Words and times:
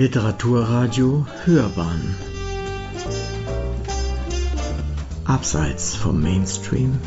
Literaturradio 0.00 1.26
Hörbahn 1.44 2.16
Abseits 5.26 5.94
vom 5.94 6.22
Mainstream 6.22 6.98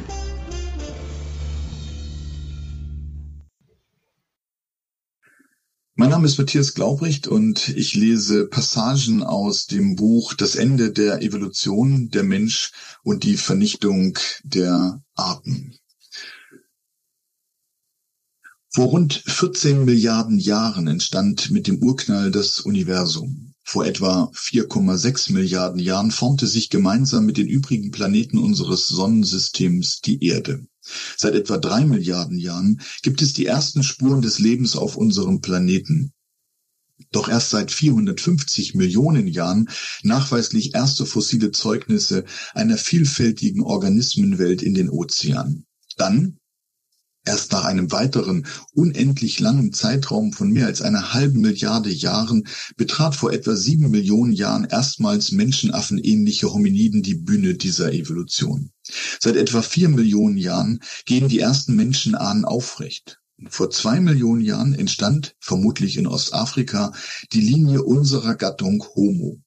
Mein 5.96 6.12
Name 6.12 6.28
ist 6.28 6.38
Matthias 6.38 6.76
Glaubrecht 6.76 7.28
und 7.28 7.70
ich 7.70 7.96
lese 7.96 8.46
Passagen 8.46 9.24
aus 9.24 9.66
dem 9.66 9.96
Buch 9.96 10.35
Das 10.35 10.53
Ende 10.53 10.92
der 10.92 11.24
Evolution, 11.24 12.12
der 12.12 12.21
Mensch 12.21 12.74
und 13.02 13.24
die 13.24 13.38
Vernichtung 13.38 14.20
der 14.44 15.02
Arten. 15.16 15.80
Vor 18.76 18.88
rund 18.88 19.21
14 19.27 19.85
Milliarden 19.85 20.39
Jahren 20.39 20.88
entstand 20.88 21.52
mit 21.52 21.67
dem 21.67 21.77
Urknall 21.84 22.31
das 22.31 22.59
Universum. 22.59 23.53
Vor 23.63 23.85
etwa 23.85 24.31
4,6 24.34 25.31
Milliarden 25.31 25.77
Jahren 25.77 26.09
formte 26.09 26.48
sich 26.48 26.71
gemeinsam 26.71 27.27
mit 27.27 27.38
den 27.38 27.48
übrigen 27.48 27.91
Planeten 27.91 28.39
unseres 28.39 28.88
Sonnensystems 28.88 30.01
die 30.01 30.25
Erde. 30.25 30.65
Seit 31.15 31.35
etwa 31.35 31.59
drei 31.59 31.85
Milliarden 31.85 32.39
Jahren 32.39 32.81
gibt 33.03 33.21
es 33.21 33.34
die 33.34 33.45
ersten 33.45 33.84
Spuren 33.84 34.23
des 34.23 34.39
Lebens 34.39 34.76
auf 34.76 34.98
unserem 34.98 35.40
Planeten. 35.40 36.12
Doch 37.12 37.29
erst 37.29 37.51
seit 37.51 37.70
450 37.70 38.73
Millionen 38.73 39.27
Jahren 39.27 39.70
nachweislich 40.01 40.73
erste 40.73 41.05
fossile 41.05 41.51
Zeugnisse 41.51 42.26
einer 42.55 42.79
vielfältigen 42.79 43.62
Organismenwelt 43.62 44.63
in 44.63 44.73
den 44.73 44.90
Ozeanen. 44.90 45.67
Dann 45.95 46.40
Erst 47.26 47.54
nach 47.54 47.63
einem 47.63 47.90
weiteren, 47.94 48.45
unendlich 48.73 49.40
langen 49.40 49.72
Zeitraum 49.72 50.34
von 50.34 50.52
mehr 50.52 50.66
als 50.66 50.82
einer 50.82 51.13
halben 51.13 51.40
Milliarde 51.40 51.90
Jahren 51.90 52.43
betrat 52.76 53.15
vor 53.15 53.32
etwa 53.32 53.55
sieben 53.55 53.90
Millionen 53.91 54.34
Jahren 54.34 54.65
erstmals 54.65 55.32
menschenaffenähnliche 55.32 56.52
Hominiden 56.52 57.02
die 57.02 57.15
Bühne 57.15 57.55
dieser 57.55 57.93
Evolution. 57.93 58.71
Seit 59.21 59.38
etwa 59.38 59.62
vier 59.62 59.88
Millionen 59.88 60.35
Jahren 60.35 60.82
gehen 61.05 61.30
die 61.30 61.40
ersten 61.40 61.76
Menschenahnen 61.76 62.43
aufrecht. 62.43 63.21
Vor 63.48 63.70
zwei 63.70 64.02
Millionen 64.02 64.42
Jahren 64.42 64.74
entstand, 64.74 65.36
vermutlich 65.40 65.98
in 65.98 66.08
Ostafrika, 66.08 66.92
die 67.32 67.42
Linie 67.42 67.84
unserer 67.84 68.36
Gattung 68.36 68.84
Homo. 68.96 69.42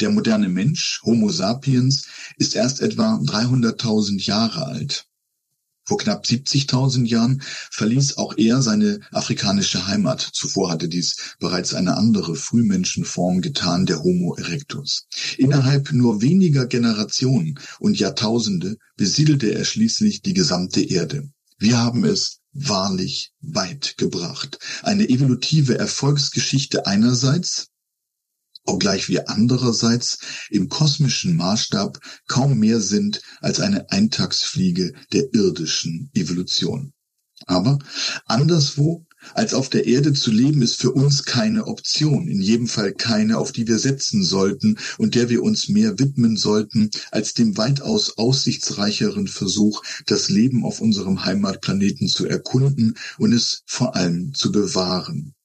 Der 0.00 0.10
moderne 0.10 0.48
Mensch, 0.48 1.00
Homo 1.04 1.30
sapiens, 1.30 2.06
ist 2.38 2.54
erst 2.54 2.80
etwa 2.80 3.16
300.000 3.16 4.22
Jahre 4.22 4.66
alt. 4.66 5.05
Vor 5.86 5.98
knapp 5.98 6.24
70.000 6.24 7.06
Jahren 7.06 7.42
verließ 7.70 8.16
auch 8.16 8.36
er 8.36 8.60
seine 8.60 8.98
afrikanische 9.12 9.86
Heimat. 9.86 10.20
Zuvor 10.20 10.68
hatte 10.70 10.88
dies 10.88 11.36
bereits 11.38 11.74
eine 11.74 11.96
andere 11.96 12.34
Frühmenschenform 12.34 13.40
getan, 13.40 13.86
der 13.86 14.02
Homo 14.02 14.34
erectus. 14.34 15.06
Innerhalb 15.38 15.92
nur 15.92 16.22
weniger 16.22 16.66
Generationen 16.66 17.60
und 17.78 18.00
Jahrtausende 18.00 18.78
besiedelte 18.96 19.54
er 19.54 19.64
schließlich 19.64 20.22
die 20.22 20.34
gesamte 20.34 20.82
Erde. 20.82 21.30
Wir 21.58 21.78
haben 21.78 22.04
es 22.04 22.40
wahrlich 22.52 23.32
weit 23.40 23.96
gebracht. 23.96 24.58
Eine 24.82 25.08
evolutive 25.08 25.78
Erfolgsgeschichte 25.78 26.86
einerseits 26.86 27.68
obgleich 28.66 29.08
wir 29.08 29.28
andererseits 29.28 30.18
im 30.50 30.68
kosmischen 30.68 31.36
Maßstab 31.36 31.98
kaum 32.26 32.58
mehr 32.58 32.80
sind 32.80 33.22
als 33.40 33.60
eine 33.60 33.90
Eintagsfliege 33.90 34.92
der 35.12 35.32
irdischen 35.32 36.10
Evolution. 36.14 36.92
Aber 37.46 37.78
anderswo 38.26 39.06
als 39.34 39.54
auf 39.54 39.68
der 39.68 39.86
Erde 39.86 40.12
zu 40.12 40.30
leben 40.30 40.62
ist 40.62 40.76
für 40.76 40.92
uns 40.92 41.24
keine 41.24 41.66
Option, 41.66 42.28
in 42.28 42.40
jedem 42.40 42.66
Fall 42.66 42.92
keine, 42.92 43.38
auf 43.38 43.52
die 43.52 43.66
wir 43.66 43.78
setzen 43.78 44.24
sollten 44.24 44.78
und 44.98 45.14
der 45.14 45.28
wir 45.28 45.42
uns 45.42 45.68
mehr 45.68 45.98
widmen 45.98 46.36
sollten, 46.36 46.90
als 47.10 47.34
dem 47.34 47.56
weitaus 47.56 48.18
aussichtsreicheren 48.18 49.28
Versuch, 49.28 49.82
das 50.06 50.28
Leben 50.28 50.64
auf 50.64 50.80
unserem 50.80 51.24
Heimatplaneten 51.24 52.08
zu 52.08 52.26
erkunden 52.26 52.96
und 53.18 53.32
es 53.32 53.62
vor 53.66 53.96
allem 53.96 54.32
zu 54.34 54.52
bewahren. 54.52 55.35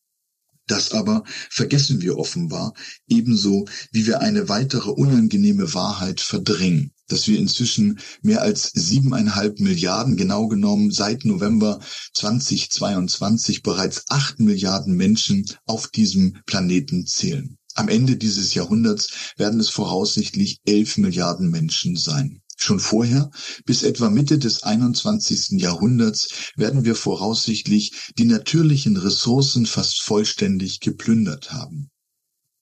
Das 0.72 0.94
aber 0.94 1.26
vergessen 1.50 2.02
wir 2.02 2.18
offenbar, 2.18 2.74
ebenso 3.10 3.66
wie 3.92 4.08
wir 4.08 4.22
eine 4.22 4.48
weitere 4.48 4.90
unangenehme 4.90 5.74
Wahrheit 5.74 6.22
verdrängen, 6.22 6.94
dass 7.10 7.28
wir 7.28 7.38
inzwischen 7.38 8.00
mehr 8.22 8.42
als 8.42 8.72
siebeneinhalb 8.74 9.60
Milliarden, 9.60 10.16
genau 10.16 10.48
genommen 10.48 10.90
seit 10.90 11.26
November 11.26 11.82
2022 12.14 13.64
bereits 13.64 14.06
acht 14.08 14.40
Milliarden 14.40 14.96
Menschen 14.96 15.46
auf 15.66 15.90
diesem 15.90 16.38
Planeten 16.46 17.06
zählen. 17.06 17.58
Am 17.74 17.90
Ende 17.90 18.16
dieses 18.16 18.54
Jahrhunderts 18.54 19.34
werden 19.36 19.60
es 19.60 19.68
voraussichtlich 19.68 20.62
elf 20.64 20.96
Milliarden 20.96 21.50
Menschen 21.50 21.98
sein. 21.98 22.41
Schon 22.64 22.80
vorher, 22.80 23.32
bis 23.66 23.82
etwa 23.82 24.12
Mitte 24.12 24.38
des 24.38 24.62
21. 24.62 25.60
Jahrhunderts, 25.60 26.52
werden 26.56 26.86
wir 26.86 26.94
voraussichtlich 26.94 28.12
die 28.20 28.26
natürlichen 28.26 28.98
Ressourcen 28.98 29.66
fast 29.66 30.04
vollständig 30.04 30.80
geplündert 30.80 31.54
haben. 31.54 31.90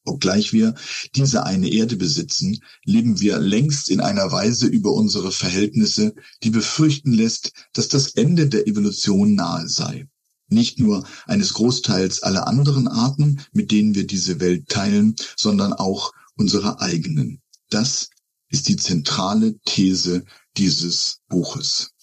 Obgleich 0.05 0.53
wir 0.53 0.73
diese 1.15 1.45
eine 1.45 1.67
Erde 1.67 1.97
besitzen, 1.97 2.63
leben 2.85 3.19
wir 3.19 3.39
längst 3.39 3.89
in 3.89 3.99
einer 3.99 4.31
Weise 4.31 4.67
über 4.67 4.93
unsere 4.93 5.33
Verhältnisse, 5.33 6.15
die 6.43 6.49
befürchten 6.49 7.11
lässt, 7.11 7.51
dass 7.73 7.89
das 7.89 8.15
Ende 8.15 8.47
der 8.47 8.67
Evolution 8.67 9.35
nahe 9.35 9.67
sei. 9.67 10.07
Nicht 10.47 10.79
nur 10.79 11.05
eines 11.25 11.51
Großteils 11.51 12.23
aller 12.23 12.47
anderen 12.47 12.87
Arten, 12.87 13.41
mit 13.51 13.71
denen 13.71 13.95
wir 13.95 14.07
diese 14.07 14.39
Welt 14.39 14.69
teilen, 14.69 15.17
sondern 15.35 15.73
auch 15.73 16.13
unserer 16.37 16.79
eigenen. 16.79 17.41
Das 17.69 18.07
ist 18.49 18.67
die 18.67 18.77
zentrale 18.77 19.59
These 19.65 20.25
dieses 20.57 21.21
Buches. 21.29 21.93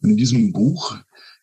Und 0.00 0.10
in 0.10 0.16
diesem 0.16 0.52
Buch 0.52 0.96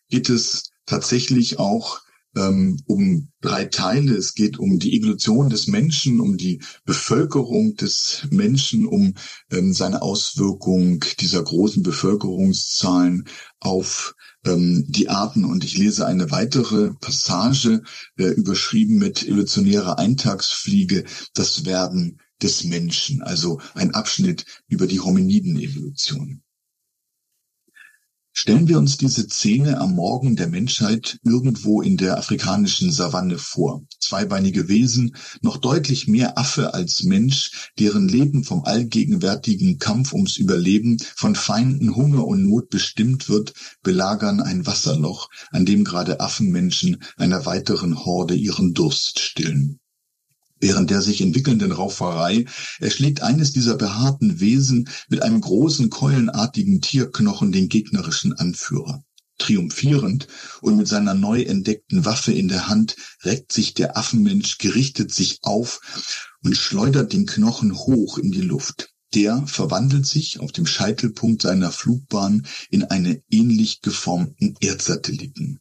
geht 0.08 0.28
es 0.28 0.70
tatsächlich 0.86 1.58
auch 1.58 2.00
ähm, 2.36 2.80
um 2.86 3.28
drei 3.40 3.64
Teile. 3.66 4.14
Es 4.14 4.34
geht 4.34 4.58
um 4.58 4.78
die 4.78 4.96
Evolution 4.96 5.50
des 5.50 5.66
Menschen, 5.66 6.20
um 6.20 6.36
die 6.36 6.62
Bevölkerung 6.84 7.76
des 7.76 8.26
Menschen, 8.30 8.86
um 8.86 9.14
ähm, 9.50 9.72
seine 9.72 10.02
Auswirkung 10.02 11.04
dieser 11.20 11.42
großen 11.42 11.82
Bevölkerungszahlen 11.82 13.28
auf 13.60 14.14
ähm, 14.44 14.84
die 14.88 15.08
Arten. 15.08 15.44
Und 15.44 15.64
ich 15.64 15.76
lese 15.76 16.06
eine 16.06 16.30
weitere 16.30 16.92
Passage, 17.00 17.82
äh, 18.16 18.28
überschrieben 18.28 18.98
mit 18.98 19.26
evolutionärer 19.26 19.98
Eintagsfliege, 19.98 21.04
das 21.34 21.64
Werden 21.64 22.20
des 22.42 22.64
Menschen, 22.64 23.22
also 23.22 23.60
ein 23.74 23.94
Abschnitt 23.94 24.44
über 24.68 24.86
die 24.86 25.00
Hominiden-Evolution. 25.00 26.42
Stellen 28.34 28.66
wir 28.66 28.78
uns 28.78 28.96
diese 28.96 29.28
Szene 29.28 29.78
am 29.78 29.94
Morgen 29.94 30.36
der 30.36 30.48
Menschheit 30.48 31.18
irgendwo 31.22 31.82
in 31.82 31.98
der 31.98 32.16
afrikanischen 32.16 32.90
Savanne 32.90 33.36
vor. 33.36 33.84
Zweibeinige 34.00 34.68
Wesen, 34.68 35.14
noch 35.42 35.58
deutlich 35.58 36.08
mehr 36.08 36.38
Affe 36.38 36.72
als 36.72 37.02
Mensch, 37.02 37.70
deren 37.78 38.08
Leben 38.08 38.42
vom 38.42 38.64
allgegenwärtigen 38.64 39.78
Kampf 39.78 40.14
ums 40.14 40.38
Überleben 40.38 40.98
von 41.14 41.34
Feinden, 41.34 41.94
Hunger 41.94 42.26
und 42.26 42.42
Not 42.42 42.70
bestimmt 42.70 43.28
wird, 43.28 43.52
belagern 43.82 44.40
ein 44.40 44.64
Wasserloch, 44.64 45.28
an 45.50 45.66
dem 45.66 45.84
gerade 45.84 46.20
Affenmenschen 46.20 47.02
einer 47.18 47.44
weiteren 47.44 48.06
Horde 48.06 48.34
ihren 48.34 48.72
Durst 48.72 49.18
stillen. 49.20 49.78
Während 50.62 50.90
der 50.90 51.02
sich 51.02 51.20
entwickelnden 51.20 51.72
Rauferei 51.72 52.44
erschlägt 52.78 53.20
eines 53.20 53.52
dieser 53.52 53.74
behaarten 53.74 54.38
Wesen 54.38 54.88
mit 55.08 55.20
einem 55.20 55.40
großen 55.40 55.90
keulenartigen 55.90 56.80
Tierknochen 56.80 57.50
den 57.50 57.68
gegnerischen 57.68 58.32
Anführer. 58.32 59.02
Triumphierend 59.38 60.28
und 60.60 60.76
mit 60.76 60.86
seiner 60.86 61.14
neu 61.14 61.42
entdeckten 61.42 62.04
Waffe 62.04 62.30
in 62.32 62.46
der 62.46 62.68
Hand 62.68 62.94
reckt 63.24 63.50
sich 63.50 63.74
der 63.74 63.96
Affenmensch 63.96 64.58
gerichtet 64.58 65.12
sich 65.12 65.40
auf 65.42 65.80
und 66.44 66.56
schleudert 66.56 67.12
den 67.12 67.26
Knochen 67.26 67.76
hoch 67.76 68.18
in 68.18 68.30
die 68.30 68.40
Luft. 68.40 68.90
Der 69.14 69.44
verwandelt 69.48 70.06
sich 70.06 70.38
auf 70.38 70.52
dem 70.52 70.66
Scheitelpunkt 70.66 71.42
seiner 71.42 71.72
Flugbahn 71.72 72.46
in 72.70 72.84
eine 72.84 73.20
ähnlich 73.32 73.80
geformten 73.80 74.54
Erdsatelliten. 74.60 75.58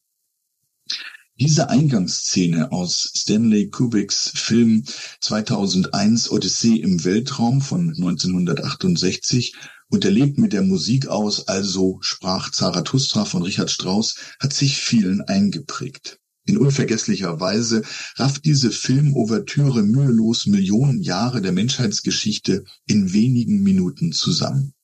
Diese 1.41 1.71
Eingangsszene 1.71 2.71
aus 2.71 3.13
Stanley 3.15 3.71
Kubricks 3.71 4.31
Film 4.35 4.83
2001 5.21 6.29
Odyssee 6.29 6.75
im 6.75 7.03
Weltraum 7.03 7.61
von 7.61 7.89
1968 7.89 9.55
unterlegt 9.89 10.37
mit 10.37 10.53
der 10.53 10.61
Musik 10.61 11.07
aus 11.07 11.47
Also 11.47 11.97
sprach 12.01 12.51
Zarathustra 12.51 13.25
von 13.25 13.41
Richard 13.41 13.71
Strauss 13.71 14.17
hat 14.39 14.53
sich 14.53 14.77
vielen 14.77 15.21
eingeprägt. 15.21 16.19
In 16.45 16.59
unvergesslicher 16.59 17.39
Weise 17.39 17.81
rafft 18.17 18.45
diese 18.45 18.69
Filmouvertüre 18.69 19.81
mühelos 19.81 20.45
Millionen 20.45 21.01
Jahre 21.01 21.41
der 21.41 21.53
Menschheitsgeschichte 21.53 22.65
in 22.85 23.13
wenigen 23.13 23.63
Minuten 23.63 24.11
zusammen. 24.11 24.75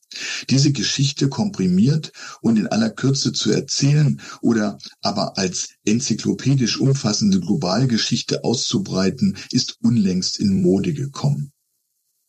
Diese 0.50 0.72
Geschichte 0.72 1.30
komprimiert 1.30 2.12
und 2.42 2.58
in 2.58 2.68
aller 2.68 2.90
Kürze 2.90 3.34
zu 3.34 3.52
erzählen 3.52 4.22
oder 4.42 4.78
aber 5.02 5.38
als 5.38 5.70
enzyklopädisch 5.86 6.80
umfassende 6.80 7.40
Globalgeschichte 7.40 8.44
auszubreiten, 8.44 9.38
ist 9.52 9.78
unlängst 9.82 10.40
in 10.40 10.62
Mode 10.62 10.94
gekommen. 10.94 11.52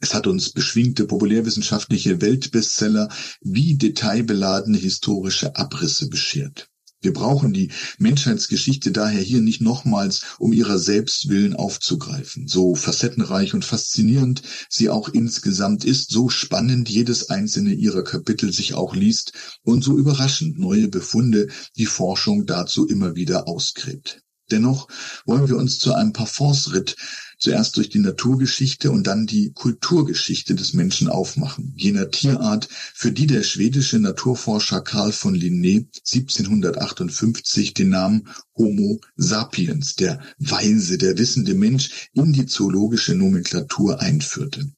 Es 0.01 0.15
hat 0.15 0.27
uns 0.27 0.51
beschwingte 0.51 1.07
populärwissenschaftliche 1.07 2.21
Weltbestseller 2.21 3.09
wie 3.41 3.77
detailbeladene 3.77 4.79
historische 4.79 5.57
Abrisse 5.57 6.09
beschert. 6.09 6.69
Wir 7.01 7.13
brauchen 7.13 7.53
die 7.53 7.71
Menschheitsgeschichte 7.99 8.91
daher 8.91 9.21
hier 9.21 9.41
nicht 9.41 9.61
nochmals 9.61 10.23
um 10.39 10.53
ihrer 10.53 10.79
selbst 10.79 11.29
willen 11.29 11.55
aufzugreifen. 11.55 12.49
So 12.49 12.75
facettenreich 12.75 13.55
und 13.55 13.65
faszinierend 13.65 14.43
sie 14.69 14.91
auch 14.91 15.09
insgesamt 15.09 15.85
ist, 15.85 16.11
so 16.11 16.29
spannend 16.29 16.89
jedes 16.89 17.31
einzelne 17.31 17.75
ihrer 17.75 18.03
Kapitel 18.03 18.53
sich 18.53 18.75
auch 18.75 18.97
liest 18.97 19.33
und 19.63 19.85
so 19.85 19.97
überraschend 19.97 20.59
neue 20.59 20.89
Befunde 20.89 21.49
die 21.77 21.87
Forschung 21.87 22.47
dazu 22.47 22.87
immer 22.87 23.15
wieder 23.15 23.47
ausgräbt. 23.47 24.23
Dennoch 24.51 24.89
wollen 25.25 25.49
wir 25.49 25.57
uns 25.57 25.79
zu 25.79 25.95
einem 25.95 26.13
Parforce-Ritt 26.13 26.97
zuerst 27.39 27.77
durch 27.77 27.89
die 27.89 28.01
Naturgeschichte 28.01 28.91
und 28.91 29.07
dann 29.07 29.27
die 29.27 29.53
Kulturgeschichte 29.53 30.55
des 30.55 30.75
Menschen 30.75 31.09
aufmachen, 31.09 31.73
jener 31.77 32.11
Tierart, 32.11 32.69
für 32.95 33.13
die 33.13 33.27
der 33.27 33.43
schwedische 33.43 33.99
Naturforscher 33.99 34.81
Carl 34.81 35.13
von 35.13 35.35
Linné 35.35 35.87
1758 36.13 37.75
den 37.75 37.91
Namen 37.91 38.29
Homo 38.57 39.01
sapiens, 39.17 39.95
der 39.95 40.21
Weise, 40.39 40.99
der 40.99 41.17
wissende 41.19 41.55
Mensch, 41.55 42.09
in 42.13 42.33
die 42.33 42.47
zoologische 42.47 43.15
Nomenklatur 43.15 44.01
einführte. 44.01 44.73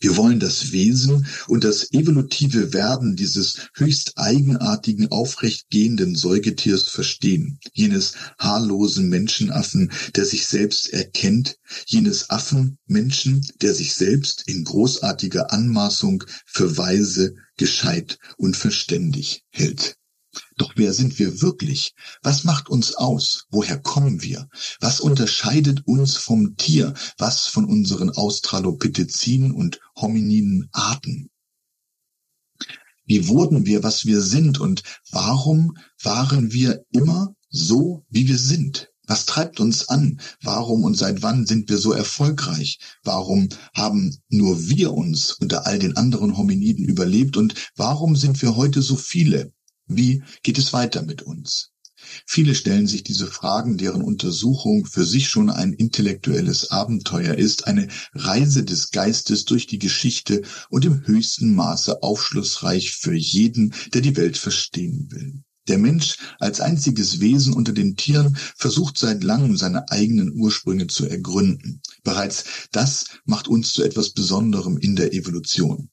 Wir 0.00 0.16
wollen 0.16 0.40
das 0.40 0.72
Wesen 0.72 1.26
und 1.48 1.64
das 1.64 1.92
evolutive 1.92 2.72
Werden 2.72 3.16
dieses 3.16 3.68
höchst 3.74 4.12
eigenartigen, 4.16 5.10
aufrecht 5.10 5.70
gehenden 5.70 6.14
Säugetiers 6.14 6.84
verstehen. 6.84 7.58
Jenes 7.72 8.12
haarlosen 8.38 9.08
Menschenaffen, 9.08 9.92
der 10.14 10.24
sich 10.24 10.46
selbst 10.46 10.92
erkennt, 10.92 11.56
jenes 11.86 12.30
Affenmenschen, 12.30 13.46
der 13.62 13.74
sich 13.74 13.94
selbst 13.94 14.44
in 14.46 14.64
großartiger 14.64 15.52
Anmaßung 15.52 16.24
für 16.44 16.76
weise, 16.76 17.34
gescheit 17.56 18.18
und 18.36 18.56
verständig 18.56 19.44
hält. 19.50 19.96
Doch 20.58 20.72
wer 20.76 20.94
sind 20.94 21.18
wir 21.18 21.42
wirklich? 21.42 21.94
Was 22.22 22.44
macht 22.44 22.70
uns 22.70 22.94
aus? 22.94 23.46
Woher 23.50 23.78
kommen 23.78 24.22
wir? 24.22 24.48
Was 24.80 25.00
unterscheidet 25.00 25.86
uns 25.86 26.16
vom 26.16 26.56
Tier? 26.56 26.94
Was 27.18 27.46
von 27.46 27.66
unseren 27.66 28.08
Australopithecinen 28.08 29.52
und 29.52 29.80
hominiden 29.96 30.68
Arten? 30.72 31.28
Wie 33.04 33.28
wurden 33.28 33.66
wir, 33.66 33.82
was 33.82 34.06
wir 34.06 34.22
sind? 34.22 34.58
Und 34.58 34.82
warum 35.10 35.76
waren 36.02 36.52
wir 36.52 36.84
immer 36.90 37.34
so, 37.50 38.04
wie 38.08 38.26
wir 38.26 38.38
sind? 38.38 38.90
Was 39.06 39.26
treibt 39.26 39.60
uns 39.60 39.88
an? 39.88 40.20
Warum 40.42 40.84
und 40.84 40.96
seit 40.96 41.22
wann 41.22 41.46
sind 41.46 41.68
wir 41.68 41.78
so 41.78 41.92
erfolgreich? 41.92 42.80
Warum 43.04 43.48
haben 43.74 44.16
nur 44.28 44.68
wir 44.68 44.92
uns 44.94 45.32
unter 45.32 45.66
all 45.66 45.78
den 45.78 45.96
anderen 45.96 46.36
Hominiden 46.36 46.84
überlebt? 46.86 47.36
Und 47.36 47.54
warum 47.76 48.16
sind 48.16 48.40
wir 48.42 48.56
heute 48.56 48.82
so 48.82 48.96
viele? 48.96 49.52
Wie 49.86 50.22
geht 50.42 50.58
es 50.58 50.72
weiter 50.72 51.02
mit 51.02 51.22
uns? 51.22 51.70
Viele 52.26 52.54
stellen 52.54 52.86
sich 52.86 53.04
diese 53.04 53.26
Fragen, 53.26 53.78
deren 53.78 54.02
Untersuchung 54.02 54.84
für 54.84 55.04
sich 55.04 55.28
schon 55.28 55.48
ein 55.48 55.72
intellektuelles 55.72 56.70
Abenteuer 56.70 57.34
ist, 57.34 57.66
eine 57.66 57.88
Reise 58.12 58.64
des 58.64 58.90
Geistes 58.90 59.44
durch 59.44 59.66
die 59.66 59.78
Geschichte 59.78 60.42
und 60.70 60.84
im 60.84 61.06
höchsten 61.06 61.54
Maße 61.54 62.02
aufschlussreich 62.02 62.96
für 62.96 63.14
jeden, 63.14 63.74
der 63.94 64.02
die 64.02 64.16
Welt 64.16 64.36
verstehen 64.36 65.08
will. 65.10 65.42
Der 65.68 65.78
Mensch 65.78 66.16
als 66.38 66.60
einziges 66.60 67.20
Wesen 67.20 67.54
unter 67.54 67.72
den 67.72 67.96
Tieren 67.96 68.36
versucht 68.56 68.98
seit 68.98 69.24
langem 69.24 69.56
seine 69.56 69.90
eigenen 69.90 70.32
Ursprünge 70.32 70.86
zu 70.86 71.06
ergründen. 71.06 71.80
Bereits 72.04 72.44
das 72.70 73.06
macht 73.24 73.48
uns 73.48 73.72
zu 73.72 73.82
etwas 73.82 74.10
Besonderem 74.10 74.78
in 74.78 74.94
der 74.94 75.12
Evolution. 75.12 75.90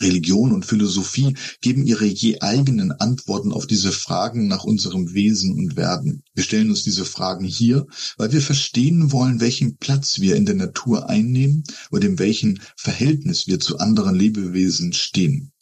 Religion 0.00 0.52
und 0.52 0.66
Philosophie 0.66 1.34
geben 1.60 1.86
ihre 1.86 2.04
je 2.04 2.40
eigenen 2.40 2.92
Antworten 2.92 3.52
auf 3.52 3.66
diese 3.66 3.92
Fragen 3.92 4.48
nach 4.48 4.64
unserem 4.64 5.14
Wesen 5.14 5.54
und 5.54 5.76
Werden. 5.76 6.22
Wir 6.34 6.44
stellen 6.44 6.70
uns 6.70 6.82
diese 6.82 7.04
Fragen 7.04 7.44
hier, 7.44 7.86
weil 8.16 8.32
wir 8.32 8.40
verstehen 8.40 9.12
wollen, 9.12 9.40
welchen 9.40 9.76
Platz 9.76 10.20
wir 10.20 10.36
in 10.36 10.46
der 10.46 10.56
Natur 10.56 11.08
einnehmen 11.08 11.64
und 11.90 12.04
in 12.04 12.18
welchem 12.18 12.58
Verhältnis 12.76 13.46
wir 13.46 13.60
zu 13.60 13.78
anderen 13.78 14.14
Lebewesen 14.14 14.92
stehen. 14.92 15.52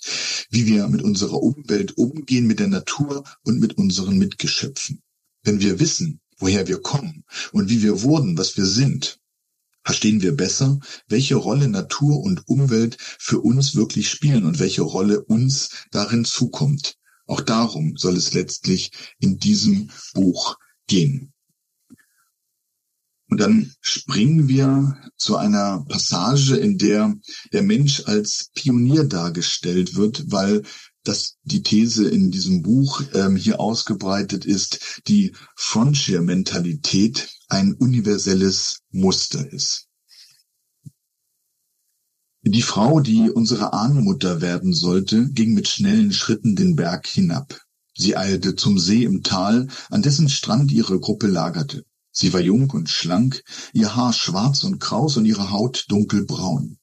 Wie 0.51 0.67
wir 0.67 0.89
mit 0.89 1.03
unserer 1.03 1.43
Umwelt 1.43 1.97
umgehen, 1.97 2.47
mit 2.47 2.59
der 2.59 2.69
Natur 2.69 3.25
und 3.45 3.61
mit 3.61 3.77
unseren 3.79 4.19
Mitgeschöpfen. 4.19 5.03
Wenn 5.45 5.61
wir 5.61 5.79
wissen, 5.81 6.21
woher 6.39 6.67
wir 6.69 6.81
kommen 6.81 7.25
und 7.53 7.69
wie 7.69 7.83
wir 7.83 8.03
wurden, 8.03 8.37
was 8.37 8.57
wir 8.57 8.67
sind, 8.67 9.19
verstehen 9.85 10.23
wir 10.23 10.37
besser, 10.37 10.79
welche 11.09 11.37
Rolle 11.37 11.69
Natur 11.69 12.21
und 12.21 12.49
Umwelt 12.49 12.97
für 13.19 13.41
uns 13.41 13.75
wirklich 13.75 14.09
spielen 14.09 14.45
und 14.45 14.59
welche 14.59 14.83
Rolle 14.83 15.23
uns 15.23 15.71
darin 15.91 16.25
zukommt. 16.25 16.97
Auch 17.27 17.41
darum 17.41 17.97
soll 17.97 18.17
es 18.17 18.35
letztlich 18.35 18.91
in 19.19 19.39
diesem 19.39 19.91
Buch 20.15 20.59
gehen. 20.87 21.33
Und 23.29 23.41
dann 23.41 23.73
springen 23.81 24.47
wir 24.49 24.99
zu 25.17 25.37
einer 25.37 25.87
Passage, 25.89 26.55
in 26.57 26.77
der 26.77 27.15
der 27.53 27.63
Mensch 27.63 28.03
als 28.05 28.51
Pionier 28.55 29.05
dargestellt 29.05 29.97
wird, 29.97 30.31
weil 30.31 30.63
dass 31.05 31.37
die 31.43 31.63
These 31.63 32.09
in 32.09 32.31
diesem 32.31 32.63
Buch 32.63 33.03
ähm, 33.15 33.37
hier 33.37 33.61
ausgebreitet 33.61 34.45
ist, 34.45 35.03
die 35.09 35.35
Frontier-Mentalität 35.57 37.29
ein 37.49 37.75
universelles 37.75 38.81
Muster 38.91 39.53
ist. 39.53 39.89
Die 42.45 42.63
Frau, 42.63 43.01
die 43.01 43.31
unsere 43.31 43.73
Ahnmutter 43.73 44.41
werden 44.41 44.75
sollte, 44.75 45.31
ging 45.31 45.55
mit 45.55 45.69
schnellen 45.69 46.13
Schritten 46.13 46.57
den 46.57 46.75
Berg 46.75 47.07
hinab. 47.07 47.61
Sie 47.95 48.17
eilte 48.17 48.57
zum 48.57 48.79
See 48.79 49.05
im 49.05 49.23
Tal, 49.23 49.69
an 49.91 50.03
dessen 50.03 50.29
Strand 50.29 50.73
ihre 50.73 50.99
Gruppe 50.99 51.29
lagerte. 51.29 51.85
Sie 52.11 52.33
war 52.33 52.41
jung 52.41 52.69
und 52.71 52.91
schlank, 52.91 53.45
ihr 53.73 53.95
Haar 53.95 54.13
schwarz 54.13 54.65
und 54.65 54.81
kraus 54.81 55.17
und 55.17 55.25
ihre 55.25 55.51
Haut 55.51 55.85
dunkelbraun. 55.89 56.79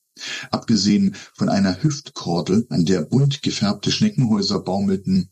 Abgesehen 0.51 1.15
von 1.33 1.49
einer 1.49 1.81
Hüftkordel, 1.81 2.65
an 2.69 2.85
der 2.85 3.01
bunt 3.01 3.41
gefärbte 3.41 3.91
Schneckenhäuser 3.91 4.59
baumelten 4.59 5.29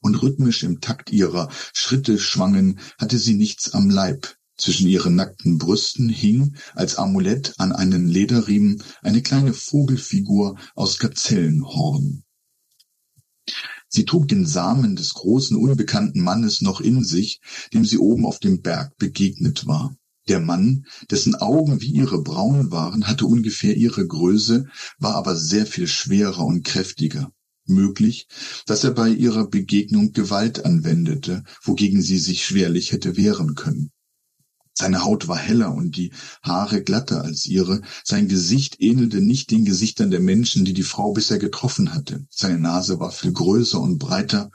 und 0.00 0.22
rhythmisch 0.22 0.62
im 0.62 0.80
Takt 0.80 1.10
ihrer 1.10 1.50
Schritte 1.72 2.18
schwangen, 2.18 2.80
hatte 2.98 3.18
sie 3.18 3.34
nichts 3.34 3.72
am 3.72 3.90
Leib. 3.90 4.36
Zwischen 4.56 4.88
ihren 4.88 5.14
nackten 5.14 5.56
Brüsten 5.56 6.10
hing 6.10 6.56
als 6.74 6.96
Amulett 6.96 7.54
an 7.56 7.72
einen 7.72 8.06
Lederriemen 8.06 8.82
eine 9.00 9.22
kleine 9.22 9.54
Vogelfigur 9.54 10.58
aus 10.74 10.98
Gazellenhorn. 10.98 12.24
Sie 13.88 14.04
trug 14.04 14.28
den 14.28 14.46
Samen 14.46 14.96
des 14.96 15.14
großen 15.14 15.56
unbekannten 15.56 16.20
Mannes 16.20 16.60
noch 16.60 16.80
in 16.80 17.02
sich, 17.04 17.40
dem 17.72 17.84
sie 17.84 17.98
oben 17.98 18.26
auf 18.26 18.38
dem 18.38 18.60
Berg 18.60 18.96
begegnet 18.98 19.66
war. 19.66 19.96
Der 20.30 20.38
Mann, 20.38 20.86
dessen 21.10 21.34
Augen 21.34 21.80
wie 21.80 21.90
ihre 21.90 22.22
Brauen 22.22 22.70
waren, 22.70 23.08
hatte 23.08 23.26
ungefähr 23.26 23.76
ihre 23.76 24.06
Größe, 24.06 24.68
war 25.00 25.16
aber 25.16 25.34
sehr 25.34 25.66
viel 25.66 25.88
schwerer 25.88 26.46
und 26.46 26.64
kräftiger. 26.64 27.32
Möglich, 27.66 28.28
dass 28.64 28.84
er 28.84 28.92
bei 28.92 29.08
ihrer 29.08 29.48
Begegnung 29.48 30.12
Gewalt 30.12 30.64
anwendete, 30.64 31.42
wogegen 31.64 32.00
sie 32.00 32.18
sich 32.18 32.46
schwerlich 32.46 32.92
hätte 32.92 33.16
wehren 33.16 33.56
können. 33.56 33.90
Seine 34.72 35.02
Haut 35.02 35.26
war 35.26 35.36
heller 35.36 35.74
und 35.74 35.96
die 35.96 36.12
Haare 36.44 36.84
glatter 36.84 37.24
als 37.24 37.46
ihre. 37.46 37.82
Sein 38.04 38.28
Gesicht 38.28 38.80
ähnelte 38.80 39.20
nicht 39.20 39.50
den 39.50 39.64
Gesichtern 39.64 40.12
der 40.12 40.20
Menschen, 40.20 40.64
die 40.64 40.74
die 40.74 40.84
Frau 40.84 41.12
bisher 41.12 41.40
getroffen 41.40 41.92
hatte. 41.92 42.24
Seine 42.30 42.60
Nase 42.60 43.00
war 43.00 43.10
viel 43.10 43.32
größer 43.32 43.80
und 43.80 43.98
breiter. 43.98 44.52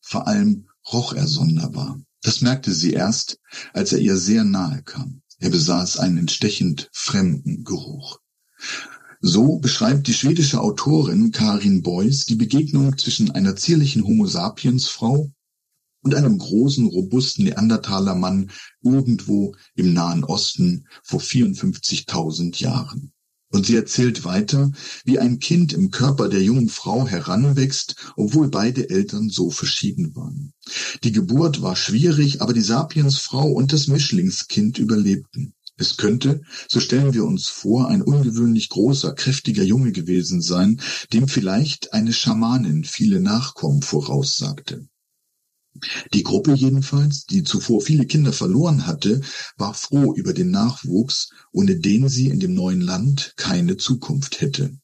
Vor 0.00 0.28
allem 0.28 0.68
roch 0.92 1.12
er 1.12 1.26
sonderbar. 1.26 2.00
Das 2.22 2.40
merkte 2.40 2.72
sie 2.72 2.92
erst, 2.92 3.38
als 3.72 3.92
er 3.92 3.98
ihr 3.98 4.16
sehr 4.16 4.44
nahe 4.44 4.82
kam. 4.82 5.22
Er 5.38 5.50
besaß 5.50 5.98
einen 5.98 6.18
entstechend 6.18 6.90
fremden 6.92 7.64
Geruch. 7.64 8.18
So 9.20 9.58
beschreibt 9.58 10.06
die 10.06 10.14
schwedische 10.14 10.60
Autorin 10.60 11.32
Karin 11.32 11.82
Beuys 11.82 12.26
die 12.26 12.36
Begegnung 12.36 12.96
zwischen 12.98 13.30
einer 13.30 13.56
zierlichen 13.56 14.04
Homo 14.04 14.26
sapiens 14.26 14.88
Frau 14.88 15.32
und 16.02 16.14
einem 16.14 16.38
großen, 16.38 16.86
robusten 16.86 17.44
Neandertaler-Mann 17.44 18.50
irgendwo 18.82 19.54
im 19.74 19.92
Nahen 19.92 20.24
Osten 20.24 20.86
vor 21.02 21.20
54.000 21.20 22.60
Jahren. 22.60 23.12
Und 23.50 23.66
sie 23.66 23.76
erzählt 23.76 24.24
weiter, 24.24 24.70
wie 25.04 25.18
ein 25.18 25.38
Kind 25.38 25.72
im 25.72 25.90
Körper 25.90 26.28
der 26.28 26.42
jungen 26.42 26.68
Frau 26.68 27.06
heranwächst, 27.06 27.96
obwohl 28.16 28.48
beide 28.48 28.90
Eltern 28.90 29.30
so 29.30 29.50
verschieden 29.50 30.14
waren. 30.14 30.52
Die 31.02 31.12
Geburt 31.12 31.62
war 31.62 31.74
schwierig, 31.74 32.42
aber 32.42 32.52
die 32.52 32.60
Sapiensfrau 32.60 33.50
und 33.50 33.72
das 33.72 33.86
Mischlingskind 33.86 34.78
überlebten. 34.78 35.54
Es 35.80 35.96
könnte, 35.96 36.42
so 36.68 36.80
stellen 36.80 37.14
wir 37.14 37.24
uns 37.24 37.46
vor, 37.48 37.88
ein 37.88 38.02
ungewöhnlich 38.02 38.68
großer, 38.68 39.14
kräftiger 39.14 39.62
Junge 39.62 39.92
gewesen 39.92 40.42
sein, 40.42 40.80
dem 41.12 41.28
vielleicht 41.28 41.92
eine 41.94 42.12
Schamanin 42.12 42.84
viele 42.84 43.20
Nachkommen 43.20 43.80
voraussagte. 43.80 44.88
Die 46.14 46.22
Gruppe 46.22 46.54
jedenfalls, 46.54 47.26
die 47.26 47.44
zuvor 47.44 47.82
viele 47.82 48.06
Kinder 48.06 48.32
verloren 48.32 48.86
hatte, 48.86 49.20
war 49.56 49.74
froh 49.74 50.14
über 50.14 50.32
den 50.32 50.50
Nachwuchs, 50.50 51.30
ohne 51.52 51.76
den 51.76 52.08
sie 52.08 52.28
in 52.28 52.40
dem 52.40 52.54
neuen 52.54 52.80
Land 52.80 53.34
keine 53.36 53.76
Zukunft 53.76 54.40
hätte. 54.40 54.76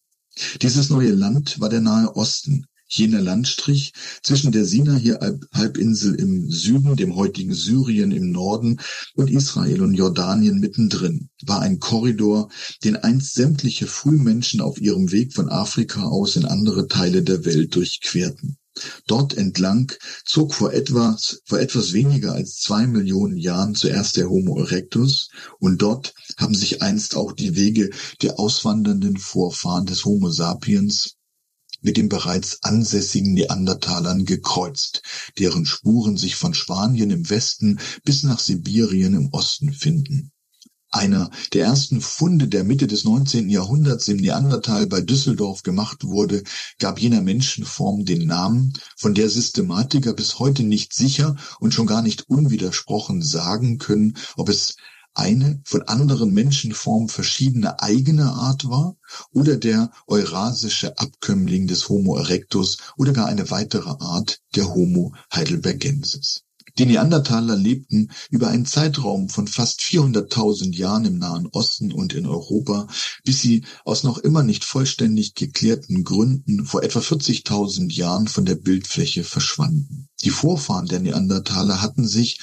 Dieses 0.62 0.90
neue 0.90 1.12
Land 1.12 1.60
war 1.60 1.68
der 1.68 1.80
Nahe 1.80 2.14
Osten, 2.16 2.66
jener 2.86 3.20
Landstrich 3.20 3.92
zwischen 4.22 4.52
der 4.52 4.64
Sinai-Halbinsel 4.64 6.14
im 6.14 6.50
Süden, 6.50 6.96
dem 6.96 7.16
heutigen 7.16 7.54
Syrien 7.54 8.12
im 8.12 8.30
Norden 8.30 8.80
und 9.14 9.30
Israel 9.30 9.82
und 9.82 9.94
Jordanien 9.94 10.60
mittendrin, 10.60 11.28
war 11.42 11.60
ein 11.60 11.80
Korridor, 11.80 12.50
den 12.84 12.96
einst 12.96 13.34
sämtliche 13.34 13.86
Frühmenschen 13.86 14.60
auf 14.60 14.80
ihrem 14.80 15.12
Weg 15.12 15.34
von 15.34 15.48
Afrika 15.48 16.04
aus 16.04 16.36
in 16.36 16.44
andere 16.44 16.88
Teile 16.88 17.22
der 17.22 17.44
Welt 17.44 17.74
durchquerten. 17.74 18.58
Dort 19.06 19.34
entlang 19.34 19.92
zog 20.24 20.52
vor 20.52 20.72
etwas, 20.72 21.42
vor 21.44 21.60
etwas 21.60 21.92
weniger 21.92 22.32
als 22.32 22.56
zwei 22.56 22.88
Millionen 22.88 23.36
Jahren 23.36 23.76
zuerst 23.76 24.16
der 24.16 24.28
Homo 24.28 24.58
erectus 24.58 25.30
und 25.60 25.80
dort 25.80 26.14
haben 26.38 26.54
sich 26.56 26.82
einst 26.82 27.14
auch 27.14 27.32
die 27.32 27.54
Wege 27.54 27.90
der 28.22 28.40
auswandernden 28.40 29.16
Vorfahren 29.16 29.86
des 29.86 30.04
Homo 30.04 30.30
sapiens 30.30 31.14
mit 31.82 31.96
den 31.98 32.08
bereits 32.08 32.62
ansässigen 32.62 33.34
Neandertalern 33.34 34.24
gekreuzt, 34.24 35.02
deren 35.38 35.66
Spuren 35.66 36.16
sich 36.16 36.34
von 36.34 36.54
Spanien 36.54 37.10
im 37.10 37.28
Westen 37.30 37.78
bis 38.04 38.22
nach 38.22 38.40
Sibirien 38.40 39.14
im 39.14 39.28
Osten 39.32 39.72
finden. 39.72 40.32
Einer 40.94 41.28
der 41.52 41.64
ersten 41.64 42.00
Funde 42.00 42.46
der 42.46 42.62
Mitte 42.62 42.86
des 42.86 43.02
19. 43.02 43.48
Jahrhunderts 43.48 44.06
im 44.06 44.18
Neandertal 44.18 44.86
bei 44.86 45.00
Düsseldorf 45.00 45.64
gemacht 45.64 46.04
wurde, 46.04 46.44
gab 46.78 47.00
jener 47.00 47.20
Menschenform 47.20 48.04
den 48.04 48.28
Namen, 48.28 48.74
von 48.96 49.12
der 49.12 49.28
Systematiker 49.28 50.12
bis 50.12 50.38
heute 50.38 50.62
nicht 50.62 50.94
sicher 50.94 51.34
und 51.58 51.74
schon 51.74 51.88
gar 51.88 52.00
nicht 52.00 52.30
unwidersprochen 52.30 53.22
sagen 53.22 53.78
können, 53.78 54.16
ob 54.36 54.48
es 54.48 54.76
eine 55.14 55.60
von 55.64 55.82
anderen 55.82 56.32
Menschenformen 56.32 57.08
verschiedene 57.08 57.82
eigene 57.82 58.26
Art 58.26 58.68
war 58.68 58.96
oder 59.32 59.56
der 59.56 59.90
eurasische 60.06 60.96
Abkömmling 60.96 61.66
des 61.66 61.88
Homo 61.88 62.16
erectus 62.18 62.78
oder 62.96 63.12
gar 63.12 63.26
eine 63.26 63.50
weitere 63.50 63.96
Art 63.98 64.38
der 64.54 64.72
Homo 64.72 65.12
heidelbergensis. 65.34 66.44
Die 66.76 66.86
Neandertaler 66.86 67.54
lebten 67.54 68.10
über 68.30 68.48
einen 68.48 68.66
Zeitraum 68.66 69.28
von 69.28 69.46
fast 69.46 69.80
400.000 69.80 70.74
Jahren 70.74 71.04
im 71.04 71.18
Nahen 71.18 71.46
Osten 71.46 71.92
und 71.92 72.14
in 72.14 72.26
Europa, 72.26 72.88
bis 73.22 73.40
sie 73.40 73.64
aus 73.84 74.02
noch 74.02 74.18
immer 74.18 74.42
nicht 74.42 74.64
vollständig 74.64 75.34
geklärten 75.34 76.02
Gründen 76.02 76.66
vor 76.66 76.82
etwa 76.82 76.98
40.000 76.98 77.92
Jahren 77.92 78.26
von 78.26 78.44
der 78.44 78.56
Bildfläche 78.56 79.22
verschwanden. 79.22 80.08
Die 80.24 80.30
Vorfahren 80.30 80.86
der 80.86 80.98
Neandertaler 80.98 81.80
hatten 81.80 82.08
sich 82.08 82.40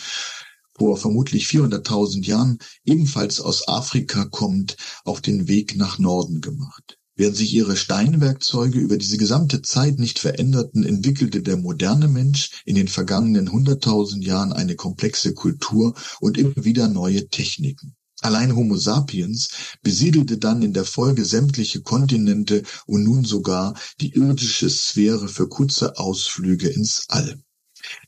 vor 0.77 0.95
vermutlich 0.95 1.47
400.000 1.47 2.23
Jahren 2.23 2.59
ebenfalls 2.85 3.41
aus 3.41 3.67
Afrika 3.67 4.23
kommt, 4.23 4.77
auf 5.03 5.19
den 5.19 5.49
Weg 5.49 5.75
nach 5.75 5.99
Norden 5.99 6.39
gemacht. 6.39 7.00
Während 7.21 7.37
sich 7.37 7.53
ihre 7.53 7.77
Steinwerkzeuge 7.77 8.79
über 8.79 8.97
diese 8.97 9.19
gesamte 9.19 9.61
Zeit 9.61 9.99
nicht 9.99 10.17
veränderten, 10.17 10.83
entwickelte 10.83 11.43
der 11.43 11.55
moderne 11.55 12.07
Mensch 12.07 12.63
in 12.65 12.73
den 12.73 12.87
vergangenen 12.87 13.47
100.000 13.47 14.23
Jahren 14.23 14.51
eine 14.51 14.73
komplexe 14.75 15.35
Kultur 15.35 15.93
und 16.19 16.39
immer 16.39 16.65
wieder 16.65 16.87
neue 16.87 17.29
Techniken. 17.29 17.95
Allein 18.21 18.55
Homo 18.55 18.75
sapiens 18.75 19.49
besiedelte 19.83 20.39
dann 20.39 20.63
in 20.63 20.73
der 20.73 20.83
Folge 20.83 21.23
sämtliche 21.23 21.81
Kontinente 21.81 22.63
und 22.87 23.03
nun 23.03 23.23
sogar 23.23 23.75
die 23.99 24.15
irdische 24.15 24.71
Sphäre 24.71 25.27
für 25.27 25.47
kurze 25.47 25.99
Ausflüge 25.99 26.69
ins 26.69 27.05
All. 27.07 27.39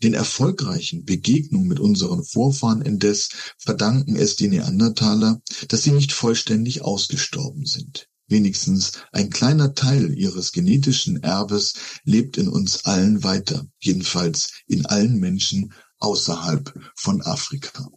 Den 0.02 0.16
erfolgreichen 0.16 1.06
Begegnungen 1.06 1.68
mit 1.68 1.80
unseren 1.80 2.24
Vorfahren 2.24 2.82
indes 2.82 3.30
verdanken 3.60 4.16
es 4.16 4.38
die 4.38 4.48
Neandertaler, 4.48 5.40
dass 5.68 5.84
sie 5.84 5.92
nicht 5.92 6.14
vollständig 6.14 6.82
ausgestorben 6.82 7.68
sind. 7.68 8.10
Wenigstens 8.28 8.94
ein 9.12 9.30
kleiner 9.30 9.76
Teil 9.76 10.18
ihres 10.18 10.52
genetischen 10.54 11.22
Erbes 11.24 11.74
lebt 12.04 12.38
in 12.38 12.48
uns 12.48 12.86
allen 12.86 13.24
weiter, 13.24 13.68
jedenfalls 13.80 14.64
in 14.68 14.86
allen 14.86 15.20
Menschen 15.20 15.74
außerhalb 16.00 16.74
von 16.96 17.22
Afrika. 17.22 17.90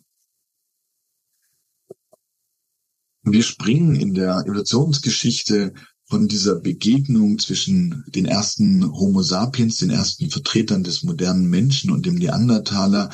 Wir 3.23 3.43
springen 3.43 3.97
in 3.97 4.15
der 4.15 4.45
Evolutionsgeschichte 4.47 5.75
von 6.09 6.29
dieser 6.29 6.55
Begegnung 6.57 7.39
zwischen 7.39 8.05
den 8.09 8.27
ersten 8.27 8.93
Homo 8.93 9.23
sapiens, 9.23 9.79
den 9.79 9.91
ersten 9.91 10.31
Vertretern 10.31 10.85
des 10.85 11.03
modernen 11.03 11.51
Menschen 11.51 11.91
und 11.91 12.07
dem 12.07 12.15
Neandertaler 12.15 13.11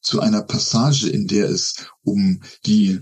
zu 0.00 0.20
einer 0.20 0.42
Passage, 0.42 1.08
in 1.08 1.26
der 1.26 1.48
es 1.48 1.74
um 2.02 2.40
die 2.66 3.00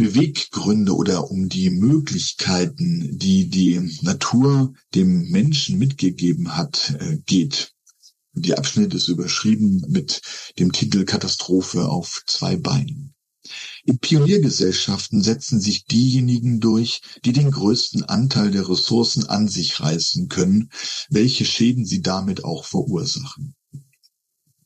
Beweggründe 0.00 0.96
oder 0.96 1.30
um 1.30 1.50
die 1.50 1.68
Möglichkeiten, 1.68 3.18
die 3.18 3.50
die 3.50 3.98
Natur 4.00 4.72
dem 4.94 5.28
Menschen 5.28 5.76
mitgegeben 5.76 6.56
hat, 6.56 6.96
äh, 6.98 7.18
geht. 7.26 7.74
Die 8.32 8.56
Abschnitt 8.56 8.94
ist 8.94 9.08
überschrieben 9.08 9.84
mit 9.88 10.22
dem 10.58 10.72
Titel 10.72 11.04
Katastrophe 11.04 11.86
auf 11.86 12.22
zwei 12.26 12.56
Beinen. 12.56 13.12
In 13.84 13.98
Pioniergesellschaften 13.98 15.22
setzen 15.22 15.60
sich 15.60 15.84
diejenigen 15.84 16.60
durch, 16.60 17.02
die 17.26 17.34
den 17.34 17.50
größten 17.50 18.04
Anteil 18.04 18.50
der 18.52 18.70
Ressourcen 18.70 19.26
an 19.26 19.48
sich 19.48 19.80
reißen 19.80 20.28
können, 20.28 20.70
welche 21.10 21.44
Schäden 21.44 21.84
sie 21.84 22.00
damit 22.00 22.42
auch 22.42 22.64
verursachen. 22.64 23.54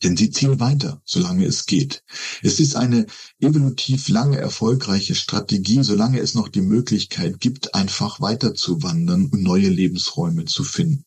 Denn 0.05 0.19
sie 0.19 0.31
ziehen 0.31 0.61
weiter, 0.61 1.01
solange 1.07 1.47
es 1.47 1.65
geht. 1.65 2.05
Es 2.43 2.61
ist 2.61 2.77
eine 2.77 3.07
evolutiv 3.41 4.09
lange 4.09 4.37
erfolgreiche 4.37 5.15
Strategie, 5.15 5.83
solange 5.83 6.21
es 6.21 6.35
noch 6.35 6.49
die 6.49 6.61
Möglichkeit 6.61 7.41
gibt, 7.41 7.75
einfach 7.75 8.21
weiterzuwandern 8.21 9.31
und 9.31 9.43
neue 9.43 9.71
Lebensräume 9.71 10.45
zu 10.45 10.63
finden. 10.63 11.07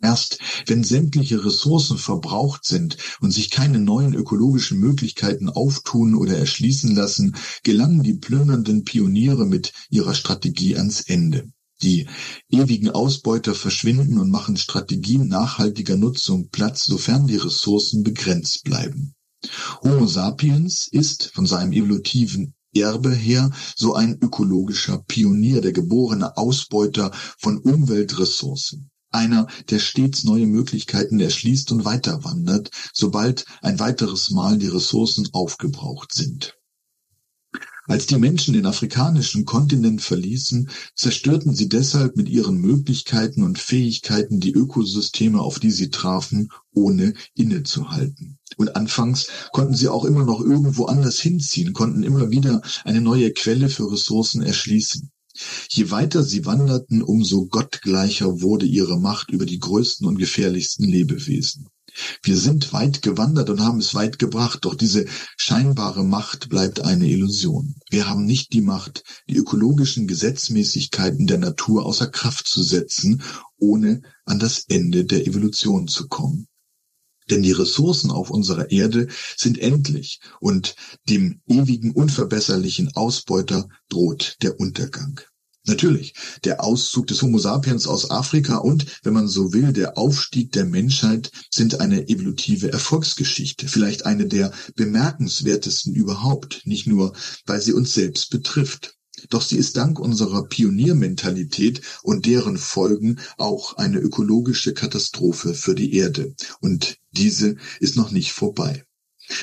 Erst 0.00 0.38
wenn 0.64 0.82
sämtliche 0.82 1.44
Ressourcen 1.44 1.98
verbraucht 1.98 2.64
sind 2.64 2.96
und 3.20 3.32
sich 3.32 3.50
keine 3.50 3.78
neuen 3.78 4.14
ökologischen 4.14 4.78
Möglichkeiten 4.80 5.50
auftun 5.50 6.14
oder 6.14 6.38
erschließen 6.38 6.94
lassen, 6.94 7.36
gelangen 7.64 8.02
die 8.02 8.14
plündernden 8.14 8.84
Pioniere 8.84 9.44
mit 9.44 9.74
ihrer 9.90 10.14
Strategie 10.14 10.74
ans 10.76 11.02
Ende. 11.02 11.52
Die 11.82 12.06
ewigen 12.50 12.90
Ausbeuter 12.90 13.54
verschwinden 13.54 14.18
und 14.18 14.30
machen 14.30 14.56
Strategien 14.56 15.28
nachhaltiger 15.28 15.96
Nutzung 15.96 16.50
Platz, 16.50 16.84
sofern 16.84 17.26
die 17.26 17.36
Ressourcen 17.36 18.02
begrenzt 18.02 18.64
bleiben. 18.64 19.14
Homo 19.82 20.06
sapiens 20.06 20.88
ist 20.88 21.30
von 21.32 21.46
seinem 21.46 21.72
evolutiven 21.72 22.54
Erbe 22.74 23.14
her 23.14 23.50
so 23.74 23.94
ein 23.94 24.18
ökologischer 24.20 24.98
Pionier, 25.08 25.60
der 25.60 25.72
geborene 25.72 26.36
Ausbeuter 26.36 27.10
von 27.38 27.58
Umweltressourcen 27.58 28.90
einer, 29.10 29.48
der 29.68 29.78
stets 29.78 30.24
neue 30.24 30.46
Möglichkeiten 30.46 31.20
erschließt 31.20 31.72
und 31.72 31.84
weiterwandert, 31.84 32.70
sobald 32.92 33.44
ein 33.60 33.78
weiteres 33.80 34.30
Mal 34.30 34.58
die 34.58 34.68
Ressourcen 34.68 35.28
aufgebraucht 35.32 36.14
sind. 36.14 36.59
Als 37.90 38.06
die 38.06 38.18
Menschen 38.18 38.54
den 38.54 38.66
afrikanischen 38.66 39.44
Kontinent 39.44 40.00
verließen, 40.00 40.70
zerstörten 40.94 41.56
sie 41.56 41.68
deshalb 41.68 42.16
mit 42.16 42.28
ihren 42.28 42.58
Möglichkeiten 42.58 43.42
und 43.42 43.58
Fähigkeiten 43.58 44.38
die 44.38 44.52
Ökosysteme, 44.52 45.40
auf 45.40 45.58
die 45.58 45.72
sie 45.72 45.90
trafen, 45.90 46.52
ohne 46.72 47.14
innezuhalten. 47.34 48.38
Und 48.56 48.76
anfangs 48.76 49.26
konnten 49.50 49.74
sie 49.74 49.88
auch 49.88 50.04
immer 50.04 50.24
noch 50.24 50.40
irgendwo 50.40 50.84
anders 50.84 51.18
hinziehen, 51.18 51.72
konnten 51.72 52.04
immer 52.04 52.30
wieder 52.30 52.62
eine 52.84 53.00
neue 53.00 53.32
Quelle 53.32 53.68
für 53.68 53.90
Ressourcen 53.90 54.40
erschließen. 54.40 55.10
Je 55.70 55.90
weiter 55.90 56.22
sie 56.22 56.46
wanderten, 56.46 57.02
umso 57.02 57.46
gottgleicher 57.46 58.40
wurde 58.40 58.66
ihre 58.66 59.00
Macht 59.00 59.32
über 59.32 59.46
die 59.46 59.58
größten 59.58 60.06
und 60.06 60.16
gefährlichsten 60.16 60.84
Lebewesen. 60.84 61.69
Wir 62.22 62.36
sind 62.36 62.72
weit 62.72 63.02
gewandert 63.02 63.50
und 63.50 63.60
haben 63.60 63.78
es 63.78 63.94
weit 63.94 64.18
gebracht, 64.18 64.60
doch 64.62 64.74
diese 64.74 65.06
scheinbare 65.36 66.04
Macht 66.04 66.48
bleibt 66.48 66.80
eine 66.80 67.08
Illusion. 67.08 67.74
Wir 67.90 68.08
haben 68.08 68.24
nicht 68.24 68.52
die 68.52 68.60
Macht, 68.60 69.04
die 69.28 69.36
ökologischen 69.36 70.06
Gesetzmäßigkeiten 70.06 71.26
der 71.26 71.38
Natur 71.38 71.86
außer 71.86 72.08
Kraft 72.08 72.46
zu 72.46 72.62
setzen, 72.62 73.22
ohne 73.58 74.02
an 74.24 74.38
das 74.38 74.64
Ende 74.68 75.04
der 75.04 75.26
Evolution 75.26 75.88
zu 75.88 76.08
kommen. 76.08 76.46
Denn 77.30 77.42
die 77.42 77.52
Ressourcen 77.52 78.10
auf 78.10 78.30
unserer 78.30 78.70
Erde 78.70 79.08
sind 79.36 79.58
endlich 79.58 80.20
und 80.40 80.74
dem 81.08 81.40
ewigen 81.46 81.92
unverbesserlichen 81.92 82.94
Ausbeuter 82.96 83.68
droht 83.88 84.36
der 84.42 84.58
Untergang. 84.58 85.20
Natürlich, 85.70 86.14
der 86.42 86.64
Auszug 86.64 87.06
des 87.06 87.22
Homo 87.22 87.38
sapiens 87.38 87.86
aus 87.86 88.10
Afrika 88.10 88.56
und, 88.56 88.86
wenn 89.04 89.12
man 89.12 89.28
so 89.28 89.52
will, 89.52 89.72
der 89.72 89.96
Aufstieg 89.96 90.50
der 90.50 90.64
Menschheit 90.64 91.30
sind 91.48 91.80
eine 91.80 92.08
evolutive 92.08 92.72
Erfolgsgeschichte, 92.72 93.68
vielleicht 93.68 94.04
eine 94.04 94.26
der 94.26 94.50
bemerkenswertesten 94.74 95.94
überhaupt, 95.94 96.62
nicht 96.64 96.88
nur, 96.88 97.12
weil 97.46 97.60
sie 97.60 97.72
uns 97.72 97.94
selbst 97.94 98.30
betrifft. 98.30 98.96
Doch 99.28 99.42
sie 99.42 99.58
ist 99.58 99.76
dank 99.76 100.00
unserer 100.00 100.48
Pioniermentalität 100.48 101.82
und 102.02 102.26
deren 102.26 102.56
Folgen 102.56 103.20
auch 103.36 103.76
eine 103.76 104.00
ökologische 104.00 104.74
Katastrophe 104.74 105.54
für 105.54 105.76
die 105.76 105.94
Erde. 105.94 106.34
Und 106.60 106.96
diese 107.12 107.54
ist 107.78 107.94
noch 107.94 108.10
nicht 108.10 108.32
vorbei. 108.32 108.84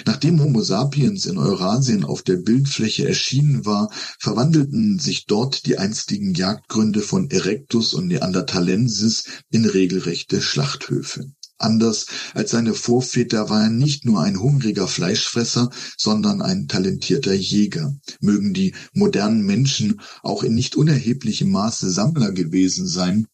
Nachdem 0.05 0.41
Homo 0.41 0.61
sapiens 0.61 1.25
in 1.25 1.37
Eurasien 1.37 2.03
auf 2.03 2.21
der 2.21 2.37
Bildfläche 2.37 3.07
erschienen 3.07 3.65
war, 3.65 3.89
verwandelten 4.19 4.99
sich 4.99 5.25
dort 5.25 5.65
die 5.65 5.77
einstigen 5.77 6.33
Jagdgründe 6.33 7.01
von 7.01 7.29
Erectus 7.29 7.93
und 7.93 8.07
Neanderthalensis 8.07 9.23
in 9.49 9.65
regelrechte 9.65 10.41
Schlachthöfe. 10.41 11.31
Anders 11.59 12.05
als 12.35 12.51
seine 12.51 12.75
Vorväter 12.75 13.49
war 13.49 13.63
er 13.63 13.69
nicht 13.69 14.05
nur 14.05 14.21
ein 14.21 14.39
hungriger 14.39 14.87
Fleischfresser, 14.87 15.71
sondern 15.97 16.41
ein 16.43 16.67
talentierter 16.67 17.33
Jäger. 17.33 17.95
Mögen 18.19 18.53
die 18.53 18.75
modernen 18.93 19.43
Menschen 19.43 19.99
auch 20.21 20.43
in 20.43 20.53
nicht 20.53 20.75
unerheblichem 20.75 21.49
Maße 21.49 21.89
Sammler 21.89 22.31
gewesen 22.31 22.87
sein, 22.87 23.27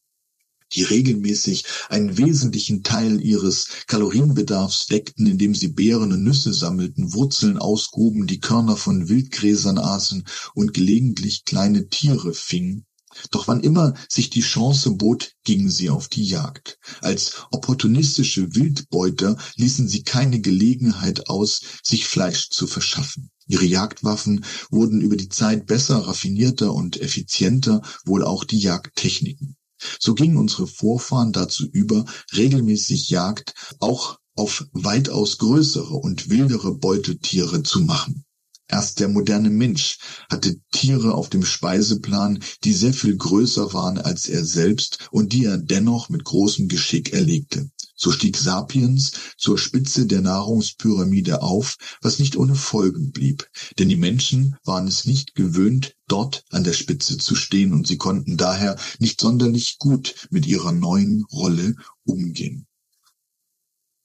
die 0.75 0.83
regelmäßig 0.83 1.65
einen 1.89 2.17
wesentlichen 2.17 2.83
Teil 2.83 3.21
ihres 3.21 3.67
Kalorienbedarfs 3.87 4.87
deckten, 4.87 5.27
indem 5.27 5.55
sie 5.55 5.69
Beeren 5.69 6.11
und 6.11 6.23
Nüsse 6.23 6.53
sammelten, 6.53 7.13
Wurzeln 7.13 7.57
ausgruben, 7.57 8.27
die 8.27 8.39
Körner 8.39 8.77
von 8.77 9.09
Wildgräsern 9.09 9.77
aßen 9.77 10.25
und 10.53 10.73
gelegentlich 10.73 11.45
kleine 11.45 11.89
Tiere 11.89 12.33
fingen. 12.33 12.85
Doch 13.29 13.47
wann 13.47 13.61
immer 13.61 13.93
sich 14.09 14.31
die 14.31 14.41
Chance 14.41 14.91
bot, 14.91 15.33
gingen 15.43 15.69
sie 15.69 15.89
auf 15.91 16.07
die 16.07 16.25
Jagd. 16.25 16.79
Als 17.01 17.45
opportunistische 17.51 18.55
Wildbeuter 18.55 19.37
ließen 19.55 19.87
sie 19.87 20.03
keine 20.03 20.41
Gelegenheit 20.41 21.29
aus, 21.29 21.61
sich 21.83 22.07
Fleisch 22.07 22.49
zu 22.49 22.65
verschaffen. 22.65 23.29
Ihre 23.45 23.65
Jagdwaffen 23.65 24.45
wurden 24.71 25.01
über 25.01 25.17
die 25.17 25.29
Zeit 25.29 25.67
besser, 25.67 25.97
raffinierter 25.97 26.73
und 26.73 26.99
effizienter, 26.99 27.81
wohl 28.05 28.23
auch 28.23 28.45
die 28.45 28.59
Jagdtechniken. 28.59 29.57
So 29.99 30.13
gingen 30.13 30.37
unsere 30.37 30.67
Vorfahren 30.67 31.31
dazu 31.31 31.67
über, 31.71 32.05
regelmäßig 32.35 33.09
Jagd 33.09 33.53
auch 33.79 34.19
auf 34.35 34.65
weitaus 34.71 35.37
größere 35.37 35.93
und 35.93 36.29
wildere 36.29 36.73
Beutetiere 36.75 37.63
zu 37.63 37.81
machen. 37.81 38.25
Erst 38.67 38.99
der 38.99 39.09
moderne 39.09 39.49
Mensch 39.49 39.99
hatte 40.31 40.55
Tiere 40.71 41.13
auf 41.13 41.29
dem 41.29 41.45
Speiseplan, 41.45 42.43
die 42.63 42.73
sehr 42.73 42.93
viel 42.93 43.15
größer 43.15 43.73
waren 43.73 43.99
als 43.99 44.27
er 44.27 44.43
selbst 44.45 45.09
und 45.11 45.33
die 45.33 45.45
er 45.45 45.57
dennoch 45.57 46.09
mit 46.09 46.23
großem 46.23 46.69
Geschick 46.69 47.13
erlegte. 47.13 47.69
So 48.03 48.11
stieg 48.11 48.35
Sapiens 48.35 49.13
zur 49.37 49.57
Spitze 49.57 50.05
der 50.05 50.19
Nahrungspyramide 50.19 51.41
auf, 51.41 51.77
was 52.01 52.19
nicht 52.19 52.35
ohne 52.35 52.53
Folgen 52.53 53.13
blieb, 53.13 53.49
denn 53.79 53.87
die 53.87 53.95
Menschen 53.95 54.57
waren 54.65 54.87
es 54.87 55.05
nicht 55.05 55.35
gewöhnt, 55.35 55.95
dort 56.09 56.43
an 56.49 56.65
der 56.65 56.73
Spitze 56.73 57.17
zu 57.17 57.33
stehen 57.33 57.71
und 57.71 57.87
sie 57.87 57.95
konnten 57.95 58.35
daher 58.35 58.77
nicht 58.99 59.21
sonderlich 59.21 59.77
gut 59.79 60.27
mit 60.31 60.45
ihrer 60.45 60.73
neuen 60.73 61.23
Rolle 61.31 61.77
umgehen. 62.03 62.67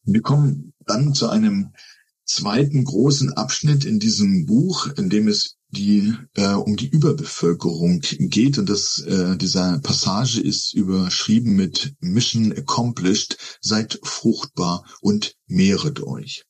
Wir 0.04 0.22
kommen 0.22 0.74
dann 0.86 1.12
zu 1.12 1.28
einem 1.28 1.72
zweiten 2.24 2.84
großen 2.84 3.32
Abschnitt 3.32 3.84
in 3.84 3.98
diesem 3.98 4.46
Buch, 4.46 4.86
in 4.96 5.10
dem 5.10 5.26
es 5.26 5.57
die 5.70 6.14
äh, 6.34 6.54
um 6.54 6.76
die 6.76 6.88
Überbevölkerung 6.88 8.00
geht 8.00 8.58
und 8.58 8.68
das 8.68 8.98
äh, 8.98 9.36
dieser 9.36 9.78
Passage 9.80 10.40
ist 10.40 10.72
überschrieben 10.74 11.56
mit 11.56 11.94
Mission 12.00 12.52
accomplished, 12.52 13.36
seid 13.60 13.98
fruchtbar 14.02 14.84
und 15.00 15.34
mehret 15.46 16.02
euch. 16.02 16.44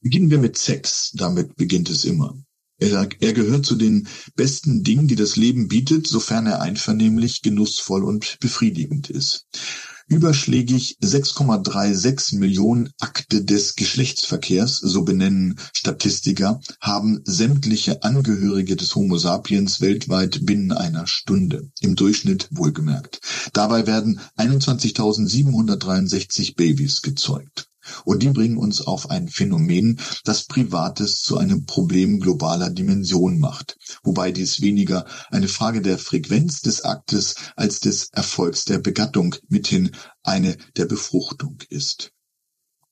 Beginnen 0.00 0.30
wir 0.30 0.38
mit 0.38 0.58
Sex, 0.58 1.12
damit 1.14 1.56
beginnt 1.56 1.88
es 1.88 2.04
immer. 2.04 2.36
Er, 2.78 3.08
er 3.20 3.32
gehört 3.32 3.64
zu 3.64 3.76
den 3.76 4.08
besten 4.34 4.82
Dingen, 4.82 5.06
die 5.06 5.14
das 5.14 5.36
Leben 5.36 5.68
bietet, 5.68 6.06
sofern 6.06 6.46
er 6.46 6.60
einvernehmlich, 6.60 7.40
genussvoll 7.42 8.04
und 8.04 8.38
befriedigend 8.40 9.10
ist. 9.10 9.46
Überschlägig 10.06 10.98
6,36 11.02 12.36
Millionen 12.36 12.92
Akte 13.00 13.42
des 13.42 13.74
Geschlechtsverkehrs, 13.74 14.76
so 14.76 15.02
benennen 15.02 15.58
Statistiker, 15.72 16.60
haben 16.78 17.22
sämtliche 17.24 18.02
Angehörige 18.02 18.76
des 18.76 18.94
Homo 18.94 19.16
sapiens 19.16 19.80
weltweit 19.80 20.44
binnen 20.44 20.72
einer 20.72 21.06
Stunde, 21.06 21.70
im 21.80 21.96
Durchschnitt 21.96 22.48
wohlgemerkt. 22.50 23.22
Dabei 23.54 23.86
werden 23.86 24.20
21.763 24.36 26.54
Babys 26.54 27.00
gezeugt. 27.00 27.70
Und 28.04 28.22
die 28.22 28.30
bringen 28.30 28.56
uns 28.56 28.80
auf 28.80 29.10
ein 29.10 29.28
Phänomen, 29.28 30.00
das 30.24 30.46
Privates 30.46 31.20
zu 31.20 31.38
einem 31.38 31.66
Problem 31.66 32.20
globaler 32.20 32.70
Dimension 32.70 33.38
macht, 33.38 33.76
wobei 34.02 34.32
dies 34.32 34.60
weniger 34.60 35.06
eine 35.30 35.48
Frage 35.48 35.82
der 35.82 35.98
Frequenz 35.98 36.60
des 36.62 36.84
Aktes 36.84 37.34
als 37.56 37.80
des 37.80 38.08
Erfolgs 38.12 38.64
der 38.64 38.78
Begattung 38.78 39.34
mithin 39.48 39.90
eine 40.22 40.56
der 40.76 40.86
Befruchtung 40.86 41.58
ist. 41.68 42.12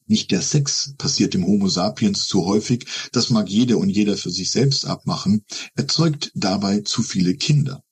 Nicht 0.07 0.31
der 0.31 0.43
Sex 0.43 0.95
passiert 0.99 1.33
dem 1.33 1.47
Homo 1.47 1.69
sapiens 1.69 2.27
zu 2.27 2.45
häufig, 2.45 2.87
das 3.13 3.31
mag 3.31 3.49
jede 3.49 3.79
und 3.79 3.89
jeder 3.89 4.17
für 4.17 4.31
sich 4.31 4.51
selbst 4.51 4.85
abmachen, 4.85 5.45
erzeugt 5.75 6.33
dabei 6.35 6.81
zu 6.81 7.03
viele 7.03 7.35
Kinder. 7.35 7.83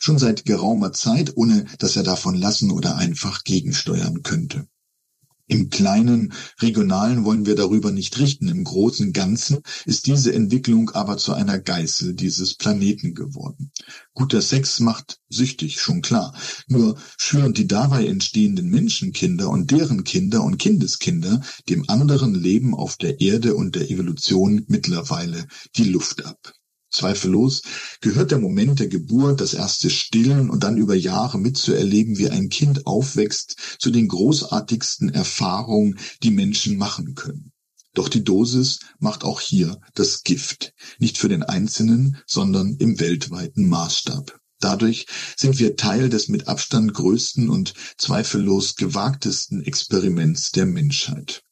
Schon 0.00 0.18
seit 0.18 0.44
geraumer 0.44 0.92
Zeit, 0.92 1.36
ohne 1.36 1.64
dass 1.78 1.96
er 1.96 2.02
davon 2.02 2.34
lassen 2.34 2.70
oder 2.70 2.96
einfach 2.96 3.44
gegensteuern 3.44 4.22
könnte. 4.22 4.66
Im 5.50 5.68
kleinen 5.68 6.32
Regionalen 6.60 7.24
wollen 7.24 7.44
wir 7.44 7.56
darüber 7.56 7.90
nicht 7.90 8.20
richten. 8.20 8.46
Im 8.46 8.62
großen 8.62 9.12
Ganzen 9.12 9.58
ist 9.84 10.06
diese 10.06 10.32
Entwicklung 10.32 10.90
aber 10.90 11.16
zu 11.16 11.32
einer 11.32 11.58
Geißel 11.58 12.14
dieses 12.14 12.54
Planeten 12.54 13.16
geworden. 13.16 13.72
Guter 14.14 14.42
Sex 14.42 14.78
macht 14.78 15.18
süchtig, 15.28 15.80
schon 15.80 16.02
klar. 16.02 16.36
Nur 16.68 16.98
schüren 17.18 17.52
die 17.52 17.66
dabei 17.66 18.06
entstehenden 18.06 18.70
Menschenkinder 18.70 19.50
und 19.50 19.72
deren 19.72 20.04
Kinder 20.04 20.44
und 20.44 20.58
Kindeskinder 20.58 21.40
dem 21.68 21.90
anderen 21.90 22.32
Leben 22.34 22.72
auf 22.72 22.96
der 22.96 23.20
Erde 23.20 23.56
und 23.56 23.74
der 23.74 23.90
Evolution 23.90 24.64
mittlerweile 24.68 25.48
die 25.74 25.90
Luft 25.90 26.24
ab. 26.24 26.59
Zweifellos 26.90 27.62
gehört 28.00 28.30
der 28.30 28.38
Moment 28.38 28.80
der 28.80 28.88
Geburt, 28.88 29.40
das 29.40 29.54
erste 29.54 29.90
Stillen 29.90 30.50
und 30.50 30.64
dann 30.64 30.76
über 30.76 30.94
Jahre 30.94 31.38
mitzuerleben, 31.38 32.18
wie 32.18 32.30
ein 32.30 32.48
Kind 32.48 32.86
aufwächst, 32.86 33.56
zu 33.78 33.90
den 33.90 34.08
großartigsten 34.08 35.08
Erfahrungen, 35.10 35.98
die 36.22 36.30
Menschen 36.30 36.76
machen 36.76 37.14
können. 37.14 37.52
Doch 37.94 38.08
die 38.08 38.24
Dosis 38.24 38.80
macht 38.98 39.24
auch 39.24 39.40
hier 39.40 39.80
das 39.94 40.22
Gift, 40.22 40.74
nicht 40.98 41.18
für 41.18 41.28
den 41.28 41.42
Einzelnen, 41.42 42.18
sondern 42.26 42.76
im 42.76 43.00
weltweiten 43.00 43.68
Maßstab. 43.68 44.38
Dadurch 44.60 45.06
sind 45.36 45.58
wir 45.58 45.76
Teil 45.76 46.08
des 46.10 46.28
mit 46.28 46.46
Abstand 46.46 46.92
größten 46.94 47.48
und 47.48 47.72
zweifellos 47.96 48.76
gewagtesten 48.76 49.64
Experiments 49.64 50.52
der 50.52 50.66
Menschheit. 50.66 51.42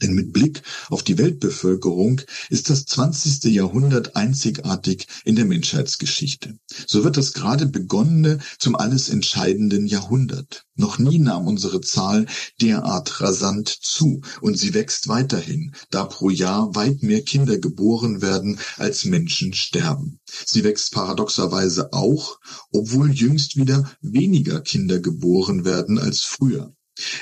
Denn 0.00 0.14
mit 0.14 0.32
Blick 0.32 0.62
auf 0.90 1.02
die 1.02 1.18
Weltbevölkerung 1.18 2.20
ist 2.50 2.70
das 2.70 2.84
20. 2.86 3.44
Jahrhundert 3.52 4.14
einzigartig 4.14 5.08
in 5.24 5.34
der 5.34 5.44
Menschheitsgeschichte. 5.44 6.56
So 6.86 7.02
wird 7.02 7.16
das 7.16 7.32
gerade 7.32 7.66
begonnene 7.66 8.38
zum 8.58 8.76
alles 8.76 9.08
entscheidenden 9.08 9.86
Jahrhundert. 9.86 10.66
Noch 10.76 11.00
nie 11.00 11.18
nahm 11.18 11.48
unsere 11.48 11.80
Zahl 11.80 12.26
derart 12.60 13.20
rasant 13.20 13.68
zu 13.68 14.20
und 14.40 14.56
sie 14.56 14.74
wächst 14.74 15.08
weiterhin, 15.08 15.74
da 15.90 16.04
pro 16.04 16.30
Jahr 16.30 16.76
weit 16.76 17.02
mehr 17.02 17.22
Kinder 17.22 17.58
geboren 17.58 18.22
werden, 18.22 18.60
als 18.76 19.04
Menschen 19.04 19.52
sterben. 19.52 20.20
Sie 20.46 20.62
wächst 20.62 20.92
paradoxerweise 20.92 21.92
auch, 21.92 22.38
obwohl 22.72 23.10
jüngst 23.10 23.56
wieder 23.56 23.90
weniger 24.00 24.60
Kinder 24.60 25.00
geboren 25.00 25.64
werden 25.64 25.98
als 25.98 26.20
früher. 26.20 26.72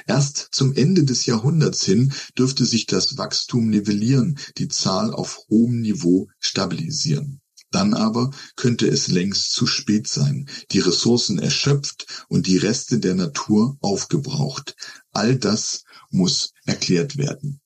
Erst 0.06 0.48
zum 0.52 0.74
Ende 0.74 1.04
des 1.04 1.26
Jahrhunderts 1.26 1.84
hin 1.84 2.12
dürfte 2.38 2.64
sich 2.64 2.86
das 2.86 3.18
Wachstum 3.18 3.68
nivellieren, 3.68 4.38
die 4.58 4.68
Zahl 4.68 5.12
auf 5.12 5.46
hohem 5.48 5.80
Niveau 5.80 6.28
stabilisieren. 6.38 7.40
Dann 7.70 7.94
aber 7.94 8.30
könnte 8.54 8.86
es 8.88 9.08
längst 9.08 9.52
zu 9.52 9.66
spät 9.66 10.06
sein, 10.06 10.48
die 10.70 10.78
Ressourcen 10.78 11.38
erschöpft 11.38 12.06
und 12.28 12.46
die 12.46 12.56
Reste 12.56 13.00
der 13.00 13.14
Natur 13.14 13.76
aufgebraucht. 13.80 14.76
All 15.12 15.36
das 15.36 15.84
muss 16.10 16.52
erklärt 16.64 17.16
werden. 17.16 17.60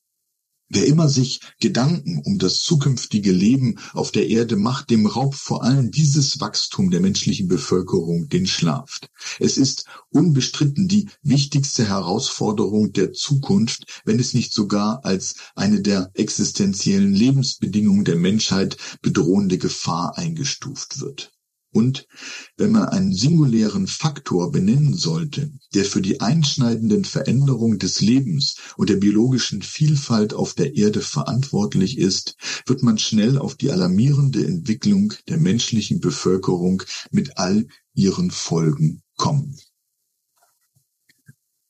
Wer 0.73 0.87
immer 0.87 1.09
sich 1.09 1.41
Gedanken 1.61 2.23
um 2.25 2.39
das 2.39 2.61
zukünftige 2.63 3.33
Leben 3.33 3.81
auf 3.93 4.13
der 4.13 4.29
Erde 4.29 4.55
macht, 4.55 4.91
dem 4.91 5.05
raubt 5.05 5.35
vor 5.35 5.65
allem 5.65 5.91
dieses 5.91 6.41
Wachstum 6.41 6.93
der 6.93 7.01
menschlichen 7.01 7.49
Bevölkerung 7.49 8.29
den 8.29 8.47
Schlaf. 8.47 9.01
Es 9.41 9.57
ist 9.57 9.87
unbestritten 10.11 10.87
die 10.87 11.09
wichtigste 11.23 11.89
Herausforderung 11.89 12.93
der 12.93 13.13
Zukunft, 13.13 14.03
wenn 14.05 14.21
es 14.21 14.33
nicht 14.33 14.53
sogar 14.53 15.05
als 15.05 15.35
eine 15.57 15.81
der 15.81 16.13
existenziellen 16.15 17.15
Lebensbedingungen 17.15 18.05
der 18.05 18.17
Menschheit 18.17 18.77
bedrohende 19.03 19.59
Gefahr 19.59 20.17
eingestuft 20.19 21.01
wird. 21.01 21.33
Und 21.73 22.09
wenn 22.57 22.73
man 22.73 22.89
einen 22.89 23.15
singulären 23.15 23.87
Faktor 23.87 24.51
benennen 24.51 24.95
sollte, 24.95 25.53
der 25.73 25.85
für 25.85 26.03
die 26.03 26.21
einschneidenden 26.21 27.05
Veränderungen 27.05 27.79
des 27.79 28.01
Lebens 28.01 28.57
und 28.77 28.91
der 28.91 28.97
biologischen 28.97 29.63
Vielfalt 29.63 30.35
auf 30.35 30.55
der 30.55 30.75
Erde 30.75 31.01
verantwortlich 31.01 31.97
ist, 31.97 32.37
wird 32.67 32.83
man 32.83 32.99
schnell 32.99 33.39
auf 33.39 33.55
die 33.55 33.71
alarmierende 33.71 34.45
Entwicklung 34.45 35.15
der 35.29 35.39
menschlichen 35.39 36.01
Bevölkerung 36.01 36.83
mit 37.13 37.39
all 37.39 37.69
ihren 37.95 38.33
Folgen 38.33 39.03
kommen. 39.17 39.57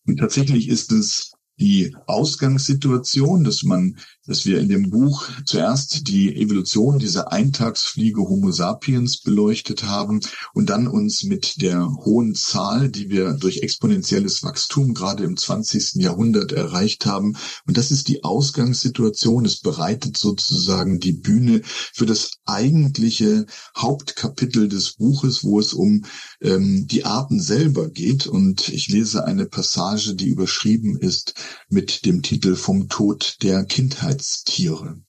Und 0.06 0.16
tatsächlich 0.16 0.68
ist 0.68 0.92
es 0.92 1.32
die 1.61 1.94
Ausgangssituation, 2.07 3.44
dass 3.44 3.62
man, 3.62 3.99
dass 4.27 4.46
wir 4.46 4.61
in 4.61 4.68
dem 4.68 4.88
Buch 4.88 5.29
zuerst 5.44 6.09
die 6.09 6.35
Evolution 6.35 6.99
dieser 6.99 7.33
Eintagsfliege 7.33 8.23
Homo 8.23 8.51
sapiens 8.51 9.20
beleuchtet 9.20 9.85
haben 9.85 10.20
und 10.55 10.70
dann 10.70 10.88
uns 10.88 11.23
mit 11.23 11.61
der 11.61 11.87
hohen 11.87 12.35
Zahl, 12.35 12.88
die 12.88 13.11
wir 13.11 13.35
durch 13.35 13.59
exponentielles 13.59 14.42
Wachstum 14.42 14.94
gerade 14.94 15.25
im 15.25 15.37
20. 15.37 15.96
Jahrhundert 15.96 16.53
erreicht 16.53 17.05
haben. 17.05 17.37
Und 17.66 17.77
das 17.77 17.90
ist 17.90 18.09
die 18.09 18.25
Ausgangssituation. 18.25 19.44
Es 19.44 19.61
bereitet 19.61 20.16
sozusagen 20.16 20.99
die 20.99 21.12
Bühne 21.12 21.61
für 21.64 22.07
das 22.07 22.38
eigentliche 22.46 23.44
Hauptkapitel 23.77 24.68
des 24.68 24.94
Buches, 24.94 25.44
wo 25.44 25.61
es 25.61 25.75
um 25.75 26.05
ähm, 26.40 26.87
die 26.87 27.05
Arten 27.05 27.40
selber 27.40 27.90
geht. 27.90 28.27
Und 28.27 28.70
ich 28.70 28.88
lese 28.88 29.27
eine 29.27 29.44
Passage, 29.44 30.14
die 30.14 30.29
überschrieben 30.29 30.96
ist 30.96 31.35
mit 31.68 32.04
dem 32.04 32.22
Titel 32.22 32.56
Vom 32.56 32.88
Tod 32.88 33.36
der 33.42 33.64
Kindheitstiere. 33.64 35.00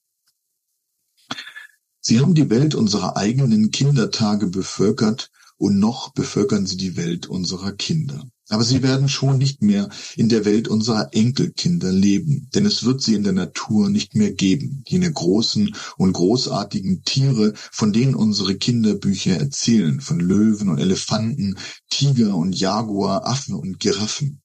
Sie 1.99 2.19
haben 2.19 2.34
die 2.34 2.49
Welt 2.49 2.73
unserer 2.73 3.15
eigenen 3.15 3.71
Kindertage 3.71 4.47
bevölkert 4.47 5.30
und 5.58 5.77
noch 5.77 6.13
bevölkern 6.13 6.65
sie 6.65 6.77
die 6.77 6.97
Welt 6.97 7.27
unserer 7.27 7.71
Kinder. 7.71 8.25
Aber 8.49 8.63
sie 8.63 8.82
werden 8.82 9.08
schon 9.08 9.38
nicht 9.38 9.62
mehr 9.62 9.89
in 10.15 10.27
der 10.27 10.43
Welt 10.43 10.67
unserer 10.67 11.13
Enkelkinder 11.13 11.91
leben, 11.91 12.49
denn 12.56 12.65
es 12.65 12.84
wird 12.84 13.01
sie 13.01 13.13
in 13.13 13.23
der 13.23 13.34
Natur 13.34 13.89
nicht 13.89 14.15
mehr 14.15 14.34
geben, 14.34 14.84
jene 14.88 15.13
großen 15.13 15.75
und 15.97 16.13
großartigen 16.13 17.04
Tiere, 17.04 17.54
von 17.56 17.93
denen 17.93 18.15
unsere 18.15 18.56
Kinderbücher 18.56 19.38
erzählen, 19.38 20.01
von 20.01 20.19
Löwen 20.19 20.67
und 20.69 20.80
Elefanten, 20.80 21.58
Tiger 21.91 22.36
und 22.36 22.54
Jaguar, 22.54 23.27
Affen 23.27 23.54
und 23.54 23.80
Giraffen. 23.80 24.41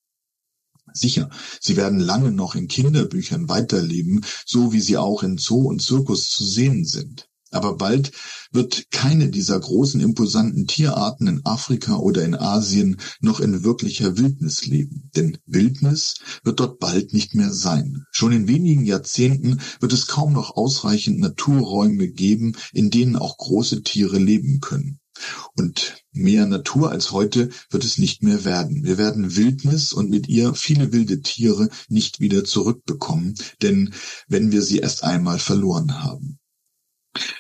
Sicher, 0.96 1.30
sie 1.61 1.76
werden 1.76 2.00
lange 2.00 2.32
noch 2.32 2.54
in 2.54 2.68
Kinderbüchern 2.68 3.48
weiterleben, 3.48 4.24
so 4.44 4.72
wie 4.72 4.80
sie 4.80 4.96
auch 4.96 5.22
in 5.22 5.38
Zoo 5.38 5.68
und 5.68 5.82
Zirkus 5.82 6.28
zu 6.28 6.44
sehen 6.44 6.85
sind. 6.85 7.28
Aber 7.52 7.76
bald 7.76 8.12
wird 8.50 8.90
keine 8.90 9.30
dieser 9.30 9.59
großen 9.59 10.00
imposanten 10.00 10.66
Tierarten 10.66 11.28
in 11.28 11.46
Afrika 11.46 11.96
oder 11.96 12.24
in 12.24 12.35
Asien 12.35 12.96
noch 13.20 13.40
in 13.40 13.62
wirklicher 13.62 14.18
Wildnis 14.18 14.66
leben. 14.66 15.11
Denn 15.14 15.38
Wildnis 15.46 16.16
wird 16.42 16.61
dort 16.61 16.80
bald 16.80 17.12
nicht 17.12 17.35
mehr 17.35 17.52
sein. 17.52 18.04
Schon 18.11 18.32
in 18.32 18.48
wenigen 18.48 18.85
Jahrzehnten 18.85 19.61
wird 19.80 19.92
es 19.92 20.06
kaum 20.06 20.32
noch 20.32 20.56
ausreichend 20.56 21.20
Naturräume 21.20 22.09
geben, 22.09 22.56
in 22.72 22.90
denen 22.90 23.16
auch 23.16 23.38
große 23.38 23.82
Tiere 23.82 24.18
leben 24.18 24.61
können. 24.61 24.98
Und 25.55 26.02
mehr 26.12 26.46
Natur 26.46 26.90
als 26.90 27.12
heute 27.12 27.50
wird 27.70 27.85
es 27.85 27.98
nicht 27.98 28.22
mehr 28.22 28.44
werden. 28.44 28.85
Wir 28.85 28.98
werden 28.98 29.37
Wildnis 29.37 29.92
und 29.92 30.11
mit 30.11 30.29
ihr 30.29 30.55
viele 30.55 30.92
wilde 30.92 31.22
Tiere 31.22 31.68
nicht 31.88 32.20
wieder 32.20 32.44
zurückbekommen, 32.44 33.35
denn 33.62 33.94
wenn 34.29 34.52
wir 34.52 34.62
sie 34.62 34.79
erst 34.79 35.05
einmal 35.05 35.38
verloren 35.38 36.02
haben. 36.02 36.38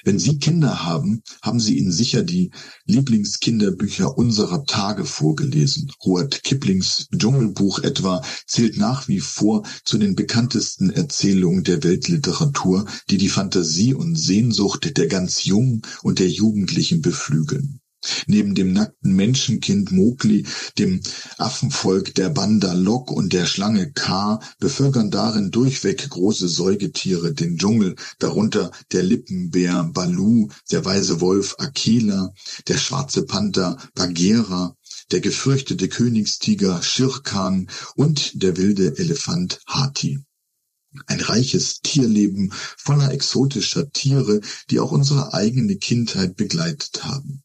Wenn 0.04 0.18
Sie 0.18 0.38
Kinder 0.38 0.84
haben, 0.84 1.22
haben 1.42 1.60
Sie 1.60 1.78
ihnen 1.78 1.92
sicher 1.92 2.22
die 2.22 2.50
Lieblingskinderbücher 2.86 4.16
unserer 4.16 4.64
Tage 4.64 5.04
vorgelesen. 5.04 5.92
Rudyard 6.04 6.42
Kiplings 6.44 7.08
Dschungelbuch 7.16 7.80
etwa 7.80 8.22
zählt 8.46 8.76
nach 8.76 9.08
wie 9.08 9.20
vor 9.20 9.64
zu 9.84 9.98
den 9.98 10.14
bekanntesten 10.14 10.90
Erzählungen 10.90 11.64
der 11.64 11.82
Weltliteratur, 11.82 12.86
die 13.10 13.18
die 13.18 13.28
Fantasie 13.28 13.94
und 13.94 14.16
Sehnsucht 14.16 14.96
der 14.96 15.06
ganz 15.06 15.44
Jungen 15.44 15.82
und 16.02 16.18
der 16.18 16.28
Jugendlichen 16.28 17.02
beflügeln. 17.02 17.80
Neben 18.26 18.54
dem 18.54 18.72
nackten 18.72 19.14
Menschenkind 19.14 19.92
Mowgli, 19.92 20.46
dem 20.78 21.00
Affenvolk 21.38 22.14
der 22.14 22.30
Banda 22.30 22.72
Lok 22.72 23.10
und 23.10 23.32
der 23.32 23.46
Schlange 23.46 23.92
K 23.92 24.40
bevölkern 24.58 25.10
darin 25.10 25.50
durchweg 25.50 26.08
große 26.08 26.48
Säugetiere 26.48 27.34
den 27.34 27.56
Dschungel, 27.56 27.96
darunter 28.18 28.70
der 28.92 29.02
Lippenbär 29.02 29.90
Balu, 29.92 30.48
der 30.70 30.84
weise 30.84 31.20
Wolf 31.20 31.56
Akela, 31.58 32.32
der 32.68 32.78
schwarze 32.78 33.24
Panther 33.24 33.76
Bagheera, 33.94 34.76
der 35.10 35.20
gefürchtete 35.20 35.88
Königstiger 35.88 36.82
Shirkan 36.82 37.68
und 37.94 38.42
der 38.42 38.56
wilde 38.56 38.98
Elefant 38.98 39.60
Hati. 39.66 40.20
Ein 41.06 41.20
reiches 41.20 41.80
Tierleben 41.82 42.52
voller 42.78 43.12
exotischer 43.12 43.90
Tiere, 43.90 44.40
die 44.70 44.80
auch 44.80 44.92
unsere 44.92 45.34
eigene 45.34 45.76
Kindheit 45.76 46.36
begleitet 46.36 47.04
haben. 47.04 47.42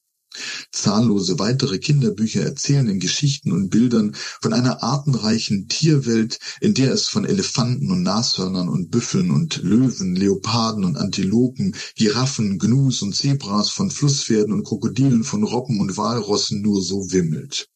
Zahllose 0.72 1.40
weitere 1.40 1.78
Kinderbücher 1.78 2.42
erzählen 2.42 2.88
in 2.88 3.02
Geschichten 3.02 3.52
und 3.52 3.70
Bildern 3.70 4.16
von 4.42 4.54
einer 4.54 4.82
artenreichen 4.82 5.68
Tierwelt, 5.68 6.40
in 6.62 6.74
der 6.74 6.94
es 6.94 7.08
von 7.08 7.26
Elefanten 7.26 7.92
und 7.92 8.04
Nashörnern 8.04 8.70
und 8.70 8.92
Büffeln 8.92 9.30
und 9.30 9.62
Löwen, 9.64 10.16
Leoparden 10.16 10.86
und 10.86 10.96
Antilopen, 10.96 11.76
Giraffen, 11.96 12.60
Gnus 12.60 13.02
und 13.02 13.14
Zebras, 13.14 13.70
von 13.70 13.92
Flusspferden 13.92 14.54
und 14.54 14.64
Krokodilen, 14.64 15.26
von 15.26 15.44
Robben 15.44 15.82
und 15.82 15.98
Walrossen 15.98 16.62
nur 16.62 16.82
so 16.82 17.12
wimmelt. 17.12 17.68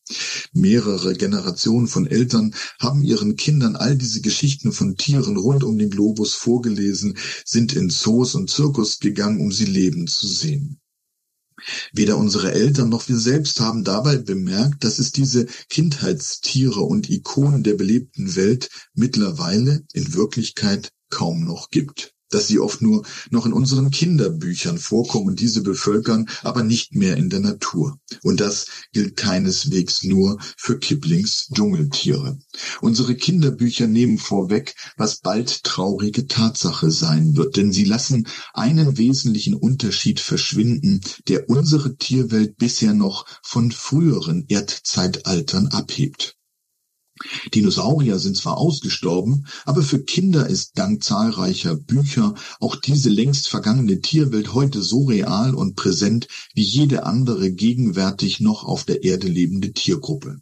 Mehrere 0.53 1.13
Generationen 1.15 1.87
von 1.87 2.05
Eltern 2.05 2.55
haben 2.79 3.03
ihren 3.03 3.35
Kindern 3.35 3.75
all 3.75 3.97
diese 3.97 4.21
Geschichten 4.21 4.71
von 4.71 4.95
Tieren 4.95 5.35
rund 5.35 5.63
um 5.63 5.77
den 5.77 5.89
Globus 5.89 6.35
vorgelesen, 6.35 7.17
sind 7.43 7.73
in 7.73 7.89
Zoos 7.89 8.35
und 8.35 8.49
Zirkus 8.49 8.99
gegangen, 8.99 9.41
um 9.41 9.51
sie 9.51 9.65
leben 9.65 10.07
zu 10.07 10.27
sehen. 10.27 10.79
Weder 11.93 12.17
unsere 12.17 12.51
Eltern 12.51 12.89
noch 12.89 13.07
wir 13.07 13.17
selbst 13.17 13.59
haben 13.59 13.83
dabei 13.83 14.17
bemerkt, 14.17 14.83
dass 14.83 14.99
es 14.99 15.11
diese 15.11 15.45
Kindheitstiere 15.69 16.81
und 16.81 17.09
Ikonen 17.09 17.63
der 17.63 17.75
belebten 17.75 18.35
Welt 18.35 18.69
mittlerweile 18.93 19.83
in 19.93 20.13
Wirklichkeit 20.13 20.89
kaum 21.09 21.45
noch 21.45 21.69
gibt 21.69 22.14
dass 22.35 22.47
sie 22.47 22.59
oft 22.59 22.81
nur 22.81 23.05
noch 23.31 23.45
in 23.45 23.53
unseren 23.53 23.91
Kinderbüchern 23.91 24.77
vorkommen 24.77 25.27
und 25.27 25.39
diese 25.39 25.61
bevölkern, 25.61 26.27
aber 26.43 26.63
nicht 26.63 26.93
mehr 26.93 27.15
in 27.15 27.29
der 27.29 27.39
Natur. 27.39 27.97
Und 28.23 28.41
das 28.41 28.65
gilt 28.91 29.15
keineswegs 29.15 30.03
nur 30.03 30.37
für 30.57 30.77
Kiplings 30.77 31.47
Dschungeltiere. 31.53 32.37
Unsere 32.81 33.15
Kinderbücher 33.15 33.87
nehmen 33.87 34.17
vorweg, 34.17 34.75
was 34.97 35.19
bald 35.21 35.63
traurige 35.63 36.27
Tatsache 36.27 36.91
sein 36.91 37.37
wird, 37.37 37.55
denn 37.55 37.71
sie 37.71 37.85
lassen 37.85 38.27
einen 38.53 38.97
wesentlichen 38.97 39.53
Unterschied 39.53 40.19
verschwinden, 40.19 40.99
der 41.29 41.49
unsere 41.49 41.95
Tierwelt 41.95 42.57
bisher 42.57 42.93
noch 42.93 43.25
von 43.43 43.71
früheren 43.71 44.45
Erdzeitaltern 44.49 45.67
abhebt. 45.67 46.34
Dinosaurier 47.53 48.19
sind 48.19 48.35
zwar 48.35 48.57
ausgestorben, 48.57 49.47
aber 49.63 49.83
für 49.83 50.03
Kinder 50.03 50.47
ist 50.47 50.77
dank 50.77 51.01
zahlreicher 51.01 51.75
Bücher 51.75 52.33
auch 52.59 52.75
diese 52.75 53.09
längst 53.09 53.47
vergangene 53.47 54.01
Tierwelt 54.01 54.53
heute 54.53 54.81
so 54.83 55.05
real 55.05 55.55
und 55.55 55.77
präsent 55.77 56.27
wie 56.53 56.63
jede 56.63 57.05
andere 57.05 57.51
gegenwärtig 57.51 58.41
noch 58.41 58.65
auf 58.65 58.83
der 58.83 59.03
Erde 59.03 59.27
lebende 59.27 59.71
Tiergruppe. 59.71 60.41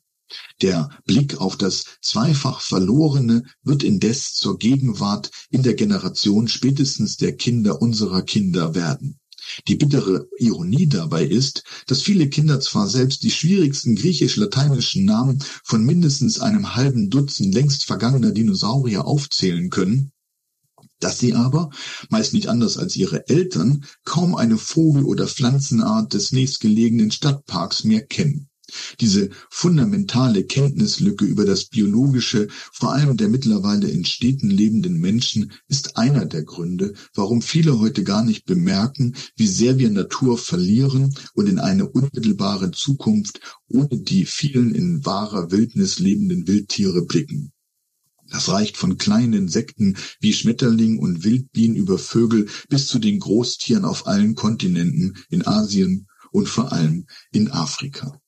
Der 0.63 0.89
Blick 1.05 1.39
auf 1.39 1.57
das 1.57 1.86
zweifach 2.01 2.59
Verlorene 2.59 3.43
wird 3.62 3.83
indes 3.83 4.33
zur 4.33 4.57
Gegenwart 4.57 5.29
in 5.51 5.62
der 5.62 5.75
Generation 5.75 6.47
spätestens 6.47 7.17
der 7.17 7.36
Kinder 7.36 7.83
unserer 7.83 8.23
Kinder 8.23 8.73
werden. 8.73 9.19
Die 9.68 9.76
bittere 9.76 10.28
Ironie 10.38 10.88
dabei 10.88 11.26
ist, 11.26 11.63
dass 11.88 12.02
viele 12.02 12.30
Kinder 12.30 12.60
zwar 12.60 12.88
selbst 12.88 13.24
die 13.24 13.32
schwierigsten 13.32 13.96
griechisch-lateinischen 13.96 15.06
Namen 15.06 15.44
von 15.63 15.84
mindestens 15.86 16.39
einem 16.39 16.76
halben 16.76 17.10
Dutzend 17.10 17.54
längst 17.54 17.86
vergangener 17.86 18.32
Dinosaurier 18.32 19.06
aufzählen 19.06 19.70
können, 19.70 20.12
dass 21.00 21.20
sie 21.20 21.34
aber, 21.34 21.70
meist 22.10 22.34
nicht 22.34 22.48
anders 22.48 22.78
als 22.78 22.96
ihre 22.96 23.28
Eltern, 23.28 23.86
kaum 24.06 24.36
eine 24.36 24.58
Vogel- 24.58 25.04
oder 25.04 25.28
Pflanzenart 25.28 26.13
des 26.13 26.32
nächstgelegenen 26.32 27.12
Stadtparks 27.12 27.84
mehr 27.84 28.06
kennen. 28.06 28.50
Diese 28.99 29.29
fundamentale 29.49 30.43
Kenntnislücke 30.43 31.25
über 31.25 31.45
das 31.45 31.65
Biologische, 31.65 32.47
vor 32.71 32.93
allem 32.93 33.17
der 33.17 33.29
mittlerweile 33.29 33.88
in 33.89 34.05
Städten 34.05 34.49
lebenden 34.49 34.99
Menschen, 34.99 35.51
ist 35.67 35.97
einer 35.97 36.25
der 36.25 36.43
Gründe, 36.43 36.93
warum 37.13 37.41
viele 37.41 37.79
heute 37.79 38.03
gar 38.03 38.23
nicht 38.23 38.45
bemerken, 38.45 39.15
wie 39.36 39.47
sehr 39.47 39.77
wir 39.77 39.89
Natur 39.89 40.38
verlieren 40.38 41.13
und 41.33 41.47
in 41.47 41.59
eine 41.59 41.89
unmittelbare 41.89 42.71
Zukunft 42.71 43.39
ohne 43.67 43.99
die 43.99 44.25
vielen 44.25 44.73
in 44.75 45.05
wahrer 45.05 45.51
Wildnis 45.51 45.99
lebenden 45.99 46.47
Wildtiere 46.47 47.05
blicken. 47.05 47.51
Das 48.29 48.49
reicht 48.49 48.77
von 48.77 48.97
kleinen 48.97 49.33
Insekten 49.33 49.95
wie 50.19 50.33
Schmetterling 50.33 50.97
und 50.97 51.23
Wildbienen 51.23 51.75
über 51.75 51.99
Vögel 51.99 52.47
bis 52.67 52.88
zu 52.88 52.97
den 52.97 53.19
Großtieren 53.19 53.86
auf 53.86 54.07
allen 54.07 54.33
Kontinenten, 54.33 55.17
in 55.29 55.45
Asien 55.45 56.07
und 56.31 56.49
vor 56.49 56.71
allem 56.71 57.05
in 57.31 57.51
Afrika. 57.51 58.19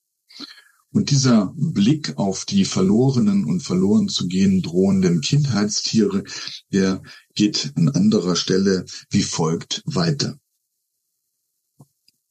Und 0.96 1.12
dieser 1.12 1.54
Blick 1.58 2.18
auf 2.18 2.46
die 2.46 2.64
verlorenen 2.64 3.44
und 3.44 3.60
verloren 3.60 4.08
zu 4.08 4.30
gehen 4.30 4.62
drohenden 4.62 5.20
Kindheitstiere, 5.20 6.24
der 6.72 7.04
geht 7.34 7.74
an 7.76 7.90
anderer 7.90 8.38
Stelle 8.38 8.86
wie 9.10 9.22
folgt 9.22 9.84
weiter. 9.86 10.40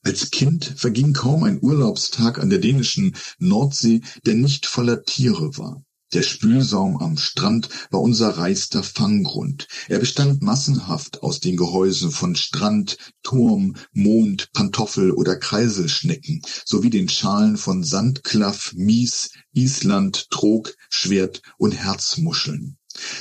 Als 0.02 0.30
Kind 0.30 0.64
verging 0.78 1.12
kaum 1.12 1.44
ein 1.44 1.62
Urlaubstag 1.62 2.38
an 2.38 2.48
der 2.48 2.58
dänischen 2.58 3.14
Nordsee, 3.38 4.00
der 4.24 4.34
nicht 4.34 4.64
voller 4.64 5.02
Tiere 5.02 5.58
war. 5.58 5.83
Der 6.14 6.22
Spülsaum 6.22 6.98
am 6.98 7.16
Strand 7.16 7.68
war 7.90 8.00
unser 8.00 8.38
reichster 8.38 8.84
Fanggrund. 8.84 9.66
Er 9.88 9.98
bestand 9.98 10.42
massenhaft 10.42 11.24
aus 11.24 11.40
den 11.40 11.56
Gehäusen 11.56 12.12
von 12.12 12.36
Strand, 12.36 12.98
Turm, 13.24 13.74
Mond, 13.92 14.52
Pantoffel 14.52 15.10
oder 15.10 15.34
Kreiselschnecken 15.34 16.40
sowie 16.64 16.90
den 16.90 17.08
Schalen 17.08 17.56
von 17.56 17.82
Sandklaff, 17.82 18.74
Mies, 18.76 19.32
Island, 19.54 20.30
Trog, 20.30 20.76
Schwert 20.88 21.42
und 21.58 21.72
Herzmuscheln. 21.72 22.76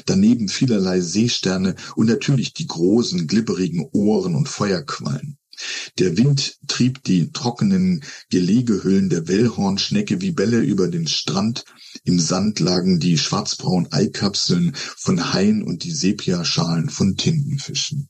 Daneben 0.06 0.48
vielerlei 0.48 1.02
Seesterne 1.02 1.76
und 1.96 2.06
natürlich 2.06 2.54
die 2.54 2.68
großen, 2.68 3.26
glibberigen 3.26 3.90
Ohren 3.92 4.36
und 4.36 4.48
Feuerquallen. 4.48 5.40
Der 6.00 6.18
Wind 6.18 6.58
trieb 6.68 7.04
die 7.04 7.32
trockenen 7.32 8.04
Gelegehüllen 8.30 9.10
der 9.10 9.28
Wellhornschnecke 9.28 10.22
wie 10.22 10.32
Bälle 10.32 10.60
über 10.60 10.88
den 10.88 11.08
Strand, 11.08 11.66
im 12.04 12.20
Sand 12.20 12.60
lagen 12.60 13.00
die 13.00 13.18
schwarzbraunen 13.18 13.92
Eikapseln 13.92 14.74
von 14.76 15.34
Haien 15.34 15.64
und 15.64 15.84
die 15.84 15.92
Sepiaschalen 15.92 16.90
von 16.90 17.16
Tintenfischen. 17.16 18.10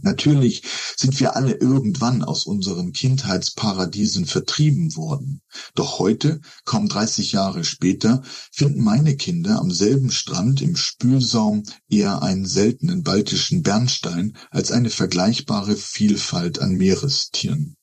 Natürlich 0.00 0.62
sind 0.96 1.20
wir 1.20 1.36
alle 1.36 1.52
irgendwann 1.52 2.24
aus 2.24 2.46
unseren 2.46 2.92
Kindheitsparadiesen 2.92 4.24
vertrieben 4.24 4.96
worden. 4.96 5.42
Doch 5.74 5.98
heute, 5.98 6.40
kaum 6.64 6.88
30 6.88 7.32
Jahre 7.32 7.62
später, 7.62 8.22
finden 8.50 8.82
meine 8.82 9.16
Kinder 9.16 9.58
am 9.60 9.70
selben 9.70 10.10
Strand 10.10 10.62
im 10.62 10.76
Spülsaum 10.76 11.64
eher 11.90 12.22
einen 12.22 12.46
seltenen 12.46 13.02
baltischen 13.02 13.62
Bernstein 13.62 14.36
als 14.50 14.72
eine 14.72 14.88
vergleichbare 14.88 15.76
Vielfalt 15.76 16.58
an 16.58 16.72
Meerestieren. 16.72 17.76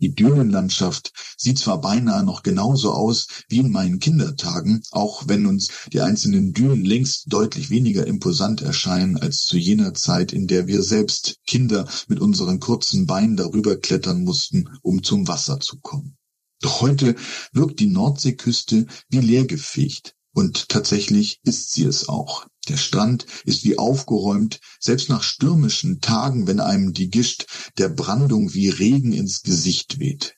Die 0.00 0.14
Dünenlandschaft 0.14 1.12
sieht 1.36 1.58
zwar 1.58 1.80
beinahe 1.80 2.22
noch 2.22 2.44
genauso 2.44 2.92
aus 2.92 3.26
wie 3.48 3.58
in 3.58 3.72
meinen 3.72 3.98
Kindertagen, 3.98 4.82
auch 4.92 5.26
wenn 5.26 5.46
uns 5.46 5.70
die 5.92 6.00
einzelnen 6.00 6.52
Dünen 6.52 6.84
längst 6.84 7.32
deutlich 7.32 7.70
weniger 7.70 8.06
imposant 8.06 8.62
erscheinen 8.62 9.16
als 9.16 9.44
zu 9.44 9.58
jener 9.58 9.94
Zeit, 9.94 10.32
in 10.32 10.46
der 10.46 10.68
wir 10.68 10.82
selbst 10.82 11.38
Kinder 11.48 11.88
mit 12.06 12.20
unseren 12.20 12.60
kurzen 12.60 13.06
Beinen 13.06 13.36
darüber 13.36 13.76
klettern 13.76 14.22
mussten, 14.22 14.68
um 14.82 15.02
zum 15.02 15.26
Wasser 15.26 15.58
zu 15.58 15.80
kommen. 15.80 16.16
Doch 16.60 16.80
heute 16.80 17.16
wirkt 17.52 17.80
die 17.80 17.86
Nordseeküste 17.86 18.86
wie 19.08 19.20
leergefegt. 19.20 20.14
Und 20.38 20.68
tatsächlich 20.68 21.40
ist 21.42 21.72
sie 21.72 21.82
es 21.82 22.08
auch. 22.08 22.46
Der 22.68 22.76
Strand 22.76 23.26
ist 23.44 23.64
wie 23.64 23.76
aufgeräumt, 23.76 24.60
selbst 24.78 25.08
nach 25.08 25.24
stürmischen 25.24 26.00
Tagen, 26.00 26.46
wenn 26.46 26.60
einem 26.60 26.92
die 26.92 27.10
Gischt 27.10 27.46
der 27.76 27.88
Brandung 27.88 28.54
wie 28.54 28.68
Regen 28.68 29.12
ins 29.12 29.42
Gesicht 29.42 29.98
weht. 29.98 30.36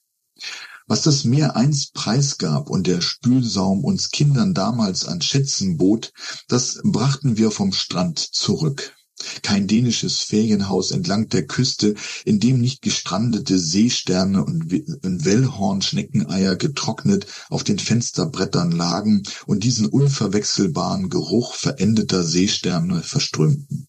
Was 0.87 1.03
das 1.03 1.25
Meer 1.25 1.55
einst 1.55 1.93
preisgab 1.93 2.71
und 2.71 2.87
der 2.87 3.03
Spülsaum 3.03 3.85
uns 3.85 4.11
Kindern 4.11 4.55
damals 4.55 5.05
an 5.05 5.21
Schätzen 5.21 5.77
bot, 5.77 6.15
das 6.49 6.81
brachten 6.83 7.37
wir 7.37 7.51
vom 7.51 7.75
Strand 7.75 8.21
zurück. 8.21 8.97
Kein 9.43 9.67
dänisches 9.67 10.21
Ferienhaus 10.21 10.91
entlang 10.91 11.29
der 11.29 11.47
Küste, 11.47 11.95
in 12.25 12.41
dem 12.41 12.61
nicht 12.61 12.83
gestrandete 12.83 13.59
Seesterne 13.59 14.45
und 14.45 14.71
Wellhornschneckeneier 14.71 16.57
getrocknet 16.57 17.27
auf 17.49 17.65
den 17.65 17.79
Fensterbrettern 17.79 18.73
lagen 18.73 19.23
und 19.47 19.65
diesen 19.65 19.87
unverwechselbaren 19.87 21.09
Geruch 21.11 21.55
verendeter 21.55 22.25
Seesterne 22.25 23.03
verströmten. 23.03 23.87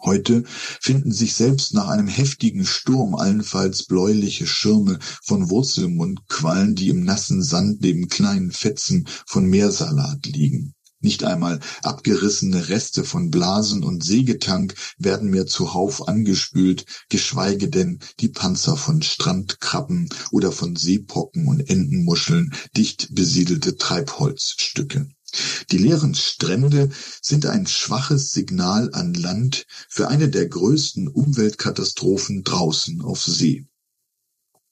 Heute 0.00 0.44
finden 0.46 1.12
sich 1.12 1.34
selbst 1.34 1.72
nach 1.72 1.88
einem 1.88 2.08
heftigen 2.08 2.66
Sturm 2.66 3.14
allenfalls 3.14 3.84
bläuliche 3.86 4.46
Schirme 4.46 4.98
von 5.22 5.48
Wurzelmundquallen, 5.48 6.74
die 6.74 6.90
im 6.90 7.04
nassen 7.04 7.42
Sand 7.42 7.80
neben 7.80 8.08
kleinen 8.08 8.52
Fetzen 8.52 9.08
von 9.26 9.46
Meersalat 9.46 10.26
liegen. 10.26 10.74
Nicht 11.04 11.22
einmal 11.22 11.60
abgerissene 11.82 12.70
Reste 12.70 13.04
von 13.04 13.30
Blasen 13.30 13.84
und 13.84 14.02
Sägetank 14.02 14.74
werden 14.96 15.28
mehr 15.28 15.46
zuhauf 15.46 16.08
angespült, 16.08 16.86
geschweige 17.10 17.68
denn 17.68 17.98
die 18.20 18.30
Panzer 18.30 18.78
von 18.78 19.02
Strandkrabben 19.02 20.08
oder 20.30 20.50
von 20.50 20.76
Seepocken 20.76 21.46
und 21.46 21.60
Entenmuscheln, 21.68 22.54
dicht 22.74 23.14
besiedelte 23.14 23.76
Treibholzstücke. 23.76 25.10
Die 25.70 25.76
leeren 25.76 26.14
Strände 26.14 26.88
sind 27.20 27.44
ein 27.44 27.66
schwaches 27.66 28.32
Signal 28.32 28.88
an 28.94 29.12
Land 29.12 29.66
für 29.90 30.08
eine 30.08 30.30
der 30.30 30.48
größten 30.48 31.08
Umweltkatastrophen 31.08 32.44
draußen 32.44 33.02
auf 33.02 33.22
See. 33.22 33.66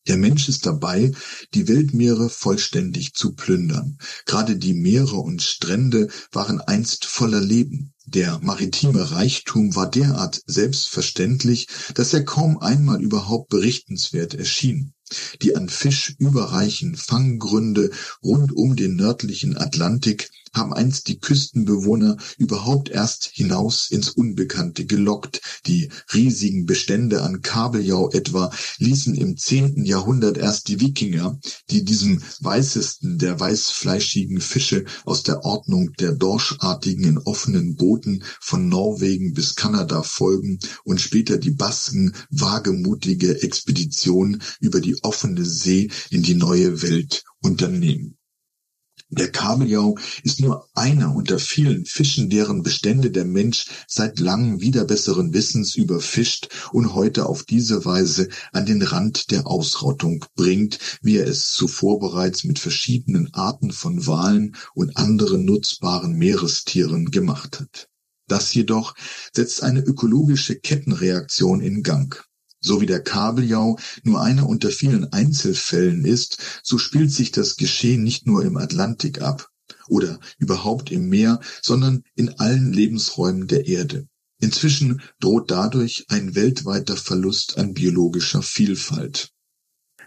Der 0.08 0.16
Mensch 0.16 0.48
ist 0.48 0.66
dabei, 0.66 1.12
die 1.54 1.68
Weltmeere 1.68 2.28
vollständig 2.28 3.14
zu 3.14 3.34
plündern. 3.34 3.98
Gerade 4.26 4.56
die 4.56 4.74
Meere 4.74 5.16
und 5.16 5.42
Strände 5.42 6.08
waren 6.32 6.60
einst 6.60 7.04
voller 7.04 7.40
Leben. 7.40 7.94
Der 8.04 8.40
maritime 8.40 9.12
Reichtum 9.12 9.76
war 9.76 9.88
derart 9.88 10.42
selbstverständlich, 10.46 11.68
dass 11.94 12.12
er 12.12 12.24
kaum 12.24 12.58
einmal 12.58 13.00
überhaupt 13.00 13.48
berichtenswert 13.48 14.34
erschien. 14.34 14.92
Die 15.40 15.54
an 15.54 15.68
Fisch 15.68 16.14
überreichen 16.18 16.96
Fanggründe 16.96 17.90
rund 18.22 18.52
um 18.52 18.74
den 18.76 18.96
nördlichen 18.96 19.56
Atlantik 19.56 20.30
haben 20.52 20.72
einst 20.72 21.08
die 21.08 21.18
Küstenbewohner 21.18 22.16
überhaupt 22.36 22.90
erst 22.90 23.30
hinaus 23.32 23.90
ins 23.90 24.10
Unbekannte 24.10 24.84
gelockt. 24.84 25.40
Die 25.66 25.88
riesigen 26.12 26.66
Bestände 26.66 27.22
an 27.22 27.42
Kabeljau 27.42 28.10
etwa 28.10 28.52
ließen 28.78 29.14
im 29.14 29.36
zehnten 29.36 29.84
Jahrhundert 29.84 30.36
erst 30.36 30.68
die 30.68 30.80
Wikinger, 30.80 31.38
die 31.70 31.84
diesem 31.84 32.22
weißesten 32.40 33.18
der 33.18 33.40
weißfleischigen 33.40 34.40
Fische 34.40 34.84
aus 35.04 35.22
der 35.22 35.44
Ordnung 35.44 35.92
der 35.98 36.12
dorschartigen 36.12 37.04
in 37.04 37.18
offenen 37.18 37.76
Booten 37.76 38.22
von 38.40 38.68
Norwegen 38.68 39.32
bis 39.32 39.54
Kanada 39.54 40.02
folgen 40.02 40.58
und 40.84 41.00
später 41.00 41.38
die 41.38 41.50
Basken 41.50 42.14
wagemutige 42.30 43.42
Expedition 43.42 44.42
über 44.60 44.80
die 44.80 45.02
offene 45.02 45.44
See 45.44 45.90
in 46.10 46.22
die 46.22 46.34
neue 46.34 46.82
Welt 46.82 47.24
unternehmen. 47.40 48.16
Der 49.14 49.30
Kabeljau 49.30 49.98
ist 50.22 50.40
nur 50.40 50.70
einer 50.72 51.14
unter 51.14 51.38
vielen 51.38 51.84
Fischen, 51.84 52.30
deren 52.30 52.62
Bestände 52.62 53.10
der 53.10 53.26
Mensch 53.26 53.66
seit 53.86 54.18
langem 54.18 54.62
wieder 54.62 54.86
besseren 54.86 55.34
Wissens 55.34 55.74
überfischt 55.74 56.48
und 56.72 56.94
heute 56.94 57.26
auf 57.26 57.42
diese 57.42 57.84
Weise 57.84 58.30
an 58.52 58.64
den 58.64 58.80
Rand 58.80 59.30
der 59.30 59.46
Ausrottung 59.46 60.24
bringt, 60.34 60.78
wie 61.02 61.18
er 61.18 61.26
es 61.26 61.52
zuvor 61.52 62.00
bereits 62.00 62.44
mit 62.44 62.58
verschiedenen 62.58 63.34
Arten 63.34 63.70
von 63.70 64.06
Walen 64.06 64.56
und 64.74 64.96
anderen 64.96 65.44
nutzbaren 65.44 66.14
Meerestieren 66.14 67.10
gemacht 67.10 67.60
hat. 67.60 67.90
Das 68.28 68.54
jedoch 68.54 68.94
setzt 69.34 69.62
eine 69.62 69.80
ökologische 69.80 70.58
Kettenreaktion 70.58 71.60
in 71.60 71.82
Gang. 71.82 72.24
So 72.64 72.80
wie 72.80 72.86
der 72.86 73.02
Kabeljau 73.02 73.78
nur 74.04 74.22
einer 74.22 74.48
unter 74.48 74.70
vielen 74.70 75.12
Einzelfällen 75.12 76.04
ist, 76.04 76.38
so 76.62 76.78
spielt 76.78 77.10
sich 77.10 77.32
das 77.32 77.56
Geschehen 77.56 78.04
nicht 78.04 78.26
nur 78.26 78.44
im 78.44 78.56
Atlantik 78.56 79.20
ab 79.20 79.48
oder 79.88 80.20
überhaupt 80.38 80.92
im 80.92 81.08
Meer, 81.08 81.40
sondern 81.60 82.04
in 82.14 82.38
allen 82.38 82.72
Lebensräumen 82.72 83.48
der 83.48 83.66
Erde. 83.66 84.06
Inzwischen 84.40 85.02
droht 85.20 85.50
dadurch 85.50 86.06
ein 86.08 86.34
weltweiter 86.34 86.96
Verlust 86.96 87.58
an 87.58 87.74
biologischer 87.74 88.42
Vielfalt. 88.42 89.32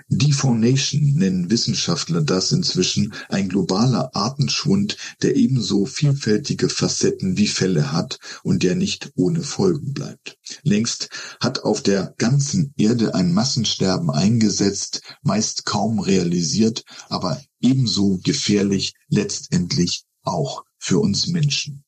Defaunation 0.07 1.13
nennen 1.15 1.49
Wissenschaftler 1.49 2.21
das 2.21 2.51
inzwischen, 2.51 3.13
ein 3.29 3.49
globaler 3.49 4.15
Artenschwund, 4.15 4.97
der 5.23 5.35
ebenso 5.35 5.85
vielfältige 5.85 6.69
Facetten 6.69 7.37
wie 7.37 7.47
Fälle 7.47 7.91
hat 7.91 8.19
und 8.43 8.61
der 8.61 8.75
nicht 8.75 9.11
ohne 9.15 9.41
Folgen 9.41 9.93
bleibt. 9.93 10.37
Längst 10.61 11.09
hat 11.39 11.63
auf 11.63 11.81
der 11.81 12.13
ganzen 12.17 12.73
Erde 12.77 13.15
ein 13.15 13.33
Massensterben 13.33 14.11
eingesetzt, 14.11 15.01
meist 15.23 15.65
kaum 15.65 15.99
realisiert, 15.99 16.83
aber 17.09 17.41
ebenso 17.59 18.19
gefährlich 18.23 18.93
letztendlich 19.07 20.03
auch 20.21 20.65
für 20.77 20.99
uns 20.99 21.27
Menschen. 21.27 21.84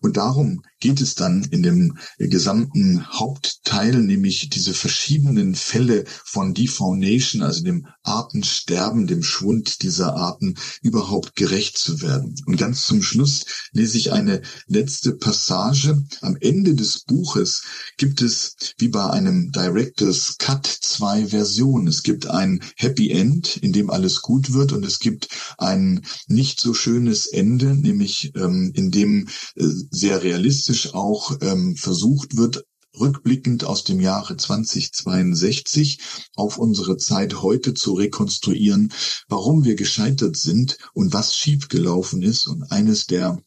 Und 0.00 0.16
darum 0.16 0.62
geht 0.80 1.00
es 1.00 1.16
dann 1.16 1.42
in 1.44 1.62
dem 1.62 1.98
gesamten 2.18 3.04
Hauptteil, 3.08 3.98
nämlich 3.98 4.48
diese 4.50 4.72
verschiedenen 4.72 5.56
Fälle 5.56 6.04
von 6.24 6.54
Defaunation, 6.54 7.42
also 7.42 7.64
dem 7.64 7.88
Artensterben, 8.04 9.08
dem 9.08 9.22
Schwund 9.22 9.82
dieser 9.82 10.14
Arten, 10.14 10.54
überhaupt 10.82 11.34
gerecht 11.34 11.78
zu 11.78 12.00
werden. 12.00 12.36
Und 12.46 12.56
ganz 12.58 12.84
zum 12.84 13.02
Schluss 13.02 13.44
lese 13.72 13.98
ich 13.98 14.12
eine 14.12 14.42
letzte 14.66 15.14
Passage. 15.14 16.04
Am 16.20 16.36
Ende 16.40 16.74
des 16.74 17.00
Buches 17.00 17.62
gibt 17.96 18.22
es, 18.22 18.54
wie 18.78 18.88
bei 18.88 19.10
einem 19.10 19.50
Director's 19.50 20.36
Cut, 20.38 20.66
zwei 20.66 21.26
Versionen. 21.26 21.88
Es 21.88 22.04
gibt 22.04 22.28
ein 22.28 22.62
Happy 22.76 23.10
End, 23.10 23.56
in 23.56 23.72
dem 23.72 23.90
alles 23.90 24.22
gut 24.22 24.52
wird, 24.52 24.72
und 24.72 24.84
es 24.84 25.00
gibt 25.00 25.28
ein 25.58 26.06
nicht 26.28 26.60
so 26.60 26.72
schönes 26.72 27.26
Ende, 27.26 27.74
nämlich 27.74 28.32
ähm, 28.36 28.70
in 28.74 28.92
dem 28.92 29.26
äh, 29.26 29.47
sehr 29.54 30.22
realistisch 30.22 30.94
auch 30.94 31.36
ähm, 31.40 31.76
versucht 31.76 32.36
wird, 32.36 32.64
rückblickend 32.98 33.64
aus 33.64 33.84
dem 33.84 34.00
Jahre 34.00 34.36
2062 34.36 36.00
auf 36.34 36.58
unsere 36.58 36.96
Zeit 36.96 37.42
heute 37.42 37.74
zu 37.74 37.94
rekonstruieren, 37.94 38.92
warum 39.28 39.64
wir 39.64 39.74
gescheitert 39.74 40.36
sind 40.36 40.78
und 40.94 41.12
was 41.12 41.36
schiefgelaufen 41.36 42.22
ist. 42.22 42.46
Und 42.46 42.70
eines 42.70 43.06
der 43.06 43.38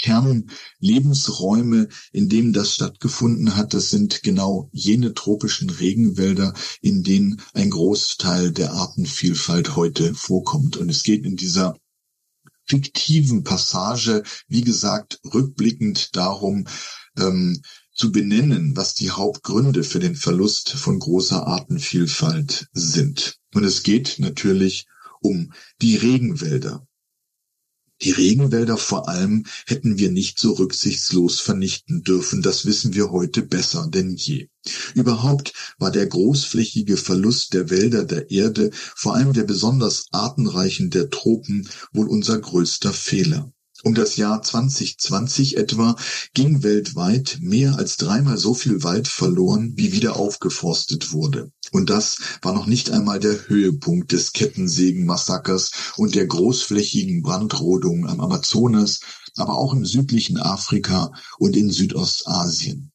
Kernlebensräume, 0.00 1.88
in 2.12 2.28
denen 2.28 2.52
das 2.52 2.74
stattgefunden 2.74 3.56
hat, 3.56 3.74
das 3.74 3.90
sind 3.90 4.22
genau 4.22 4.68
jene 4.72 5.14
tropischen 5.14 5.70
Regenwälder, 5.70 6.54
in 6.80 7.02
denen 7.02 7.40
ein 7.52 7.70
Großteil 7.70 8.52
der 8.52 8.72
Artenvielfalt 8.72 9.76
heute 9.76 10.14
vorkommt. 10.14 10.76
Und 10.76 10.88
es 10.88 11.02
geht 11.02 11.24
in 11.24 11.36
dieser 11.36 11.76
fiktiven 12.66 13.44
Passage, 13.44 14.22
wie 14.48 14.62
gesagt, 14.62 15.20
rückblickend 15.24 16.16
darum, 16.16 16.66
ähm, 17.18 17.62
zu 17.94 18.10
benennen, 18.10 18.76
was 18.76 18.94
die 18.94 19.10
Hauptgründe 19.10 19.84
für 19.84 20.00
den 20.00 20.16
Verlust 20.16 20.70
von 20.70 20.98
großer 20.98 21.46
Artenvielfalt 21.46 22.66
sind. 22.72 23.38
Und 23.54 23.64
es 23.64 23.82
geht 23.82 24.16
natürlich 24.18 24.86
um 25.20 25.52
die 25.80 25.96
Regenwälder. 25.96 26.86
Die 28.04 28.10
Regenwälder 28.10 28.76
vor 28.76 29.08
allem 29.08 29.46
hätten 29.66 29.98
wir 29.98 30.10
nicht 30.10 30.38
so 30.38 30.52
rücksichtslos 30.52 31.40
vernichten 31.40 32.02
dürfen, 32.02 32.42
das 32.42 32.66
wissen 32.66 32.92
wir 32.92 33.10
heute 33.10 33.40
besser 33.40 33.88
denn 33.88 34.14
je. 34.14 34.48
Überhaupt 34.94 35.54
war 35.78 35.90
der 35.90 36.06
großflächige 36.06 36.98
Verlust 36.98 37.54
der 37.54 37.70
Wälder 37.70 38.04
der 38.04 38.30
Erde, 38.30 38.70
vor 38.74 39.14
allem 39.14 39.32
der 39.32 39.44
besonders 39.44 40.04
artenreichen 40.12 40.90
der 40.90 41.08
Tropen, 41.08 41.66
wohl 41.94 42.08
unser 42.08 42.38
größter 42.38 42.92
Fehler. 42.92 43.53
Um 43.84 43.94
das 43.94 44.16
Jahr 44.16 44.40
2020 44.40 45.58
etwa 45.58 45.94
ging 46.32 46.62
weltweit 46.62 47.36
mehr 47.42 47.76
als 47.76 47.98
dreimal 47.98 48.38
so 48.38 48.54
viel 48.54 48.82
Wald 48.82 49.08
verloren, 49.08 49.74
wie 49.76 49.92
wieder 49.92 50.16
aufgeforstet 50.16 51.12
wurde. 51.12 51.52
Und 51.70 51.90
das 51.90 52.16
war 52.40 52.54
noch 52.54 52.66
nicht 52.66 52.90
einmal 52.90 53.20
der 53.20 53.46
Höhepunkt 53.46 54.12
des 54.12 54.32
Kettensägenmassakers 54.32 55.70
und 55.98 56.14
der 56.14 56.26
großflächigen 56.26 57.20
Brandrodung 57.20 58.06
am 58.06 58.20
Amazonas, 58.20 59.00
aber 59.36 59.58
auch 59.58 59.74
im 59.74 59.84
südlichen 59.84 60.38
Afrika 60.38 61.12
und 61.38 61.54
in 61.54 61.70
Südostasien. 61.70 62.90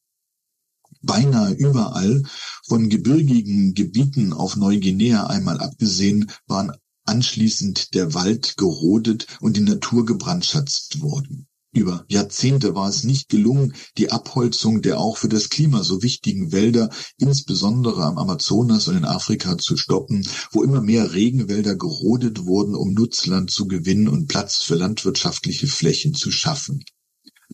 Beinahe 1.02 1.52
überall, 1.52 2.24
von 2.66 2.88
gebirgigen 2.88 3.74
Gebieten 3.74 4.32
auf 4.32 4.56
Neuguinea 4.56 5.28
einmal 5.28 5.60
abgesehen, 5.60 6.32
waren 6.48 6.72
anschließend 7.04 7.94
der 7.94 8.14
Wald 8.14 8.56
gerodet 8.56 9.26
und 9.40 9.56
die 9.56 9.62
Natur 9.62 10.04
gebrandschatzt 10.04 11.00
worden. 11.00 11.46
Über 11.72 12.04
Jahrzehnte 12.08 12.74
war 12.74 12.88
es 12.88 13.04
nicht 13.04 13.28
gelungen, 13.28 13.74
die 13.96 14.10
Abholzung 14.10 14.82
der 14.82 14.98
auch 14.98 15.16
für 15.16 15.28
das 15.28 15.50
Klima 15.50 15.84
so 15.84 16.02
wichtigen 16.02 16.50
Wälder, 16.50 16.90
insbesondere 17.16 18.04
am 18.04 18.18
Amazonas 18.18 18.88
und 18.88 18.96
in 18.96 19.04
Afrika, 19.04 19.56
zu 19.56 19.76
stoppen, 19.76 20.26
wo 20.50 20.64
immer 20.64 20.80
mehr 20.80 21.12
Regenwälder 21.12 21.76
gerodet 21.76 22.44
wurden, 22.44 22.74
um 22.74 22.92
Nutzland 22.92 23.52
zu 23.52 23.68
gewinnen 23.68 24.08
und 24.08 24.26
Platz 24.26 24.56
für 24.56 24.74
landwirtschaftliche 24.74 25.68
Flächen 25.68 26.12
zu 26.12 26.32
schaffen. 26.32 26.82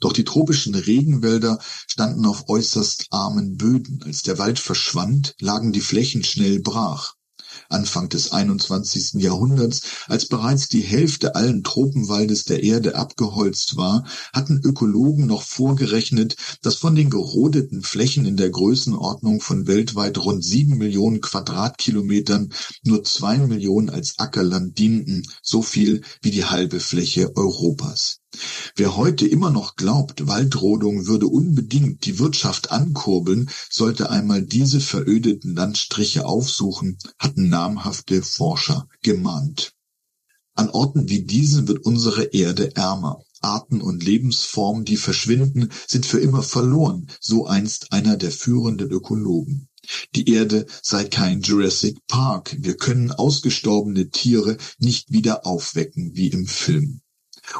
Doch 0.01 0.15
die 0.15 0.25
tropischen 0.25 0.75
Regenwälder 0.75 1.59
standen 1.87 2.25
auf 2.25 2.49
äußerst 2.49 3.09
armen 3.11 3.59
Böden. 3.59 4.03
Als 4.03 4.23
der 4.23 4.39
Wald 4.39 4.59
verschwand, 4.59 5.35
lagen 5.41 5.73
die 5.73 5.81
Flächen 5.81 6.25
schnell 6.25 6.61
brach. 6.61 7.16
Anfang 7.69 8.09
des 8.09 8.33
21. 8.33 9.15
Jahrhunderts, 9.23 9.83
als 10.07 10.27
bereits 10.27 10.69
die 10.69 10.81
Hälfte 10.81 11.35
allen 11.35 11.63
Tropenwaldes 11.63 12.45
der 12.45 12.63
Erde 12.63 12.97
abgeholzt 12.97 13.77
war, 13.77 14.07
hatten 14.33 14.61
Ökologen 14.63 15.27
noch 15.27 15.43
vorgerechnet, 15.43 16.37
dass 16.63 16.77
von 16.77 16.95
den 16.95 17.11
gerodeten 17.11 17.83
Flächen 17.83 18.25
in 18.25 18.37
der 18.37 18.51
Größenordnung 18.51 19.41
von 19.41 19.67
weltweit 19.67 20.19
rund 20.19 20.45
sieben 20.45 20.79
Millionen 20.79 21.21
Quadratkilometern 21.21 22.53
nur 22.85 23.05
zwei 23.05 23.39
Millionen 23.39 23.91
als 23.91 24.19
Ackerland 24.19 24.79
dienten, 24.79 25.23
so 25.43 25.63
viel 25.63 26.03
wie 26.23 26.31
die 26.31 26.45
halbe 26.45 26.81
Fläche 26.81 27.37
Europas. 27.37 28.21
Wer 28.75 28.97
heute 28.97 29.27
immer 29.27 29.51
noch 29.51 29.77
glaubt, 29.77 30.27
Waldrodung 30.27 31.07
würde 31.07 31.29
unbedingt 31.29 32.05
die 32.07 32.19
Wirtschaft 32.19 32.73
ankurbeln, 32.73 33.49
sollte 33.71 34.11
einmal 34.11 34.43
diese 34.43 34.81
verödeten 34.81 35.55
Landstriche 35.55 36.27
aufsuchen, 36.27 36.99
hatten 37.19 37.49
namhafte 37.49 38.23
Forscher 38.23 38.89
gemahnt. 39.03 39.73
An 40.55 40.71
Orten 40.71 41.09
wie 41.09 41.23
diesen 41.23 41.69
wird 41.69 41.85
unsere 41.85 42.25
Erde 42.25 42.75
ärmer. 42.77 43.23
Arten 43.43 43.81
und 43.81 44.03
Lebensformen, 44.03 44.85
die 44.85 44.97
verschwinden, 44.97 45.71
sind 45.87 46.05
für 46.05 46.19
immer 46.19 46.43
verloren, 46.43 47.09
so 47.21 47.47
einst 47.47 47.93
einer 47.93 48.17
der 48.17 48.31
führenden 48.33 48.91
Ökologen. 48.91 49.69
Die 50.15 50.29
Erde 50.29 50.67
sei 50.83 51.05
kein 51.05 51.43
Jurassic 51.43 51.99
Park. 52.09 52.57
Wir 52.59 52.77
können 52.77 53.13
ausgestorbene 53.13 54.11
Tiere 54.11 54.57
nicht 54.79 55.13
wieder 55.13 55.47
aufwecken 55.47 56.11
wie 56.15 56.29
im 56.29 56.47
Film. 56.47 57.03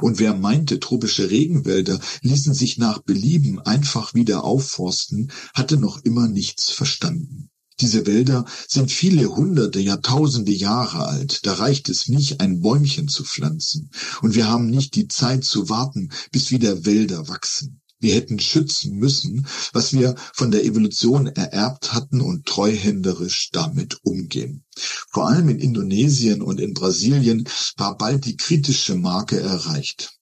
Und 0.01 0.19
wer 0.19 0.35
meinte, 0.35 0.81
tropische 0.81 1.31
Regenwälder 1.31 2.01
ließen 2.23 2.55
sich 2.55 2.79
nach 2.79 2.99
Belieben 2.99 3.61
einfach 3.61 4.15
wieder 4.15 4.45
aufforsten, 4.45 5.31
hatte 5.55 5.77
noch 5.77 6.05
immer 6.05 6.29
nichts 6.29 6.71
verstanden. 6.71 7.51
Diese 7.81 8.07
Wälder 8.07 8.47
sind 8.67 8.91
viele 8.91 9.37
hunderte, 9.37 9.81
Jahrtausende 9.81 10.53
Jahre 10.53 11.07
alt. 11.07 11.45
Da 11.45 11.55
reicht 11.55 11.91
es 11.91 12.09
nicht, 12.09 12.41
ein 12.41 12.61
Bäumchen 12.61 13.09
zu 13.09 13.23
pflanzen. 13.23 13.91
Und 14.23 14.35
wir 14.35 14.49
haben 14.49 14.71
nicht 14.71 14.95
die 14.95 15.09
Zeit 15.09 15.45
zu 15.45 15.69
warten, 15.69 16.11
bis 16.33 16.51
wieder 16.51 16.87
Wälder 16.87 17.29
wachsen. 17.29 17.83
Wir 17.99 18.15
hätten 18.15 18.39
schützen 18.39 18.97
müssen, 18.97 19.47
was 19.73 19.93
wir 19.93 20.15
von 20.35 20.51
der 20.51 20.65
Evolution 20.65 21.27
ererbt 21.27 21.95
hatten 21.95 22.21
und 22.21 22.47
treuhänderisch 22.47 23.51
damit 23.53 23.99
umgehen. 24.03 24.65
Vor 25.11 25.29
allem 25.29 25.49
in 25.49 25.59
Indonesien 25.59 26.43
und 26.43 26.61
in 26.61 26.75
Brasilien 26.75 27.49
war 27.77 27.97
bald 27.97 28.27
die 28.27 28.37
kritische 28.37 28.95
Marke 28.95 29.41
erreicht. 29.41 30.19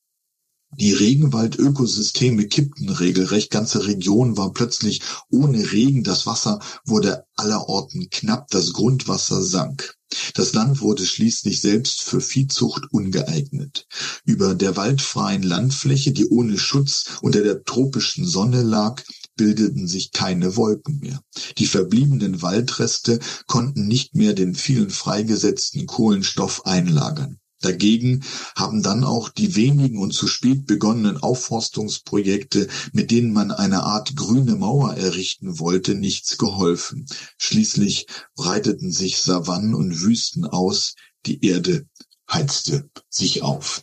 Die 0.79 0.93
Regenwaldökosysteme 0.93 2.47
kippten 2.47 2.89
regelrecht. 2.89 3.51
Ganze 3.51 3.87
Regionen 3.87 4.37
waren 4.37 4.53
plötzlich 4.53 5.01
ohne 5.31 5.73
Regen. 5.73 6.03
Das 6.03 6.27
Wasser 6.27 6.61
wurde 6.85 7.25
allerorten 7.37 8.09
knapp. 8.11 8.49
Das 8.51 8.73
Grundwasser 8.73 9.43
sank. 9.43 9.95
Das 10.35 10.53
Land 10.53 10.81
wurde 10.81 11.07
schließlich 11.07 11.61
selbst 11.61 12.03
für 12.03 12.21
Viehzucht 12.21 12.93
ungeeignet. 12.93 13.87
Über 14.25 14.55
der 14.55 14.77
waldfreien 14.77 15.43
Landfläche, 15.43 16.13
die 16.13 16.29
ohne 16.29 16.59
Schutz 16.59 17.19
unter 17.23 17.43
der 17.43 17.65
tropischen 17.65 18.27
Sonne 18.27 18.63
lag, 18.63 19.03
bildeten 19.37 19.89
sich 19.89 20.13
keine 20.13 20.57
Wolken 20.57 21.01
mehr. 21.01 21.21
Die 21.59 21.67
verbliebenen 21.67 22.43
Waldreste 22.43 23.19
konnten 23.47 23.89
nicht 23.89 24.15
mehr 24.15 24.35
den 24.35 24.55
vielen 24.55 24.91
freigesetzten 24.91 25.87
Kohlenstoff 25.87 26.67
einlagern. 26.67 27.39
Dagegen 27.61 28.25
haben 28.57 28.83
dann 28.83 29.05
auch 29.05 29.29
die 29.29 29.57
wenigen 29.57 29.99
und 29.99 30.13
zu 30.13 30.27
spät 30.27 30.67
begonnenen 30.67 31.17
Aufforstungsprojekte, 31.17 32.69
mit 32.93 33.11
denen 33.11 33.33
man 33.33 33.51
eine 33.51 33.85
Art 33.85 34.17
grüne 34.17 34.57
Mauer 34.57 34.95
errichten 34.95 35.59
wollte, 35.59 35.95
nichts 35.95 36.37
geholfen. 36.37 37.07
Schließlich 37.39 38.07
breiteten 38.35 38.91
sich 38.91 39.19
Savannen 39.19 39.75
und 39.75 40.03
Wüsten 40.03 40.45
aus, 40.45 40.95
die 41.27 41.45
Erde 41.45 41.87
heizte 42.31 42.91
sich 43.09 43.43
auf. 43.43 43.83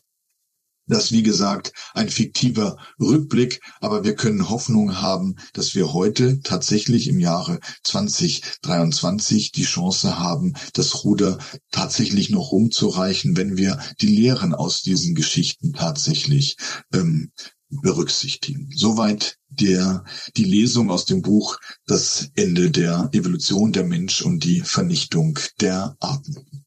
Das, 0.92 1.14
wie 1.14 1.24
gesagt, 1.24 1.72
ein 1.94 2.10
fiktiver 2.10 2.76
Rückblick, 3.00 3.62
aber 3.80 4.04
wir 4.04 4.14
können 4.14 4.50
Hoffnung 4.50 5.02
haben, 5.02 5.38
dass 5.54 5.74
wir 5.74 5.94
heute 5.94 6.42
tatsächlich 6.42 7.08
im 7.08 7.22
Jahre 7.22 7.62
2023 7.84 9.54
die 9.54 9.64
Chance 9.64 10.20
haben, 10.20 10.54
das 10.74 11.06
Ruder 11.06 11.38
tatsächlich 11.72 12.30
noch 12.30 12.52
rumzureichen, 12.52 13.38
wenn 13.38 13.56
wir 13.56 13.80
die 14.02 14.14
Lehren 14.14 14.54
aus 14.54 14.82
diesen 14.82 15.16
Geschichten 15.16 15.72
tatsächlich 15.72 16.58
ähm, 16.94 17.32
berücksichtigen. 17.70 18.70
Soweit 18.76 19.38
der, 19.48 20.04
die 20.36 20.44
Lesung 20.44 20.92
aus 20.92 21.06
dem 21.06 21.22
Buch 21.22 21.58
Das 21.86 22.32
Ende 22.36 22.70
der 22.70 23.08
Evolution 23.14 23.72
der 23.72 23.86
Mensch 23.86 24.22
und 24.22 24.44
die 24.44 24.60
Vernichtung 24.60 25.40
der 25.62 25.96
Arten. 26.02 26.66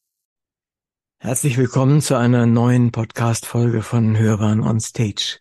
Herzlich 1.24 1.56
willkommen 1.56 2.02
zu 2.02 2.18
einer 2.18 2.44
neuen 2.44 2.92
Podcast-Folge 2.92 3.80
von 3.80 4.14
Hörbahn 4.14 4.60
on 4.60 4.78
Stage. 4.78 5.38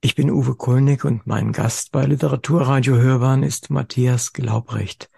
Ich 0.00 0.16
bin 0.16 0.28
Uwe 0.28 0.56
Kulnig 0.56 1.04
und 1.04 1.24
mein 1.24 1.52
Gast 1.52 1.92
bei 1.92 2.04
Literaturradio 2.04 2.96
Hörbahn 2.96 3.44
ist 3.44 3.70
Matthias 3.70 4.32
Glaubrecht. 4.32 5.08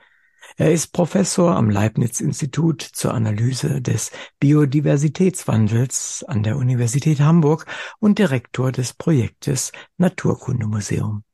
Er 0.58 0.70
ist 0.70 0.88
Professor 0.92 1.56
am 1.56 1.70
Leibniz-Institut 1.70 2.82
zur 2.82 3.14
Analyse 3.14 3.80
des 3.80 4.10
Biodiversitätswandels 4.38 6.26
an 6.28 6.42
der 6.42 6.58
Universität 6.58 7.20
Hamburg 7.20 7.64
und 7.98 8.18
Direktor 8.18 8.72
des 8.72 8.92
Projektes 8.92 9.72
Naturkundemuseum. 9.96 11.24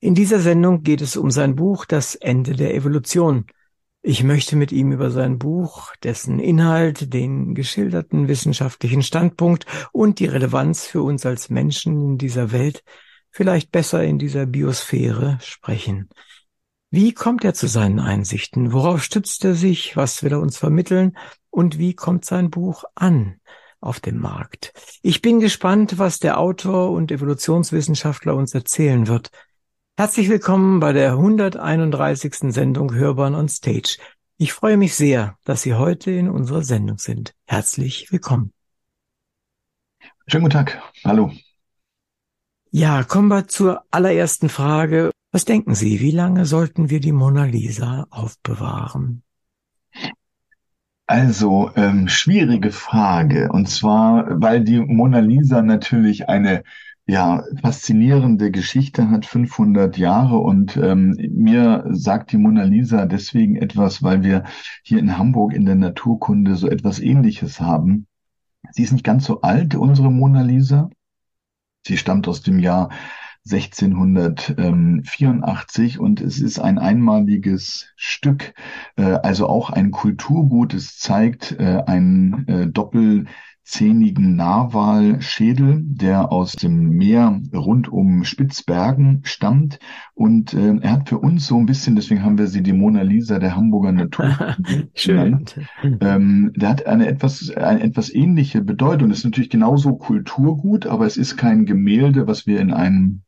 In 0.00 0.14
dieser 0.14 0.40
Sendung 0.40 0.82
geht 0.82 1.00
es 1.00 1.16
um 1.16 1.30
sein 1.30 1.56
Buch 1.56 1.86
Das 1.86 2.14
Ende 2.14 2.52
der 2.52 2.74
Evolution– 2.74 3.46
ich 4.02 4.24
möchte 4.24 4.56
mit 4.56 4.72
ihm 4.72 4.92
über 4.92 5.10
sein 5.10 5.38
Buch, 5.38 5.94
dessen 6.02 6.38
Inhalt, 6.38 7.12
den 7.12 7.54
geschilderten 7.54 8.28
wissenschaftlichen 8.28 9.02
Standpunkt 9.02 9.66
und 9.92 10.20
die 10.20 10.26
Relevanz 10.26 10.86
für 10.86 11.02
uns 11.02 11.26
als 11.26 11.50
Menschen 11.50 12.00
in 12.00 12.18
dieser 12.18 12.50
Welt, 12.50 12.82
vielleicht 13.30 13.70
besser 13.70 14.02
in 14.02 14.18
dieser 14.18 14.46
Biosphäre 14.46 15.38
sprechen. 15.42 16.08
Wie 16.90 17.12
kommt 17.12 17.44
er 17.44 17.54
zu 17.54 17.68
seinen 17.68 18.00
Einsichten? 18.00 18.72
Worauf 18.72 19.04
stützt 19.04 19.44
er 19.44 19.54
sich? 19.54 19.96
Was 19.96 20.22
will 20.22 20.32
er 20.32 20.40
uns 20.40 20.56
vermitteln? 20.56 21.16
Und 21.50 21.78
wie 21.78 21.94
kommt 21.94 22.24
sein 22.24 22.50
Buch 22.50 22.84
an 22.94 23.40
auf 23.80 24.00
dem 24.00 24.18
Markt? 24.18 24.72
Ich 25.02 25.22
bin 25.22 25.40
gespannt, 25.40 25.98
was 25.98 26.18
der 26.18 26.40
Autor 26.40 26.90
und 26.90 27.12
Evolutionswissenschaftler 27.12 28.34
uns 28.34 28.54
erzählen 28.54 29.06
wird. 29.06 29.30
Herzlich 30.00 30.30
willkommen 30.30 30.80
bei 30.80 30.94
der 30.94 31.10
131. 31.10 32.54
Sendung 32.54 32.94
Hörbahn 32.94 33.34
on 33.34 33.50
Stage. 33.50 33.98
Ich 34.38 34.54
freue 34.54 34.78
mich 34.78 34.94
sehr, 34.94 35.36
dass 35.44 35.60
Sie 35.60 35.74
heute 35.74 36.10
in 36.10 36.30
unserer 36.30 36.62
Sendung 36.62 36.96
sind. 36.96 37.34
Herzlich 37.44 38.10
willkommen. 38.10 38.54
Schönen 40.26 40.44
guten 40.44 40.54
Tag. 40.54 40.82
Hallo. 41.04 41.30
Ja, 42.70 43.04
kommen 43.04 43.28
wir 43.28 43.46
zur 43.46 43.84
allerersten 43.90 44.48
Frage. 44.48 45.10
Was 45.32 45.44
denken 45.44 45.74
Sie, 45.74 46.00
wie 46.00 46.12
lange 46.12 46.46
sollten 46.46 46.88
wir 46.88 47.00
die 47.00 47.12
Mona 47.12 47.44
Lisa 47.44 48.06
aufbewahren? 48.08 49.22
Also, 51.06 51.72
ähm, 51.76 52.08
schwierige 52.08 52.72
Frage. 52.72 53.52
Und 53.52 53.68
zwar, 53.68 54.40
weil 54.40 54.64
die 54.64 54.80
Mona 54.80 55.18
Lisa 55.18 55.60
natürlich 55.60 56.26
eine 56.30 56.62
ja, 57.10 57.44
faszinierende 57.60 58.50
Geschichte 58.52 59.10
hat, 59.10 59.26
500 59.26 59.98
Jahre 59.98 60.38
und 60.38 60.76
ähm, 60.76 61.16
mir 61.32 61.84
sagt 61.90 62.30
die 62.30 62.36
Mona 62.36 62.62
Lisa 62.62 63.06
deswegen 63.06 63.56
etwas, 63.56 64.04
weil 64.04 64.22
wir 64.22 64.44
hier 64.84 65.00
in 65.00 65.18
Hamburg 65.18 65.52
in 65.52 65.64
der 65.64 65.74
Naturkunde 65.74 66.54
so 66.54 66.68
etwas 66.68 67.00
Ähnliches 67.00 67.60
haben. 67.60 68.06
Sie 68.70 68.84
ist 68.84 68.92
nicht 68.92 69.04
ganz 69.04 69.24
so 69.24 69.40
alt, 69.40 69.74
unsere 69.74 70.12
Mona 70.12 70.42
Lisa. 70.42 70.88
Sie 71.84 71.96
stammt 71.96 72.28
aus 72.28 72.42
dem 72.42 72.60
Jahr 72.60 72.90
1684 73.44 75.98
und 75.98 76.20
es 76.20 76.40
ist 76.40 76.60
ein 76.60 76.78
einmaliges 76.78 77.92
Stück, 77.96 78.54
äh, 78.96 79.02
also 79.02 79.48
auch 79.48 79.70
ein 79.70 79.90
Kulturgut. 79.90 80.74
Es 80.74 80.96
zeigt 80.96 81.58
äh, 81.58 81.82
ein 81.86 82.46
äh, 82.46 82.68
Doppel 82.68 83.24
zähnigen 83.62 84.36
Narwalschädel, 84.36 85.82
der 85.84 86.32
aus 86.32 86.52
dem 86.52 86.90
Meer 86.90 87.40
rund 87.54 87.88
um 87.88 88.24
Spitzbergen 88.24 89.20
stammt. 89.24 89.78
Und 90.14 90.54
äh, 90.54 90.76
er 90.80 90.92
hat 90.92 91.08
für 91.08 91.18
uns 91.18 91.46
so 91.46 91.56
ein 91.56 91.66
bisschen, 91.66 91.94
deswegen 91.96 92.22
haben 92.22 92.38
wir 92.38 92.46
sie 92.46 92.62
die 92.62 92.72
Mona 92.72 93.02
Lisa 93.02 93.38
der 93.38 93.56
Hamburger 93.56 93.92
Natur 93.92 94.56
Schön. 94.94 95.44
Ähm, 96.00 96.52
der 96.56 96.68
hat 96.68 96.86
eine 96.86 97.06
etwas, 97.06 97.50
eine 97.50 97.82
etwas 97.82 98.12
ähnliche 98.12 98.62
Bedeutung. 98.62 99.08
Das 99.08 99.18
ist 99.18 99.24
natürlich 99.24 99.50
genauso 99.50 99.96
Kulturgut, 99.96 100.86
aber 100.86 101.06
es 101.06 101.16
ist 101.16 101.36
kein 101.36 101.66
Gemälde, 101.66 102.26
was 102.26 102.46
wir 102.46 102.60
in 102.60 102.72
einem 102.72 103.22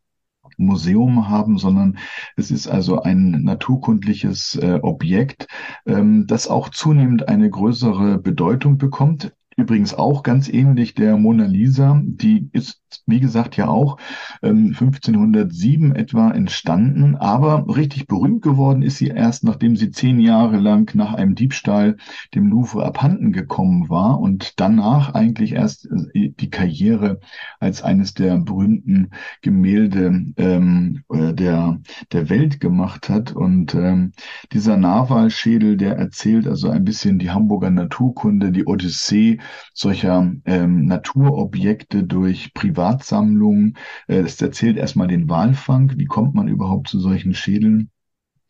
Museum 0.57 1.29
haben, 1.29 1.59
sondern 1.59 1.99
es 2.37 2.51
ist 2.51 2.69
also 2.69 3.03
ein 3.03 3.43
naturkundliches 3.43 4.57
äh, 4.57 4.81
Objekt, 4.83 5.47
ähm, 5.87 6.27
das 6.27 6.49
auch 6.49 6.69
zunehmend 6.69 7.29
eine 7.29 7.49
größere 7.49 8.19
Bedeutung 8.19 8.79
bekommt. 8.79 9.33
Übrigens 9.63 9.95
auch 9.95 10.25
ganz 10.25 10.49
ähnlich 10.49 10.95
der 10.97 11.17
Mona 11.17 11.47
Lisa, 11.47 12.03
die 12.05 12.49
ist, 12.53 12.83
wie 13.07 13.21
gesagt, 13.21 13.57
ja 13.57 13.69
auch 13.69 13.97
ähm, 14.43 14.75
1507 14.77 15.95
etwa 15.95 16.33
entstanden, 16.33 17.15
aber 17.15 17.65
richtig 17.69 18.09
berühmt 18.09 18.43
geworden 18.43 18.83
ist 18.83 18.99
sie 18.99 19.07
erst, 19.07 19.45
nachdem 19.45 19.77
sie 19.77 19.93
zehn 19.93 20.19
Jahre 20.19 20.57
lang 20.57 20.93
nach 20.97 21.15
einem 21.15 21.37
Diebstahl 21.37 21.97
dem 22.35 22.49
Louvre 22.49 22.85
abhanden 22.85 23.31
gekommen 23.31 23.89
war 23.89 24.19
und 24.19 24.59
danach 24.59 25.15
eigentlich 25.15 25.53
erst 25.53 25.89
äh, 26.13 26.31
die 26.31 26.51
Karriere 26.51 27.21
als 27.61 27.83
eines 27.83 28.15
der 28.15 28.39
berühmten 28.39 29.11
Gemälde 29.43 30.25
ähm, 30.39 31.05
äh, 31.09 31.33
der, 31.35 31.81
der 32.11 32.29
Welt 32.31 32.59
gemacht 32.59 33.09
hat. 33.09 33.31
Und 33.31 33.77
ähm, 33.77 34.11
dieser 34.51 34.77
Narwalschädel, 34.77 35.77
der 35.77 35.99
erzählt 35.99 36.49
also 36.49 36.69
ein 36.69 36.85
bisschen 36.85 37.21
die 37.21 37.31
Hamburger 37.31 37.71
Naturkunde, 37.71 38.51
die 38.51 38.67
Odyssee 38.67 39.39
solcher 39.75 40.33
ähm, 40.45 40.87
Naturobjekte 40.87 42.05
durch 42.05 42.55
Privatsammlungen. 42.55 43.77
Äh, 44.07 44.21
es 44.21 44.41
erzählt 44.41 44.77
erstmal 44.77 45.09
den 45.09 45.29
Walfang. 45.29 45.93
Wie 45.97 46.07
kommt 46.07 46.35
man 46.35 46.49
überhaupt 46.49 46.89
zu 46.89 47.01
solchen 47.01 47.35
Schädeln? 47.35 47.91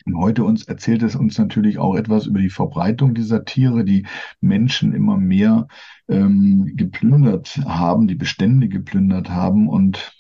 Und 0.05 0.17
heute 0.17 0.45
uns 0.45 0.65
erzählt 0.65 1.03
es 1.03 1.15
uns 1.15 1.39
natürlich 1.39 1.79
auch 1.79 1.95
etwas 1.95 2.27
über 2.27 2.41
die 2.41 2.51
Verbreitung 2.51 3.15
dieser 3.15 3.45
Tiere, 3.45 3.85
die 3.85 4.07
Menschen 4.41 4.95
immer 4.95 5.17
mehr 5.17 5.69
ähm, 6.09 6.73
geplündert 6.75 7.61
haben, 7.65 8.09
die 8.09 8.17
Bestände 8.17 8.69
geplündert 8.69 9.31
haben 9.31 9.69
und 9.69 10.13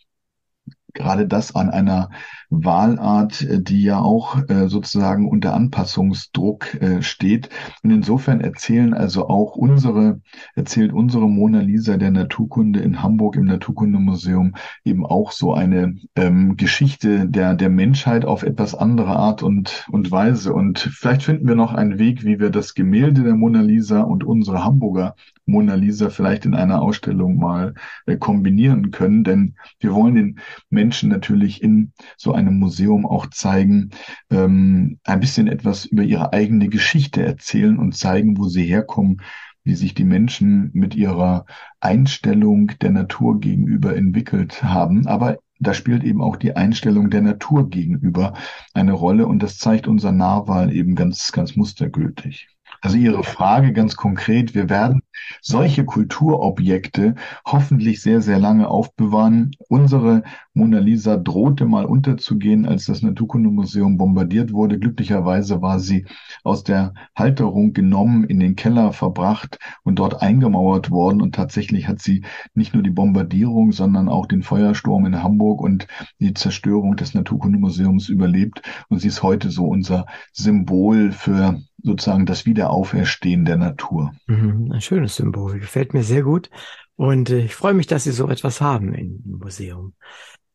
gerade 0.95 1.26
das 1.26 1.55
an 1.55 1.70
einer 1.70 2.11
Wahlart, 2.53 3.43
äh, 3.43 3.62
die 3.62 3.82
ja 3.82 4.01
auch 4.01 4.36
äh, 4.49 4.68
sozusagen 4.68 5.28
unter 5.28 5.55
Anpassungsdruck 5.55 6.74
äh, 6.80 7.03
steht. 7.03 7.49
Und 7.82 7.90
insofern 7.90 8.40
erzählen 8.40 8.95
also 8.95 9.28
auch 9.28 9.57
unsere, 9.57 10.20
erzählt 10.55 10.93
unsere 10.93 11.28
Mona 11.28 11.61
Lisa 11.61 11.97
der 11.97 12.11
Naturkunde 12.11 12.80
in 12.80 13.03
Hamburg 13.03 13.36
im 13.36 13.45
Naturkundemuseum 13.45 14.55
eben 14.84 15.07
auch 15.07 15.32
so 15.32 15.55
eine 15.55 15.97
ähm, 16.14 16.57
Geschichte 16.57 17.28
der, 17.28 17.55
der 17.55 17.70
Menschheit 17.70 18.24
auf 18.24 18.43
etwas 18.43 18.74
andere 18.74 19.16
Art 19.16 19.43
und, 19.43 19.86
und 19.90 20.11
Weise. 20.11 20.53
Und 20.53 20.78
vielleicht 20.78 21.22
finden 21.22 21.49
wir 21.49 21.55
noch 21.55 21.72
einen 21.72 21.99
Weg, 21.99 22.24
wie 22.24 22.38
wir 22.38 22.51
das 22.51 22.74
Gemälde 22.74 23.22
der 23.22 23.34
Mona 23.34 23.62
Lisa 23.62 24.03
und 24.03 24.24
unsere 24.24 24.64
Hamburger 24.64 25.14
Mona 25.47 25.74
Lisa 25.74 26.09
vielleicht 26.11 26.47
in 26.47 26.55
einer 26.55 26.82
Ausstellung 26.82 27.36
mal 27.36 27.74
äh, 28.07 28.16
kombinieren 28.16 28.90
können, 28.90 29.24
denn 29.24 29.55
wir 29.80 29.93
wollen 29.93 30.14
den 30.14 30.38
Menschen 30.70 30.82
natürlich 30.91 31.62
in 31.62 31.93
so 32.16 32.33
einem 32.33 32.59
Museum 32.59 33.07
auch 33.07 33.26
zeigen, 33.26 33.91
ähm, 34.30 34.99
ein 35.05 35.20
bisschen 35.20 35.49
etwas 35.49 35.85
über 35.85 36.03
ihre 36.03 36.33
eigene 36.33 36.68
Geschichte 36.68 37.24
erzählen 37.24 37.78
und 37.78 37.97
zeigen, 37.97 38.39
wo 38.39 38.49
sie 38.49 38.64
herkommen, 38.64 39.22
wie 39.64 39.74
sich 39.74 39.95
die 39.95 40.05
Menschen 40.05 40.70
mit 40.72 40.95
ihrer 40.95 41.47
Einstellung 41.80 42.72
der 42.80 42.91
Natur 42.91 43.41
gegenüber 43.41 43.97
entwickelt 43.97 44.62
haben. 44.62 45.07
Aber 45.07 45.39
da 45.61 45.74
spielt 45.74 46.03
eben 46.03 46.20
auch 46.20 46.37
die 46.37 46.57
Einstellung 46.57 47.11
der 47.11 47.22
Natur 47.22 47.70
gegenüber 47.70 48.35
eine 48.74 48.93
Rolle 48.93 49.26
und 49.26 49.43
das 49.43 49.59
zeigt 49.59 49.87
unser 49.87 50.11
Narwal 50.11 50.72
eben 50.72 50.97
ganz, 50.97 51.30
ganz 51.30 51.55
mustergültig. 51.55 52.49
Also 52.85 52.97
Ihre 52.97 53.22
Frage 53.22 53.72
ganz 53.72 53.95
konkret. 53.95 54.57
Wir 54.57 54.68
werden 54.68 55.03
solche 55.41 55.85
Kulturobjekte 55.85 57.14
hoffentlich 57.47 58.03
sehr, 58.03 58.20
sehr 58.20 58.41
lange 58.41 58.66
aufbewahren. 58.66 59.53
Unsere 59.68 60.24
Mona 60.53 60.80
Lisa 60.80 61.16
drohte 61.16 61.64
mal 61.64 61.85
unterzugehen, 61.85 62.66
als 62.66 62.87
das 62.87 63.03
Naturkundemuseum 63.03 63.99
bombardiert 63.99 64.53
wurde. 64.53 64.80
Glücklicherweise 64.80 65.62
war 65.62 65.78
sie 65.78 66.07
aus 66.43 66.64
der 66.64 66.95
Halterung 67.14 67.72
genommen, 67.72 68.24
in 68.24 68.41
den 68.41 68.57
Keller 68.57 68.93
verbracht 68.93 69.61
und 69.85 70.01
dort 70.01 70.20
eingemauert 70.20 70.91
worden. 70.91 71.22
Und 71.22 71.37
tatsächlich 71.37 71.87
hat 71.87 72.03
sie 72.03 72.24
nicht 72.53 72.74
nur 72.74 72.83
die 72.83 72.91
Bombardierung, 72.91 73.70
sondern 73.70 74.09
auch 74.09 74.26
den 74.26 74.43
Feuersturm 74.43 75.07
in 75.07 75.22
Hamburg 75.22 75.61
und 75.61 75.87
die 76.18 76.35
Zerstörung 76.35 76.97
des 76.97 77.14
Naturkundemuseums 77.14 78.09
überlebt. 78.09 78.61
Und 78.89 78.99
sie 78.99 79.09
ist 79.09 79.22
heute 79.22 79.51
so 79.53 79.66
unser 79.66 80.07
Symbol 80.33 81.12
für 81.12 81.61
sozusagen 81.83 82.26
das 82.26 82.47
Wiederauferstehen 82.47 83.45
der 83.45 83.57
Natur. 83.57 84.12
Mhm, 84.26 84.70
ein 84.72 84.80
schönes 84.80 85.16
Symbol, 85.16 85.59
gefällt 85.59 85.95
mir 85.95 86.03
sehr 86.03 86.22
gut. 86.22 86.51
Und 86.97 87.30
äh, 87.30 87.41
ich 87.41 87.55
freue 87.55 87.74
mich, 87.74 87.87
dass 87.87 88.05
Sie 88.05 88.12
so 88.12 88.28
etwas 88.28 88.61
haben 88.61 88.95
im 88.95 89.22
Museum 89.24 89.95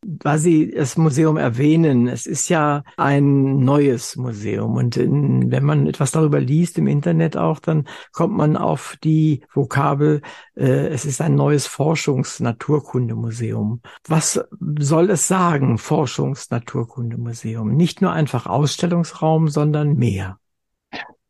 weil 0.05 0.37
Sie 0.37 0.71
das 0.71 0.97
Museum 0.97 1.37
erwähnen, 1.37 2.07
es 2.07 2.25
ist 2.25 2.49
ja 2.49 2.83
ein 2.97 3.59
neues 3.59 4.15
Museum 4.15 4.75
und 4.75 4.95
in, 4.95 5.51
wenn 5.51 5.63
man 5.63 5.87
etwas 5.87 6.11
darüber 6.11 6.39
liest 6.39 6.77
im 6.77 6.85
Internet 6.87 7.35
auch, 7.35 7.59
dann 7.59 7.87
kommt 8.11 8.37
man 8.37 8.55
auf 8.57 8.95
die 9.03 9.43
Vokabel, 9.53 10.21
äh, 10.55 10.87
es 10.87 11.05
ist 11.05 11.21
ein 11.21 11.35
neues 11.35 11.67
Forschungs-Naturkundemuseum. 11.67 13.81
Was 14.07 14.39
soll 14.79 15.09
es 15.09 15.27
sagen, 15.27 15.77
Forschungs-Naturkundemuseum? 15.77 17.75
Nicht 17.75 18.01
nur 18.01 18.11
einfach 18.11 18.45
Ausstellungsraum, 18.45 19.49
sondern 19.49 19.95
mehr. 19.95 20.39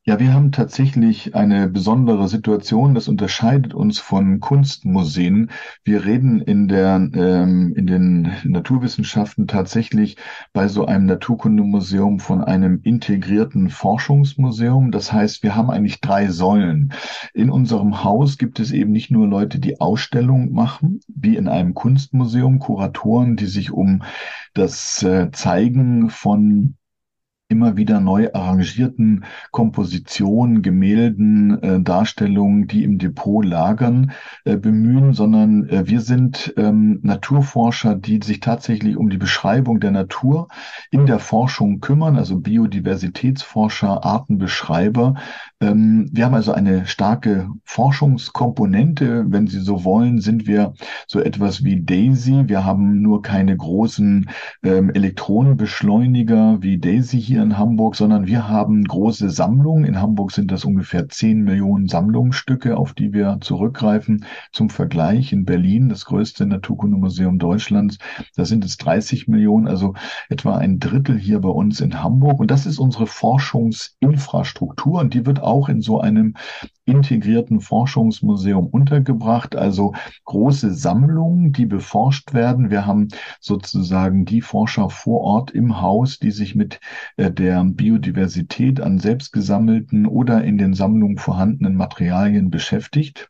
Ja, 0.10 0.22
wir 0.22 0.34
haben 0.34 0.54
tatsächlich 0.54 1.36
eine 1.36 1.68
besondere 1.68 2.30
Situation. 2.30 2.96
Das 2.96 3.10
unterscheidet 3.10 3.74
uns 3.74 4.00
von 4.00 4.40
Kunstmuseen. 4.40 5.52
Wir 5.84 6.06
reden 6.06 6.40
in 6.40 6.70
der, 6.70 6.96
ähm, 7.14 7.74
in 7.76 7.88
den 7.88 8.32
Naturwissenschaften 8.46 9.48
tatsächlich 9.48 10.16
bei 10.54 10.70
so 10.70 10.86
einem 10.86 11.08
Naturkundemuseum 11.08 12.20
von 12.20 12.42
einem 12.42 12.80
integrierten 12.84 13.70
Forschungsmuseum. 13.70 14.92
Das 14.92 15.12
heißt, 15.12 15.44
wir 15.44 15.58
haben 15.58 15.70
eigentlich 15.70 16.00
drei 16.00 16.30
Säulen. 16.30 16.94
In 17.34 17.50
unserem 17.50 18.06
Haus 18.06 18.38
gibt 18.38 18.62
es 18.62 18.72
eben 18.72 18.94
nicht 18.94 19.12
nur 19.12 19.28
Leute, 19.28 19.60
die 19.60 19.82
Ausstellungen 19.82 20.54
machen, 20.54 21.02
wie 21.14 21.36
in 21.36 21.50
einem 21.50 21.74
Kunstmuseum, 21.74 22.60
Kuratoren, 22.60 23.36
die 23.36 23.48
sich 23.48 23.72
um 23.72 24.04
das 24.54 25.04
äh, 25.04 25.32
Zeigen 25.32 26.10
von 26.10 26.78
immer 27.50 27.78
wieder 27.78 28.02
neu 28.02 28.30
arrangierten 28.34 29.24
Kompositionen, 29.52 30.62
Gemälden, 30.62 31.62
äh, 31.64 31.80
Darstellungen, 31.82 32.68
die 32.68 32.84
im 32.84 32.98
Depot 32.98 33.46
lagern, 33.46 34.12
äh, 34.44 34.58
bemühen, 34.58 35.14
sondern 35.14 35.70
äh, 35.70 35.88
wir 35.88 36.02
sind 36.02 36.54
ähm, 36.58 37.00
Naturforscher, 37.04 37.96
die 37.96 38.20
sich 38.22 38.42
tatsächlich 38.42 38.98
um 38.98 39.10
die 39.10 39.18
Beschreibung 39.18 39.80
der 39.80 39.92
Natur 39.92 40.50
in 40.92 41.06
der 41.06 41.20
Forschung 41.20 41.80
kümmern, 41.80 42.18
also 42.18 42.38
Biodiversitätsforscher, 42.38 44.04
Artenbeschreiber. 44.04 45.16
Ähm, 45.62 46.10
wir 46.12 46.26
haben 46.26 46.34
also 46.36 46.52
eine 46.52 46.86
starke 46.86 47.50
Forschungskomponente. 47.64 49.26
Wenn 49.30 49.48
Sie 49.48 49.62
so 49.62 49.86
wollen, 49.86 50.20
sind 50.20 50.48
wir 50.48 50.74
so 51.08 51.22
etwas 51.22 51.64
wie 51.64 51.82
Daisy. 51.82 52.44
Wir 52.48 52.66
haben 52.66 53.02
nur 53.02 53.22
keine 53.22 53.56
großen 53.56 54.30
ähm, 54.64 54.90
Elektronenbeschleuniger 54.90 56.58
wie 56.62 56.78
Daisy 56.78 57.22
hier 57.22 57.37
hier 57.38 57.44
in 57.44 57.60
Hamburg, 57.60 57.96
sondern 57.96 58.26
wir 58.26 58.50
haben 58.50 58.84
große 58.84 59.30
Sammlungen. 59.30 59.86
In 59.86 60.02
Hamburg 60.02 60.32
sind 60.32 60.52
das 60.52 60.66
ungefähr 60.66 61.08
10 61.08 61.44
Millionen 61.44 61.88
Sammlungsstücke, 61.88 62.76
auf 62.76 62.96
die 62.96 63.14
wir 63.14 63.38
zurückgreifen. 63.42 64.26
Zum 64.52 64.72
Vergleich 64.72 65.34
in 65.34 65.46
Berlin, 65.46 65.88
das 65.88 66.06
größte 66.06 66.48
Naturkundemuseum 66.48 67.38
Deutschlands, 67.38 68.00
da 68.36 68.44
sind 68.44 68.66
es 68.66 68.78
30 68.78 69.28
Millionen, 69.28 69.68
also 69.68 69.94
etwa 70.30 70.58
ein 70.58 70.80
Drittel 70.80 71.16
hier 71.16 71.40
bei 71.40 71.50
uns 71.50 71.80
in 71.80 72.02
Hamburg. 72.02 72.40
Und 72.40 72.50
das 72.50 72.66
ist 72.66 72.80
unsere 72.80 73.06
Forschungsinfrastruktur 73.06 75.00
und 75.00 75.14
die 75.14 75.28
wird 75.28 75.40
auch 75.40 75.70
in 75.70 75.82
so 75.82 76.02
einem 76.02 76.34
integrierten 76.88 77.60
Forschungsmuseum 77.60 78.66
untergebracht, 78.66 79.56
also 79.56 79.94
große 80.24 80.74
Sammlungen, 80.74 81.52
die 81.52 81.66
beforscht 81.66 82.34
werden. 82.34 82.72
Wir 82.72 82.88
haben 82.88 83.10
sozusagen 83.42 84.26
die 84.26 84.42
Forscher 84.42 84.90
vor 84.90 85.22
Ort 85.22 85.52
im 85.52 85.82
Haus, 85.82 86.18
die 86.18 86.32
sich 86.32 86.56
mit 86.56 86.80
äh, 87.18 87.27
der 87.30 87.64
Biodiversität 87.64 88.82
an 88.82 89.00
selbstgesammelten 89.00 90.06
oder 90.06 90.44
in 90.44 90.58
den 90.58 90.74
Sammlungen 90.74 91.18
vorhandenen 91.18 91.76
Materialien 91.76 92.50
beschäftigt. 92.50 93.30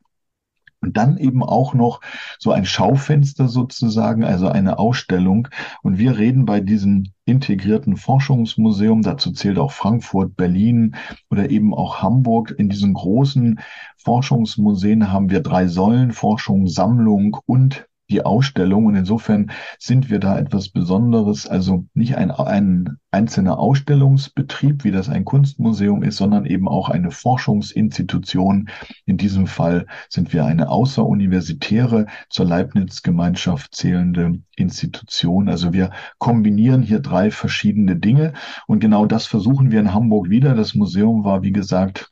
Und 0.80 0.96
dann 0.96 1.18
eben 1.18 1.42
auch 1.42 1.74
noch 1.74 2.02
so 2.38 2.52
ein 2.52 2.66
Schaufenster 2.66 3.48
sozusagen, 3.48 4.24
also 4.24 4.48
eine 4.48 4.78
Ausstellung. 4.78 5.48
Und 5.82 5.98
wir 5.98 6.18
reden 6.18 6.46
bei 6.46 6.60
diesem 6.60 7.08
integrierten 7.26 7.98
Forschungsmuseum, 7.98 9.02
dazu 9.02 9.32
zählt 9.32 9.58
auch 9.58 9.72
Frankfurt, 9.72 10.36
Berlin 10.36 10.96
oder 11.32 11.50
eben 11.50 11.74
auch 11.74 12.04
Hamburg. 12.04 12.54
In 12.58 12.70
diesen 12.70 12.94
großen 12.94 13.60
Forschungsmuseen 13.98 15.12
haben 15.12 15.32
wir 15.32 15.42
drei 15.42 15.68
Säulen, 15.68 16.12
Forschung, 16.12 16.68
Sammlung 16.68 17.38
und 17.48 17.88
die 18.10 18.24
Ausstellung. 18.24 18.86
Und 18.86 18.96
insofern 18.96 19.52
sind 19.80 20.10
wir 20.10 20.20
da 20.20 20.38
etwas 20.38 20.70
Besonderes, 20.70 21.48
also 21.48 21.86
nicht 21.94 22.18
ein, 22.18 22.32
ein 22.32 22.98
einzelner 23.12 23.60
Ausstellungsbetrieb, 23.60 24.84
wie 24.84 24.92
das 24.92 25.10
ein 25.10 25.26
Kunstmuseum 25.26 26.04
ist, 26.04 26.18
sondern 26.18 26.46
eben 26.46 26.68
auch 26.68 26.90
eine 26.90 27.12
Forschungsinstitution. 27.12 28.70
In 29.06 29.18
diesem 29.18 29.48
Fall 29.48 29.88
sind 30.10 30.34
wir 30.34 30.46
eine 30.46 30.70
außeruniversitäre 30.70 32.08
zur 32.30 32.46
Leibniz-Gemeinschaft 32.46 33.76
zählende 33.76 34.40
Institution. 34.56 35.50
Also 35.50 35.74
wir 35.74 35.92
kombinieren 36.18 36.82
hier 36.82 37.00
drei 37.00 37.32
verschiedene 37.32 37.96
Dinge. 37.96 38.34
Und 38.68 38.80
genau 38.80 39.06
das 39.06 39.26
versuchen 39.26 39.72
wir 39.72 39.80
in 39.80 39.94
Hamburg 39.94 40.30
wieder. 40.30 40.56
Das 40.56 40.76
Museum 40.76 41.24
war, 41.24 41.44
wie 41.44 41.52
gesagt, 41.52 42.12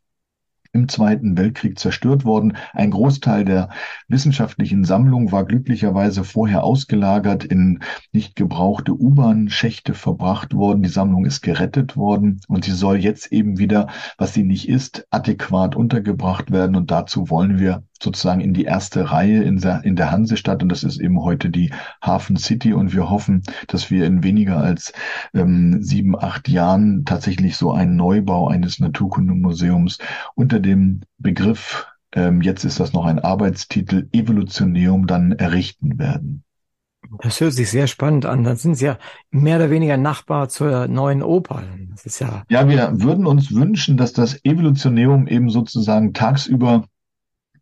im 0.75 0.89
Zweiten 0.89 1.37
Weltkrieg 1.37 1.79
zerstört 1.79 2.25
worden. 2.25 2.57
Ein 2.73 2.91
Großteil 2.91 3.45
der 3.45 3.69
wissenschaftlichen 4.07 4.83
Sammlung 4.83 5.31
war 5.31 5.45
glücklicherweise 5.45 6.23
vorher 6.23 6.63
ausgelagert 6.63 7.45
in 7.45 7.79
nicht 8.11 8.35
gebrauchte 8.35 8.93
U-Bahn-Schächte 8.93 9.93
verbracht 9.93 10.53
worden. 10.53 10.83
Die 10.83 10.89
Sammlung 10.89 11.25
ist 11.25 11.41
gerettet 11.41 11.95
worden 11.95 12.41
und 12.47 12.65
sie 12.65 12.73
soll 12.73 12.97
jetzt 12.97 13.31
eben 13.31 13.57
wieder, 13.57 13.87
was 14.17 14.33
sie 14.33 14.43
nicht 14.43 14.67
ist, 14.69 15.07
adäquat 15.09 15.75
untergebracht 15.75 16.51
werden. 16.51 16.75
Und 16.75 16.91
dazu 16.91 17.29
wollen 17.29 17.57
wir 17.57 17.83
sozusagen 18.01 18.41
in 18.41 18.53
die 18.53 18.65
erste 18.65 19.11
Reihe 19.11 19.43
in 19.43 19.57
der, 19.59 19.83
in 19.83 19.95
der 19.95 20.11
Hansestadt 20.11 20.61
und 20.61 20.69
das 20.69 20.83
ist 20.83 20.99
eben 20.99 21.21
heute 21.21 21.49
die 21.49 21.71
Hafen 22.01 22.37
City 22.37 22.73
und 22.73 22.93
wir 22.93 23.09
hoffen, 23.09 23.43
dass 23.67 23.89
wir 23.89 24.05
in 24.05 24.23
weniger 24.23 24.57
als 24.57 24.93
ähm, 25.33 25.81
sieben, 25.81 26.17
acht 26.17 26.47
Jahren 26.49 27.05
tatsächlich 27.05 27.57
so 27.57 27.71
einen 27.71 27.95
Neubau 27.95 28.47
eines 28.47 28.79
Naturkundemuseums 28.79 29.99
unter 30.35 30.59
dem 30.59 31.01
Begriff, 31.17 31.87
ähm, 32.13 32.41
jetzt 32.41 32.63
ist 32.63 32.79
das 32.79 32.93
noch 32.93 33.05
ein 33.05 33.19
Arbeitstitel, 33.19 34.07
Evolutionärum 34.11 35.07
dann 35.07 35.33
errichten 35.33 35.99
werden. 35.99 36.43
Das 37.21 37.39
hört 37.39 37.53
sich 37.53 37.69
sehr 37.69 37.87
spannend 37.87 38.25
an. 38.25 38.43
Dann 38.43 38.55
sind 38.55 38.75
Sie 38.75 38.85
ja 38.85 38.97
mehr 39.29 39.57
oder 39.57 39.69
weniger 39.69 39.97
Nachbar 39.97 40.49
zur 40.49 40.87
neuen 40.87 41.21
Oper. 41.21 41.63
Das 41.91 42.05
ist 42.05 42.19
ja. 42.19 42.43
Ja, 42.49 42.67
wir 42.67 43.01
würden 43.01 43.27
uns 43.27 43.53
wünschen, 43.53 43.95
dass 43.95 44.13
das 44.13 44.43
Evolutionärum 44.43 45.27
eben 45.27 45.49
sozusagen 45.49 46.13
tagsüber 46.13 46.85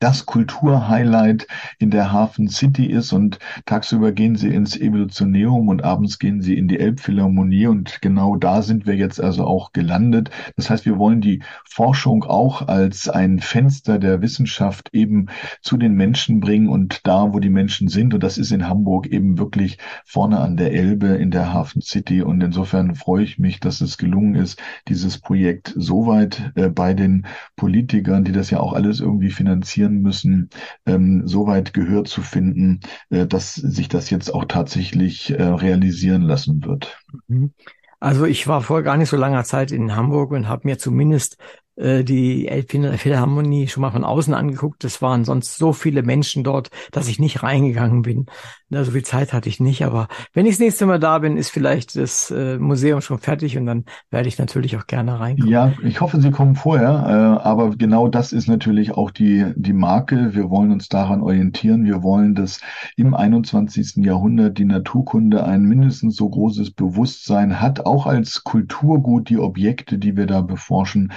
das 0.03 0.25
Kulturhighlight 0.25 1.47
in 1.79 1.89
der 1.89 2.11
Hafen 2.11 2.49
City 2.49 2.87
ist. 2.87 3.13
Und 3.13 3.39
tagsüber 3.65 4.11
gehen 4.11 4.35
sie 4.35 4.49
ins 4.49 4.75
Evolutionärum 4.75 5.69
und 5.69 5.85
abends 5.85 6.19
gehen 6.19 6.41
sie 6.41 6.57
in 6.57 6.67
die 6.67 6.77
Elbphilharmonie. 6.77 7.67
Und 7.67 8.01
genau 8.01 8.35
da 8.35 8.61
sind 8.63 8.85
wir 8.85 8.95
jetzt 8.97 9.21
also 9.21 9.45
auch 9.45 9.71
gelandet. 9.71 10.29
Das 10.57 10.69
heißt, 10.69 10.85
wir 10.85 10.97
wollen 10.97 11.21
die 11.21 11.41
Forschung 11.63 12.25
auch 12.25 12.67
als 12.67 13.07
ein 13.07 13.39
Fenster 13.39 13.97
der 13.97 14.21
Wissenschaft 14.21 14.89
eben 14.91 15.27
zu 15.61 15.77
den 15.77 15.93
Menschen 15.93 16.41
bringen 16.41 16.67
und 16.67 17.07
da, 17.07 17.31
wo 17.33 17.39
die 17.39 17.49
Menschen 17.49 17.87
sind. 17.87 18.13
Und 18.13 18.23
das 18.23 18.37
ist 18.37 18.51
in 18.51 18.67
Hamburg 18.67 19.07
eben 19.07 19.37
wirklich 19.37 19.77
vorne 20.03 20.41
an 20.41 20.57
der 20.57 20.73
Elbe 20.73 21.07
in 21.07 21.31
der 21.31 21.53
Hafen 21.53 21.81
City. 21.81 22.21
Und 22.21 22.43
insofern 22.43 22.95
freue 22.95 23.23
ich 23.23 23.39
mich, 23.39 23.61
dass 23.61 23.79
es 23.79 23.97
gelungen 23.97 24.35
ist, 24.35 24.61
dieses 24.89 25.17
Projekt 25.17 25.73
so 25.77 26.07
weit 26.07 26.51
äh, 26.55 26.67
bei 26.67 26.93
den 26.93 27.25
Politikern, 27.55 28.25
die 28.25 28.33
das 28.33 28.49
ja 28.49 28.59
auch 28.59 28.73
alles 28.73 28.99
irgendwie 28.99 29.29
finanzieren, 29.29 29.92
investieren 29.93 30.01
müssen, 30.01 30.49
ähm, 30.85 31.27
so 31.27 31.47
Gehör 31.73 32.03
zu 32.03 32.21
finden, 32.21 32.81
äh, 33.09 33.25
dass 33.25 33.55
sich 33.55 33.87
das 33.87 34.09
jetzt 34.09 34.33
auch 34.33 34.45
tatsächlich 34.45 35.31
äh, 35.31 35.43
realisieren 35.43 36.21
lassen 36.21 36.63
wird. 36.65 36.97
Mhm. 37.27 37.53
Also 37.99 38.25
ich 38.25 38.47
war 38.47 38.61
vor 38.61 38.83
gar 38.83 38.97
nicht 38.97 39.09
so 39.09 39.15
langer 39.15 39.45
Zeit 39.45 39.71
in 39.71 39.95
Hamburg 39.95 40.31
und 40.31 40.49
habe 40.49 40.67
mir 40.67 40.77
zumindest 40.77 41.37
äh, 41.75 42.03
die 42.03 42.47
Elbphilharmonie 42.47 43.67
schon 43.67 43.81
mal 43.81 43.91
von 43.91 44.03
außen 44.03 44.33
angeguckt. 44.33 44.83
Es 44.83 45.01
waren 45.01 45.25
sonst 45.25 45.57
so 45.57 45.73
viele 45.73 46.03
Menschen 46.03 46.43
dort, 46.43 46.69
dass 46.91 47.07
ich 47.07 47.19
nicht 47.19 47.43
reingegangen 47.43 48.03
bin. 48.03 48.27
Na, 48.69 48.83
so 48.83 48.91
viel 48.91 49.03
Zeit 49.03 49.33
hatte 49.33 49.49
ich 49.49 49.59
nicht, 49.59 49.83
aber 49.85 50.07
wenn 50.33 50.45
ich 50.45 50.53
das 50.53 50.59
nächste 50.59 50.85
Mal 50.85 50.99
da 50.99 51.19
bin, 51.19 51.37
ist 51.37 51.51
vielleicht 51.51 51.95
das 51.95 52.31
äh, 52.31 52.57
Museum 52.57 53.01
schon 53.01 53.19
fertig 53.19 53.57
und 53.57 53.65
dann 53.65 53.85
werde 54.09 54.27
ich 54.27 54.39
natürlich 54.39 54.75
auch 54.77 54.87
gerne 54.87 55.19
reinkommen. 55.19 55.51
Ja, 55.51 55.73
ich 55.83 56.01
hoffe, 56.01 56.19
Sie 56.19 56.31
kommen 56.31 56.55
vorher, 56.55 56.89
äh, 56.89 57.47
aber 57.47 57.75
genau 57.75 58.07
das 58.07 58.33
ist 58.33 58.47
natürlich 58.47 58.91
auch 58.91 59.11
die, 59.11 59.45
die 59.55 59.73
Marke. 59.73 60.33
Wir 60.33 60.49
wollen 60.49 60.71
uns 60.71 60.89
daran 60.89 61.21
orientieren. 61.21 61.85
Wir 61.85 62.01
wollen, 62.01 62.33
dass 62.33 62.61
im 62.97 63.13
21. 63.13 63.97
Jahrhundert 63.97 64.57
die 64.57 64.65
Naturkunde 64.65 65.43
ein 65.43 65.63
mindestens 65.63 66.15
so 66.15 66.29
großes 66.29 66.71
Bewusstsein 66.71 67.61
hat, 67.61 67.85
auch 67.85 68.07
als 68.07 68.43
Kulturgut, 68.43 69.29
die 69.29 69.37
Objekte, 69.37 69.97
die 69.97 70.17
wir 70.17 70.25
da 70.25 70.41
beforschen, 70.41 71.11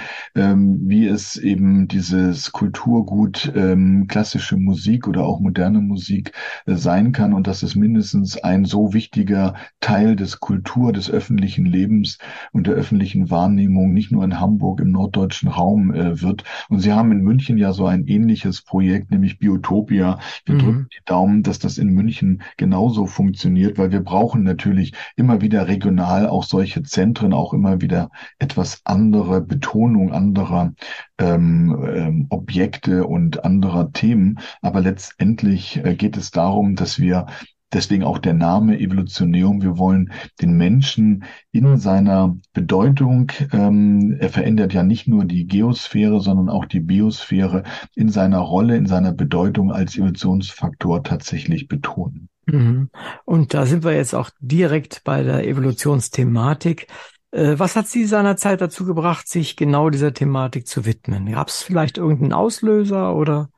ähm, 0.47 0.79
wie 0.83 1.07
es 1.07 1.37
eben 1.37 1.87
dieses 1.87 2.51
Kulturgut 2.51 3.51
ähm, 3.55 4.07
klassische 4.07 4.57
Musik 4.57 5.07
oder 5.07 5.23
auch 5.23 5.39
moderne 5.39 5.79
Musik 5.79 6.31
äh, 6.65 6.75
sein 6.75 7.11
kann 7.11 7.33
und 7.33 7.47
dass 7.47 7.63
es 7.63 7.75
mindestens 7.75 8.37
ein 8.37 8.65
so 8.65 8.93
wichtiger 8.93 9.55
Teil 9.79 10.15
des 10.15 10.39
Kultur, 10.39 10.93
des 10.93 11.09
öffentlichen 11.09 11.65
Lebens 11.65 12.17
und 12.51 12.67
der 12.67 12.75
öffentlichen 12.75 13.29
Wahrnehmung 13.29 13.93
nicht 13.93 14.11
nur 14.11 14.23
in 14.23 14.39
Hamburg 14.39 14.79
im 14.79 14.91
norddeutschen 14.91 15.49
Raum 15.49 15.93
äh, 15.93 16.21
wird. 16.21 16.43
Und 16.69 16.79
Sie 16.79 16.93
haben 16.93 17.11
in 17.11 17.21
München 17.21 17.57
ja 17.57 17.73
so 17.73 17.85
ein 17.85 18.07
ähnliches 18.07 18.61
Projekt, 18.61 19.11
nämlich 19.11 19.39
Biotopia. 19.39 20.19
Wir 20.45 20.55
mhm. 20.55 20.59
drücken 20.59 20.87
die 20.93 21.05
Daumen, 21.05 21.43
dass 21.43 21.59
das 21.59 21.77
in 21.77 21.89
München 21.89 22.41
genauso 22.57 23.05
funktioniert, 23.05 23.77
weil 23.77 23.91
wir 23.91 24.01
brauchen 24.01 24.43
natürlich 24.43 24.93
immer 25.15 25.41
wieder 25.41 25.67
regional 25.67 26.27
auch 26.27 26.43
solche 26.43 26.83
Zentren, 26.83 27.33
auch 27.33 27.53
immer 27.53 27.81
wieder 27.81 28.09
etwas 28.39 28.81
andere 28.85 29.41
Betonung 29.41 30.11
anderer 30.37 30.73
ähm, 31.17 31.85
ähm, 31.87 32.27
Objekte 32.29 33.05
und 33.05 33.43
anderer 33.43 33.91
Themen. 33.91 34.39
Aber 34.61 34.81
letztendlich 34.81 35.83
äh, 35.83 35.95
geht 35.95 36.17
es 36.17 36.31
darum, 36.31 36.75
dass 36.75 36.99
wir 36.99 37.25
deswegen 37.73 38.03
auch 38.03 38.19
der 38.19 38.33
Name 38.33 38.79
Evolutioneum. 38.79 39.61
Wir 39.61 39.77
wollen 39.77 40.11
den 40.39 40.55
Menschen 40.57 41.25
in 41.51 41.77
seiner 41.77 42.37
Bedeutung, 42.53 43.31
ähm, 43.51 44.15
er 44.19 44.29
verändert 44.29 44.73
ja 44.73 44.83
nicht 44.83 45.07
nur 45.07 45.25
die 45.25 45.47
Geosphäre, 45.47 46.21
sondern 46.21 46.49
auch 46.49 46.65
die 46.65 46.79
Biosphäre 46.79 47.63
in 47.95 48.09
seiner 48.09 48.39
Rolle, 48.39 48.77
in 48.77 48.85
seiner 48.85 49.11
Bedeutung 49.11 49.71
als 49.71 49.97
Evolutionsfaktor 49.97 51.03
tatsächlich 51.03 51.67
betonen. 51.67 52.29
Mhm. 52.45 52.89
Und 53.25 53.53
da 53.53 53.65
sind 53.65 53.83
wir 53.83 53.93
jetzt 53.93 54.13
auch 54.13 54.29
direkt 54.39 55.01
bei 55.03 55.23
der 55.23 55.45
Evolutionsthematik. 55.45 56.87
Äh, 57.31 57.59
was 57.59 57.75
hat 57.75 57.87
Sie 57.87 58.05
seinerzeit 58.05 58.61
dazu 58.61 58.85
gebracht, 58.85 59.27
sich 59.27 59.55
genau 59.55 59.89
dieser 59.89 60.13
Thematik 60.13 60.67
zu 60.67 60.85
widmen? 60.85 61.31
Gab 61.31 61.49
es 61.49 61.61
vielleicht 61.61 61.97
irgendeinen 61.97 62.33
Auslöser 62.33 63.15
oder? 63.15 63.49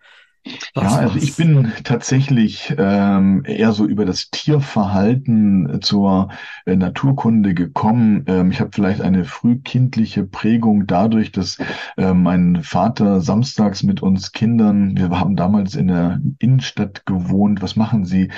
Ja, 0.75 0.95
also 0.97 1.17
ich 1.17 1.35
bin 1.35 1.71
tatsächlich 1.83 2.73
ähm, 2.77 3.43
eher 3.45 3.71
so 3.73 3.85
über 3.85 4.05
das 4.05 4.29
Tierverhalten 4.29 5.79
zur 5.81 6.29
äh, 6.65 6.75
Naturkunde 6.75 7.53
gekommen. 7.53 8.23
Ähm, 8.27 8.51
ich 8.51 8.59
habe 8.59 8.71
vielleicht 8.73 9.01
eine 9.01 9.25
frühkindliche 9.25 10.25
Prägung 10.25 10.87
dadurch, 10.87 11.31
dass 11.31 11.57
äh, 11.97 12.13
mein 12.13 12.63
Vater 12.63 13.21
samstags 13.21 13.83
mit 13.83 14.01
uns 14.01 14.31
Kindern, 14.31 14.95
wir 14.95 15.09
haben 15.09 15.35
damals 15.35 15.75
in 15.75 15.87
der 15.87 16.21
Innenstadt 16.39 17.05
gewohnt, 17.05 17.61
was 17.61 17.75
machen 17.75 18.05
Sie 18.05 18.29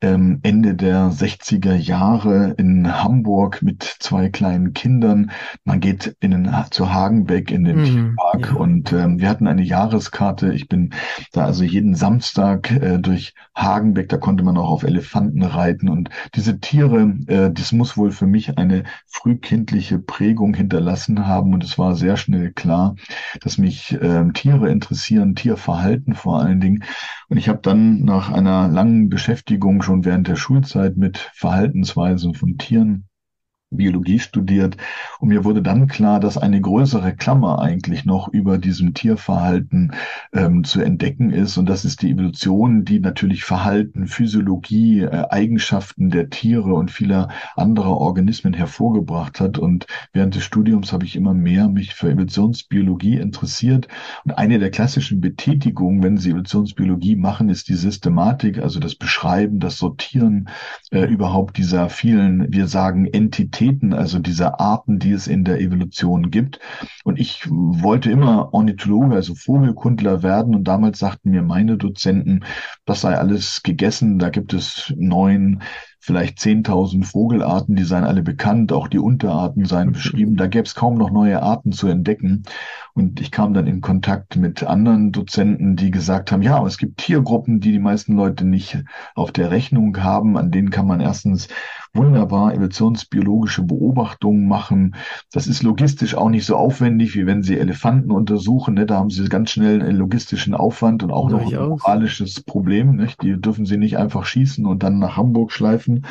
ähm, 0.00 0.40
Ende 0.42 0.74
der 0.74 1.10
60er 1.10 1.74
Jahre 1.74 2.54
in 2.56 3.02
Hamburg 3.02 3.62
mit 3.62 3.82
zwei 3.82 4.28
kleinen 4.28 4.72
Kindern? 4.72 5.30
Man 5.64 5.80
geht 5.80 6.16
in 6.20 6.30
den, 6.30 6.50
zu 6.70 6.92
Hagenbeck 6.92 7.50
in 7.50 7.64
den 7.64 7.80
mhm, 7.80 7.84
Tierpark 7.84 8.52
ja. 8.52 8.56
und 8.56 8.92
ähm, 8.92 9.20
wir 9.20 9.28
hatten 9.28 9.46
eine 9.46 9.62
Jahreskarte. 9.62 10.52
Ich 10.52 10.68
bin 10.68 10.94
da 11.32 11.50
also 11.50 11.59
jeden 11.64 11.94
Samstag 11.94 12.70
äh, 12.70 12.98
durch 12.98 13.34
Hagenbeck, 13.54 14.08
da 14.08 14.16
konnte 14.16 14.44
man 14.44 14.56
auch 14.56 14.70
auf 14.70 14.82
Elefanten 14.82 15.42
reiten. 15.42 15.88
Und 15.88 16.10
diese 16.34 16.60
Tiere, 16.60 17.14
äh, 17.26 17.50
das 17.50 17.72
muss 17.72 17.96
wohl 17.96 18.10
für 18.10 18.26
mich 18.26 18.56
eine 18.58 18.84
frühkindliche 19.06 19.98
Prägung 19.98 20.54
hinterlassen 20.54 21.26
haben. 21.26 21.52
Und 21.52 21.64
es 21.64 21.78
war 21.78 21.94
sehr 21.94 22.16
schnell 22.16 22.52
klar, 22.52 22.96
dass 23.40 23.58
mich 23.58 23.92
äh, 23.92 24.30
Tiere 24.32 24.70
interessieren, 24.70 25.34
Tierverhalten 25.34 26.14
vor 26.14 26.40
allen 26.40 26.60
Dingen. 26.60 26.84
Und 27.28 27.36
ich 27.36 27.48
habe 27.48 27.60
dann 27.62 28.04
nach 28.04 28.30
einer 28.30 28.68
langen 28.68 29.08
Beschäftigung 29.08 29.82
schon 29.82 30.04
während 30.04 30.28
der 30.28 30.36
Schulzeit 30.36 30.96
mit 30.96 31.18
Verhaltensweisen 31.34 32.34
von 32.34 32.56
Tieren 32.56 33.09
Biologie 33.70 34.18
studiert. 34.18 34.76
Und 35.20 35.28
mir 35.28 35.44
wurde 35.44 35.62
dann 35.62 35.86
klar, 35.86 36.18
dass 36.18 36.36
eine 36.36 36.60
größere 36.60 37.14
Klammer 37.14 37.60
eigentlich 37.60 38.04
noch 38.04 38.28
über 38.28 38.58
diesem 38.58 38.94
Tierverhalten 38.94 39.92
ähm, 40.32 40.64
zu 40.64 40.80
entdecken 40.80 41.30
ist. 41.30 41.56
Und 41.56 41.68
das 41.68 41.84
ist 41.84 42.02
die 42.02 42.10
Evolution, 42.10 42.84
die 42.84 42.98
natürlich 42.98 43.44
Verhalten, 43.44 44.08
Physiologie, 44.08 45.02
äh, 45.02 45.24
Eigenschaften 45.30 46.10
der 46.10 46.30
Tiere 46.30 46.74
und 46.74 46.90
vieler 46.90 47.28
anderer 47.54 47.96
Organismen 47.96 48.54
hervorgebracht 48.54 49.38
hat. 49.38 49.56
Und 49.56 49.86
während 50.12 50.34
des 50.34 50.42
Studiums 50.42 50.92
habe 50.92 51.04
ich 51.04 51.14
immer 51.14 51.34
mehr 51.34 51.68
mich 51.68 51.94
für 51.94 52.10
Evolutionsbiologie 52.10 53.18
interessiert. 53.18 53.86
Und 54.24 54.32
eine 54.32 54.58
der 54.58 54.70
klassischen 54.70 55.20
Betätigungen, 55.20 56.02
wenn 56.02 56.18
Sie 56.18 56.30
Evolutionsbiologie 56.30 57.14
machen, 57.14 57.48
ist 57.48 57.68
die 57.68 57.76
Systematik, 57.76 58.58
also 58.58 58.80
das 58.80 58.96
Beschreiben, 58.96 59.60
das 59.60 59.78
Sortieren 59.78 60.48
äh, 60.90 61.04
überhaupt 61.04 61.56
dieser 61.56 61.88
vielen, 61.88 62.52
wir 62.52 62.66
sagen 62.66 63.06
Entitäten 63.06 63.59
Varietäten, 63.60 63.92
also 63.92 64.18
diese 64.18 64.58
Arten, 64.58 64.98
die 64.98 65.12
es 65.12 65.26
in 65.26 65.44
der 65.44 65.60
Evolution 65.60 66.30
gibt. 66.30 66.58
Und 67.04 67.18
ich 67.18 67.46
wollte 67.48 68.10
immer 68.10 68.52
Ornithologe, 68.54 69.14
also 69.14 69.34
Vogelkundler 69.34 70.22
werden. 70.22 70.54
Und 70.54 70.64
damals 70.64 70.98
sagten 70.98 71.30
mir 71.30 71.42
meine 71.42 71.76
Dozenten, 71.76 72.44
das 72.86 73.02
sei 73.02 73.16
alles 73.16 73.62
gegessen. 73.62 74.18
Da 74.18 74.30
gibt 74.30 74.54
es 74.54 74.92
neun 74.96 75.62
vielleicht 76.02 76.38
10.000 76.38 77.04
Vogelarten, 77.04 77.76
die 77.76 77.84
seien 77.84 78.04
alle 78.04 78.22
bekannt, 78.22 78.72
auch 78.72 78.88
die 78.88 78.98
Unterarten 78.98 79.66
seien 79.66 79.88
mhm. 79.88 79.92
beschrieben. 79.92 80.36
Da 80.36 80.46
gäbe 80.46 80.64
es 80.64 80.74
kaum 80.74 80.96
noch 80.96 81.10
neue 81.10 81.42
Arten 81.42 81.72
zu 81.72 81.88
entdecken. 81.88 82.44
Und 82.94 83.20
ich 83.20 83.30
kam 83.30 83.52
dann 83.52 83.66
in 83.66 83.82
Kontakt 83.82 84.36
mit 84.36 84.62
anderen 84.62 85.12
Dozenten, 85.12 85.76
die 85.76 85.90
gesagt 85.90 86.32
haben, 86.32 86.42
ja, 86.42 86.64
es 86.66 86.78
gibt 86.78 86.98
Tiergruppen, 86.98 87.60
die 87.60 87.72
die 87.72 87.78
meisten 87.78 88.14
Leute 88.16 88.46
nicht 88.46 88.82
auf 89.14 89.30
der 89.30 89.50
Rechnung 89.50 90.02
haben. 90.02 90.38
An 90.38 90.50
denen 90.50 90.70
kann 90.70 90.86
man 90.86 91.00
erstens 91.00 91.48
wunderbar 91.92 92.54
evolutionsbiologische 92.54 93.62
Beobachtungen 93.62 94.46
machen. 94.46 94.94
Das 95.32 95.46
ist 95.46 95.62
logistisch 95.62 96.14
auch 96.14 96.30
nicht 96.30 96.46
so 96.46 96.56
aufwendig, 96.56 97.14
wie 97.14 97.26
wenn 97.26 97.42
Sie 97.42 97.58
Elefanten 97.58 98.10
untersuchen. 98.10 98.74
Ne? 98.74 98.86
Da 98.86 98.96
haben 98.96 99.10
Sie 99.10 99.28
ganz 99.28 99.50
schnell 99.50 99.82
einen 99.82 99.98
logistischen 99.98 100.54
Aufwand 100.54 101.02
und 101.02 101.10
auch 101.10 101.28
noch 101.28 101.52
ein 101.52 101.68
moralisches 101.68 102.42
Problem. 102.42 102.96
Nicht? 102.96 103.22
Die 103.22 103.40
dürfen 103.40 103.66
Sie 103.66 103.76
nicht 103.76 103.98
einfach 103.98 104.24
schießen 104.24 104.66
und 104.66 104.82
dann 104.82 104.98
nach 104.98 105.16
Hamburg 105.16 105.52
schleifen. 105.52 106.06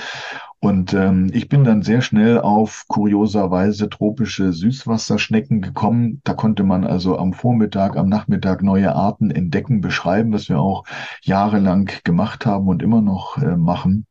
Und 0.62 0.94
ähm, 0.94 1.30
ich 1.32 1.48
bin 1.48 1.64
dann 1.64 1.84
sehr 1.84 2.02
schnell 2.02 2.42
auf 2.42 2.84
kurioserweise 2.90 3.90
tropische 3.90 4.52
Süßwasserschnecken 4.52 5.62
gekommen. 5.62 6.20
Da 6.26 6.34
konnte 6.34 6.64
man 6.64 6.86
also 6.86 7.18
am 7.18 7.32
Vormittag, 7.32 7.96
am 7.96 8.10
Nachmittag 8.10 8.62
neue 8.62 8.94
Arten 8.94 9.32
entdecken, 9.32 9.80
beschreiben, 9.80 10.34
was 10.34 10.50
wir 10.50 10.60
auch 10.60 10.84
jahrelang 11.22 11.90
gemacht 12.04 12.46
haben 12.46 12.68
und 12.68 12.84
immer 12.84 13.02
noch 13.02 13.38
äh, 13.38 13.56
machen. 13.56 14.06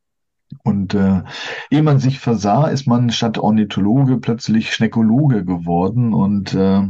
Und 0.65 0.95
äh, 0.95 1.23
ehe 1.71 1.83
man 1.83 1.99
sich 1.99 2.21
versah, 2.21 2.69
ist 2.69 2.87
man 2.87 3.11
statt 3.11 3.39
Ornithologe 3.39 4.19
plötzlich 4.19 4.75
Schneckologe 4.75 5.45
geworden 5.45 6.15
und 6.15 6.55
äh, 6.55 6.89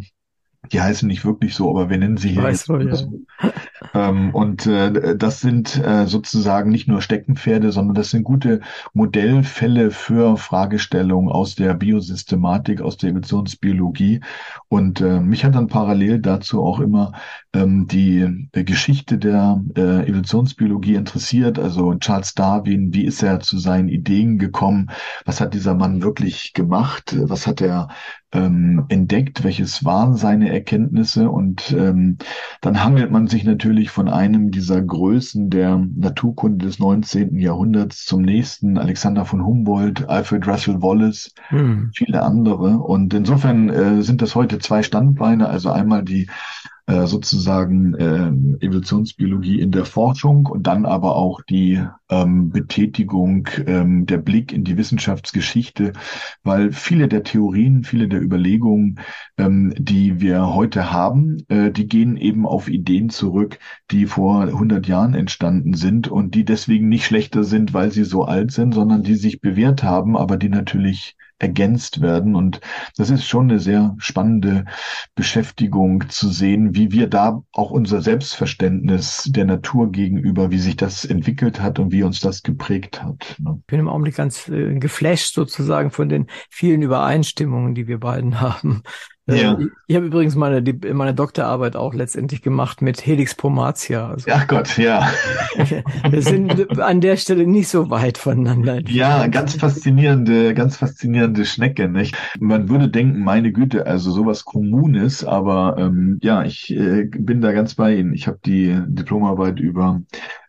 die 0.72 0.80
heißen 0.80 1.06
nicht 1.06 1.24
wirklich 1.24 1.54
so, 1.54 1.70
aber 1.70 1.88
wir 1.88 1.98
nennen 1.98 2.16
sie 2.16 2.30
hier 2.30 2.48
jetzt 2.48 2.68
wohl, 2.68 2.90
ja. 2.90 3.52
ähm, 3.94 4.34
und 4.34 4.66
äh, 4.66 5.16
das 5.16 5.40
sind 5.40 5.76
äh, 5.82 6.06
sozusagen 6.06 6.70
nicht 6.70 6.88
nur 6.88 7.00
Steckenpferde, 7.00 7.72
sondern 7.72 7.94
das 7.94 8.10
sind 8.10 8.24
gute 8.24 8.60
Modellfälle 8.92 9.90
für 9.90 10.36
Fragestellungen 10.36 11.30
aus 11.30 11.54
der 11.54 11.74
Biosystematik, 11.74 12.80
aus 12.80 12.96
der 12.96 13.10
Evolutionsbiologie. 13.10 14.20
Und 14.68 15.00
äh, 15.00 15.20
mich 15.20 15.44
hat 15.44 15.54
dann 15.54 15.68
parallel 15.68 16.18
dazu 16.18 16.62
auch 16.62 16.80
immer 16.80 17.12
ähm, 17.54 17.86
die 17.86 18.48
äh, 18.52 18.64
Geschichte 18.64 19.16
der 19.16 19.62
äh, 19.76 20.06
Evolutionsbiologie 20.08 20.94
interessiert. 20.96 21.58
Also 21.58 21.94
Charles 21.94 22.34
Darwin, 22.34 22.92
wie 22.92 23.04
ist 23.04 23.22
er 23.22 23.40
zu 23.40 23.58
seinen 23.58 23.88
Ideen 23.88 24.38
gekommen? 24.38 24.90
Was 25.24 25.40
hat 25.40 25.54
dieser 25.54 25.74
Mann 25.74 26.02
wirklich 26.02 26.52
gemacht? 26.52 27.16
Was 27.18 27.46
hat 27.46 27.60
er 27.60 27.88
ähm, 28.32 28.84
entdeckt, 28.88 29.42
welches 29.44 29.84
waren 29.84 30.14
seine 30.16 30.47
Erkenntnisse 30.48 31.30
und 31.30 31.74
ähm, 31.76 32.18
dann 32.60 32.82
hangelt 32.84 33.10
man 33.10 33.26
sich 33.26 33.44
natürlich 33.44 33.90
von 33.90 34.08
einem 34.08 34.50
dieser 34.50 34.80
Größen 34.80 35.50
der 35.50 35.78
Naturkunde 35.96 36.66
des 36.66 36.78
19. 36.78 37.38
Jahrhunderts 37.38 38.04
zum 38.04 38.22
nächsten, 38.22 38.78
Alexander 38.78 39.24
von 39.24 39.44
Humboldt, 39.44 40.08
Alfred 40.08 40.46
Russel 40.46 40.82
Wallace, 40.82 41.32
hm. 41.48 41.90
viele 41.94 42.22
andere 42.22 42.78
und 42.78 43.14
insofern 43.14 43.68
äh, 43.68 44.02
sind 44.02 44.22
das 44.22 44.34
heute 44.34 44.58
zwei 44.58 44.82
Standbeine, 44.82 45.48
also 45.48 45.70
einmal 45.70 46.02
die 46.02 46.28
äh, 46.88 47.06
sozusagen 47.06 47.94
äh, 47.96 48.64
Evolutionsbiologie 48.64 49.60
in 49.60 49.70
der 49.72 49.84
Forschung 49.84 50.46
und 50.46 50.66
dann 50.66 50.86
aber 50.86 51.16
auch 51.16 51.42
die 51.42 51.84
ähm, 52.08 52.48
Betätigung, 52.48 53.46
ähm, 53.66 54.06
der 54.06 54.16
Blick 54.16 54.54
in 54.54 54.64
die 54.64 54.78
Wissenschaftsgeschichte, 54.78 55.92
weil 56.44 56.72
viele 56.72 57.06
der 57.06 57.24
Theorien, 57.24 57.84
viele 57.84 58.08
der 58.08 58.22
Überlegungen, 58.22 59.00
ähm, 59.36 59.74
die 59.76 60.22
wir 60.22 60.54
heute 60.54 60.90
haben, 60.90 61.36
äh, 61.48 61.70
die 61.70 61.86
gehen 61.88 62.16
eben 62.16 62.46
auf 62.46 62.70
Ideen 62.70 63.10
zurück, 63.10 63.58
die 63.90 64.06
vor 64.06 64.44
100 64.44 64.86
Jahren 64.88 65.12
entstanden 65.12 65.74
sind 65.74 66.08
und 66.08 66.34
die 66.34 66.46
deswegen 66.46 66.88
nicht 66.88 67.04
schlechter 67.04 67.44
sind, 67.44 67.74
weil 67.74 67.92
sie 67.92 68.04
so 68.04 68.24
alt 68.24 68.50
sind, 68.50 68.72
sondern 68.72 69.02
die 69.02 69.16
sich 69.16 69.42
bewährt 69.42 69.82
haben, 69.82 70.16
aber 70.16 70.38
die 70.38 70.48
natürlich 70.48 71.16
ergänzt 71.38 72.00
werden. 72.00 72.34
Und 72.34 72.60
das 72.96 73.10
ist 73.10 73.24
schon 73.24 73.50
eine 73.50 73.60
sehr 73.60 73.94
spannende 73.98 74.64
Beschäftigung 75.14 76.08
zu 76.08 76.28
sehen, 76.28 76.74
wie 76.74 76.90
wir 76.90 77.08
da 77.08 77.42
auch 77.52 77.70
unser 77.70 78.02
Selbstverständnis 78.02 79.24
der 79.26 79.44
Natur 79.44 79.92
gegenüber, 79.92 80.50
wie 80.50 80.58
sich 80.58 80.76
das 80.76 81.04
entwickelt 81.04 81.60
hat 81.60 81.78
und 81.78 81.92
wie 81.92 82.02
uns 82.02 82.20
das 82.20 82.42
geprägt 82.42 83.02
hat. 83.02 83.36
Ne? 83.38 83.56
Ich 83.60 83.66
bin 83.66 83.80
im 83.80 83.88
Augenblick 83.88 84.16
ganz 84.16 84.48
äh, 84.48 84.74
geflasht 84.78 85.34
sozusagen 85.34 85.90
von 85.90 86.08
den 86.08 86.26
vielen 86.50 86.82
Übereinstimmungen, 86.82 87.74
die 87.74 87.86
wir 87.86 87.98
beiden 87.98 88.40
haben. 88.40 88.82
Ja. 89.28 89.54
Äh, 89.54 89.66
ich 89.86 89.96
habe 89.96 90.06
übrigens 90.06 90.34
meine, 90.36 90.62
die, 90.62 90.72
meine 90.92 91.14
Doktorarbeit 91.14 91.76
auch 91.76 91.94
letztendlich 91.94 92.42
gemacht 92.42 92.82
mit 92.82 93.04
Helix 93.06 93.34
pomatia. 93.34 94.08
Also, 94.08 94.30
Ach 94.32 94.46
Gott, 94.46 94.76
ja. 94.78 95.08
Wir 96.10 96.22
sind 96.22 96.78
an 96.80 97.00
der 97.00 97.16
Stelle 97.16 97.46
nicht 97.46 97.68
so 97.68 97.90
weit 97.90 98.18
voneinander. 98.18 98.80
Ja, 98.88 99.26
ganz 99.26 99.54
faszinierende, 99.54 100.54
ganz 100.54 100.76
faszinierende 100.76 101.44
Schnecke, 101.44 101.88
nicht? 101.88 102.16
Man 102.38 102.68
würde 102.68 102.88
denken, 102.88 103.20
meine 103.20 103.52
Güte, 103.52 103.86
also 103.86 104.10
sowas 104.10 104.44
Kommunes, 104.44 105.24
aber 105.24 105.76
ähm, 105.78 106.18
ja, 106.22 106.44
ich 106.44 106.74
äh, 106.74 107.04
bin 107.04 107.40
da 107.40 107.52
ganz 107.52 107.74
bei 107.74 107.96
Ihnen. 107.96 108.14
Ich 108.14 108.26
habe 108.26 108.38
die 108.44 108.78
Diplomarbeit 108.86 109.60
über 109.60 110.00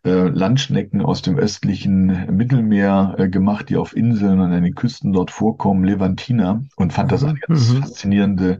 Landschnecken 0.03 1.01
aus 1.01 1.21
dem 1.21 1.37
östlichen 1.37 2.35
Mittelmeer 2.35 3.15
äh, 3.17 3.29
gemacht, 3.29 3.69
die 3.69 3.77
auf 3.77 3.95
Inseln 3.95 4.39
und 4.39 4.51
an 4.51 4.63
den 4.63 4.75
Küsten 4.75 5.13
dort 5.13 5.31
vorkommen, 5.31 5.83
Levantina, 5.83 6.63
und 6.75 6.93
fand 6.93 7.11
das 7.11 7.23
eine 7.23 7.39
ganz 7.39 7.73
mhm. 7.73 7.81
faszinierende 7.81 8.59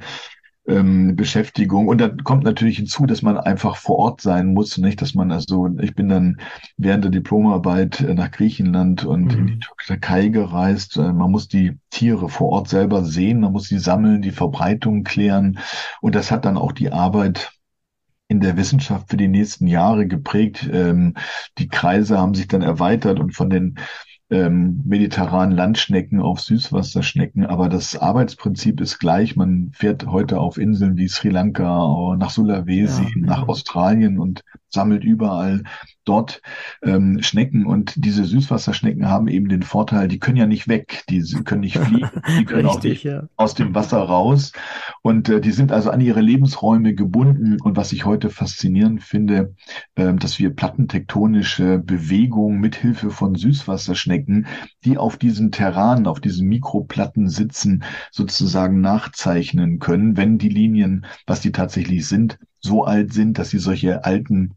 ähm, 0.70 1.16
Beschäftigung. 1.16 1.88
Und 1.88 2.00
da 2.00 2.10
kommt 2.10 2.44
natürlich 2.44 2.78
hinzu, 2.78 3.06
dass 3.06 3.22
man 3.22 3.38
einfach 3.38 3.76
vor 3.76 3.98
Ort 3.98 4.22
sein 4.22 4.54
muss, 4.54 4.78
nicht, 4.78 5.02
dass 5.02 5.16
man 5.16 5.32
also, 5.32 5.70
ich 5.80 5.96
bin 5.96 6.10
dann 6.10 6.38
während 6.78 7.04
der 7.04 7.12
Diplomarbeit 7.12 8.02
äh, 8.02 8.14
nach 8.14 8.32
Griechenland 8.32 9.04
und 9.04 9.26
mhm. 9.26 9.30
in 9.32 9.48
die 9.48 9.54
mhm. 9.54 9.60
Türkei 9.86 10.28
gereist. 10.28 10.98
Äh, 10.98 11.14
man 11.14 11.32
muss 11.32 11.48
die 11.48 11.78
Tiere 11.90 12.30
vor 12.30 12.50
Ort 12.50 12.70
selber 12.70 13.04
sehen, 13.04 13.40
man 13.40 13.52
muss 13.52 13.68
sie 13.68 13.80
sammeln, 13.80 14.22
die 14.22 14.32
Verbreitung 14.32 15.04
klären. 15.04 15.60
Und 16.02 16.16
das 16.16 16.32
hat 16.32 16.46
dann 16.46 16.58
auch 16.58 16.72
die 16.72 16.92
Arbeit 16.92 17.59
in 18.30 18.40
der 18.40 18.56
Wissenschaft 18.56 19.10
für 19.10 19.18
die 19.18 19.28
nächsten 19.28 19.68
Jahre 19.68 20.08
geprägt. 20.08 20.70
Ähm, 20.72 21.16
die 21.58 21.68
Kreise 21.68 22.18
haben 22.18 22.36
sich 22.36 22.48
dann 22.48 22.62
erweitert 22.62 23.20
und 23.20 23.36
von 23.36 23.50
den 23.50 23.76
ähm, 24.30 24.82
mediterranen 24.86 25.58
Landschnecken 25.58 26.22
auf 26.22 26.40
Süßwasserschnecken, 26.40 27.48
aber 27.48 27.68
das 27.68 27.98
Arbeitsprinzip 27.98 28.80
ist 28.80 29.00
gleich. 29.00 29.36
Man 29.36 29.72
fährt 29.74 30.06
heute 30.06 30.40
auf 30.40 30.60
Inseln 30.60 30.96
wie 30.98 31.08
Sri 31.08 31.30
Lanka, 31.30 32.16
nach 32.18 32.30
Sulawesi, 32.30 33.04
ja, 33.04 33.10
nach 33.16 33.42
ja. 33.42 33.48
Australien 33.48 34.20
und 34.20 34.44
sammelt 34.70 35.04
überall 35.04 35.64
dort 36.06 36.42
ähm, 36.84 37.22
Schnecken 37.22 37.66
und 37.66 37.94
diese 38.04 38.26
Süßwasserschnecken 38.26 39.08
haben 39.08 39.28
eben 39.28 39.48
den 39.48 39.62
Vorteil, 39.62 40.08
die 40.08 40.18
können 40.18 40.38
ja 40.38 40.48
nicht 40.48 40.68
weg, 40.68 41.04
die 41.10 41.22
können 41.44 41.62
nicht 41.62 41.78
fliegen, 41.78 42.10
die 42.40 42.46
können 42.46 42.66
Richtig, 42.66 42.80
auch 42.80 42.84
nicht 42.84 43.04
ja. 43.04 43.24
aus 43.36 43.54
dem 43.54 43.76
Wasser 43.76 44.00
raus 44.00 44.52
und 45.04 45.30
äh, 45.30 45.40
die 45.40 45.52
sind 45.52 45.72
also 45.72 45.92
an 45.92 46.02
ihre 46.02 46.22
Lebensräume 46.22 46.96
gebunden 46.96 47.58
und 47.62 47.78
was 47.78 47.92
ich 47.92 48.06
heute 48.06 48.30
faszinierend 48.30 49.04
finde, 49.04 49.54
äh, 49.96 50.14
dass 50.14 50.40
wir 50.40 50.50
plattentektonische 50.50 51.78
Bewegungen 51.78 52.60
mithilfe 52.60 53.12
von 53.12 53.36
Süßwasserschnecken, 53.36 54.48
die 54.86 54.98
auf 54.98 55.18
diesen 55.18 55.52
Terranen, 55.52 56.08
auf 56.08 56.20
diesen 56.20 56.48
Mikroplatten 56.48 57.30
sitzen, 57.30 57.84
sozusagen 58.12 58.82
nachzeichnen 58.82 59.80
können, 59.80 60.18
wenn 60.18 60.38
die 60.40 60.50
Linien, 60.50 61.06
was 61.28 61.42
die 61.42 61.52
tatsächlich 61.52 62.08
sind, 62.08 62.40
so 62.60 62.84
alt 62.84 63.14
sind, 63.14 63.38
dass 63.38 63.50
sie 63.52 63.60
solche 63.60 64.04
alten 64.04 64.56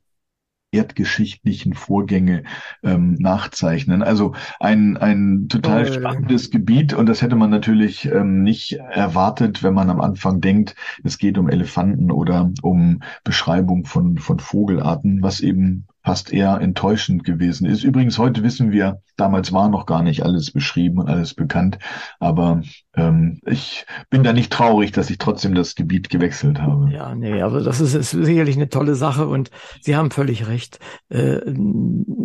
erdgeschichtlichen 0.72 1.74
Vorgänge 1.74 2.44
ähm, 2.82 3.14
nachzeichnen. 3.18 4.02
Also 4.02 4.34
ein, 4.58 4.96
ein 4.96 5.46
total 5.48 5.88
oh, 5.88 5.92
spannendes 5.92 6.44
ja. 6.46 6.58
Gebiet 6.58 6.94
und 6.94 7.06
das 7.06 7.22
hätte 7.22 7.36
man 7.36 7.50
natürlich 7.50 8.06
ähm, 8.06 8.42
nicht 8.42 8.72
erwartet, 8.72 9.62
wenn 9.62 9.74
man 9.74 9.90
am 9.90 10.00
Anfang 10.00 10.40
denkt, 10.40 10.74
es 11.04 11.18
geht 11.18 11.38
um 11.38 11.48
Elefanten 11.48 12.10
oder 12.10 12.50
um 12.62 13.02
Beschreibung 13.22 13.84
von, 13.84 14.18
von 14.18 14.38
Vogelarten, 14.40 15.22
was 15.22 15.40
eben 15.40 15.86
fast 16.05 16.32
eher 16.32 16.61
enttäuschend 16.61 17.24
gewesen 17.24 17.66
ist. 17.66 17.84
Übrigens, 17.84 18.18
heute 18.18 18.42
wissen 18.42 18.72
wir, 18.72 19.03
damals 19.16 19.53
war 19.53 19.68
noch 19.68 19.86
gar 19.86 20.03
nicht 20.03 20.24
alles 20.24 20.50
beschrieben 20.50 20.98
und 20.98 21.09
alles 21.09 21.34
bekannt, 21.34 21.78
aber 22.18 22.62
ähm, 22.94 23.40
ich 23.46 23.86
bin 24.11 24.24
da 24.24 24.32
nicht 24.32 24.53
traurig, 24.53 24.92
dass 24.92 25.11
ich 25.11 25.18
trotzdem 25.18 25.55
das 25.55 25.74
Gebiet 25.74 26.11
gewechselt 26.11 26.61
habe. 26.61 26.90
Ja, 26.92 27.14
nee, 27.14 27.40
also 27.40 27.61
das 27.61 27.80
ist, 27.80 27.94
ist 27.94 28.11
sicherlich 28.11 28.57
eine 28.57 28.68
tolle 28.68 28.94
Sache 28.94 29.26
und 29.26 29.50
Sie 29.80 29.94
haben 29.94 30.11
völlig 30.11 30.48
recht. 30.48 30.80
Äh, 31.09 31.40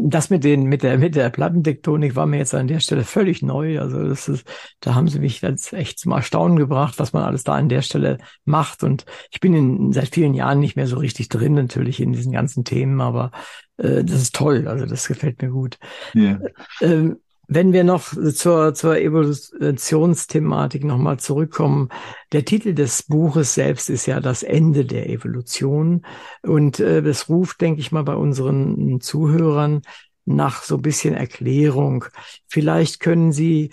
das 0.09 0.29
mit 0.29 0.43
den, 0.43 0.63
mit 0.63 0.83
der, 0.83 0.97
mit 0.97 1.15
der 1.15 1.29
Plattentektonik 1.29 2.15
war 2.15 2.25
mir 2.25 2.37
jetzt 2.37 2.55
an 2.55 2.67
der 2.67 2.79
Stelle 2.79 3.03
völlig 3.03 3.41
neu. 3.41 3.79
Also 3.79 4.07
das 4.07 4.27
ist, 4.27 4.47
da 4.79 4.95
haben 4.95 5.07
Sie 5.07 5.19
mich 5.19 5.41
jetzt 5.41 5.73
echt 5.73 5.99
zum 5.99 6.13
Erstaunen 6.13 6.57
gebracht, 6.57 6.95
was 6.97 7.13
man 7.13 7.23
alles 7.23 7.43
da 7.43 7.53
an 7.55 7.69
der 7.69 7.81
Stelle 7.81 8.17
macht 8.43 8.83
und 8.83 9.05
ich 9.31 9.39
bin 9.39 9.53
in, 9.53 9.91
seit 9.91 10.09
vielen 10.09 10.33
Jahren 10.33 10.59
nicht 10.59 10.75
mehr 10.75 10.87
so 10.87 10.97
richtig 10.97 11.29
drin 11.29 11.53
natürlich 11.53 12.01
in 12.01 12.13
diesen 12.13 12.31
ganzen 12.31 12.63
Themen, 12.63 13.01
aber 13.01 13.31
äh, 13.77 14.03
das 14.03 14.21
ist 14.21 14.35
toll, 14.35 14.67
also 14.67 14.85
das 14.85 15.07
gefällt 15.07 15.41
mir 15.41 15.49
gut. 15.49 15.77
Ja. 16.13 16.39
Äh, 16.79 17.11
wenn 17.49 17.71
wir 17.71 17.85
noch 17.85 18.13
zur, 18.33 18.73
zur 18.73 18.97
Evolutionsthematik 18.97 20.83
nochmal 20.83 21.17
zurückkommen, 21.17 21.87
der 22.33 22.43
Titel 22.43 22.73
des 22.73 23.03
Buches 23.03 23.53
selbst 23.53 23.89
ist 23.89 24.05
ja 24.05 24.19
das 24.19 24.43
Ende 24.43 24.83
der 24.83 25.09
Evolution 25.09 26.05
und 26.41 26.81
äh, 26.81 27.01
das 27.01 27.29
ruft, 27.29 27.61
denke 27.61 27.79
ich 27.79 27.93
mal, 27.93 28.03
bei 28.03 28.15
unseren 28.15 28.99
Zuhörern 28.99 29.81
nach 30.25 30.63
so 30.63 30.75
ein 30.75 30.81
bisschen 30.81 31.13
Erklärung. 31.13 32.03
Vielleicht 32.47 32.99
können 32.99 33.31
Sie 33.31 33.71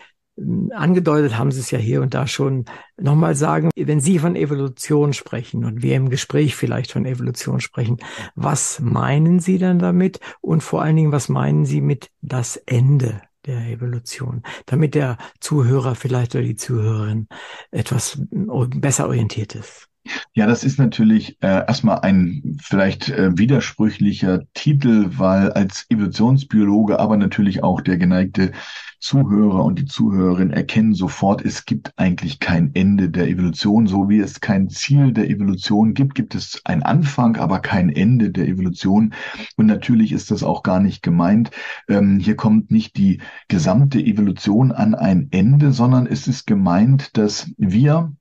angedeutet 0.73 1.39
haben 1.39 1.53
Sie 1.53 1.61
es 1.61 1.71
ja 1.71 1.79
hier 1.79 2.03
und 2.03 2.15
da 2.15 2.27
schon, 2.27 2.65
nochmal 2.97 3.35
sagen, 3.35 3.71
wenn 3.77 4.01
Sie 4.01 4.19
von 4.19 4.37
Evolution 4.37 5.13
sprechen 5.13 5.65
und 5.65 5.83
wir 5.83 5.95
im 5.95 6.11
Gespräch 6.11 6.57
vielleicht 6.57 6.93
von 6.93 7.07
Evolution 7.07 7.61
sprechen, 7.61 7.99
was 8.35 8.81
meinen 8.81 9.41
Sie 9.41 9.59
dann 9.59 9.79
damit? 9.79 10.21
Und 10.41 10.63
vor 10.63 10.83
allen 10.83 10.97
Dingen, 10.97 11.13
was 11.13 11.29
meinen 11.29 11.65
Sie 11.65 11.81
mit 11.81 12.11
das 12.21 12.57
Ende 12.57 13.23
der 13.47 13.67
Evolution, 13.69 14.43
damit 14.67 14.95
der 14.95 15.19
Zuhörer 15.41 15.95
vielleicht 15.95 16.35
oder 16.35 16.45
die 16.45 16.57
Zuhörerin 16.57 17.29
etwas 17.71 18.19
besser 18.31 19.07
orientiert 19.07 19.55
ist? 19.55 19.89
Ja, 20.35 20.47
das 20.47 20.65
ist 20.65 20.79
natürlich 20.79 21.39
äh, 21.43 21.47
erstmal 21.67 22.01
ein 22.01 22.59
vielleicht 22.63 23.09
äh, 23.09 23.39
widersprüchlicher 23.39 24.43
Titel, 24.53 25.07
weil 25.17 25.53
als 25.53 25.87
Evolutionsbiologe, 25.89 26.99
aber 26.99 27.17
natürlich 27.17 27.63
auch 27.63 27.81
der 27.81 27.97
geneigte 27.97 28.53
Zuhörer 29.01 29.65
und 29.65 29.79
die 29.79 29.85
Zuhörerin 29.85 30.51
erkennen 30.51 30.95
sofort, 30.95 31.45
es 31.45 31.67
gibt 31.67 31.93
eigentlich 31.97 32.41
kein 32.41 32.75
Ende 32.75 33.11
der 33.11 33.29
Evolution, 33.29 33.87
so 33.87 34.09
wie 34.09 34.19
es 34.19 34.41
kein 34.41 34.71
Ziel 34.71 35.13
der 35.13 35.29
Evolution 35.29 35.95
gibt, 35.95 36.15
gibt 36.15 36.35
es 36.35 36.61
einen 36.65 36.83
Anfang, 36.83 37.37
aber 37.37 37.61
kein 37.61 37.91
Ende 37.91 38.31
der 38.31 38.49
Evolution. 38.49 39.15
Und 39.57 39.67
natürlich 39.67 40.13
ist 40.13 40.31
das 40.31 40.43
auch 40.43 40.63
gar 40.63 40.81
nicht 40.81 41.03
gemeint. 41.03 41.51
Ähm, 41.89 42.19
hier 42.19 42.35
kommt 42.37 42.71
nicht 42.71 42.97
die 42.97 43.21
gesamte 43.49 44.01
Evolution 44.01 44.73
an 44.73 44.95
ein 44.95 45.29
Ende, 45.31 45.73
sondern 45.73 46.07
es 46.07 46.27
ist 46.27 46.47
gemeint, 46.47 47.17
dass 47.17 47.51
wir 47.57 48.13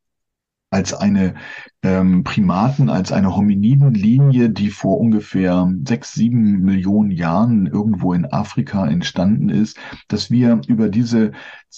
als 0.74 0.94
eine 0.94 1.36
ähm, 1.84 2.24
Primaten, 2.24 2.90
als 2.90 3.12
eine 3.12 3.36
Hominidenlinie, 3.36 4.50
die 4.50 4.70
vor 4.70 5.00
ungefähr 5.00 5.72
sechs, 5.86 6.14
sieben 6.14 6.62
Millionen 6.62 7.12
Jahren 7.12 7.68
irgendwo 7.68 8.14
in 8.14 8.26
Afrika 8.26 8.88
entstanden 8.88 9.50
ist, 9.50 9.78
dass 10.08 10.32
wir 10.32 10.62
über 10.68 10.90
diese, 10.90 11.32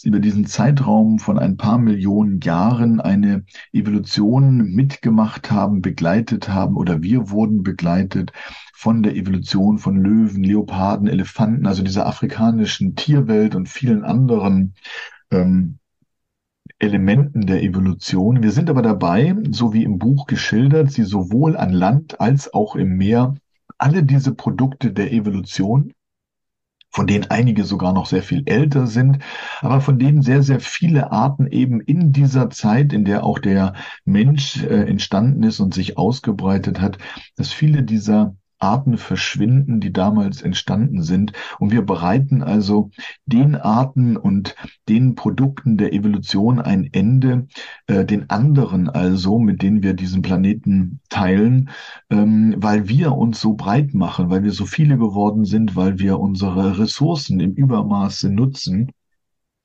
über 0.03 0.19
diesen 0.19 0.45
Zeitraum 0.45 1.19
von 1.19 1.37
ein 1.37 1.57
paar 1.57 1.77
Millionen 1.77 2.39
Jahren 2.39 3.01
eine 3.01 3.43
Evolution 3.73 4.63
mitgemacht 4.71 5.51
haben, 5.51 5.81
begleitet 5.81 6.47
haben 6.47 6.77
oder 6.77 7.01
wir 7.01 7.29
wurden 7.29 7.63
begleitet 7.63 8.31
von 8.73 9.03
der 9.03 9.15
Evolution 9.15 9.77
von 9.77 9.97
Löwen, 9.97 10.43
Leoparden, 10.43 11.07
Elefanten, 11.07 11.65
also 11.67 11.83
dieser 11.83 12.05
afrikanischen 12.05 12.95
Tierwelt 12.95 13.55
und 13.55 13.67
vielen 13.67 14.03
anderen 14.03 14.75
ähm, 15.31 15.79
Elementen 16.85 17.45
der 17.45 17.63
Evolution. 17.63 18.41
Wir 18.43 18.51
sind 18.51 18.69
aber 18.69 18.81
dabei, 18.81 19.35
so 19.51 19.73
wie 19.73 19.83
im 19.83 19.99
Buch 19.99 20.27
geschildert, 20.27 20.91
sie 20.91 21.03
sowohl 21.03 21.57
an 21.57 21.71
Land 21.71 22.21
als 22.21 22.53
auch 22.53 22.75
im 22.75 22.97
Meer, 22.97 23.35
alle 23.77 24.03
diese 24.03 24.33
Produkte 24.33 24.93
der 24.93 25.11
Evolution, 25.11 25.93
von 26.89 27.07
denen 27.07 27.29
einige 27.29 27.65
sogar 27.65 27.91
noch 27.91 28.05
sehr 28.05 28.23
viel 28.23 28.43
älter 28.45 28.87
sind, 28.87 29.19
aber 29.59 29.81
von 29.81 29.99
denen 29.99 30.21
sehr, 30.21 30.43
sehr 30.43 30.61
viele 30.61 31.11
Arten 31.11 31.47
eben 31.47 31.81
in 31.81 32.13
dieser 32.13 32.49
Zeit, 32.49 32.93
in 32.93 33.03
der 33.03 33.25
auch 33.25 33.39
der 33.39 33.73
Mensch 34.05 34.63
äh, 34.63 34.85
entstanden 34.87 35.43
ist 35.43 35.59
und 35.59 35.73
sich 35.73 35.97
ausgebreitet 35.97 36.79
hat, 36.79 36.97
dass 37.35 37.51
viele 37.51 37.83
dieser 37.83 38.37
Arten 38.59 38.97
verschwinden, 38.97 39.79
die 39.79 39.91
damals 39.91 40.41
entstanden 40.41 41.01
sind. 41.03 41.33
Und 41.59 41.71
wir 41.71 41.81
bereiten 41.81 42.41
also 42.41 42.89
den 43.25 43.55
Arten 43.55 44.17
und 44.17 44.55
den 44.87 45.15
Produkten 45.15 45.77
der 45.77 45.93
Evolution 45.93 46.59
ein 46.59 46.89
Ende, 46.91 47.47
äh, 47.87 48.05
den 48.05 48.29
anderen 48.29 48.89
also, 48.89 49.39
mit 49.39 49.61
denen 49.61 49.83
wir 49.83 49.93
diesen 49.93 50.21
Planeten 50.21 51.01
teilen, 51.09 51.69
ähm, 52.09 52.55
weil 52.57 52.87
wir 52.87 53.13
uns 53.13 53.41
so 53.41 53.53
breit 53.53 53.93
machen, 53.93 54.29
weil 54.29 54.43
wir 54.43 54.51
so 54.51 54.65
viele 54.65 54.97
geworden 54.97 55.45
sind, 55.45 55.75
weil 55.75 55.99
wir 55.99 56.19
unsere 56.19 56.79
Ressourcen 56.79 57.39
im 57.39 57.53
Übermaße 57.53 58.29
nutzen. 58.29 58.91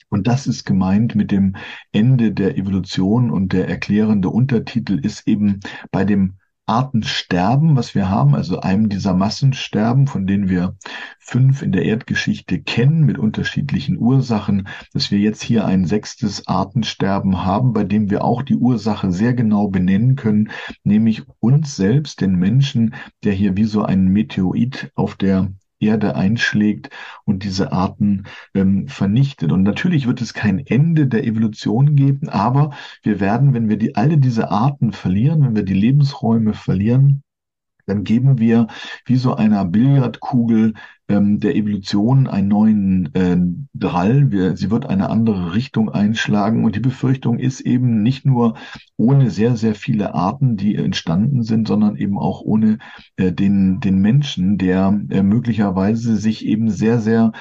Und 0.09 0.26
das 0.26 0.49
ist 0.49 0.64
gemeint 0.64 1.14
mit 1.14 1.30
dem 1.30 1.55
Ende 1.93 2.32
der 2.32 2.59
Evolution 2.59 3.30
und 3.30 3.53
der 3.53 3.68
erklärende 3.68 4.28
Untertitel 4.28 4.99
ist 4.99 5.28
eben 5.28 5.61
bei 5.93 6.05
dem 6.05 6.39
Artensterben, 6.70 7.74
was 7.74 7.96
wir 7.96 8.08
haben, 8.08 8.36
also 8.36 8.60
einem 8.60 8.88
dieser 8.88 9.12
Massensterben, 9.12 10.06
von 10.06 10.24
denen 10.24 10.48
wir 10.48 10.76
fünf 11.18 11.62
in 11.62 11.72
der 11.72 11.84
Erdgeschichte 11.84 12.62
kennen, 12.62 13.04
mit 13.04 13.18
unterschiedlichen 13.18 13.98
Ursachen, 13.98 14.68
dass 14.92 15.10
wir 15.10 15.18
jetzt 15.18 15.42
hier 15.42 15.64
ein 15.64 15.84
sechstes 15.84 16.46
Artensterben 16.46 17.44
haben, 17.44 17.72
bei 17.72 17.82
dem 17.82 18.08
wir 18.08 18.22
auch 18.22 18.42
die 18.42 18.54
Ursache 18.54 19.10
sehr 19.10 19.34
genau 19.34 19.66
benennen 19.66 20.14
können, 20.14 20.50
nämlich 20.84 21.24
uns 21.40 21.74
selbst, 21.74 22.20
den 22.20 22.36
Menschen, 22.36 22.94
der 23.24 23.32
hier 23.32 23.56
wie 23.56 23.64
so 23.64 23.82
ein 23.82 24.06
Meteorit 24.06 24.92
auf 24.94 25.16
der 25.16 25.52
Erde 25.81 26.14
einschlägt 26.14 26.91
und 27.24 27.43
diese 27.45 27.72
Arten 27.72 28.24
ähm, 28.55 28.87
vernichtet. 28.89 29.51
Und 29.53 29.62
natürlich 29.62 30.07
wird 30.07 30.20
es 30.20 30.35
kein 30.35 30.59
Ende 30.59 31.07
der 31.07 31.24
Evolution 31.24 31.97
geben, 31.97 32.28
aber 32.28 32.70
wir 33.03 33.20
werden, 33.20 33.55
wenn 33.55 33.68
wir 33.68 33.76
die, 33.78 33.97
alle 33.97 34.18
diese 34.18 34.51
Arten 34.51 34.93
verlieren, 34.93 35.43
wenn 35.43 35.57
wir 35.57 35.64
die 35.64 35.74
Lebensräume 35.74 36.55
verlieren, 36.55 37.22
dann 37.91 38.05
geben 38.05 38.38
wir 38.38 38.68
wie 39.05 39.16
so 39.16 39.34
einer 39.34 39.64
Billardkugel 39.64 40.74
ähm, 41.09 41.41
der 41.41 41.57
Evolution 41.57 42.28
einen 42.28 42.49
neuen 42.49 43.14
äh, 43.14 43.36
Drall. 43.74 44.30
Wir, 44.30 44.57
sie 44.57 44.70
wird 44.70 44.86
eine 44.86 45.11
andere 45.11 45.55
Richtung 45.55 45.91
einschlagen. 45.91 46.64
Und 46.64 46.76
die 46.76 46.80
Befürchtung 46.80 47.38
ist 47.38 47.61
eben 47.61 48.03
nicht 48.03 48.24
nur 48.24 48.55
ohne 48.97 49.30
sehr, 49.30 49.57
sehr 49.57 49.74
viele 49.74 50.14
Arten, 50.14 50.57
die 50.57 50.76
entstanden 50.76 51.43
sind, 51.43 51.66
sondern 51.66 51.97
eben 51.97 52.18
auch 52.18 52.43
ohne 52.43 52.78
äh, 53.16 53.32
den, 53.32 53.80
den 53.80 53.99
Menschen, 53.99 54.57
der 54.57 55.01
äh, 55.11 55.22
möglicherweise 55.22 56.16
sich 56.16 56.47
eben 56.47 56.70
sehr, 56.70 57.01
sehr 57.01 57.32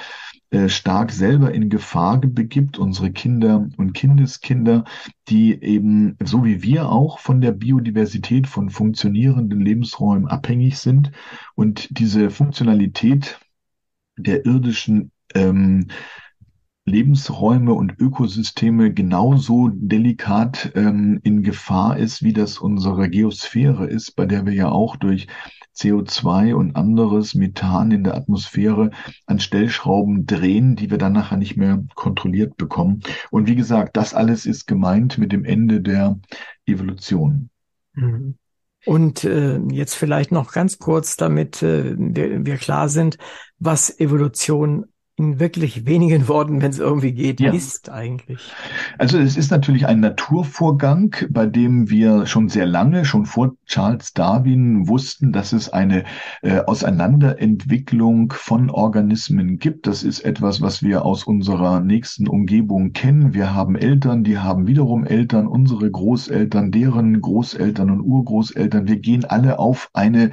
stark 0.66 1.12
selber 1.12 1.52
in 1.52 1.68
Gefahr 1.68 2.18
begibt, 2.18 2.78
unsere 2.78 3.12
Kinder 3.12 3.68
und 3.76 3.92
Kindeskinder, 3.92 4.84
die 5.28 5.62
eben, 5.62 6.16
so 6.24 6.44
wie 6.44 6.62
wir 6.62 6.88
auch, 6.88 7.20
von 7.20 7.40
der 7.40 7.52
Biodiversität 7.52 8.48
von 8.48 8.68
funktionierenden 8.70 9.60
Lebensräumen 9.60 10.26
abhängig 10.26 10.78
sind. 10.78 11.12
Und 11.54 11.88
diese 11.96 12.30
Funktionalität 12.30 13.38
der 14.16 14.44
irdischen 14.44 15.12
ähm, 15.34 15.86
Lebensräume 16.86 17.72
und 17.74 17.98
Ökosysteme 17.98 18.92
genauso 18.92 19.70
delikat 19.72 20.72
ähm, 20.74 21.20
in 21.22 21.42
Gefahr 21.42 21.98
ist, 21.98 22.22
wie 22.22 22.32
das 22.32 22.58
unsere 22.58 23.08
Geosphäre 23.08 23.86
ist, 23.86 24.16
bei 24.16 24.26
der 24.26 24.46
wir 24.46 24.54
ja 24.54 24.70
auch 24.70 24.96
durch 24.96 25.28
CO2 25.76 26.54
und 26.54 26.76
anderes 26.76 27.34
Methan 27.34 27.90
in 27.90 28.04
der 28.04 28.14
Atmosphäre 28.14 28.90
an 29.26 29.40
Stellschrauben 29.40 30.26
drehen, 30.26 30.76
die 30.76 30.90
wir 30.90 30.98
dann 30.98 31.12
nachher 31.12 31.36
nicht 31.36 31.56
mehr 31.56 31.84
kontrolliert 31.94 32.56
bekommen. 32.56 33.00
Und 33.30 33.46
wie 33.46 33.56
gesagt, 33.56 33.96
das 33.96 34.12
alles 34.12 34.46
ist 34.46 34.66
gemeint 34.66 35.16
mit 35.16 35.32
dem 35.32 35.44
Ende 35.44 35.80
der 35.80 36.18
Evolution. 36.66 37.50
Mhm. 37.94 38.36
Und 38.86 39.24
äh, 39.24 39.58
jetzt 39.70 39.94
vielleicht 39.94 40.32
noch 40.32 40.52
ganz 40.52 40.78
kurz, 40.78 41.16
damit 41.16 41.62
äh, 41.62 41.94
wir, 41.98 42.46
wir 42.46 42.56
klar 42.56 42.88
sind, 42.88 43.18
was 43.58 44.00
Evolution 44.00 44.86
in 45.20 45.38
wirklich 45.38 45.86
wenigen 45.86 46.28
Worten, 46.28 46.62
wenn 46.62 46.70
es 46.70 46.78
irgendwie 46.78 47.12
geht, 47.12 47.40
ja. 47.40 47.52
ist 47.52 47.90
eigentlich? 47.90 48.40
Also 48.98 49.18
es 49.18 49.36
ist 49.36 49.50
natürlich 49.50 49.86
ein 49.86 50.00
Naturvorgang, 50.00 51.14
bei 51.28 51.46
dem 51.46 51.90
wir 51.90 52.26
schon 52.26 52.48
sehr 52.48 52.66
lange, 52.66 53.04
schon 53.04 53.26
vor 53.26 53.54
Charles 53.66 54.14
Darwin 54.14 54.88
wussten, 54.88 55.32
dass 55.32 55.52
es 55.52 55.68
eine 55.68 56.04
äh, 56.42 56.60
Auseinanderentwicklung 56.60 58.32
von 58.32 58.70
Organismen 58.70 59.58
gibt. 59.58 59.86
Das 59.86 60.02
ist 60.02 60.20
etwas, 60.20 60.60
was 60.60 60.82
wir 60.82 61.04
aus 61.04 61.24
unserer 61.24 61.80
nächsten 61.80 62.26
Umgebung 62.26 62.92
kennen. 62.92 63.34
Wir 63.34 63.54
haben 63.54 63.76
Eltern, 63.76 64.24
die 64.24 64.38
haben 64.38 64.66
wiederum 64.66 65.04
Eltern, 65.04 65.46
unsere 65.46 65.90
Großeltern, 65.90 66.72
deren 66.72 67.20
Großeltern 67.20 67.90
und 67.90 68.00
Urgroßeltern. 68.00 68.88
Wir 68.88 68.96
gehen 68.96 69.24
alle 69.24 69.58
auf 69.58 69.90
eine 69.92 70.30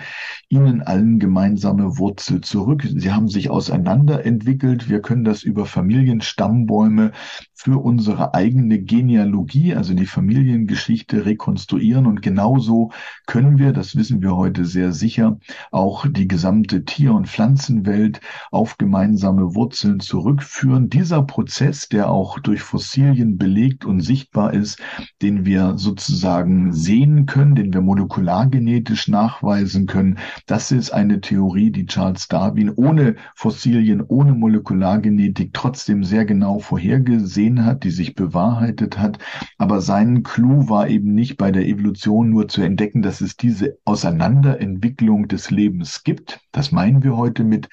ihnen 0.50 0.82
allen 0.82 1.20
gemeinsame 1.20 1.98
Wurzel 1.98 2.42
zurück. 2.42 2.88
Sie 2.88 3.12
haben 3.12 3.28
sich 3.28 3.50
auseinanderentwickelt 3.50 4.77
entwickelt. 4.78 4.90
Wir 4.90 5.02
können 5.02 5.24
das 5.24 5.44
über 5.44 5.66
Familienstammbäume 5.66 7.12
für 7.54 7.84
unsere 7.84 8.34
eigene 8.34 8.80
Genealogie, 8.80 9.74
also 9.74 9.94
die 9.94 10.06
Familiengeschichte 10.06 11.26
rekonstruieren. 11.26 12.06
Und 12.06 12.22
genauso 12.22 12.92
können 13.26 13.58
wir, 13.58 13.74
das 13.74 13.96
wissen 13.96 14.22
wir 14.22 14.36
heute 14.36 14.66
sehr 14.66 14.94
sicher, 14.94 15.40
auch 15.72 16.06
die 16.08 16.28
gesamte 16.28 16.86
Tier- 16.86 17.14
und 17.14 17.28
Pflanzenwelt 17.28 18.22
auf 18.52 18.78
gemeinsame 18.78 19.56
Wurzeln 19.56 20.00
zurückführen. 20.00 20.90
Dieser 20.90 21.24
Prozess, 21.24 21.90
der 21.90 22.10
auch 22.10 22.40
durch 22.40 22.62
Fossilien 22.62 23.38
belegt 23.38 23.86
und 23.86 24.02
sichtbar 24.02 24.54
ist, 24.54 24.80
den 25.22 25.46
wir 25.46 25.78
sozusagen 25.78 26.74
sehen 26.74 27.26
können, 27.26 27.56
den 27.56 27.74
wir 27.74 27.82
molekulargenetisch 27.82 29.08
nachweisen 29.08 29.88
können, 29.88 30.20
das 30.46 30.72
ist 30.72 30.92
eine 30.92 31.22
Theorie, 31.22 31.72
die 31.72 31.88
Charles 31.88 32.28
Darwin 32.28 32.70
ohne 32.70 33.16
Fossilien, 33.36 34.04
ohne 34.08 34.34
Molekulargenetik 34.68 35.54
trotzdem 35.54 36.04
sehr 36.04 36.26
genau 36.26 36.60
vorhergesehen 36.60 37.18
gesehen 37.18 37.66
hat, 37.66 37.84
die 37.84 37.90
sich 37.90 38.16
bewahrheitet 38.16 39.00
hat. 39.00 39.20
Aber 39.58 39.82
sein 39.82 40.24
Clou 40.24 40.70
war 40.70 40.90
eben 40.90 41.14
nicht 41.14 41.38
bei 41.38 41.52
der 41.52 41.66
Evolution 41.66 42.30
nur 42.30 42.48
zu 42.48 42.62
entdecken, 42.62 43.02
dass 43.02 43.22
es 43.22 43.38
diese 43.38 43.78
Auseinanderentwicklung 43.86 45.28
des 45.28 45.52
Lebens 45.52 46.04
gibt. 46.04 46.42
Das 46.52 46.72
meinen 46.72 47.04
wir 47.04 47.16
heute 47.16 47.44
mit 47.44 47.70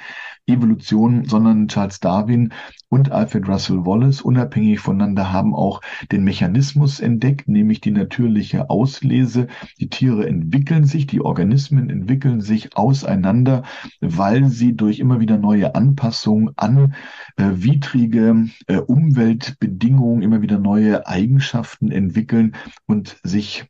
Evolution, 0.46 1.24
sondern 1.24 1.68
Charles 1.68 2.00
Darwin 2.00 2.52
und 2.88 3.10
Alfred 3.10 3.48
Russel 3.48 3.86
Wallace 3.86 4.20
unabhängig 4.20 4.80
voneinander 4.80 5.32
haben 5.32 5.54
auch 5.54 5.80
den 6.12 6.22
Mechanismus 6.22 7.00
entdeckt, 7.00 7.48
nämlich 7.48 7.80
die 7.80 7.90
natürliche 7.90 8.68
Auslese. 8.68 9.46
Die 9.80 9.88
Tiere 9.88 10.26
entwickeln 10.28 10.84
sich, 10.84 11.06
die 11.06 11.20
Organismen 11.20 11.88
entwickeln 11.88 12.40
sich 12.40 12.76
auseinander, 12.76 13.62
weil 14.00 14.46
sie 14.46 14.76
durch 14.76 14.98
immer 14.98 15.20
wieder 15.20 15.38
neue 15.38 15.74
Anpassungen 15.74 16.50
an 16.56 16.94
äh, 17.36 17.50
widrige 17.54 18.46
äh, 18.66 18.76
Umweltbedingungen 18.76 20.22
immer 20.22 20.42
wieder 20.42 20.58
neue 20.58 21.06
Eigenschaften 21.06 21.90
entwickeln 21.90 22.54
und 22.86 23.16
sich 23.22 23.64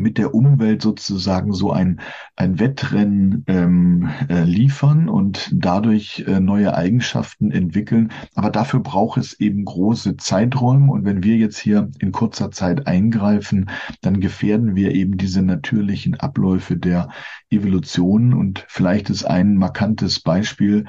mit 0.00 0.18
der 0.18 0.34
Umwelt 0.34 0.82
sozusagen 0.82 1.52
so 1.52 1.70
ein, 1.70 2.00
ein 2.36 2.58
Wettrennen 2.58 3.44
ähm, 3.46 4.08
äh, 4.28 4.44
liefern 4.44 5.08
und 5.08 5.50
dadurch 5.52 6.24
äh, 6.26 6.40
neue 6.40 6.74
Eigenschaften 6.74 7.50
entwickeln. 7.50 8.10
Aber 8.34 8.50
dafür 8.50 8.80
braucht 8.80 9.18
es 9.18 9.38
eben 9.38 9.64
große 9.64 10.16
Zeiträume. 10.16 10.90
Und 10.90 11.04
wenn 11.04 11.22
wir 11.22 11.36
jetzt 11.36 11.58
hier 11.58 11.90
in 11.98 12.12
kurzer 12.12 12.50
Zeit 12.50 12.86
eingreifen, 12.86 13.70
dann 14.00 14.20
gefährden 14.20 14.74
wir 14.74 14.92
eben 14.92 15.16
diese 15.16 15.42
natürlichen 15.42 16.14
Abläufe 16.14 16.76
der 16.76 17.10
Evolution. 17.50 18.32
Und 18.32 18.64
vielleicht 18.68 19.10
ist 19.10 19.24
ein 19.24 19.56
markantes 19.56 20.20
Beispiel, 20.20 20.86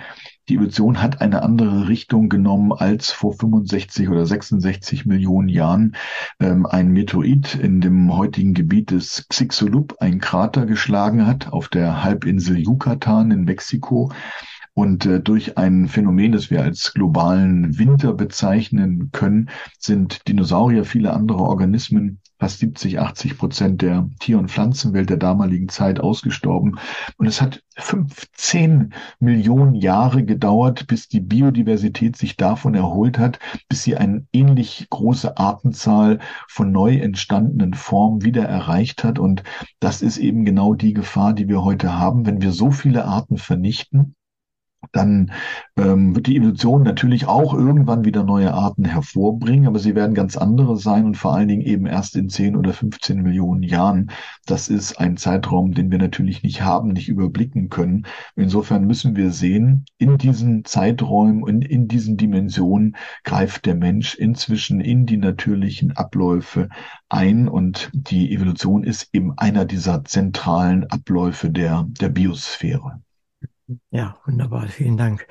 die 0.50 0.56
Evolution 0.56 1.02
hat 1.02 1.22
eine 1.22 1.44
andere 1.44 1.88
Richtung 1.88 2.28
genommen 2.28 2.74
als 2.74 3.12
vor 3.12 3.34
65 3.34 4.10
oder 4.10 4.26
66 4.26 5.06
Millionen 5.06 5.50
Jahren 5.50 5.96
ähm, 6.40 6.66
ein 6.66 6.90
Meteorit 6.90 7.56
in 7.56 7.80
dem 7.80 8.16
heutigen 8.16 8.54
Gebiet 8.54 8.92
des 8.92 9.28
Chicxulub 9.30 9.98
ein 10.00 10.20
Krater 10.20 10.66
geschlagen 10.66 11.28
hat 11.28 11.54
auf 11.54 11.70
der 11.70 12.04
Halbinsel 12.04 12.58
Yucatan 12.58 13.32
in 13.32 13.44
Mexiko. 13.44 14.12
Und 14.74 15.06
äh, 15.06 15.20
durch 15.20 15.58
ein 15.58 15.88
Phänomen, 15.88 16.32
das 16.32 16.50
wir 16.50 16.62
als 16.64 16.94
globalen 16.94 17.78
Winter 17.78 18.14
bezeichnen 18.14 19.10
können, 19.12 19.50
sind 19.78 20.28
Dinosaurier, 20.28 20.86
viele 20.86 21.14
andere 21.14 21.40
Organismen 21.40 22.22
fast 22.42 22.58
70, 22.58 23.00
80 23.00 23.38
Prozent 23.38 23.82
der 23.84 24.10
Tier- 24.20 24.40
und 24.40 24.50
Pflanzenwelt 24.50 25.12
der 25.12 25.18
damaligen 25.18 25.70
Zeit 25.70 26.00
ausgestorben. 26.00 26.80
Und 27.18 27.28
es 27.28 27.40
hat 27.40 27.62
15 27.78 28.94
Millionen 29.20 29.76
Jahre 29.76 30.24
gedauert, 30.24 30.88
bis 30.88 31.08
die 31.08 31.20
Biodiversität 31.20 32.16
sich 32.16 32.38
davon 32.38 32.74
erholt 32.74 33.20
hat, 33.20 33.38
bis 33.70 33.84
sie 33.84 33.96
eine 33.96 34.26
ähnlich 34.34 34.88
große 34.90 35.38
Artenzahl 35.38 36.18
von 36.48 36.72
neu 36.72 36.96
entstandenen 36.96 37.76
Formen 37.76 38.24
wieder 38.24 38.46
erreicht 38.46 39.04
hat. 39.04 39.20
Und 39.20 39.44
das 39.80 40.02
ist 40.02 40.18
eben 40.18 40.44
genau 40.44 40.74
die 40.74 40.94
Gefahr, 40.94 41.34
die 41.34 41.48
wir 41.48 41.64
heute 41.64 42.00
haben, 42.00 42.26
wenn 42.26 42.42
wir 42.42 42.54
so 42.54 42.72
viele 42.72 43.06
Arten 43.06 43.38
vernichten 43.38 44.16
dann 44.92 45.32
ähm, 45.78 46.16
wird 46.16 46.28
die 46.28 46.38
Evolution 46.38 46.84
natürlich 46.84 47.28
auch 47.28 47.54
irgendwann 47.54 48.04
wieder 48.04 48.24
neue 48.24 48.54
Arten 48.54 48.84
hervorbringen, 48.86 49.68
aber 49.68 49.80
sie 49.80 49.96
werden 49.96 50.16
ganz 50.16 50.38
andere 50.38 50.78
sein 50.78 51.06
und 51.06 51.18
vor 51.18 51.34
allen 51.34 51.48
Dingen 51.48 51.62
eben 51.62 51.86
erst 51.86 52.16
in 52.16 52.30
10 52.30 52.56
oder 52.56 52.74
15 52.74 53.22
Millionen 53.22 53.64
Jahren. 53.64 54.12
Das 54.46 54.68
ist 54.70 55.00
ein 55.00 55.18
Zeitraum, 55.18 55.74
den 55.74 55.92
wir 55.92 56.00
natürlich 56.00 56.44
nicht 56.44 56.62
haben, 56.62 56.90
nicht 56.90 57.10
überblicken 57.10 57.70
können. 57.70 58.06
Insofern 58.36 58.86
müssen 58.86 59.16
wir 59.16 59.32
sehen, 59.32 59.86
in 59.98 60.18
diesen 60.18 60.66
Zeiträumen 60.66 61.44
und 61.44 61.64
in 61.64 61.88
diesen 61.88 62.18
Dimensionen 62.18 62.96
greift 63.24 63.66
der 63.66 63.76
Mensch 63.76 64.16
inzwischen 64.16 64.82
in 64.82 65.06
die 65.06 65.18
natürlichen 65.18 65.96
Abläufe 65.96 66.70
ein 67.08 67.48
und 67.48 67.92
die 67.94 68.34
Evolution 68.34 68.84
ist 68.84 69.10
eben 69.14 69.38
einer 69.38 69.66
dieser 69.66 70.04
zentralen 70.06 70.86
Abläufe 70.90 71.50
der, 71.50 71.86
der 72.00 72.10
Biosphäre. 72.10 73.02
Ja, 73.90 74.20
wunderbar. 74.26 74.68
Vielen 74.70 74.98
Dank. 74.98 75.28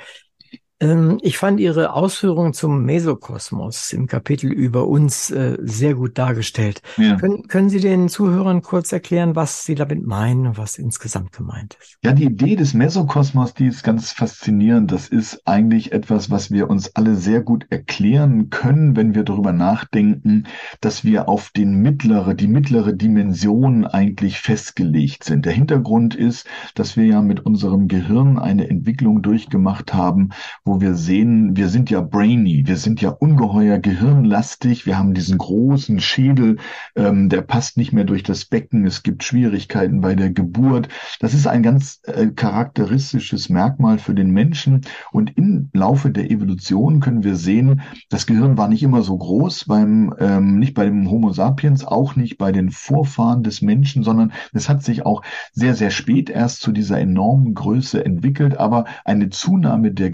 Ähm, 0.80 1.18
ich 1.22 1.36
fand 1.36 1.60
Ihre 1.60 1.92
Ausführungen 1.92 2.54
zum 2.54 2.84
Mesokosmos 2.84 3.92
im 3.92 4.06
Kapitel 4.06 4.50
über 4.50 4.88
uns 4.88 5.30
äh, 5.30 5.58
sehr 5.60 5.94
gut 5.94 6.16
dargestellt. 6.16 6.80
Ja. 6.96 7.16
Können, 7.16 7.48
können 7.48 7.68
Sie 7.68 7.80
den 7.80 8.08
Zuhörern 8.08 8.62
kurz 8.62 8.90
erklären, 8.90 9.36
was 9.36 9.64
Sie 9.64 9.74
damit 9.74 10.06
meinen 10.06 10.46
und 10.46 10.58
was 10.58 10.78
insgesamt 10.78 11.32
gemeint 11.32 11.76
ist? 11.80 11.98
Ja, 12.02 12.12
die 12.12 12.24
Idee 12.24 12.56
des 12.56 12.72
Mesokosmos, 12.72 13.52
die 13.52 13.66
ist 13.66 13.82
ganz 13.84 14.12
faszinierend. 14.12 14.90
Das 14.90 15.08
ist 15.08 15.46
eigentlich 15.46 15.92
etwas, 15.92 16.30
was 16.30 16.50
wir 16.50 16.70
uns 16.70 16.96
alle 16.96 17.14
sehr 17.14 17.42
gut 17.42 17.66
erklären 17.68 18.48
können, 18.48 18.96
wenn 18.96 19.14
wir 19.14 19.24
darüber 19.24 19.52
nachdenken, 19.52 20.44
dass 20.80 21.04
wir 21.04 21.28
auf 21.28 21.50
den 21.50 21.74
mittlere, 21.74 22.34
die 22.34 22.48
mittlere 22.48 22.94
Dimension 22.94 23.84
eigentlich 23.84 24.40
festgelegt 24.40 25.24
sind. 25.24 25.44
Der 25.44 25.52
Hintergrund 25.52 26.14
ist, 26.14 26.46
dass 26.74 26.96
wir 26.96 27.04
ja 27.04 27.20
mit 27.20 27.40
unserem 27.40 27.86
Gehirn 27.86 28.38
eine 28.38 28.70
Entwicklung 28.70 29.20
durchgemacht 29.20 29.92
haben, 29.92 30.30
wo 30.70 30.80
wir 30.80 30.94
sehen, 30.94 31.56
wir 31.56 31.68
sind 31.68 31.90
ja 31.90 32.00
brainy, 32.00 32.62
wir 32.64 32.76
sind 32.76 33.00
ja 33.00 33.10
ungeheuer 33.10 33.80
gehirnlastig, 33.80 34.86
wir 34.86 34.96
haben 34.96 35.14
diesen 35.14 35.36
großen 35.36 35.98
Schädel, 35.98 36.58
ähm, 36.94 37.28
der 37.28 37.40
passt 37.40 37.76
nicht 37.76 37.92
mehr 37.92 38.04
durch 38.04 38.22
das 38.22 38.44
Becken, 38.44 38.86
es 38.86 39.02
gibt 39.02 39.24
Schwierigkeiten 39.24 40.00
bei 40.00 40.14
der 40.14 40.30
Geburt. 40.30 40.88
Das 41.18 41.34
ist 41.34 41.48
ein 41.48 41.64
ganz 41.64 42.00
äh, 42.04 42.28
charakteristisches 42.28 43.48
Merkmal 43.48 43.98
für 43.98 44.14
den 44.14 44.30
Menschen 44.30 44.82
und 45.10 45.36
im 45.36 45.70
Laufe 45.72 46.10
der 46.10 46.30
Evolution 46.30 47.00
können 47.00 47.24
wir 47.24 47.34
sehen, 47.34 47.80
das 48.08 48.26
Gehirn 48.26 48.56
war 48.56 48.68
nicht 48.68 48.84
immer 48.84 49.02
so 49.02 49.18
groß, 49.18 49.64
beim, 49.64 50.14
ähm, 50.20 50.60
nicht 50.60 50.74
bei 50.74 50.84
dem 50.84 51.10
Homo 51.10 51.32
sapiens, 51.32 51.84
auch 51.84 52.14
nicht 52.14 52.38
bei 52.38 52.52
den 52.52 52.70
Vorfahren 52.70 53.42
des 53.42 53.60
Menschen, 53.60 54.04
sondern 54.04 54.32
es 54.52 54.68
hat 54.68 54.84
sich 54.84 55.04
auch 55.04 55.22
sehr, 55.52 55.74
sehr 55.74 55.90
spät 55.90 56.30
erst 56.30 56.60
zu 56.60 56.70
dieser 56.70 57.00
enormen 57.00 57.54
Größe 57.54 58.04
entwickelt, 58.04 58.56
aber 58.56 58.84
eine 59.04 59.30
Zunahme 59.30 59.90
der 59.90 60.10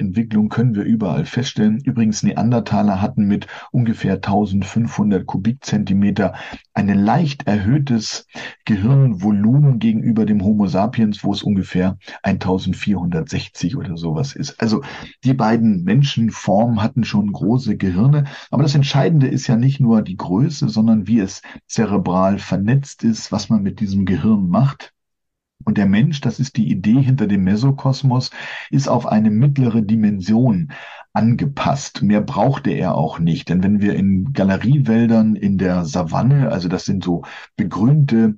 Gehirnentwicklung 0.00 0.48
können 0.48 0.74
wir 0.74 0.84
überall 0.84 1.26
feststellen. 1.26 1.78
Übrigens, 1.84 2.22
Neandertaler 2.22 3.02
hatten 3.02 3.26
mit 3.26 3.46
ungefähr 3.70 4.14
1500 4.14 5.26
Kubikzentimeter 5.26 6.34
ein 6.72 6.88
leicht 6.88 7.46
erhöhtes 7.46 8.26
Gehirnvolumen 8.64 9.78
gegenüber 9.78 10.24
dem 10.24 10.42
Homo 10.42 10.66
sapiens, 10.66 11.22
wo 11.22 11.32
es 11.32 11.42
ungefähr 11.42 11.98
1460 12.22 13.76
oder 13.76 13.98
sowas 13.98 14.34
ist. 14.34 14.58
Also 14.60 14.82
die 15.22 15.34
beiden 15.34 15.84
Menschenformen 15.84 16.82
hatten 16.82 17.04
schon 17.04 17.30
große 17.30 17.76
Gehirne, 17.76 18.24
aber 18.50 18.62
das 18.62 18.74
Entscheidende 18.74 19.28
ist 19.28 19.48
ja 19.48 19.56
nicht 19.56 19.80
nur 19.80 20.00
die 20.00 20.16
Größe, 20.16 20.70
sondern 20.70 21.06
wie 21.06 21.20
es 21.20 21.42
zerebral 21.66 22.38
vernetzt 22.38 23.04
ist, 23.04 23.32
was 23.32 23.50
man 23.50 23.62
mit 23.62 23.80
diesem 23.80 24.06
Gehirn 24.06 24.48
macht. 24.48 24.94
Und 25.64 25.78
der 25.78 25.86
Mensch, 25.86 26.20
das 26.20 26.40
ist 26.40 26.56
die 26.56 26.70
Idee 26.70 27.00
hinter 27.00 27.26
dem 27.26 27.44
Mesokosmos, 27.44 28.30
ist 28.70 28.88
auf 28.88 29.06
eine 29.06 29.30
mittlere 29.30 29.82
Dimension 29.82 30.72
angepasst. 31.12 32.02
Mehr 32.02 32.20
brauchte 32.20 32.70
er 32.70 32.94
auch 32.94 33.18
nicht. 33.18 33.48
Denn 33.48 33.62
wenn 33.62 33.80
wir 33.80 33.94
in 33.94 34.32
Galeriewäldern 34.32 35.36
in 35.36 35.58
der 35.58 35.84
Savanne, 35.84 36.50
also 36.50 36.68
das 36.68 36.84
sind 36.84 37.04
so 37.04 37.22
begrünte 37.56 38.36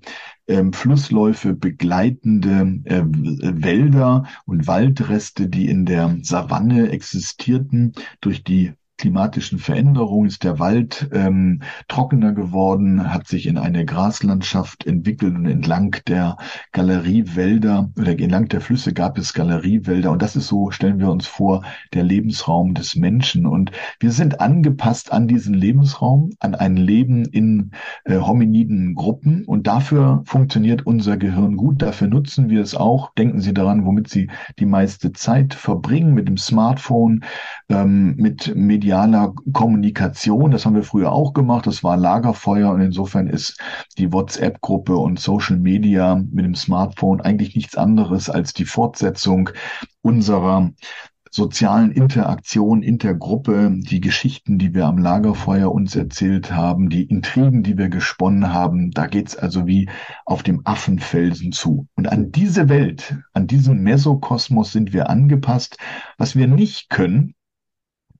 ähm, 0.48 0.72
Flussläufe 0.72 1.54
begleitende 1.54 2.80
äh, 2.84 3.02
Wälder 3.04 4.24
und 4.46 4.66
Waldreste, 4.66 5.48
die 5.48 5.68
in 5.68 5.84
der 5.84 6.16
Savanne 6.22 6.90
existierten, 6.90 7.92
durch 8.20 8.42
die 8.42 8.72
klimatischen 9.02 9.58
Veränderungen 9.58 10.28
ist 10.28 10.44
der 10.44 10.60
Wald 10.60 11.08
ähm, 11.12 11.62
trockener 11.88 12.32
geworden, 12.32 13.12
hat 13.12 13.26
sich 13.26 13.48
in 13.48 13.58
eine 13.58 13.84
Graslandschaft 13.84 14.86
entwickelt 14.86 15.34
und 15.34 15.46
entlang 15.46 15.96
der 16.06 16.36
Galeriewälder 16.70 17.90
oder 17.98 18.12
entlang 18.12 18.46
der 18.46 18.60
Flüsse 18.60 18.92
gab 18.92 19.18
es 19.18 19.34
Galeriewälder. 19.34 20.12
Und 20.12 20.22
das 20.22 20.36
ist 20.36 20.46
so, 20.46 20.70
stellen 20.70 21.00
wir 21.00 21.10
uns 21.10 21.26
vor, 21.26 21.64
der 21.94 22.04
Lebensraum 22.04 22.74
des 22.74 22.94
Menschen. 22.94 23.44
Und 23.44 23.72
wir 23.98 24.12
sind 24.12 24.40
angepasst 24.40 25.10
an 25.10 25.26
diesen 25.26 25.54
Lebensraum, 25.54 26.30
an 26.38 26.54
ein 26.54 26.76
Leben 26.76 27.24
in 27.24 27.72
äh, 28.04 28.18
hominiden 28.18 28.94
Gruppen. 28.94 29.44
Und 29.46 29.66
dafür 29.66 30.22
funktioniert 30.26 30.86
unser 30.86 31.16
Gehirn 31.16 31.56
gut, 31.56 31.82
dafür 31.82 32.06
nutzen 32.06 32.50
wir 32.50 32.62
es 32.62 32.76
auch. 32.76 33.12
Denken 33.14 33.40
Sie 33.40 33.52
daran, 33.52 33.84
womit 33.84 34.08
Sie 34.08 34.30
die 34.60 34.66
meiste 34.66 35.12
Zeit 35.12 35.54
verbringen, 35.54 36.14
mit 36.14 36.28
dem 36.28 36.36
Smartphone, 36.36 37.24
ähm, 37.68 38.14
mit 38.14 38.54
Medien 38.54 38.91
medialer 38.92 39.34
Kommunikation. 39.54 40.50
Das 40.50 40.66
haben 40.66 40.74
wir 40.74 40.82
früher 40.82 41.12
auch 41.12 41.32
gemacht. 41.32 41.66
Das 41.66 41.82
war 41.82 41.96
Lagerfeuer 41.96 42.70
und 42.70 42.82
insofern 42.82 43.26
ist 43.26 43.58
die 43.96 44.12
WhatsApp-Gruppe 44.12 44.94
und 44.96 45.18
Social 45.18 45.56
Media 45.56 46.22
mit 46.30 46.44
dem 46.44 46.54
Smartphone 46.54 47.22
eigentlich 47.22 47.56
nichts 47.56 47.74
anderes 47.74 48.28
als 48.28 48.52
die 48.52 48.66
Fortsetzung 48.66 49.48
unserer 50.02 50.72
sozialen 51.30 51.90
Interaktion 51.92 52.82
in 52.82 52.98
der 52.98 53.14
Gruppe, 53.14 53.70
die 53.74 54.02
Geschichten, 54.02 54.58
die 54.58 54.74
wir 54.74 54.84
am 54.84 54.98
Lagerfeuer 54.98 55.72
uns 55.72 55.96
erzählt 55.96 56.52
haben, 56.52 56.90
die 56.90 57.04
Intrigen, 57.04 57.62
die 57.62 57.78
wir 57.78 57.88
gesponnen 57.88 58.52
haben, 58.52 58.90
da 58.90 59.06
geht's 59.06 59.34
also 59.34 59.66
wie 59.66 59.88
auf 60.26 60.42
dem 60.42 60.60
Affenfelsen 60.64 61.52
zu. 61.52 61.86
Und 61.96 62.12
an 62.12 62.30
diese 62.30 62.68
Welt, 62.68 63.16
an 63.32 63.46
diesen 63.46 63.82
Mesokosmos 63.82 64.72
sind 64.72 64.92
wir 64.92 65.08
angepasst. 65.08 65.78
Was 66.18 66.36
wir 66.36 66.46
nicht 66.46 66.90
können, 66.90 67.34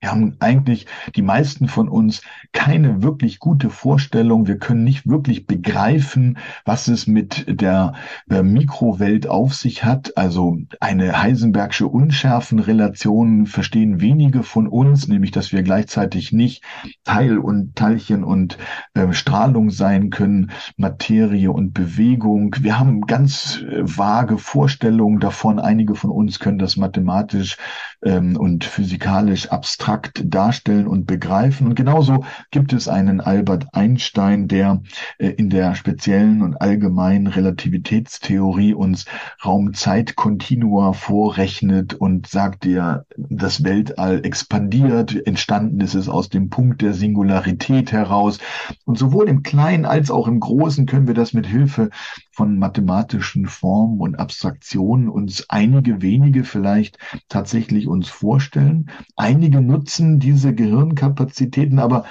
wir 0.03 0.11
haben 0.11 0.35
eigentlich, 0.41 0.85
die 1.15 1.21
meisten 1.21 1.69
von 1.69 1.87
uns, 1.87 2.23
keine 2.51 3.03
wirklich 3.03 3.39
gute 3.39 3.69
Vorstellung. 3.69 4.47
Wir 4.47 4.57
können 4.57 4.83
nicht 4.83 5.07
wirklich 5.07 5.47
begreifen, 5.47 6.37
was 6.65 6.89
es 6.89 7.07
mit 7.07 7.45
der 7.47 7.93
äh, 8.29 8.43
Mikrowelt 8.43 9.27
auf 9.27 9.53
sich 9.55 9.85
hat. 9.85 10.17
Also 10.17 10.57
eine 10.81 11.21
Heisenbergsche 11.21 11.87
Unschärfenrelation 11.87 13.45
verstehen 13.45 14.01
wenige 14.01 14.43
von 14.43 14.67
uns, 14.67 15.07
nämlich 15.07 15.31
dass 15.31 15.53
wir 15.53 15.63
gleichzeitig 15.63 16.33
nicht 16.33 16.65
Teil 17.05 17.37
und 17.37 17.77
Teilchen 17.77 18.25
und 18.25 18.57
äh, 18.95 19.13
Strahlung 19.13 19.69
sein 19.69 20.09
können, 20.09 20.51
Materie 20.75 21.49
und 21.49 21.73
Bewegung. 21.73 22.57
Wir 22.59 22.77
haben 22.77 23.03
ganz 23.07 23.61
äh, 23.61 23.83
vage 23.83 24.37
Vorstellungen 24.37 25.21
davon. 25.21 25.59
Einige 25.59 25.95
von 25.95 26.11
uns 26.11 26.39
können 26.41 26.57
das 26.57 26.75
mathematisch 26.75 27.55
ähm, 28.03 28.35
und 28.35 28.65
physikalisch 28.65 29.47
abstrakt 29.47 29.92
abstrakt 29.93 30.23
darstellen 30.25 30.87
und 30.87 31.05
begreifen. 31.05 31.67
Und 31.67 31.75
genauso 31.75 32.25
gibt 32.51 32.73
es 32.73 32.87
einen 32.87 33.21
Albert 33.21 33.67
Einstein, 33.73 34.47
der 34.47 34.81
äh, 35.19 35.29
in 35.29 35.49
der 35.49 35.75
speziellen 35.75 36.41
und 36.41 36.59
allgemeinen 36.61 37.27
Relativitätstheorie 37.27 38.73
uns 38.73 39.05
Raum-Zeit-Kontinua 39.45 40.93
vorrechnet 40.93 41.93
und 41.93 42.27
sagt 42.27 42.63
dir, 42.63 43.05
das 43.17 43.63
Weltall 43.63 44.21
expandiert, 44.23 45.15
entstanden 45.27 45.79
ist 45.81 45.93
es 45.93 46.09
aus 46.09 46.29
dem 46.29 46.49
Punkt 46.49 46.81
der 46.81 46.93
Singularität 46.93 47.91
heraus. 47.91 48.39
Und 48.85 48.97
sowohl 48.97 49.29
im 49.29 49.43
Kleinen 49.43 49.85
als 49.85 50.09
auch 50.09 50.27
im 50.27 50.39
Großen 50.39 50.85
können 50.85 51.07
wir 51.07 51.13
das 51.13 51.33
mit 51.33 51.45
Hilfe 51.45 51.89
von 52.33 52.57
mathematischen 52.57 53.45
Formen 53.45 53.99
und 53.99 54.19
Abstraktionen 54.19 55.07
uns 55.07 55.49
einige 55.49 56.01
wenige 56.01 56.43
vielleicht 56.43 56.97
tatsächlich 57.29 57.87
uns 57.87 58.09
vorstellen. 58.09 58.89
Einige 59.15 59.61
nutzen 59.61 60.19
diese 60.19 60.53
Gehirnkapazitäten, 60.53 61.77
aber 61.77 62.05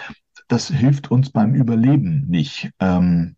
das 0.46 0.68
hilft 0.68 1.10
uns 1.10 1.30
beim 1.30 1.54
Überleben 1.54 2.26
nicht. 2.28 2.70
Ähm, 2.78 3.34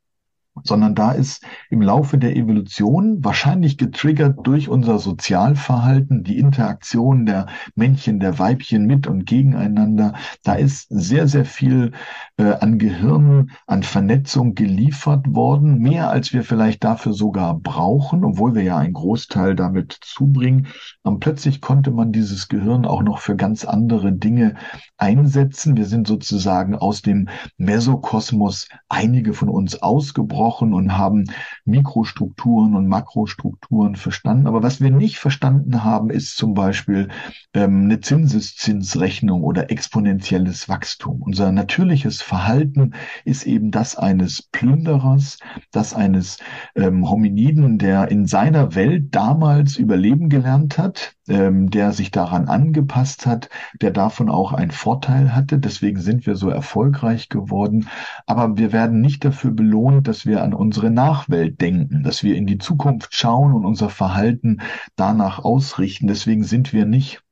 sondern 0.63 0.95
da 0.95 1.11
ist 1.11 1.45
im 1.69 1.83
Laufe 1.83 2.17
der 2.17 2.37
Evolution 2.37 3.25
wahrscheinlich 3.25 3.77
getriggert 3.77 4.39
durch 4.47 4.69
unser 4.69 4.99
Sozialverhalten, 4.99 6.23
die 6.23 6.39
Interaktion 6.39 7.27
der 7.27 7.47
Männchen, 7.75 8.21
der 8.21 8.39
Weibchen 8.39 8.87
mit 8.87 9.07
und 9.07 9.27
gegeneinander. 9.27 10.15
Da 10.45 10.55
ist 10.55 10.87
sehr, 10.91 11.27
sehr 11.27 11.45
viel 11.45 11.93
äh, 12.37 12.53
an 12.53 12.79
Gehirn, 12.79 13.51
an 13.67 13.83
Vernetzung 13.83 14.55
geliefert 14.55 15.27
worden, 15.29 15.79
mehr 15.79 16.11
als 16.11 16.33
wir 16.33 16.45
vielleicht 16.45 16.85
dafür 16.85 17.15
sogar 17.15 17.59
brauchen, 17.59 18.25
obwohl 18.25 18.55
wir 18.55 18.63
ja 18.63 18.79
einen 18.79 18.95
Großteil 18.95 19.57
damit 19.57 19.99
zubringen. 20.03 20.69
Und 21.03 21.19
plötzlich 21.19 21.61
konnte 21.61 21.91
man 21.91 22.13
dieses 22.13 22.49
Gehirn 22.49 22.85
auch 22.85 23.03
noch 23.03 23.19
für 23.19 23.35
ganz 23.35 23.65
andere 23.65 24.13
Dinge 24.13 24.55
einsetzen. 24.99 25.77
Wir 25.77 25.87
sind 25.87 26.07
sozusagen 26.07 26.77
aus 26.77 27.03
dem 27.03 27.29
Mesokosmos 27.57 28.69
einige 28.89 29.35
von 29.35 29.49
uns 29.49 29.83
ausgebrochen 29.83 30.44
gesprochen 30.45 30.75
und 30.75 30.99
haben 30.99 31.25
Mikrostrukturen 31.65 32.75
und 32.75 32.87
Makrostrukturen 32.87 33.97
verstanden. 33.97 34.47
Aber 34.47 34.63
was 34.63 34.81
wir 34.81 34.91
nicht 34.91 35.19
verstanden 35.19 35.85
haben, 35.85 36.11
ist 36.11 36.37
zum 36.37 36.53
Beispiel 36.53 37.09
ähm, 37.55 37.85
eine 37.85 38.01
Zinseszinsrechnung 38.01 39.43
oder 39.43 39.71
exponentielles 39.71 40.69
Wachstum. 40.69 41.23
Unser 41.23 41.51
natürliches 41.51 42.21
Verhalten 42.21 42.93
ist 43.25 43.47
eben 43.47 43.71
das 43.71 43.97
eines 43.97 44.43
Plünderers, 44.43 45.39
das 45.71 45.95
eines 45.95 46.37
ähm, 46.77 47.09
Hominiden, 47.09 47.79
der 47.79 48.11
in 48.11 48.27
seiner 48.27 48.75
Welt 48.75 49.15
damals 49.15 49.79
überleben 49.79 50.29
gelernt 50.29 50.77
hat, 50.77 51.15
ähm, 51.27 51.71
der 51.71 51.93
sich 51.93 52.11
daran 52.11 52.49
angepasst 52.49 53.25
hat, 53.25 53.49
der 53.81 53.93
davon 53.93 54.29
auch 54.29 54.53
einen 54.53 54.73
Vorteil 54.73 55.35
hatte. 55.35 55.59
Deswegen 55.59 56.01
sind 56.01 56.27
wir 56.27 56.37
so 56.37 56.51
erfolgreich 56.51 57.31
geworden. 57.31 57.89
Aber 58.27 58.59
wir 58.59 58.73
werden 58.73 59.01
nicht 59.01 59.25
dafür 59.25 59.51
belohnt, 59.51 60.07
dass 60.07 60.27
wir 60.27 60.34
an 60.43 60.55
unsere 60.55 60.91
Nachwelt 60.91 61.61
denken, 61.61 62.03
dass 62.03 62.23
wir 62.23 62.37
in 62.37 62.47
die 62.47 62.59
Zukunft 62.59 63.15
schauen 63.15 63.53
und 63.53 63.65
unser 63.65 63.91
Verhalten 63.91 64.61
danach 64.97 65.39
ausrichten. 65.39 66.07
Deswegen 66.07 66.45
sind 66.45 66.73
wir 66.73 66.87
nicht 66.87 67.25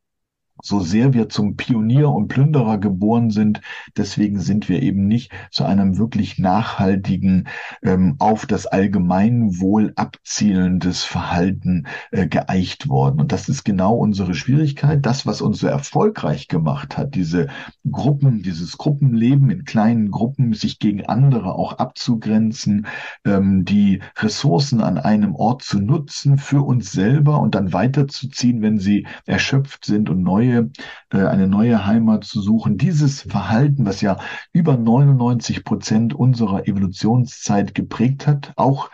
so 0.62 0.80
sehr 0.80 1.12
wir 1.12 1.28
zum 1.28 1.56
Pionier 1.56 2.08
und 2.10 2.28
Plünderer 2.28 2.78
geboren 2.78 3.30
sind, 3.30 3.60
deswegen 3.96 4.38
sind 4.38 4.68
wir 4.68 4.80
eben 4.82 5.08
nicht 5.08 5.32
zu 5.50 5.64
einem 5.64 5.98
wirklich 5.98 6.38
nachhaltigen, 6.38 7.48
ähm, 7.82 8.14
auf 8.18 8.46
das 8.46 8.66
Allgemeinwohl 8.66 9.92
abzielendes 9.96 11.04
Verhalten 11.04 11.86
äh, 12.12 12.28
geeicht 12.28 12.88
worden. 12.88 13.20
Und 13.20 13.32
das 13.32 13.48
ist 13.48 13.64
genau 13.64 13.94
unsere 13.96 14.34
Schwierigkeit. 14.34 15.04
Das, 15.04 15.26
was 15.26 15.40
uns 15.40 15.58
so 15.58 15.66
erfolgreich 15.66 16.46
gemacht 16.46 16.96
hat, 16.96 17.16
diese 17.16 17.48
Gruppen, 17.90 18.42
dieses 18.42 18.78
Gruppenleben 18.78 19.50
in 19.50 19.64
kleinen 19.64 20.10
Gruppen, 20.10 20.54
sich 20.54 20.78
gegen 20.78 21.06
andere 21.06 21.54
auch 21.54 21.78
abzugrenzen, 21.78 22.86
ähm, 23.24 23.64
die 23.64 24.00
Ressourcen 24.18 24.80
an 24.80 24.98
einem 24.98 25.34
Ort 25.34 25.62
zu 25.62 25.80
nutzen 25.80 26.38
für 26.38 26.62
uns 26.62 26.92
selber 26.92 27.40
und 27.40 27.54
dann 27.54 27.72
weiterzuziehen, 27.72 28.62
wenn 28.62 28.78
sie 28.78 29.06
erschöpft 29.26 29.84
sind 29.84 30.10
und 30.10 30.22
neue, 30.22 30.70
äh, 31.12 31.24
eine 31.24 31.48
neue 31.48 31.84
Heimat 31.84 32.24
zu 32.24 32.40
suchen. 32.40 32.78
Dieses 32.78 33.22
Verhalten, 33.22 33.84
was 33.84 34.00
ja 34.00 34.18
über 34.52 34.76
99 34.76 35.64
Prozent 35.64 36.14
unserer 36.14 36.68
Evolutionszeit 36.68 37.74
geprägt 37.74 38.26
hat, 38.26 38.52
auch 38.56 38.90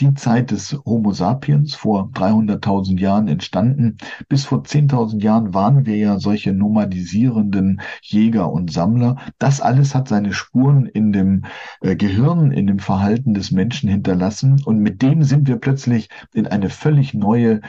die 0.00 0.14
Zeit 0.14 0.50
des 0.50 0.72
Homo 0.84 1.12
sapiens 1.12 1.74
vor 1.74 2.10
300.000 2.14 2.98
Jahren 2.98 3.28
entstanden. 3.28 3.98
Bis 4.28 4.44
vor 4.44 4.62
10.000 4.62 5.22
Jahren 5.22 5.54
waren 5.54 5.86
wir 5.86 5.96
ja 5.96 6.18
solche 6.18 6.52
nomadisierenden 6.52 7.80
Jäger 8.02 8.50
und 8.50 8.72
Sammler. 8.72 9.16
Das 9.38 9.60
alles 9.60 9.94
hat 9.94 10.08
seine 10.08 10.32
Spuren 10.32 10.86
in 10.86 11.12
dem 11.12 11.44
äh, 11.80 11.96
Gehirn, 11.96 12.50
in 12.52 12.66
dem 12.66 12.78
Verhalten 12.78 13.34
des 13.34 13.50
Menschen 13.50 13.88
hinterlassen. 13.88 14.62
Und 14.64 14.78
mit 14.78 15.02
dem 15.02 15.22
sind 15.22 15.48
wir 15.48 15.56
plötzlich 15.56 16.08
in 16.32 16.46
eine 16.46 16.70
völlig 16.70 17.14
neue 17.14 17.60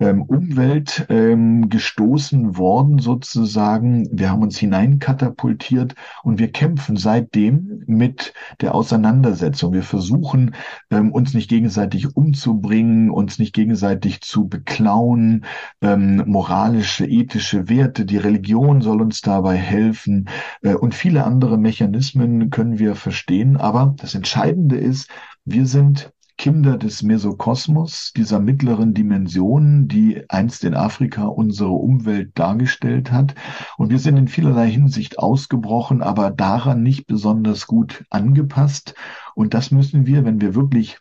Umwelt 0.00 1.06
ähm, 1.10 1.68
gestoßen 1.68 2.56
worden 2.56 2.98
sozusagen. 2.98 4.08
Wir 4.10 4.30
haben 4.30 4.42
uns 4.42 4.58
hineinkatapultiert 4.58 5.94
und 6.22 6.38
wir 6.38 6.50
kämpfen 6.50 6.96
seitdem 6.96 7.82
mit 7.86 8.32
der 8.62 8.74
Auseinandersetzung. 8.74 9.74
Wir 9.74 9.82
versuchen 9.82 10.54
ähm, 10.90 11.12
uns 11.12 11.34
nicht 11.34 11.50
gegenseitig 11.50 12.16
umzubringen, 12.16 13.10
uns 13.10 13.38
nicht 13.38 13.54
gegenseitig 13.54 14.22
zu 14.22 14.48
beklauen, 14.48 15.44
ähm, 15.82 16.24
moralische, 16.26 17.04
ethische 17.04 17.68
Werte. 17.68 18.06
Die 18.06 18.16
Religion 18.16 18.80
soll 18.80 19.02
uns 19.02 19.20
dabei 19.20 19.56
helfen 19.56 20.28
äh, 20.62 20.74
und 20.74 20.94
viele 20.94 21.24
andere 21.24 21.58
Mechanismen 21.58 22.48
können 22.48 22.78
wir 22.78 22.94
verstehen. 22.94 23.58
Aber 23.58 23.94
das 23.98 24.14
Entscheidende 24.14 24.76
ist, 24.76 25.10
wir 25.44 25.66
sind 25.66 26.10
Kinder 26.40 26.78
des 26.78 27.02
Mesokosmos, 27.02 28.14
dieser 28.16 28.40
mittleren 28.40 28.94
Dimension, 28.94 29.88
die 29.88 30.24
einst 30.30 30.64
in 30.64 30.74
Afrika 30.74 31.26
unsere 31.26 31.72
Umwelt 31.72 32.30
dargestellt 32.32 33.12
hat. 33.12 33.34
Und 33.76 33.90
wir 33.90 33.98
sind 33.98 34.16
in 34.16 34.26
vielerlei 34.26 34.70
Hinsicht 34.70 35.18
ausgebrochen, 35.18 36.00
aber 36.00 36.30
daran 36.30 36.82
nicht 36.82 37.06
besonders 37.06 37.66
gut 37.66 38.06
angepasst. 38.08 38.94
Und 39.34 39.52
das 39.52 39.70
müssen 39.70 40.06
wir, 40.06 40.24
wenn 40.24 40.40
wir 40.40 40.54
wirklich 40.54 40.96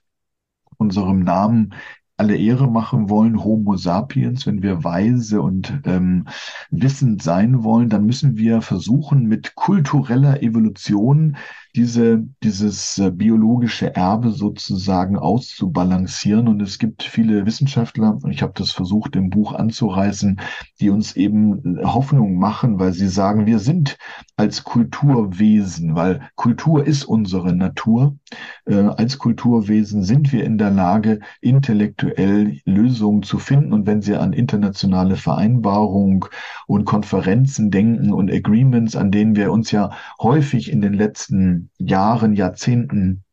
unserem 0.76 1.20
Namen 1.20 1.74
alle 2.20 2.36
Ehre 2.36 2.70
machen 2.70 3.10
wollen, 3.10 3.44
Homo 3.44 3.78
sapiens, 3.78 4.46
wenn 4.46 4.62
wir 4.62 4.84
weise 4.84 5.42
und 5.42 5.82
ähm, 5.86 6.28
wissend 6.70 7.24
sein 7.24 7.64
wollen, 7.64 7.88
dann 7.88 8.06
müssen 8.06 8.38
wir 8.38 8.62
versuchen, 8.62 9.24
mit 9.24 9.56
kultureller 9.56 10.44
Evolution 10.44 11.38
diese, 11.76 12.26
dieses 12.44 12.98
äh, 12.98 13.12
biologische 13.12 13.96
Erbe 13.96 14.32
sozusagen 14.32 15.18
auszubalancieren. 15.18 16.48
Und 16.48 16.62
es 16.62 16.80
gibt 16.80 17.04
viele 17.04 17.46
Wissenschaftler, 17.46 18.18
und 18.22 18.32
ich 18.32 18.42
habe 18.42 18.54
das 18.56 18.72
versucht 18.72 19.16
im 19.16 19.30
Buch 19.30 19.54
anzureißen, 19.54 20.42
die 20.80 20.90
uns 20.90 21.16
eben 21.16 21.78
äh, 21.78 21.86
Hoffnung 21.86 22.38
machen, 22.38 22.80
weil 22.80 22.94
sie 22.94 23.08
sagen, 23.08 23.46
wir 23.46 23.60
sind 23.60 23.98
als 24.36 24.64
Kulturwesen, 24.64 25.96
weil 25.96 26.30
Kultur 26.36 26.86
ist 26.86 27.06
unsere 27.06 27.56
Natur. 27.56 28.18
Äh, 28.70 28.76
als 28.98 29.18
Kulturwesen 29.18 30.04
sind 30.04 30.32
wir 30.32 30.44
in 30.44 30.60
der 30.60 30.70
Lage, 30.70 31.20
intellektuell 31.42 32.60
Lösungen 32.66 33.24
zu 33.24 33.40
finden. 33.40 33.74
Und 33.74 33.88
wenn 33.88 34.04
Sie 34.04 34.16
an 34.16 34.32
internationale 34.32 35.16
Vereinbarungen 35.16 36.26
und 36.68 36.86
Konferenzen 36.86 37.72
denken 37.72 38.14
und 38.14 38.32
Agreements, 38.32 38.96
an 38.96 39.10
denen 39.12 39.36
wir 39.36 39.52
uns 39.52 39.72
ja 39.72 39.92
häufig 40.22 40.72
in 40.72 40.82
den 40.82 40.94
letzten 40.94 41.72
Jahren, 41.80 42.36
Jahrzehnten 42.36 43.24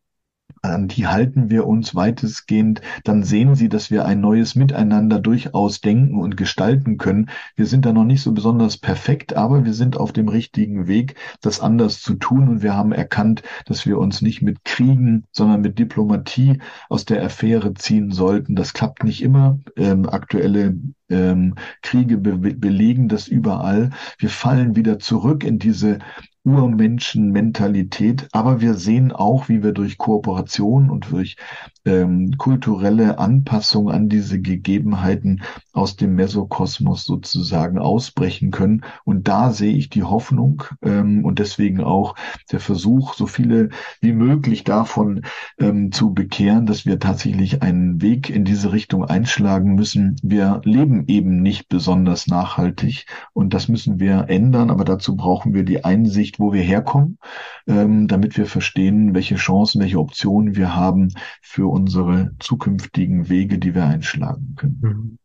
an 0.71 0.89
die 0.89 1.07
halten 1.07 1.51
wir 1.51 1.67
uns 1.67 1.95
weitestgehend, 1.95 2.81
dann 3.05 3.23
sehen 3.23 3.55
Sie, 3.55 3.69
dass 3.69 3.91
wir 3.91 4.05
ein 4.05 4.21
neues 4.21 4.55
Miteinander 4.55 5.21
durchaus 5.21 5.81
denken 5.81 6.19
und 6.19 6.37
gestalten 6.37 6.99
können. 6.99 7.31
Wir 7.55 7.67
sind 7.67 7.87
da 7.87 7.93
noch 7.93 8.05
nicht 8.05 8.23
so 8.23 8.33
besonders 8.33 8.77
perfekt, 8.77 9.37
aber 9.37 9.65
wir 9.65 9.75
sind 9.75 9.97
auf 9.97 10.13
dem 10.13 10.29
richtigen 10.29 10.87
Weg, 10.87 11.17
das 11.41 11.61
anders 11.61 12.01
zu 12.01 12.15
tun. 12.15 12.49
Und 12.49 12.63
wir 12.63 12.75
haben 12.75 12.93
erkannt, 12.93 13.43
dass 13.67 13.87
wir 13.87 13.99
uns 13.99 14.23
nicht 14.23 14.43
mit 14.43 14.65
Kriegen, 14.65 15.25
sondern 15.33 15.61
mit 15.61 15.79
Diplomatie 15.79 16.61
aus 16.89 17.05
der 17.05 17.25
Affäre 17.25 17.75
ziehen 17.75 18.11
sollten. 18.11 18.57
Das 18.57 18.73
klappt 18.73 19.05
nicht 19.05 19.23
immer. 19.23 19.59
Ähm, 19.77 20.09
aktuelle 20.09 20.77
ähm, 21.09 21.55
Kriege 21.83 22.19
be 22.19 22.37
belegen 22.37 23.09
das 23.09 23.29
überall. 23.29 23.91
Wir 24.19 24.31
fallen 24.31 24.77
wieder 24.77 24.99
zurück 24.99 25.45
in 25.45 25.59
diese 25.59 25.99
Urmenschenmentalität, 26.47 28.29
aber 28.33 28.61
wir 28.61 28.75
sehen 28.75 29.11
auch, 29.11 29.49
wie 29.49 29.63
wir 29.65 29.73
durch 29.73 29.99
Kooperation 29.99 30.91
und 30.91 31.11
durch 31.11 31.37
ähm, 31.85 32.37
kulturelle 32.39 33.19
Anpassung 33.19 33.91
an 33.91 34.09
diese 34.09 34.41
Gegebenheiten 34.41 35.43
aus 35.73 35.97
dem 35.97 36.15
Mesokosmos 36.15 37.05
sozusagen 37.05 37.79
ausbrechen 37.79 38.51
können. 38.51 38.83
Und 39.05 39.29
da 39.29 39.53
sehe 39.53 39.75
ich 39.75 39.89
die 39.89 40.03
Hoffnung 40.03 40.65
ähm, 40.83 41.25
und 41.25 41.39
deswegen 41.39 41.81
auch 41.81 42.15
der 42.51 42.61
Versuch, 42.61 43.15
so 43.15 43.27
viele 43.27 43.71
wie 44.01 44.13
möglich 44.13 44.65
davon 44.65 45.23
ähm, 45.59 45.93
zu 45.93 46.13
bekehren, 46.15 46.67
dass 46.67 46.87
wir 46.87 46.99
tatsächlich 46.99 47.63
einen 47.63 48.03
Weg 48.03 48.31
in 48.31 48.45
diese 48.45 48.73
Richtung 48.73 49.05
einschlagen 49.05 49.75
müssen. 49.75 50.17
Wir 50.23 50.61
leben 50.65 51.05
eben 51.07 51.43
nicht 51.43 51.69
besonders 51.69 52.27
nachhaltig 52.27 53.07
und 53.33 53.55
das 53.55 53.69
müssen 53.69 54.01
wir 54.01 54.27
ändern, 54.29 54.71
aber 54.71 54.85
dazu 54.85 55.17
brauchen 55.17 55.55
wir 55.55 55.65
die 55.65 55.85
Einsicht, 55.85 56.36
wo 56.39 56.53
wir 56.53 56.63
herkommen, 56.63 57.19
ähm, 57.67 58.09
damit 58.09 58.37
wir 58.37 58.47
verstehen, 58.47 59.15
welche 59.15 59.37
Chancen, 59.37 59.81
welche 59.81 59.99
Optionen 59.99 60.57
wir 60.57 60.75
haben 60.75 61.13
für 61.43 61.71
unsere 61.71 62.33
zukünftigen 62.39 63.29
Wege, 63.29 63.59
die 63.59 63.75
wir 63.75 63.85
einschlagen 63.85 64.55
können. 64.57 64.79
Mhm. 64.81 65.19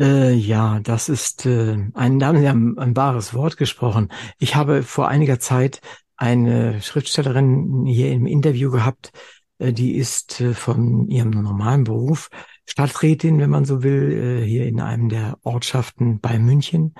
Äh, 0.00 0.32
ja, 0.32 0.80
das 0.80 1.10
ist 1.10 1.44
äh, 1.44 1.76
ein, 1.92 2.18
da 2.18 2.28
haben 2.28 2.38
Sie 2.38 2.48
ein, 2.48 2.78
ein 2.78 2.96
wahres 2.96 3.34
Wort 3.34 3.58
gesprochen. 3.58 4.08
Ich 4.38 4.56
habe 4.56 4.82
vor 4.82 5.08
einiger 5.08 5.38
Zeit 5.38 5.80
eine 6.16 6.80
Schriftstellerin 6.80 7.84
hier 7.86 8.10
im 8.12 8.26
Interview 8.26 8.70
gehabt, 8.70 9.12
äh, 9.58 9.72
die 9.72 9.96
ist 9.96 10.40
äh, 10.40 10.54
von 10.54 11.08
ihrem 11.08 11.30
normalen 11.30 11.84
Beruf 11.84 12.30
Stadträtin, 12.70 13.40
wenn 13.40 13.50
man 13.50 13.64
so 13.64 13.82
will, 13.82 14.12
äh, 14.42 14.46
hier 14.46 14.66
in 14.66 14.80
einem 14.80 15.08
der 15.08 15.38
Ortschaften 15.42 16.20
bei 16.20 16.38
München. 16.38 16.94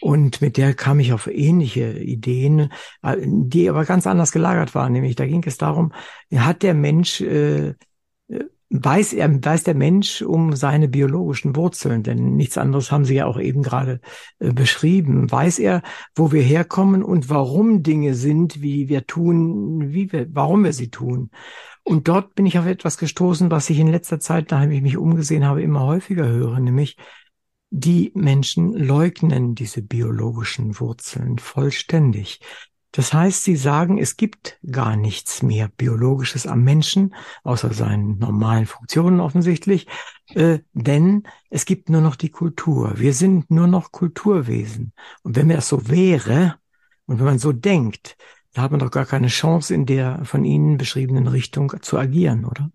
Und 0.00 0.40
mit 0.40 0.56
der 0.56 0.72
kam 0.72 0.98
ich 0.98 1.12
auf 1.12 1.26
ähnliche 1.26 1.92
Ideen, 1.98 2.72
äh, 3.02 3.16
die 3.20 3.68
aber 3.68 3.84
ganz 3.84 4.06
anders 4.06 4.32
gelagert 4.32 4.74
waren. 4.74 4.92
Nämlich 4.92 5.16
da 5.16 5.26
ging 5.26 5.44
es 5.46 5.58
darum, 5.58 5.92
hat 6.34 6.62
der 6.62 6.72
Mensch, 6.72 7.20
äh, 7.20 7.74
weiß 8.70 9.12
er, 9.12 9.44
weiß 9.44 9.64
der 9.64 9.74
Mensch 9.74 10.22
um 10.22 10.56
seine 10.56 10.88
biologischen 10.88 11.54
Wurzeln, 11.54 12.02
denn 12.02 12.36
nichts 12.36 12.56
anderes 12.56 12.90
haben 12.90 13.04
Sie 13.04 13.16
ja 13.16 13.26
auch 13.26 13.38
eben 13.38 13.62
gerade 13.62 14.00
beschrieben. 14.38 15.30
Weiß 15.30 15.58
er, 15.58 15.82
wo 16.14 16.32
wir 16.32 16.42
herkommen 16.42 17.02
und 17.02 17.28
warum 17.28 17.82
Dinge 17.82 18.14
sind, 18.14 18.62
wie 18.62 18.88
wir 18.88 19.06
tun, 19.06 19.92
wie 19.92 20.10
wir, 20.12 20.28
warum 20.32 20.64
wir 20.64 20.72
sie 20.72 20.88
tun. 20.88 21.30
Und 21.90 22.06
dort 22.06 22.36
bin 22.36 22.46
ich 22.46 22.56
auf 22.56 22.66
etwas 22.66 22.98
gestoßen, 22.98 23.50
was 23.50 23.68
ich 23.68 23.80
in 23.80 23.88
letzter 23.88 24.20
Zeit, 24.20 24.52
nachdem 24.52 24.70
ich 24.70 24.80
mich 24.80 24.96
umgesehen 24.96 25.44
habe, 25.44 25.60
immer 25.60 25.80
häufiger 25.80 26.24
höre, 26.24 26.60
nämlich 26.60 26.96
die 27.70 28.12
Menschen 28.14 28.74
leugnen 28.74 29.56
diese 29.56 29.82
biologischen 29.82 30.78
Wurzeln 30.78 31.40
vollständig. 31.40 32.38
Das 32.92 33.12
heißt, 33.12 33.42
sie 33.42 33.56
sagen, 33.56 33.98
es 33.98 34.16
gibt 34.16 34.60
gar 34.70 34.94
nichts 34.94 35.42
mehr 35.42 35.66
Biologisches 35.66 36.46
am 36.46 36.62
Menschen, 36.62 37.12
außer 37.42 37.74
seinen 37.74 38.18
normalen 38.18 38.66
Funktionen 38.66 39.18
offensichtlich, 39.18 39.88
äh, 40.28 40.60
denn 40.72 41.24
es 41.48 41.64
gibt 41.64 41.88
nur 41.88 42.02
noch 42.02 42.14
die 42.14 42.30
Kultur. 42.30 43.00
Wir 43.00 43.14
sind 43.14 43.50
nur 43.50 43.66
noch 43.66 43.90
Kulturwesen. 43.90 44.92
Und 45.24 45.34
wenn 45.34 45.48
mir 45.48 45.56
das 45.56 45.68
so 45.68 45.88
wäre, 45.88 46.54
und 47.06 47.18
wenn 47.18 47.26
man 47.26 47.40
so 47.40 47.50
denkt, 47.50 48.16
da 48.54 48.62
hat 48.62 48.70
man 48.70 48.80
doch 48.80 48.90
gar 48.90 49.06
keine 49.06 49.28
Chance, 49.28 49.74
in 49.74 49.86
der 49.86 50.24
von 50.24 50.44
Ihnen 50.44 50.76
beschriebenen 50.76 51.26
Richtung 51.26 51.72
zu 51.80 51.98
agieren, 51.98 52.44
oder? 52.44 52.70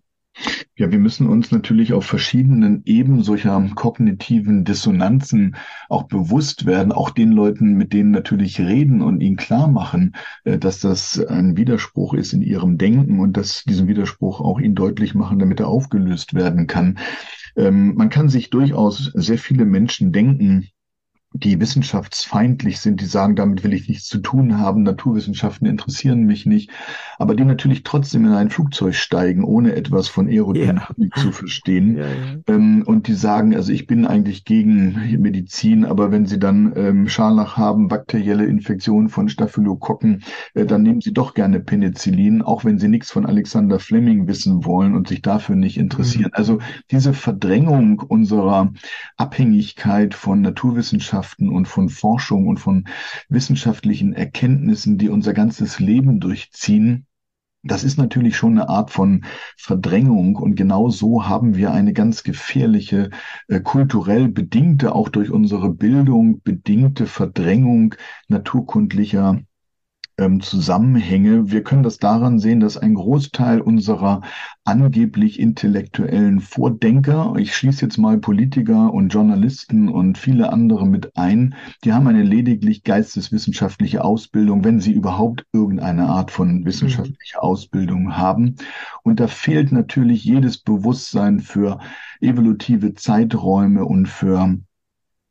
Ja, 0.78 0.90
wir 0.90 0.98
müssen 0.98 1.26
uns 1.26 1.50
natürlich 1.50 1.94
auf 1.94 2.04
verschiedenen 2.04 2.82
Ebenen 2.84 3.22
solcher 3.22 3.70
kognitiven 3.74 4.64
Dissonanzen 4.64 5.56
auch 5.88 6.02
bewusst 6.02 6.66
werden, 6.66 6.92
auch 6.92 7.08
den 7.08 7.32
Leuten, 7.32 7.74
mit 7.74 7.94
denen 7.94 8.10
natürlich 8.10 8.60
reden 8.60 9.00
und 9.00 9.22
ihnen 9.22 9.36
klar 9.36 9.68
machen, 9.68 10.14
äh, 10.44 10.58
dass 10.58 10.80
das 10.80 11.18
ein 11.18 11.56
Widerspruch 11.56 12.12
ist 12.12 12.34
in 12.34 12.42
ihrem 12.42 12.76
Denken 12.76 13.20
und 13.20 13.38
dass 13.38 13.64
diesen 13.64 13.88
Widerspruch 13.88 14.42
auch 14.42 14.60
ihnen 14.60 14.74
deutlich 14.74 15.14
machen, 15.14 15.38
damit 15.38 15.60
er 15.60 15.68
aufgelöst 15.68 16.34
werden 16.34 16.66
kann. 16.66 16.98
Ähm, 17.56 17.94
man 17.94 18.10
kann 18.10 18.28
sich 18.28 18.50
durchaus 18.50 19.10
sehr 19.14 19.38
viele 19.38 19.64
Menschen 19.64 20.12
denken, 20.12 20.68
die 21.38 21.60
wissenschaftsfeindlich 21.60 22.80
sind, 22.80 23.00
die 23.00 23.06
sagen, 23.06 23.36
damit 23.36 23.62
will 23.62 23.74
ich 23.74 23.88
nichts 23.88 24.06
zu 24.06 24.18
tun 24.18 24.58
haben, 24.58 24.82
Naturwissenschaften 24.82 25.66
interessieren 25.66 26.24
mich 26.24 26.46
nicht, 26.46 26.70
aber 27.18 27.34
die 27.34 27.44
natürlich 27.44 27.82
trotzdem 27.82 28.24
in 28.24 28.32
ein 28.32 28.50
Flugzeug 28.50 28.94
steigen, 28.94 29.44
ohne 29.44 29.74
etwas 29.74 30.08
von 30.08 30.28
Aerodynamik 30.28 31.16
ja. 31.16 31.22
zu 31.22 31.32
verstehen. 31.32 31.96
Ja, 31.96 32.06
ja. 32.06 32.54
Ähm, 32.54 32.84
und 32.86 33.08
die 33.08 33.14
sagen, 33.14 33.54
also 33.54 33.72
ich 33.72 33.86
bin 33.86 34.06
eigentlich 34.06 34.44
gegen 34.44 35.20
Medizin, 35.20 35.84
aber 35.84 36.10
wenn 36.10 36.26
sie 36.26 36.38
dann 36.38 36.72
ähm, 36.76 37.08
Scharlach 37.08 37.56
haben, 37.56 37.88
bakterielle 37.88 38.46
Infektionen 38.46 39.08
von 39.08 39.28
Staphylokokken, 39.28 40.22
äh, 40.54 40.64
dann 40.64 40.82
nehmen 40.82 41.00
sie 41.00 41.12
doch 41.12 41.34
gerne 41.34 41.60
Penicillin, 41.60 42.42
auch 42.42 42.64
wenn 42.64 42.78
sie 42.78 42.88
nichts 42.88 43.10
von 43.10 43.26
Alexander 43.26 43.78
Fleming 43.78 44.26
wissen 44.26 44.64
wollen 44.64 44.94
und 44.94 45.08
sich 45.08 45.22
dafür 45.22 45.56
nicht 45.56 45.76
interessieren. 45.76 46.30
Mhm. 46.32 46.38
Also 46.38 46.58
diese 46.90 47.12
Verdrängung 47.12 48.00
unserer 48.00 48.72
Abhängigkeit 49.16 50.14
von 50.14 50.40
Naturwissenschaften 50.40 51.25
Wissenschaften 51.26 51.48
und 51.48 51.66
von 51.66 51.88
Forschung 51.88 52.46
und 52.46 52.58
von 52.58 52.84
wissenschaftlichen 53.28 54.12
Erkenntnissen, 54.12 54.96
die 54.98 55.08
unser 55.08 55.32
ganzes 55.34 55.80
Leben 55.80 56.20
durchziehen, 56.20 57.06
das 57.62 57.82
ist 57.82 57.98
natürlich 57.98 58.36
schon 58.36 58.52
eine 58.52 58.68
Art 58.68 58.92
von 58.92 59.24
Verdrängung. 59.56 60.36
Und 60.36 60.54
genau 60.54 60.88
so 60.88 61.26
haben 61.26 61.56
wir 61.56 61.72
eine 61.72 61.92
ganz 61.92 62.22
gefährliche, 62.22 63.10
äh, 63.48 63.58
kulturell 63.58 64.28
bedingte, 64.28 64.94
auch 64.94 65.08
durch 65.08 65.30
unsere 65.32 65.70
Bildung 65.70 66.42
bedingte 66.42 67.06
Verdrängung 67.06 67.96
naturkundlicher 68.28 69.40
ähm, 70.18 70.40
Zusammenhänge. 70.40 71.50
Wir 71.50 71.62
können 71.62 71.82
das 71.82 71.98
daran 71.98 72.38
sehen, 72.38 72.60
dass 72.60 72.76
ein 72.76 72.94
Großteil 72.94 73.60
unserer 73.60 74.22
angeblich 74.64 75.38
intellektuellen 75.38 76.40
Vordenker, 76.40 77.34
ich 77.38 77.54
schließe 77.54 77.84
jetzt 77.84 77.98
mal 77.98 78.18
Politiker 78.18 78.92
und 78.92 79.10
Journalisten 79.10 79.88
und 79.88 80.18
viele 80.18 80.52
andere 80.52 80.86
mit 80.86 81.16
ein, 81.16 81.54
die 81.84 81.92
haben 81.92 82.06
eine 82.08 82.22
lediglich 82.22 82.82
geisteswissenschaftliche 82.82 84.04
Ausbildung, 84.04 84.64
wenn 84.64 84.80
sie 84.80 84.92
überhaupt 84.92 85.44
irgendeine 85.52 86.06
Art 86.06 86.30
von 86.30 86.64
wissenschaftlicher 86.64 87.42
Ausbildung 87.42 88.16
haben. 88.16 88.56
Und 89.02 89.20
da 89.20 89.26
fehlt 89.26 89.70
natürlich 89.70 90.24
jedes 90.24 90.58
Bewusstsein 90.58 91.40
für 91.40 91.78
evolutive 92.20 92.94
Zeiträume 92.94 93.84
und 93.84 94.08
für 94.08 94.58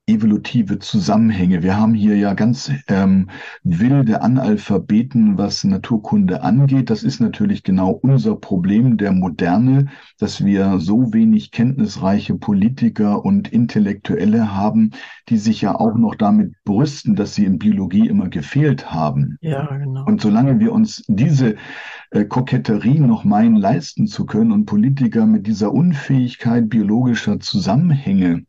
evolutive 0.07 0.77
Zusammenhänge. 0.77 1.63
Wir 1.63 1.77
haben 1.77 1.95
hier 1.95 2.15
ja 2.15 2.35
ganz 2.35 2.71
ähm, 2.87 3.31
wilde 3.63 4.21
Analphabeten, 4.21 5.39
was 5.39 5.63
Naturkunde 5.63 6.43
angeht. 6.43 6.91
Das 6.91 7.01
ist 7.01 7.19
natürlich 7.19 7.63
genau 7.63 7.89
unser 7.89 8.35
Problem 8.35 8.97
der 8.97 9.11
Moderne, 9.11 9.87
dass 10.19 10.45
wir 10.45 10.79
so 10.79 11.11
wenig 11.11 11.49
kenntnisreiche 11.49 12.35
Politiker 12.35 13.25
und 13.25 13.51
Intellektuelle 13.51 14.53
haben, 14.53 14.91
die 15.29 15.37
sich 15.37 15.61
ja 15.61 15.73
auch 15.73 15.95
noch 15.95 16.13
damit 16.13 16.53
brüsten, 16.65 17.15
dass 17.15 17.33
sie 17.33 17.45
in 17.45 17.57
Biologie 17.57 18.07
immer 18.07 18.29
gefehlt 18.29 18.93
haben. 18.93 19.37
Ja, 19.41 19.75
genau. 19.75 20.05
Und 20.05 20.21
solange 20.21 20.59
wir 20.59 20.71
uns 20.71 21.03
diese 21.07 21.55
äh, 22.11 22.25
Koketterie 22.25 22.99
noch 22.99 23.23
meinen 23.23 23.55
leisten 23.55 24.05
zu 24.05 24.27
können 24.27 24.51
und 24.51 24.67
Politiker 24.67 25.25
mit 25.25 25.47
dieser 25.47 25.73
Unfähigkeit 25.73 26.69
biologischer 26.69 27.39
Zusammenhänge 27.39 28.45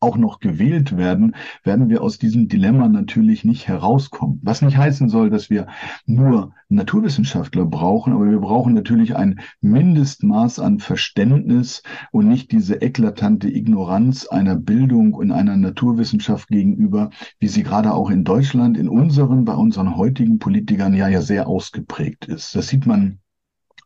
auch 0.00 0.16
noch 0.16 0.40
gewählt 0.40 0.96
werden, 0.96 1.34
werden 1.64 1.88
wir 1.88 2.02
aus 2.02 2.18
diesem 2.18 2.48
Dilemma 2.48 2.88
natürlich 2.88 3.44
nicht 3.44 3.66
herauskommen. 3.66 4.40
Was 4.42 4.62
nicht 4.62 4.76
heißen 4.76 5.08
soll, 5.08 5.30
dass 5.30 5.48
wir 5.50 5.66
nur 6.04 6.52
Naturwissenschaftler 6.68 7.64
brauchen, 7.64 8.12
aber 8.12 8.30
wir 8.30 8.40
brauchen 8.40 8.74
natürlich 8.74 9.16
ein 9.16 9.40
Mindestmaß 9.60 10.58
an 10.58 10.80
Verständnis 10.80 11.82
und 12.12 12.28
nicht 12.28 12.52
diese 12.52 12.82
eklatante 12.82 13.48
Ignoranz 13.48 14.26
einer 14.26 14.56
Bildung 14.56 15.14
und 15.14 15.30
einer 15.30 15.56
Naturwissenschaft 15.56 16.48
gegenüber, 16.48 17.10
wie 17.38 17.48
sie 17.48 17.62
gerade 17.62 17.94
auch 17.94 18.10
in 18.10 18.24
Deutschland, 18.24 18.76
in 18.76 18.88
unseren, 18.88 19.44
bei 19.44 19.54
unseren 19.54 19.96
heutigen 19.96 20.38
Politikern 20.38 20.92
ja 20.94 21.08
ja 21.08 21.22
sehr 21.22 21.46
ausgeprägt 21.46 22.26
ist. 22.26 22.54
Das 22.54 22.68
sieht 22.68 22.86
man 22.86 23.20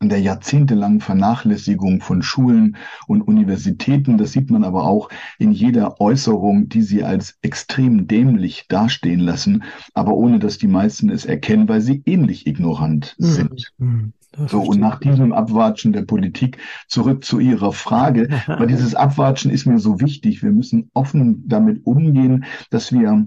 an 0.00 0.08
der 0.08 0.20
jahrzehntelangen 0.20 1.00
Vernachlässigung 1.00 2.00
von 2.00 2.22
Schulen 2.22 2.76
und 3.06 3.20
Universitäten. 3.20 4.16
Das 4.16 4.32
sieht 4.32 4.50
man 4.50 4.64
aber 4.64 4.84
auch 4.84 5.10
in 5.38 5.52
jeder 5.52 6.00
Äußerung, 6.00 6.70
die 6.70 6.80
sie 6.80 7.04
als 7.04 7.38
extrem 7.42 8.06
dämlich 8.06 8.64
dastehen 8.68 9.20
lassen, 9.20 9.62
aber 9.92 10.14
ohne 10.14 10.38
dass 10.38 10.56
die 10.56 10.68
meisten 10.68 11.10
es 11.10 11.26
erkennen, 11.26 11.68
weil 11.68 11.82
sie 11.82 12.02
ähnlich 12.06 12.46
ignorant 12.46 13.14
mhm. 13.18 13.24
sind. 13.24 13.72
Mhm. 13.76 14.12
So, 14.46 14.62
und 14.62 14.80
nach 14.80 15.00
diesem 15.00 15.32
Abwatschen 15.32 15.92
der 15.92 16.02
Politik 16.02 16.58
zurück 16.88 17.24
zu 17.24 17.38
Ihrer 17.38 17.72
Frage, 17.72 18.28
weil 18.46 18.68
dieses 18.68 18.94
Abwatschen 18.94 19.50
ist 19.50 19.66
mir 19.66 19.78
so 19.78 20.00
wichtig. 20.00 20.42
Wir 20.42 20.52
müssen 20.52 20.88
offen 20.94 21.44
damit 21.46 21.84
umgehen, 21.84 22.44
dass 22.70 22.90
wir 22.90 23.26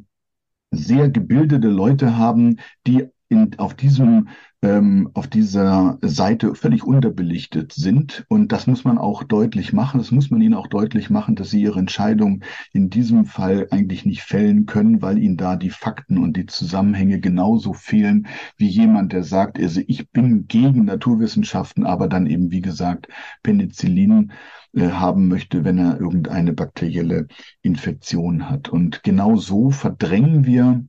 sehr 0.71 1.09
gebildete 1.09 1.67
Leute 1.67 2.17
haben, 2.17 2.57
die 2.87 3.09
in, 3.29 3.57
auf 3.57 3.73
diesem 3.73 4.27
ähm, 4.63 5.09
auf 5.13 5.27
dieser 5.27 5.99
Seite 6.01 6.55
völlig 6.55 6.85
unterbelichtet 6.85 7.73
sind. 7.73 8.23
Und 8.29 8.53
das 8.53 8.65
muss 8.65 8.85
man 8.85 8.97
auch 8.97 9.23
deutlich 9.23 9.73
machen. 9.73 9.97
Das 9.97 10.11
muss 10.11 10.31
man 10.31 10.41
ihnen 10.41 10.53
auch 10.53 10.67
deutlich 10.67 11.09
machen, 11.09 11.35
dass 11.35 11.49
sie 11.49 11.61
ihre 11.61 11.79
Entscheidung 11.79 12.43
in 12.71 12.89
diesem 12.89 13.25
Fall 13.25 13.67
eigentlich 13.71 14.05
nicht 14.05 14.21
fällen 14.21 14.65
können, 14.65 15.01
weil 15.01 15.17
ihnen 15.17 15.35
da 15.35 15.57
die 15.57 15.69
Fakten 15.69 16.17
und 16.17 16.37
die 16.37 16.45
Zusammenhänge 16.45 17.19
genauso 17.19 17.73
fehlen 17.73 18.27
wie 18.57 18.69
jemand, 18.69 19.11
der 19.11 19.23
sagt, 19.23 19.59
also 19.59 19.81
ich 19.85 20.09
bin 20.11 20.47
gegen 20.47 20.85
Naturwissenschaften, 20.85 21.85
aber 21.85 22.07
dann 22.07 22.25
eben, 22.25 22.49
wie 22.51 22.61
gesagt, 22.61 23.09
Penicillin 23.43 24.31
äh, 24.73 24.89
haben 24.89 25.27
möchte, 25.27 25.65
wenn 25.65 25.77
er 25.77 25.99
irgendeine 25.99 26.53
bakterielle 26.53 27.27
Infektion 27.61 28.49
hat. 28.49 28.69
Und 28.69 29.03
genau 29.03 29.35
so 29.35 29.71
verdrängen 29.71 30.45
wir 30.45 30.85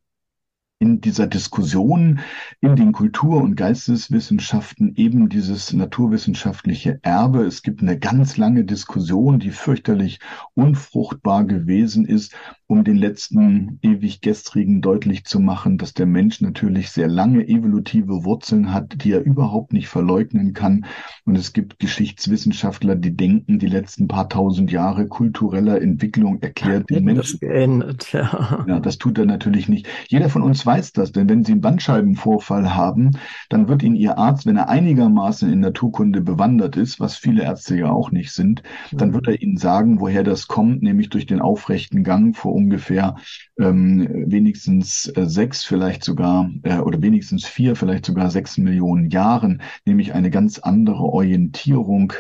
in 0.85 1.01
dieser 1.01 1.27
Diskussion 1.27 2.21
in 2.61 2.77
den 2.77 2.93
Kultur- 2.93 3.43
und 3.43 3.57
Geisteswissenschaften 3.57 4.95
eben 4.97 5.31
dieses 5.31 5.73
naturwissenschaftliche 5.73 6.99
Erbe. 7.01 7.45
Es 7.45 7.63
gibt 7.63 7.81
eine 7.81 7.99
ganz 7.99 8.37
lange 8.37 8.65
Diskussion, 8.65 9.39
die 9.39 9.51
fürchterlich 9.51 10.21
unfruchtbar 10.53 11.45
gewesen 11.45 12.05
ist, 12.05 12.37
um 12.67 12.83
den 12.83 12.97
letzten 12.97 13.79
ewig 13.83 14.21
gestrigen 14.23 14.81
deutlich 14.81 15.25
zu 15.25 15.39
machen, 15.39 15.77
dass 15.77 15.93
der 15.93 16.07
Mensch 16.07 16.41
natürlich 16.41 16.91
sehr 16.91 17.09
lange 17.09 17.47
evolutive 17.47 18.25
Wurzeln 18.25 18.73
hat, 18.73 19.05
die 19.05 19.13
er 19.13 19.23
überhaupt 19.23 19.73
nicht 19.73 19.89
verleugnen 19.89 20.55
kann. 20.55 20.87
Und 21.25 21.37
es 21.37 21.53
gibt 21.53 21.79
Geschichtswissenschaftler, 21.79 22.97
die 22.97 23.15
denken, 23.15 23.59
die 23.59 23.67
letzten 23.67 24.09
paar 24.09 24.29
tausend 24.29 24.73
Jahre 24.73 25.07
kultureller 25.09 25.81
Entwicklung 25.81 26.41
erklärt 26.41 26.89
den 26.89 27.05
Menschen. 27.05 27.39
Das 27.41 27.41
geändert, 27.41 28.13
ja. 28.13 28.65
ja, 28.67 28.81
das 28.81 28.97
tut 28.97 29.19
er 29.19 29.27
natürlich 29.27 29.69
nicht. 29.69 29.87
Jeder 30.09 30.31
von 30.31 30.43
uns 30.43 30.65
weiß 30.65 30.93
das, 30.93 31.13
denn 31.13 31.29
wenn 31.29 31.45
Sie 31.45 31.53
einen 31.53 31.61
Bandscheibenvorfall 31.61 32.75
haben, 32.75 33.11
dann 33.51 33.69
wird 33.69 33.83
Ihnen 33.83 33.97
Ihr 33.97 34.17
Arzt, 34.17 34.47
wenn 34.47 34.57
er 34.57 34.71
einigermaßen 34.71 35.53
in 35.53 35.61
Naturkunde 35.61 36.23
bewandert 36.23 36.77
ist, 36.77 36.99
was 36.99 37.17
viele 37.17 37.43
Ärzte 37.43 37.77
ja 37.77 37.91
auch 37.91 38.11
nicht 38.11 38.33
sind, 38.33 38.63
dann 38.93 39.13
wird 39.13 39.27
er 39.29 39.43
Ihnen 39.43 39.59
sagen, 39.59 40.01
woher 40.01 40.23
das 40.23 40.49
kommt, 40.49 40.83
nämlich 40.83 41.11
durch 41.11 41.27
den 41.27 41.41
aufrechten 41.41 42.05
Gang 42.05 42.35
vor 42.35 42.54
ungefähr 42.55 43.17
ähm, 43.59 44.09
wenigstens 44.27 45.09
äh, 45.17 45.27
sechs, 45.27 45.65
vielleicht 45.65 46.05
sogar, 46.05 46.51
äh, 46.63 46.79
oder 46.79 47.03
wenigstens 47.03 47.45
vier, 47.45 47.77
vielleicht 47.77 48.07
sogar 48.07 48.31
sechs 48.31 48.57
Millionen 48.59 49.11
Jahren, 49.11 49.63
nämlich 49.85 50.15
eine 50.15 50.31
ganz 50.31 50.59
andere 50.59 51.03
Orientierung 51.03 52.13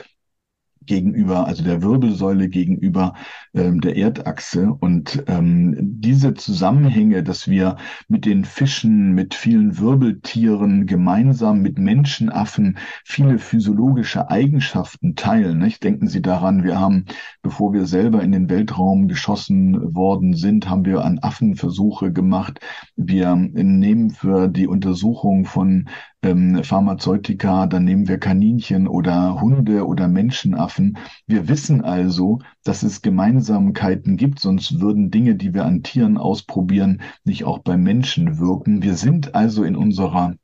gegenüber, 0.86 1.46
also 1.46 1.64
der 1.64 1.82
Wirbelsäule 1.82 2.48
gegenüber 2.48 3.14
ähm, 3.54 3.80
der 3.80 3.96
Erdachse. 3.96 4.72
Und 4.72 5.24
ähm, 5.26 5.74
diese 5.80 6.34
Zusammenhänge, 6.34 7.22
dass 7.22 7.48
wir 7.48 7.76
mit 8.08 8.24
den 8.24 8.44
Fischen, 8.44 9.12
mit 9.12 9.34
vielen 9.34 9.78
Wirbeltieren 9.78 10.86
gemeinsam 10.86 11.60
mit 11.60 11.78
Menschenaffen 11.78 12.78
viele 13.04 13.38
physiologische 13.38 14.30
Eigenschaften 14.30 15.16
teilen. 15.16 15.58
Nicht? 15.58 15.84
Denken 15.84 16.08
Sie 16.08 16.22
daran, 16.22 16.64
wir 16.64 16.78
haben, 16.78 17.06
bevor 17.42 17.72
wir 17.72 17.86
selber 17.86 18.22
in 18.22 18.32
den 18.32 18.48
Weltraum 18.48 19.08
geschossen 19.08 19.94
worden 19.94 20.34
sind, 20.34 20.68
haben 20.68 20.84
wir 20.84 21.04
an 21.04 21.18
Affen 21.20 21.56
Versuche 21.56 22.12
gemacht. 22.12 22.60
Wir 22.96 23.34
nehmen 23.36 24.10
für 24.10 24.48
die 24.48 24.66
Untersuchung 24.66 25.44
von 25.44 25.88
ähm, 26.24 26.64
Pharmazeutika, 26.64 27.66
dann 27.66 27.84
nehmen 27.84 28.08
wir 28.08 28.18
Kaninchen 28.18 28.88
oder 28.88 29.40
Hunde 29.40 29.86
oder 29.86 30.08
Menschenaffen. 30.08 30.98
Wir 31.26 31.48
wissen 31.48 31.82
also, 31.82 32.40
dass 32.64 32.82
es 32.82 33.02
Gemeinsamkeiten 33.02 34.16
gibt, 34.16 34.40
sonst 34.40 34.80
würden 34.80 35.10
Dinge, 35.10 35.34
die 35.36 35.54
wir 35.54 35.64
an 35.64 35.82
Tieren 35.82 36.16
ausprobieren, 36.16 37.02
nicht 37.24 37.44
auch 37.44 37.58
bei 37.58 37.76
Menschen 37.76 38.38
wirken. 38.38 38.82
Wir 38.82 38.94
sind 38.94 39.34
also 39.34 39.64
in 39.64 39.76
unserer 39.76 40.34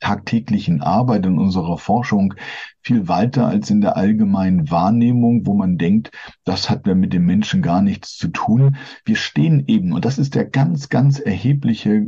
tagtäglichen 0.00 0.82
Arbeit, 0.82 1.24
in 1.26 1.38
unserer 1.38 1.78
Forschung 1.78 2.34
viel 2.82 3.08
weiter 3.08 3.46
als 3.46 3.70
in 3.70 3.80
der 3.80 3.96
allgemeinen 3.96 4.70
Wahrnehmung, 4.70 5.46
wo 5.46 5.54
man 5.54 5.78
denkt, 5.78 6.10
das 6.44 6.70
hat 6.70 6.86
mit 6.86 7.12
dem 7.12 7.24
Menschen 7.24 7.62
gar 7.62 7.82
nichts 7.82 8.16
zu 8.16 8.28
tun. 8.28 8.76
Wir 9.04 9.16
stehen 9.16 9.64
eben, 9.66 9.92
und 9.92 10.04
das 10.04 10.18
ist 10.18 10.34
der 10.34 10.44
ganz, 10.44 10.88
ganz 10.88 11.18
erhebliche 11.18 12.06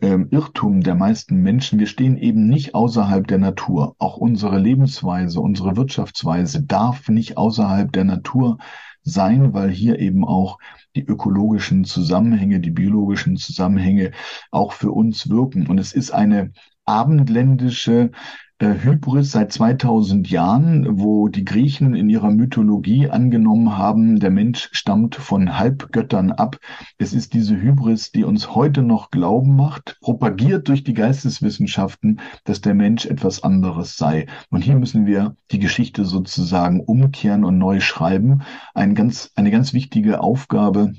äh, 0.00 0.18
Irrtum 0.30 0.82
der 0.82 0.94
meisten 0.94 1.42
Menschen, 1.42 1.78
wir 1.78 1.86
stehen 1.86 2.16
eben 2.16 2.46
nicht 2.46 2.74
außerhalb 2.74 3.26
der 3.26 3.38
Natur. 3.38 3.96
Auch 3.98 4.16
unsere 4.18 4.58
Lebensweise, 4.58 5.40
unsere 5.40 5.76
Wirtschaftsweise 5.76 6.62
darf 6.62 7.08
nicht 7.08 7.36
außerhalb 7.36 7.90
der 7.90 8.04
Natur 8.04 8.58
sein, 9.02 9.54
weil 9.54 9.70
hier 9.70 9.98
eben 9.98 10.24
auch 10.24 10.58
die 10.94 11.04
ökologischen 11.04 11.84
Zusammenhänge, 11.84 12.60
die 12.60 12.70
biologischen 12.70 13.36
Zusammenhänge 13.36 14.12
auch 14.50 14.72
für 14.72 14.92
uns 14.92 15.28
wirken. 15.28 15.66
Und 15.66 15.78
es 15.78 15.92
ist 15.92 16.10
eine 16.10 16.52
abendländische 16.88 18.10
äh, 18.60 18.74
Hybris 18.82 19.30
seit 19.30 19.52
2000 19.52 20.28
Jahren, 20.30 20.98
wo 20.98 21.28
die 21.28 21.44
Griechen 21.44 21.94
in 21.94 22.08
ihrer 22.08 22.30
Mythologie 22.30 23.08
angenommen 23.08 23.78
haben, 23.78 24.18
der 24.18 24.30
Mensch 24.30 24.68
stammt 24.72 25.14
von 25.14 25.58
Halbgöttern 25.58 26.32
ab. 26.32 26.58
Es 26.98 27.12
ist 27.12 27.34
diese 27.34 27.56
Hybris, 27.56 28.10
die 28.10 28.24
uns 28.24 28.54
heute 28.56 28.82
noch 28.82 29.10
glauben 29.10 29.54
macht, 29.54 29.98
propagiert 30.00 30.66
durch 30.68 30.82
die 30.82 30.94
Geisteswissenschaften, 30.94 32.20
dass 32.44 32.60
der 32.60 32.74
Mensch 32.74 33.06
etwas 33.06 33.44
anderes 33.44 33.96
sei. 33.96 34.26
Und 34.50 34.62
hier 34.62 34.74
müssen 34.74 35.06
wir 35.06 35.36
die 35.52 35.60
Geschichte 35.60 36.04
sozusagen 36.04 36.80
umkehren 36.80 37.44
und 37.44 37.58
neu 37.58 37.78
schreiben. 37.78 38.42
Ein 38.74 38.96
ganz, 38.96 39.30
eine 39.36 39.52
ganz 39.52 39.72
wichtige 39.72 40.20
Aufgabe 40.20 40.94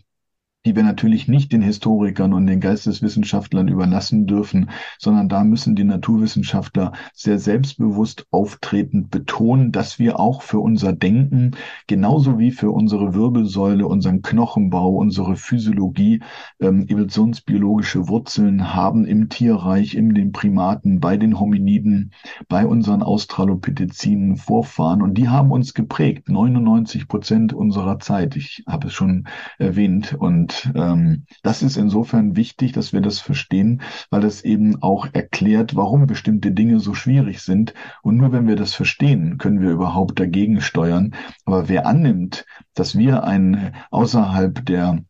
die 0.66 0.76
wir 0.76 0.84
natürlich 0.84 1.30
nicht 1.30 1.54
den 1.54 1.62
Historikern 1.62 2.34
und 2.34 2.46
den 2.46 2.60
Geisteswissenschaftlern 2.60 3.70
überlassen 3.70 4.28
dürfen, 4.28 4.70
sondern 4.98 5.30
da 5.30 5.46
müssen 5.46 5.76
die 5.76 5.86
Naturwissenschaftler 5.86 6.92
sehr 7.14 7.40
selbstbewusst 7.40 8.28
auftretend 8.32 9.10
betonen, 9.10 9.72
dass 9.72 10.00
wir 10.00 10.20
auch 10.20 10.42
für 10.42 10.60
unser 10.60 10.92
Denken, 10.92 11.52
genauso 11.88 12.40
wie 12.40 12.52
für 12.52 12.72
unsere 12.72 13.14
Wirbelsäule, 13.14 13.88
unseren 13.88 14.22
Knochenbau, 14.22 14.96
unsere 14.96 15.38
Physiologie, 15.38 16.22
ähm, 16.60 16.86
evolutionsbiologische 16.88 18.10
Wurzeln 18.10 18.74
haben 18.74 19.06
im 19.06 19.30
Tierreich, 19.30 19.96
in 19.96 20.14
den 20.14 20.34
Primaten, 20.34 21.00
bei 21.00 21.16
den 21.16 21.40
Hominiden, 21.40 22.12
bei 22.50 22.66
unseren 22.66 23.02
Australopithecinen 23.02 24.36
Vorfahren. 24.36 25.02
Und 25.02 25.14
die 25.18 25.30
haben 25.30 25.52
uns 25.52 25.74
geprägt, 25.74 26.28
99 26.28 27.08
Prozent 27.08 27.54
unserer 27.54 28.00
Zeit. 28.00 28.36
Ich 28.36 28.64
habe 28.68 28.88
es 28.88 28.94
schon 28.94 29.26
erwähnt. 29.58 30.16
Und 30.20 30.49
und 30.50 30.72
ähm, 30.76 31.26
das 31.44 31.62
ist 31.62 31.78
insofern 31.78 32.36
wichtig, 32.36 32.72
dass 32.72 32.92
wir 32.92 33.02
das 33.02 33.20
verstehen, 33.20 33.82
weil 34.10 34.22
das 34.22 34.42
eben 34.42 34.82
auch 34.82 35.08
erklärt, 35.14 35.76
warum 35.76 36.08
bestimmte 36.08 36.52
Dinge 36.52 36.80
so 36.80 36.94
schwierig 36.96 37.42
sind. 37.42 37.74
Und 38.02 38.18
nur 38.18 38.32
wenn 38.32 38.48
wir 38.48 38.56
das 38.56 38.74
verstehen, 38.74 39.38
können 39.38 39.62
wir 39.62 39.70
überhaupt 39.70 40.20
dagegen 40.20 40.62
steuern. 40.62 41.14
Aber 41.46 41.70
wer 41.70 41.86
annimmt, 41.86 42.46
dass 42.74 42.98
wir 42.98 43.24
ein 43.24 43.76
außerhalb 43.92 44.66
der 44.66 45.04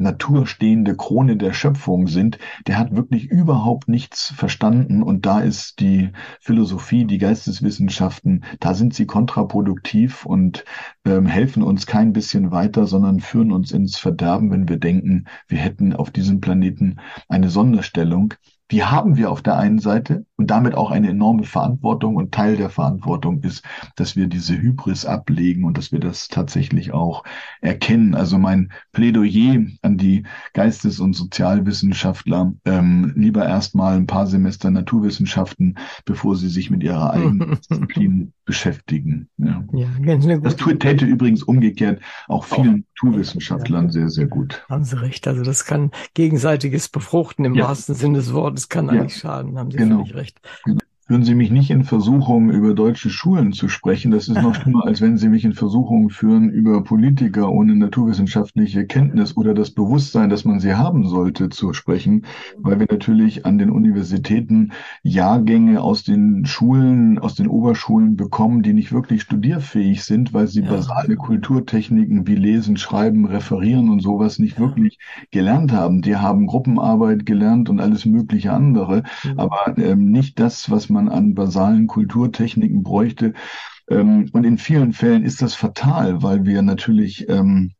naturstehende 0.00 0.96
Krone 0.96 1.36
der 1.36 1.52
Schöpfung 1.52 2.06
sind, 2.08 2.38
der 2.66 2.78
hat 2.78 2.94
wirklich 2.94 3.26
überhaupt 3.30 3.88
nichts 3.88 4.32
verstanden. 4.36 5.02
Und 5.02 5.26
da 5.26 5.40
ist 5.40 5.80
die 5.80 6.10
Philosophie, 6.40 7.04
die 7.04 7.18
Geisteswissenschaften, 7.18 8.44
da 8.60 8.74
sind 8.74 8.94
sie 8.94 9.06
kontraproduktiv 9.06 10.26
und 10.26 10.64
ähm, 11.04 11.26
helfen 11.26 11.62
uns 11.62 11.86
kein 11.86 12.12
bisschen 12.12 12.50
weiter, 12.50 12.86
sondern 12.86 13.20
führen 13.20 13.52
uns 13.52 13.72
ins 13.72 13.98
Verderben, 13.98 14.50
wenn 14.50 14.68
wir 14.68 14.78
denken, 14.78 15.26
wir 15.48 15.58
hätten 15.58 15.92
auf 15.94 16.10
diesem 16.10 16.40
Planeten 16.40 16.96
eine 17.28 17.50
Sonderstellung 17.50 18.34
die 18.70 18.84
haben 18.84 19.16
wir 19.16 19.30
auf 19.30 19.42
der 19.42 19.56
einen 19.56 19.78
Seite 19.78 20.24
und 20.36 20.50
damit 20.50 20.74
auch 20.74 20.90
eine 20.90 21.10
enorme 21.10 21.44
Verantwortung 21.44 22.16
und 22.16 22.32
Teil 22.32 22.56
der 22.56 22.70
Verantwortung 22.70 23.42
ist, 23.42 23.64
dass 23.96 24.16
wir 24.16 24.26
diese 24.26 24.56
Hybris 24.56 25.04
ablegen 25.04 25.64
und 25.64 25.76
dass 25.76 25.92
wir 25.92 26.00
das 26.00 26.28
tatsächlich 26.28 26.92
auch 26.92 27.24
erkennen. 27.60 28.14
Also 28.14 28.38
mein 28.38 28.72
Plädoyer 28.92 29.66
an 29.82 29.98
die 29.98 30.24
Geistes- 30.54 31.00
und 31.00 31.14
Sozialwissenschaftler, 31.14 32.54
ähm, 32.64 33.12
lieber 33.16 33.46
erstmal 33.46 33.96
ein 33.96 34.06
paar 34.06 34.26
Semester 34.26 34.70
Naturwissenschaften, 34.70 35.76
bevor 36.04 36.36
sie 36.36 36.48
sich 36.48 36.70
mit 36.70 36.82
ihrer 36.82 37.12
eigenen 37.12 37.50
Disziplin 37.56 38.32
beschäftigen. 38.44 39.28
Ja. 39.36 39.62
ja 39.72 39.88
ganz 40.02 40.24
eine 40.24 40.40
gute 40.40 40.56
das 40.56 40.78
täte 40.78 41.04
übrigens 41.04 41.42
umgekehrt 41.42 42.00
auch 42.28 42.44
vielen 42.44 42.84
auch, 42.84 43.04
Naturwissenschaftlern 43.04 43.86
ja. 43.86 43.90
sehr, 43.90 44.08
sehr 44.08 44.26
gut. 44.26 44.64
Haben 44.68 44.84
Sie 44.84 45.00
recht. 45.00 45.28
Also 45.28 45.42
das 45.42 45.64
kann 45.64 45.90
gegenseitiges 46.14 46.88
Befruchten 46.88 47.44
im 47.44 47.54
ja. 47.54 47.68
wahrsten 47.68 47.94
Sinne 47.94 48.18
des 48.18 48.32
Wortes 48.32 48.59
kann 48.68 48.90
eigentlich 48.90 49.16
schaden. 49.16 49.58
Haben 49.58 49.70
Sie 49.70 49.78
genau. 49.78 49.98
völlig 49.98 50.14
recht. 50.14 50.40
Genau 50.64 50.79
führen 51.10 51.24
Sie 51.24 51.34
mich 51.34 51.50
nicht 51.50 51.72
in 51.72 51.82
Versuchung, 51.82 52.50
über 52.50 52.72
deutsche 52.72 53.10
Schulen 53.10 53.52
zu 53.52 53.68
sprechen. 53.68 54.12
Das 54.12 54.28
ist 54.28 54.40
noch 54.40 54.54
schlimmer, 54.62 54.86
als 54.86 55.00
wenn 55.00 55.18
Sie 55.18 55.28
mich 55.28 55.44
in 55.44 55.54
Versuchung 55.54 56.08
führen, 56.08 56.50
über 56.50 56.84
Politiker 56.84 57.50
ohne 57.50 57.74
naturwissenschaftliche 57.74 58.86
Kenntnis 58.86 59.36
oder 59.36 59.52
das 59.52 59.72
Bewusstsein, 59.72 60.30
dass 60.30 60.44
man 60.44 60.60
sie 60.60 60.76
haben 60.76 61.08
sollte, 61.08 61.48
zu 61.48 61.72
sprechen, 61.72 62.26
weil 62.58 62.78
wir 62.78 62.86
natürlich 62.88 63.44
an 63.44 63.58
den 63.58 63.70
Universitäten 63.70 64.70
Jahrgänge 65.02 65.80
aus 65.80 66.04
den 66.04 66.46
Schulen, 66.46 67.18
aus 67.18 67.34
den 67.34 67.48
Oberschulen 67.48 68.14
bekommen, 68.14 68.62
die 68.62 68.72
nicht 68.72 68.92
wirklich 68.92 69.22
studierfähig 69.22 70.04
sind, 70.04 70.32
weil 70.32 70.46
sie 70.46 70.62
ja. 70.62 70.70
basale 70.70 71.16
Kulturtechniken 71.16 72.28
wie 72.28 72.36
Lesen, 72.36 72.76
Schreiben, 72.76 73.24
Referieren 73.24 73.90
und 73.90 73.98
sowas 73.98 74.38
nicht 74.38 74.60
wirklich 74.60 75.00
gelernt 75.32 75.72
haben. 75.72 76.02
Die 76.02 76.14
haben 76.14 76.46
Gruppenarbeit 76.46 77.26
gelernt 77.26 77.68
und 77.68 77.80
alles 77.80 78.06
mögliche 78.06 78.52
andere, 78.52 79.02
aber 79.36 79.76
ähm, 79.76 80.12
nicht 80.12 80.38
das, 80.38 80.70
was 80.70 80.88
man 80.88 80.99
man 81.00 81.08
an 81.12 81.34
basalen 81.34 81.86
Kulturtechniken 81.86 82.82
bräuchte. 82.82 83.34
Ähm, 83.88 84.28
und 84.32 84.44
in 84.44 84.58
vielen 84.58 84.92
Fällen 84.92 85.24
ist 85.24 85.42
das 85.42 85.54
fatal, 85.54 86.22
weil 86.22 86.44
wir 86.44 86.62
natürlich 86.62 87.28
ähm, 87.28 87.72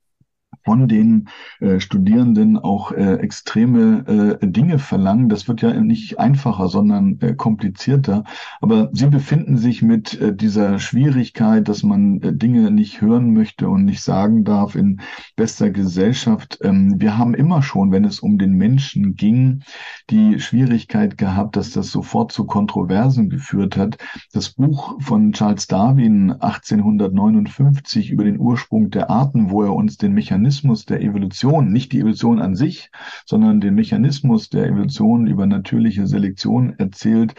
von 0.65 0.89
den 0.89 1.29
äh, 1.61 1.81
Studierenden 1.81 2.59
auch 2.59 2.93
äh, 2.93 3.15
extreme 3.15 4.39
äh, 4.43 4.47
Dinge 4.47 4.79
verlangen. 4.79 5.29
Das 5.29 5.49
wird 5.49 5.63
ja 5.63 5.73
nicht 5.73 6.19
einfacher, 6.19 6.69
sondern 6.69 7.19
äh, 7.21 7.35
komplizierter. 7.35 8.25
Aber 8.61 8.91
sie 8.93 9.07
befinden 9.07 9.57
sich 9.57 9.81
mit 9.81 10.21
äh, 10.21 10.35
dieser 10.35 10.79
Schwierigkeit, 10.79 11.67
dass 11.67 11.83
man 11.83 12.21
äh, 12.21 12.35
Dinge 12.35 12.71
nicht 12.71 13.01
hören 13.01 13.33
möchte 13.33 13.69
und 13.69 13.85
nicht 13.85 14.03
sagen 14.03 14.45
darf 14.45 14.75
in 14.75 15.01
bester 15.41 15.71
Gesellschaft. 15.71 16.59
Ähm, 16.63 17.01
wir 17.01 17.17
haben 17.17 17.35
immer 17.35 17.63
schon, 17.63 17.93
wenn 17.93 18.05
es 18.05 18.21
um 18.21 18.39
den 18.39 18.53
Menschen 18.53 19.17
ging, 19.17 19.63
die 20.11 20.39
Schwierigkeit 20.39 21.17
gehabt, 21.17 21.57
dass 21.57 21.71
das 21.71 21.91
sofort 21.91 22.33
zu 22.33 22.45
Kontroversen 22.45 23.31
geführt 23.31 23.77
hat. 23.77 23.97
Das 24.33 24.51
Buch 24.51 25.01
von 25.01 25.33
Charles 25.33 25.67
Darwin 25.67 26.33
1859 26.33 28.11
über 28.11 28.25
den 28.25 28.39
Ursprung 28.39 28.91
der 28.91 29.11
Arten, 29.11 29.51
wo 29.51 29.63
er 29.63 29.75
uns 29.75 29.97
den 29.97 30.13
Mechanismus 30.13 30.31
Mechanismus 30.71 30.85
der 30.85 31.01
Evolution, 31.01 31.73
nicht 31.73 31.93
die 31.93 32.01
Evolution 32.01 32.41
an 32.41 32.55
sich, 32.55 32.91
sondern 33.25 33.61
den 33.61 33.75
Mechanismus 33.75 34.49
der 34.49 34.67
Evolution 34.67 35.27
über 35.27 35.47
natürliche 35.47 36.07
Selektion 36.07 36.75
erzählt, 36.79 37.35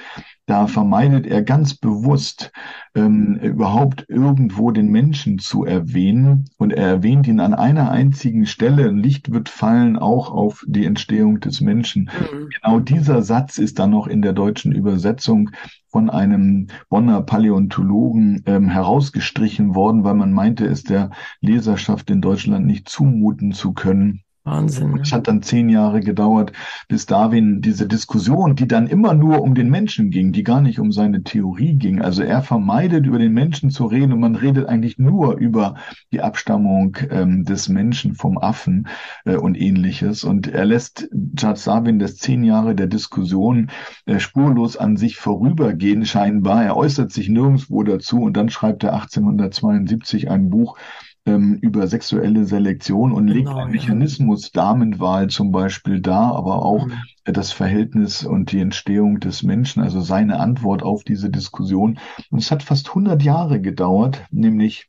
da 0.52 0.68
vermeidet 0.68 1.26
er 1.28 1.44
ganz 1.44 1.76
bewusst 1.76 2.52
ähm, 2.94 3.38
überhaupt 3.38 4.04
irgendwo 4.10 4.72
den 4.72 4.90
Menschen 4.90 5.40
zu 5.40 5.64
erwähnen 5.64 6.50
und 6.58 6.74
er 6.74 6.88
erwähnt 6.88 7.26
ihn 7.26 7.40
an 7.40 7.54
einer 7.54 7.90
einzigen 7.90 8.46
Stelle. 8.46 8.92
Licht 8.92 9.32
wird 9.32 9.48
fallen 9.48 9.96
auch 9.96 10.30
auf 10.30 10.66
die 10.68 10.84
Entstehung 10.84 11.40
des 11.40 11.62
Menschen. 11.62 12.10
Mhm. 12.20 12.50
Genau 12.50 12.80
dieser 12.82 13.22
Satz 13.22 13.60
ist 13.60 13.80
dann 13.80 13.92
noch 13.92 14.08
in 14.08 14.22
der 14.22 14.34
deutschen 14.34 14.74
Übersetzung 14.74 15.52
von 15.88 16.10
einem 16.10 16.68
Bonner 16.90 17.22
Paläontologen 17.22 18.44
ähm, 18.46 18.68
herausgestrichen 18.68 19.74
worden, 19.74 20.04
weil 20.04 20.16
man 20.16 20.34
meinte, 20.34 20.66
es 20.66 20.84
der 20.84 21.12
Leserschaft 21.40 22.10
in 22.10 22.20
Deutschland 22.20 22.66
nicht 22.66 22.90
zumuten 22.90 23.54
zu 23.54 23.72
können. 23.72 24.24
Wahnsinn. 24.44 24.94
Ne? 24.94 25.02
Es 25.04 25.12
hat 25.12 25.28
dann 25.28 25.44
zehn 25.44 25.70
Jahre 25.70 26.00
gedauert, 26.00 26.52
bis 26.88 27.06
Darwin 27.06 27.62
diese 27.62 27.88
Diskussion, 27.88 28.56
die 28.56 28.68
dann 28.68 28.88
immer 28.88 29.14
nur 29.14 29.42
um 29.42 29.54
den 29.54 29.70
Menschen 29.70 30.10
ging, 30.10 30.32
die 30.32 30.44
gar 30.44 30.62
nicht 30.62 30.80
um 30.80 30.92
seine 30.92 31.22
Theorie 31.24 31.76
ging. 31.76 32.02
Also 32.02 32.24
er 32.24 32.42
vermeidet, 32.42 33.06
über 33.06 33.20
den 33.20 33.34
Menschen 33.34 33.70
zu 33.70 33.86
reden 33.86 34.14
und 34.14 34.20
man 34.20 34.36
redet 34.36 34.68
eigentlich 34.68 34.98
nur 34.98 35.38
über 35.38 35.76
die 36.12 36.22
Abstammung 36.22 36.98
ähm, 37.12 37.44
des 37.46 37.70
Menschen 37.70 38.16
vom 38.16 38.40
Affen 38.40 38.88
äh, 39.26 39.36
und 39.36 39.56
ähnliches. 39.56 40.24
Und 40.24 40.48
er 40.48 40.66
lässt 40.66 41.08
Charles 41.36 41.64
Darwin 41.64 42.00
das 42.00 42.18
zehn 42.18 42.44
Jahre 42.44 42.74
der 42.74 42.88
Diskussion 42.88 43.70
äh, 44.08 44.20
spurlos 44.20 44.76
an 44.76 44.98
sich 44.98 45.18
vorübergehen, 45.18 46.06
scheinbar. 46.06 46.64
Er 46.64 46.78
äußert 46.78 47.12
sich 47.12 47.30
nirgendwo 47.30 47.84
dazu 47.84 48.22
und 48.22 48.36
dann 48.38 48.50
schreibt 48.50 48.84
er 48.84 48.94
1872 48.94 50.32
ein 50.32 50.50
Buch, 50.50 50.78
ähm, 51.26 51.56
über 51.62 51.88
sexuelle 51.88 52.46
Selektion 52.46 53.12
und 53.12 53.28
genau, 53.28 53.38
legt 53.38 53.50
einen 53.50 53.72
Mechanismus 53.72 54.52
Damenwahl 54.52 55.30
zum 55.30 55.52
Beispiel 55.52 56.02
dar, 56.02 56.36
aber 56.36 56.66
auch 56.66 56.88
mhm. 56.88 56.94
das 57.26 57.52
Verhältnis 57.52 58.24
und 58.24 58.52
die 58.52 58.60
Entstehung 58.60 59.20
des 59.20 59.44
Menschen, 59.44 59.84
also 59.84 60.02
seine 60.02 60.40
Antwort 60.40 60.84
auf 60.84 61.04
diese 61.04 61.30
Diskussion. 61.30 62.00
Und 62.32 62.40
es 62.40 62.52
hat 62.52 62.64
fast 62.64 62.90
100 62.90 63.22
Jahre 63.22 63.62
gedauert, 63.62 64.26
nämlich 64.32 64.88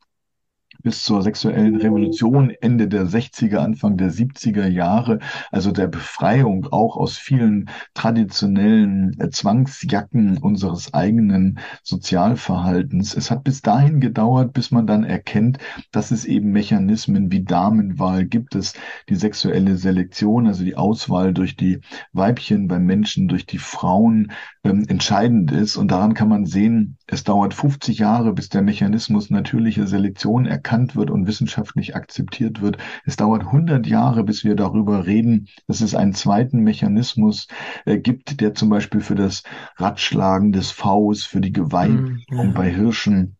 bis 0.82 1.04
zur 1.04 1.22
sexuellen 1.22 1.76
Revolution 1.76 2.50
Ende 2.60 2.88
der 2.88 3.06
60er, 3.06 3.58
Anfang 3.58 3.96
der 3.96 4.10
70er 4.10 4.66
Jahre, 4.66 5.20
also 5.50 5.70
der 5.70 5.86
Befreiung 5.86 6.66
auch 6.70 6.96
aus 6.96 7.16
vielen 7.16 7.70
traditionellen 7.94 9.18
äh, 9.20 9.30
Zwangsjacken 9.30 10.38
unseres 10.38 10.92
eigenen 10.92 11.58
Sozialverhaltens. 11.82 13.16
Es 13.16 13.30
hat 13.30 13.44
bis 13.44 13.62
dahin 13.62 14.00
gedauert, 14.00 14.52
bis 14.52 14.70
man 14.70 14.86
dann 14.86 15.04
erkennt, 15.04 15.58
dass 15.92 16.10
es 16.10 16.24
eben 16.24 16.50
Mechanismen 16.50 17.30
wie 17.30 17.44
Damenwahl 17.44 18.24
gibt 18.24 18.54
es, 18.54 18.74
die 19.08 19.14
sexuelle 19.14 19.76
Selektion, 19.76 20.46
also 20.46 20.64
die 20.64 20.76
Auswahl 20.76 21.32
durch 21.32 21.56
die 21.56 21.80
Weibchen 22.12 22.68
beim 22.68 22.84
Menschen, 22.84 23.28
durch 23.28 23.46
die 23.46 23.58
Frauen 23.58 24.32
ähm, 24.64 24.84
entscheidend 24.88 25.52
ist. 25.52 25.76
Und 25.76 25.90
daran 25.90 26.14
kann 26.14 26.28
man 26.28 26.46
sehen, 26.46 26.96
es 27.06 27.24
dauert 27.24 27.54
50 27.54 27.98
Jahre, 27.98 28.32
bis 28.32 28.48
der 28.48 28.62
Mechanismus 28.62 29.30
natürliche 29.30 29.86
Selektion 29.86 30.46
erkannt 30.46 30.71
wird 30.96 31.10
und 31.10 31.26
wissenschaftlich 31.26 31.94
akzeptiert 31.94 32.60
wird. 32.60 32.78
Es 33.04 33.16
dauert 33.16 33.42
100 33.42 33.86
Jahre, 33.86 34.24
bis 34.24 34.44
wir 34.44 34.56
darüber 34.56 35.06
reden, 35.06 35.48
dass 35.66 35.80
es 35.80 35.94
einen 35.94 36.14
zweiten 36.14 36.60
Mechanismus 36.60 37.48
äh, 37.84 37.98
gibt, 37.98 38.40
der 38.40 38.54
zum 38.54 38.68
Beispiel 38.68 39.00
für 39.00 39.14
das 39.14 39.42
Ratschlagen 39.76 40.52
des 40.52 40.70
Vs, 40.70 41.24
für 41.24 41.40
die 41.40 41.52
Geweihung 41.52 42.20
mm, 42.30 42.34
ja. 42.34 42.44
bei 42.52 42.70
Hirschen 42.70 43.36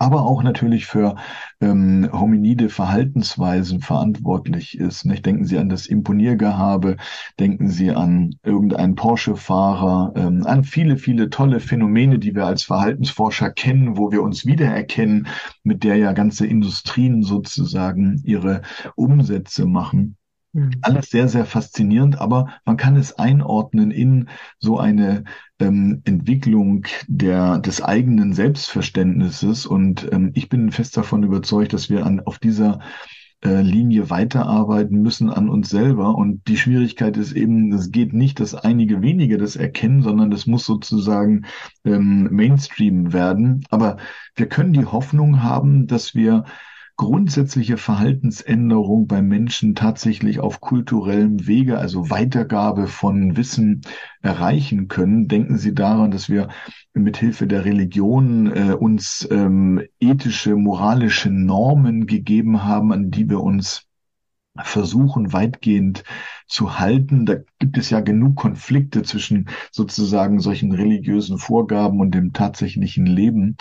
aber 0.00 0.24
auch 0.24 0.42
natürlich 0.42 0.86
für 0.86 1.16
ähm, 1.60 2.08
hominide 2.10 2.70
Verhaltensweisen 2.70 3.80
verantwortlich 3.80 4.78
ist. 4.78 5.04
Nicht? 5.04 5.26
Denken 5.26 5.44
Sie 5.44 5.58
an 5.58 5.68
das 5.68 5.86
Imponiergehabe, 5.86 6.96
denken 7.38 7.68
Sie 7.68 7.90
an 7.90 8.34
irgendeinen 8.42 8.94
Porsche-Fahrer, 8.94 10.14
ähm, 10.16 10.46
an 10.46 10.64
viele, 10.64 10.96
viele 10.96 11.28
tolle 11.28 11.60
Phänomene, 11.60 12.18
die 12.18 12.34
wir 12.34 12.46
als 12.46 12.64
Verhaltensforscher 12.64 13.50
kennen, 13.50 13.98
wo 13.98 14.10
wir 14.10 14.22
uns 14.22 14.46
wiedererkennen, 14.46 15.28
mit 15.64 15.84
der 15.84 15.96
ja 15.96 16.12
ganze 16.12 16.46
Industrien 16.46 17.22
sozusagen 17.22 18.22
ihre 18.24 18.62
Umsätze 18.96 19.66
machen. 19.66 20.16
Mhm. 20.52 20.72
Alles 20.82 21.10
sehr, 21.10 21.28
sehr 21.28 21.44
faszinierend, 21.44 22.20
aber 22.20 22.48
man 22.64 22.76
kann 22.76 22.96
es 22.96 23.18
einordnen 23.18 23.90
in 23.90 24.28
so 24.58 24.78
eine 24.78 25.24
ähm, 25.60 26.02
Entwicklung 26.04 26.86
der, 27.06 27.58
des 27.58 27.82
eigenen 27.82 28.32
Selbstverständnisses. 28.32 29.66
Und 29.66 30.08
ähm, 30.12 30.32
ich 30.34 30.48
bin 30.48 30.72
fest 30.72 30.96
davon 30.96 31.22
überzeugt, 31.22 31.72
dass 31.72 31.88
wir 31.88 32.04
an, 32.04 32.20
auf 32.20 32.38
dieser 32.38 32.80
äh, 33.42 33.62
Linie 33.62 34.10
weiterarbeiten 34.10 35.00
müssen 35.00 35.30
an 35.30 35.48
uns 35.48 35.70
selber. 35.70 36.16
Und 36.16 36.46
die 36.48 36.56
Schwierigkeit 36.56 37.16
ist 37.16 37.32
eben, 37.32 37.72
es 37.72 37.92
geht 37.92 38.12
nicht, 38.12 38.40
dass 38.40 38.54
einige 38.54 39.02
wenige 39.02 39.38
das 39.38 39.56
erkennen, 39.56 40.02
sondern 40.02 40.30
das 40.30 40.46
muss 40.46 40.66
sozusagen 40.66 41.46
ähm, 41.84 42.28
Mainstream 42.32 43.12
werden. 43.12 43.64
Aber 43.70 43.98
wir 44.34 44.48
können 44.48 44.72
die 44.72 44.84
Hoffnung 44.84 45.42
haben, 45.42 45.86
dass 45.86 46.14
wir 46.14 46.44
grundsätzliche 47.00 47.78
Verhaltensänderung 47.78 49.06
beim 49.06 49.26
Menschen 49.26 49.74
tatsächlich 49.74 50.38
auf 50.38 50.60
kulturellem 50.60 51.46
Wege, 51.46 51.78
also 51.78 52.10
Weitergabe 52.10 52.88
von 52.88 53.38
Wissen 53.38 53.80
erreichen 54.20 54.86
können. 54.86 55.26
Denken 55.26 55.56
Sie 55.56 55.74
daran, 55.74 56.10
dass 56.10 56.28
wir 56.28 56.48
mit 56.92 57.16
Hilfe 57.16 57.46
der 57.46 57.64
Religion 57.64 58.52
äh, 58.54 58.74
uns 58.74 59.26
ähm, 59.30 59.80
ethische, 59.98 60.56
moralische 60.56 61.30
Normen 61.30 62.06
gegeben 62.06 62.64
haben, 62.64 62.92
an 62.92 63.10
die 63.10 63.30
wir 63.30 63.40
uns 63.40 63.86
versuchen 64.62 65.32
weitgehend 65.32 66.04
zu 66.48 66.78
halten. 66.78 67.24
Da 67.24 67.36
gibt 67.58 67.78
es 67.78 67.88
ja 67.88 68.00
genug 68.00 68.36
Konflikte 68.36 69.04
zwischen 69.04 69.48
sozusagen 69.72 70.38
solchen 70.38 70.72
religiösen 70.72 71.38
Vorgaben 71.38 71.98
und 71.98 72.14
dem 72.14 72.34
tatsächlichen 72.34 73.06
Leben. 73.06 73.56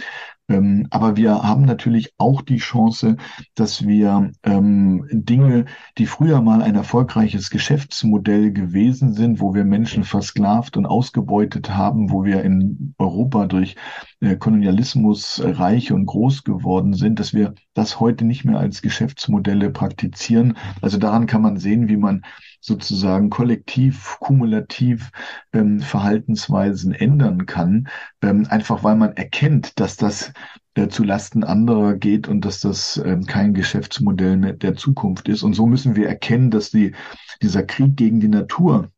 Ähm, 0.50 0.88
aber 0.90 1.16
wir 1.16 1.44
haben 1.44 1.64
natürlich 1.64 2.14
auch 2.18 2.42
die 2.42 2.58
Chance, 2.58 3.16
dass 3.56 3.86
wir 3.88 4.32
ähm, 4.44 5.08
Dinge, 5.12 5.66
die 5.98 6.08
früher 6.08 6.42
mal 6.42 6.62
ein 6.62 6.76
erfolgreiches 6.76 7.50
Geschäftsmodell 7.50 8.52
gewesen 8.52 9.14
sind, 9.14 9.40
wo 9.40 9.54
wir 9.54 9.64
Menschen 9.64 10.04
versklavt 10.04 10.76
und 10.76 10.86
ausgebeutet 10.86 11.70
haben, 11.70 12.10
wo 12.12 12.24
wir 12.24 12.44
in 12.44 12.96
Europa 12.98 13.46
durch 13.46 13.76
äh, 14.22 14.36
Kolonialismus 14.36 15.42
reich 15.44 15.92
und 15.92 16.06
groß 16.06 16.44
geworden 16.44 16.94
sind, 16.94 17.20
dass 17.20 17.34
wir 17.34 17.54
das 17.74 18.00
heute 18.00 18.26
nicht 18.26 18.46
mehr 18.46 18.60
als 18.60 18.82
Geschäftsmodelle 18.82 19.70
praktizieren. 19.70 20.58
Also 20.82 20.98
daran 20.98 21.26
kann 21.26 21.42
man 21.42 21.58
sehen, 21.58 21.88
wie 21.88 21.98
man 21.98 22.24
sozusagen 22.62 23.30
kollektiv, 23.30 24.18
kumulativ 24.20 25.12
ähm, 25.54 25.80
Verhaltensweisen 25.80 26.94
ändern 26.94 27.46
kann, 27.46 27.88
ähm, 28.22 28.48
einfach 28.50 28.84
weil 28.84 28.96
man 28.96 29.16
erkennt, 29.16 29.80
dass 29.80 29.96
das 29.96 30.34
äh, 30.76 30.88
zu 30.90 31.04
Lasten 31.04 31.44
anderer 31.44 31.96
geht 31.96 32.28
und 32.28 32.44
dass 32.46 32.60
das 32.60 33.02
ähm, 33.04 33.26
kein 33.26 33.54
Geschäftsmodell 33.54 34.56
der 34.58 34.76
Zukunft 34.76 35.30
ist. 35.30 35.44
Und 35.44 35.54
so 35.54 35.66
müssen 35.66 35.96
wir 35.96 36.08
erkennen, 36.08 36.52
dass 36.52 36.70
die, 36.70 36.94
dieser 37.42 37.64
Krieg 37.64 37.96
gegen 37.96 38.20
die 38.20 38.28
Natur, 38.28 38.92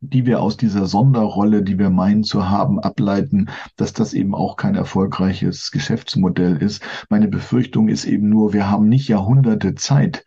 die 0.00 0.26
wir 0.26 0.40
aus 0.42 0.56
dieser 0.56 0.86
Sonderrolle, 0.86 1.62
die 1.62 1.78
wir 1.78 1.90
meinen 1.90 2.22
zu 2.22 2.48
haben, 2.48 2.78
ableiten, 2.78 3.48
dass 3.76 3.92
das 3.92 4.14
eben 4.14 4.34
auch 4.34 4.56
kein 4.56 4.74
erfolgreiches 4.74 5.70
Geschäftsmodell 5.70 6.56
ist. 6.56 6.82
Meine 7.08 7.28
Befürchtung 7.28 7.88
ist 7.88 8.04
eben 8.04 8.28
nur, 8.28 8.52
wir 8.52 8.70
haben 8.70 8.88
nicht 8.88 9.08
Jahrhunderte 9.08 9.74
Zeit, 9.74 10.24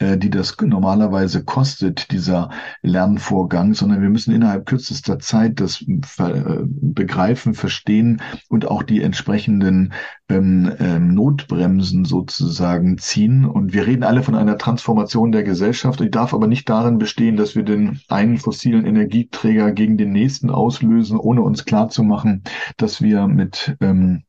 die 0.00 0.30
das 0.30 0.56
normalerweise 0.60 1.44
kostet, 1.44 2.12
dieser 2.12 2.50
Lernvorgang, 2.82 3.74
sondern 3.74 4.00
wir 4.00 4.10
müssen 4.10 4.32
innerhalb 4.32 4.66
kürzester 4.66 5.18
Zeit 5.18 5.60
das 5.60 5.82
äh, 5.82 6.60
begreifen, 6.64 7.54
verstehen 7.54 8.22
und 8.48 8.66
auch 8.68 8.82
die 8.82 9.02
entsprechenden 9.02 9.92
ähm, 10.28 10.72
ähm, 10.78 11.14
Notbremsen 11.14 12.04
sozusagen 12.04 12.98
ziehen. 12.98 13.44
Und 13.44 13.72
wir 13.72 13.86
reden 13.86 14.04
alle 14.04 14.22
von 14.22 14.34
einer 14.34 14.58
Transformation 14.58 15.32
der 15.32 15.42
Gesellschaft. 15.42 16.00
Die 16.00 16.10
darf 16.10 16.34
aber 16.34 16.46
nicht 16.46 16.68
darin 16.68 16.98
bestehen, 16.98 17.36
dass 17.36 17.56
wir 17.56 17.62
den 17.62 18.00
einen 18.08 18.38
fossilen 18.38 18.86
Energieträger 18.86 19.72
gegen 19.72 19.96
den 19.96 20.12
nächsten 20.12 20.50
auslösen, 20.50 21.18
ohne 21.18 21.42
uns 21.42 21.64
klarzumachen, 21.64 22.42
dass 22.76 23.02
wir 23.02 23.26
mit 23.26 23.76
ähm, 23.80 24.22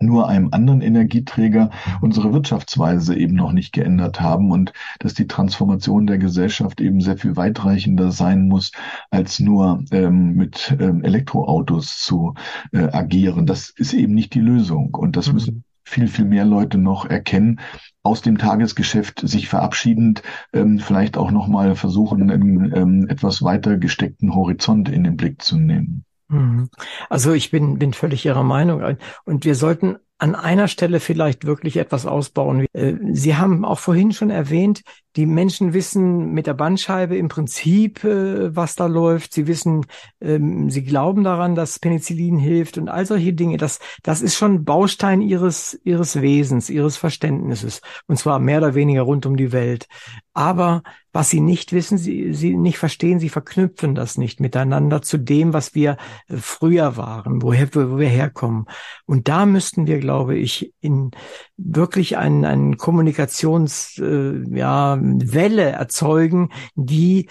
nur 0.00 0.28
einem 0.28 0.48
anderen 0.52 0.80
Energieträger 0.80 1.70
unsere 2.00 2.32
Wirtschaftsweise 2.32 3.16
eben 3.16 3.34
noch 3.34 3.52
nicht 3.52 3.72
geändert 3.72 4.20
haben 4.20 4.52
und 4.52 4.72
dass 5.00 5.14
die 5.14 5.26
Transformation 5.26 6.06
der 6.06 6.18
Gesellschaft 6.18 6.80
eben 6.80 7.00
sehr 7.00 7.16
viel 7.16 7.36
weitreichender 7.36 8.12
sein 8.12 8.48
muss, 8.48 8.72
als 9.10 9.40
nur 9.40 9.82
ähm, 9.90 10.34
mit 10.34 10.76
ähm, 10.78 11.02
Elektroautos 11.02 11.98
zu 11.98 12.34
äh, 12.72 12.88
agieren. 12.92 13.46
Das 13.46 13.70
ist 13.70 13.92
eben 13.92 14.14
nicht 14.14 14.34
die 14.34 14.40
Lösung 14.40 14.94
und 14.94 15.16
das 15.16 15.28
mhm. 15.28 15.34
müssen 15.34 15.64
viel, 15.84 16.08
viel 16.08 16.26
mehr 16.26 16.44
Leute 16.44 16.78
noch 16.78 17.06
erkennen, 17.06 17.60
aus 18.02 18.22
dem 18.22 18.38
Tagesgeschäft 18.38 19.20
sich 19.26 19.48
verabschiedend, 19.48 20.22
ähm, 20.52 20.78
vielleicht 20.78 21.16
auch 21.16 21.30
nochmal 21.30 21.74
versuchen, 21.74 22.30
einen 22.30 22.72
ähm, 22.74 23.06
etwas 23.08 23.42
weiter 23.42 23.78
gesteckten 23.78 24.34
Horizont 24.34 24.88
in 24.88 25.04
den 25.04 25.16
Blick 25.16 25.42
zu 25.42 25.58
nehmen. 25.58 26.04
Mhm. 26.28 26.68
Also 27.08 27.32
ich 27.32 27.50
bin, 27.50 27.78
bin 27.78 27.92
völlig 27.92 28.24
Ihrer 28.24 28.42
Meinung. 28.42 28.96
Und 29.24 29.44
wir 29.44 29.54
sollten 29.54 29.98
an 30.18 30.34
einer 30.34 30.68
Stelle 30.68 31.00
vielleicht 31.00 31.44
wirklich 31.44 31.76
etwas 31.76 32.04
ausbauen. 32.04 32.66
Äh, 32.72 32.94
Sie 33.12 33.36
haben 33.36 33.64
auch 33.64 33.78
vorhin 33.78 34.12
schon 34.12 34.30
erwähnt, 34.30 34.82
die 35.18 35.26
Menschen 35.26 35.72
wissen 35.72 36.32
mit 36.32 36.46
der 36.46 36.54
Bandscheibe 36.54 37.16
im 37.16 37.26
Prinzip, 37.26 38.04
äh, 38.04 38.54
was 38.54 38.76
da 38.76 38.86
läuft. 38.86 39.32
Sie 39.34 39.48
wissen, 39.48 39.84
ähm, 40.20 40.70
sie 40.70 40.84
glauben 40.84 41.24
daran, 41.24 41.56
dass 41.56 41.80
Penicillin 41.80 42.38
hilft 42.38 42.78
und 42.78 42.88
all 42.88 43.04
solche 43.04 43.32
Dinge. 43.32 43.56
Das, 43.56 43.80
das 44.04 44.22
ist 44.22 44.36
schon 44.36 44.64
Baustein 44.64 45.20
ihres, 45.20 45.76
ihres 45.82 46.22
Wesens, 46.22 46.70
ihres 46.70 46.96
Verständnisses. 46.96 47.80
Und 48.06 48.16
zwar 48.16 48.38
mehr 48.38 48.58
oder 48.58 48.76
weniger 48.76 49.02
rund 49.02 49.26
um 49.26 49.36
die 49.36 49.50
Welt. 49.50 49.88
Aber 50.34 50.84
was 51.12 51.30
sie 51.30 51.40
nicht 51.40 51.72
wissen, 51.72 51.98
sie, 51.98 52.32
sie 52.32 52.56
nicht 52.56 52.78
verstehen, 52.78 53.18
sie 53.18 53.28
verknüpfen 53.28 53.96
das 53.96 54.18
nicht 54.18 54.38
miteinander 54.38 55.02
zu 55.02 55.18
dem, 55.18 55.52
was 55.52 55.74
wir 55.74 55.96
äh, 56.28 56.36
früher 56.36 56.96
waren, 56.96 57.42
woher 57.42 57.74
wo 57.74 57.98
wir 57.98 58.08
herkommen. 58.08 58.66
Und 59.04 59.26
da 59.26 59.46
müssten 59.46 59.88
wir, 59.88 59.98
glaube 59.98 60.36
ich, 60.36 60.72
in 60.80 61.10
wirklich 61.58 62.16
einen, 62.16 62.44
einen 62.44 62.76
Kommunikations, 62.78 63.98
äh, 63.98 64.42
ja, 64.56 64.98
Welle 65.00 65.70
erzeugen, 65.70 66.50
die 66.74 67.28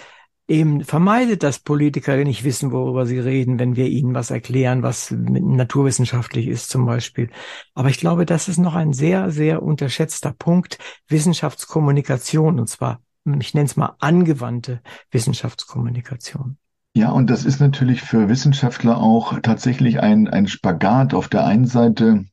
eben 0.47 0.83
vermeidet, 0.83 1.43
dass 1.43 1.59
Politiker 1.59 2.15
nicht 2.23 2.43
wissen, 2.43 2.71
worüber 2.71 3.05
sie 3.05 3.19
reden, 3.19 3.59
wenn 3.59 3.75
wir 3.75 3.87
ihnen 3.87 4.13
was 4.13 4.31
erklären, 4.31 4.83
was 4.83 5.11
naturwissenschaftlich 5.11 6.47
ist 6.47 6.69
zum 6.69 6.85
Beispiel. 6.85 7.29
Aber 7.73 7.89
ich 7.89 7.99
glaube, 7.99 8.25
das 8.25 8.47
ist 8.47 8.57
noch 8.57 8.75
ein 8.75 8.93
sehr, 8.93 9.31
sehr 9.31 9.61
unterschätzter 9.61 10.33
Punkt, 10.37 10.77
Wissenschaftskommunikation, 11.07 12.59
und 12.59 12.67
zwar, 12.67 13.01
ich 13.39 13.53
nenne 13.53 13.65
es 13.65 13.75
mal 13.75 13.95
angewandte 13.99 14.81
Wissenschaftskommunikation. 15.11 16.57
Ja, 16.93 17.11
und 17.11 17.29
das 17.29 17.45
ist 17.45 17.59
natürlich 17.59 18.01
für 18.01 18.29
Wissenschaftler 18.29 18.97
auch 18.97 19.39
tatsächlich 19.41 19.99
ein, 19.99 20.27
ein 20.27 20.47
Spagat. 20.47 21.13
Auf 21.13 21.27
der 21.27 21.45
einen 21.45 21.67
Seite 21.67 22.25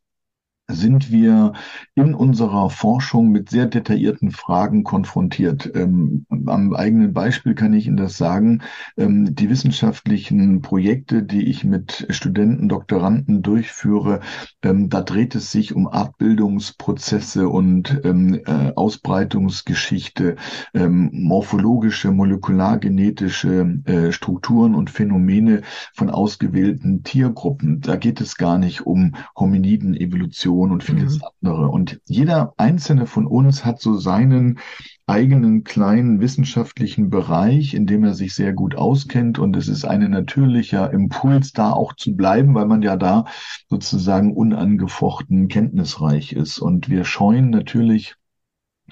sind 0.66 1.12
wir 1.12 1.52
in 1.94 2.14
unserer 2.14 2.70
Forschung 2.70 3.28
mit 3.28 3.50
sehr 3.50 3.66
detaillierten 3.66 4.30
Fragen 4.30 4.82
konfrontiert. 4.82 5.70
Ähm, 5.74 6.24
am 6.46 6.72
eigenen 6.74 7.12
Beispiel 7.12 7.54
kann 7.54 7.74
ich 7.74 7.86
Ihnen 7.86 7.98
das 7.98 8.16
sagen. 8.16 8.62
Ähm, 8.96 9.34
die 9.34 9.50
wissenschaftlichen 9.50 10.62
Projekte, 10.62 11.22
die 11.22 11.44
ich 11.50 11.64
mit 11.64 12.06
Studenten, 12.08 12.70
Doktoranden 12.70 13.42
durchführe, 13.42 14.20
ähm, 14.62 14.88
da 14.88 15.02
dreht 15.02 15.34
es 15.34 15.52
sich 15.52 15.74
um 15.74 15.86
Abbildungsprozesse 15.86 17.48
und 17.48 18.00
ähm, 18.04 18.40
äh, 18.46 18.72
Ausbreitungsgeschichte, 18.74 20.36
ähm, 20.72 21.10
morphologische, 21.12 22.10
molekulargenetische 22.10 23.80
äh, 23.84 24.12
Strukturen 24.12 24.74
und 24.74 24.88
Phänomene 24.88 25.60
von 25.92 26.08
ausgewählten 26.08 27.02
Tiergruppen. 27.02 27.82
Da 27.82 27.96
geht 27.96 28.22
es 28.22 28.38
gar 28.38 28.56
nicht 28.58 28.86
um 28.86 29.14
Hominiden-Evolution 29.36 30.53
Religion 30.54 30.72
und 30.72 30.84
vieles 30.84 31.16
mhm. 31.16 31.22
andere. 31.42 31.68
Und 31.68 32.00
jeder 32.06 32.54
einzelne 32.56 33.06
von 33.06 33.26
uns 33.26 33.64
hat 33.64 33.80
so 33.80 33.96
seinen 33.96 34.58
eigenen 35.06 35.64
kleinen 35.64 36.20
wissenschaftlichen 36.20 37.10
Bereich, 37.10 37.74
in 37.74 37.86
dem 37.86 38.04
er 38.04 38.14
sich 38.14 38.34
sehr 38.34 38.52
gut 38.52 38.74
auskennt. 38.74 39.38
Und 39.38 39.56
es 39.56 39.68
ist 39.68 39.84
ein 39.84 40.08
natürlicher 40.10 40.92
Impuls, 40.92 41.52
da 41.52 41.72
auch 41.72 41.94
zu 41.94 42.16
bleiben, 42.16 42.54
weil 42.54 42.66
man 42.66 42.82
ja 42.82 42.96
da 42.96 43.26
sozusagen 43.68 44.32
unangefochten 44.34 45.48
kenntnisreich 45.48 46.32
ist. 46.32 46.58
Und 46.58 46.88
wir 46.88 47.04
scheuen 47.04 47.50
natürlich 47.50 48.14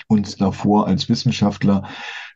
uns 0.09 0.37
davor 0.37 0.87
als 0.87 1.09
Wissenschaftler 1.09 1.85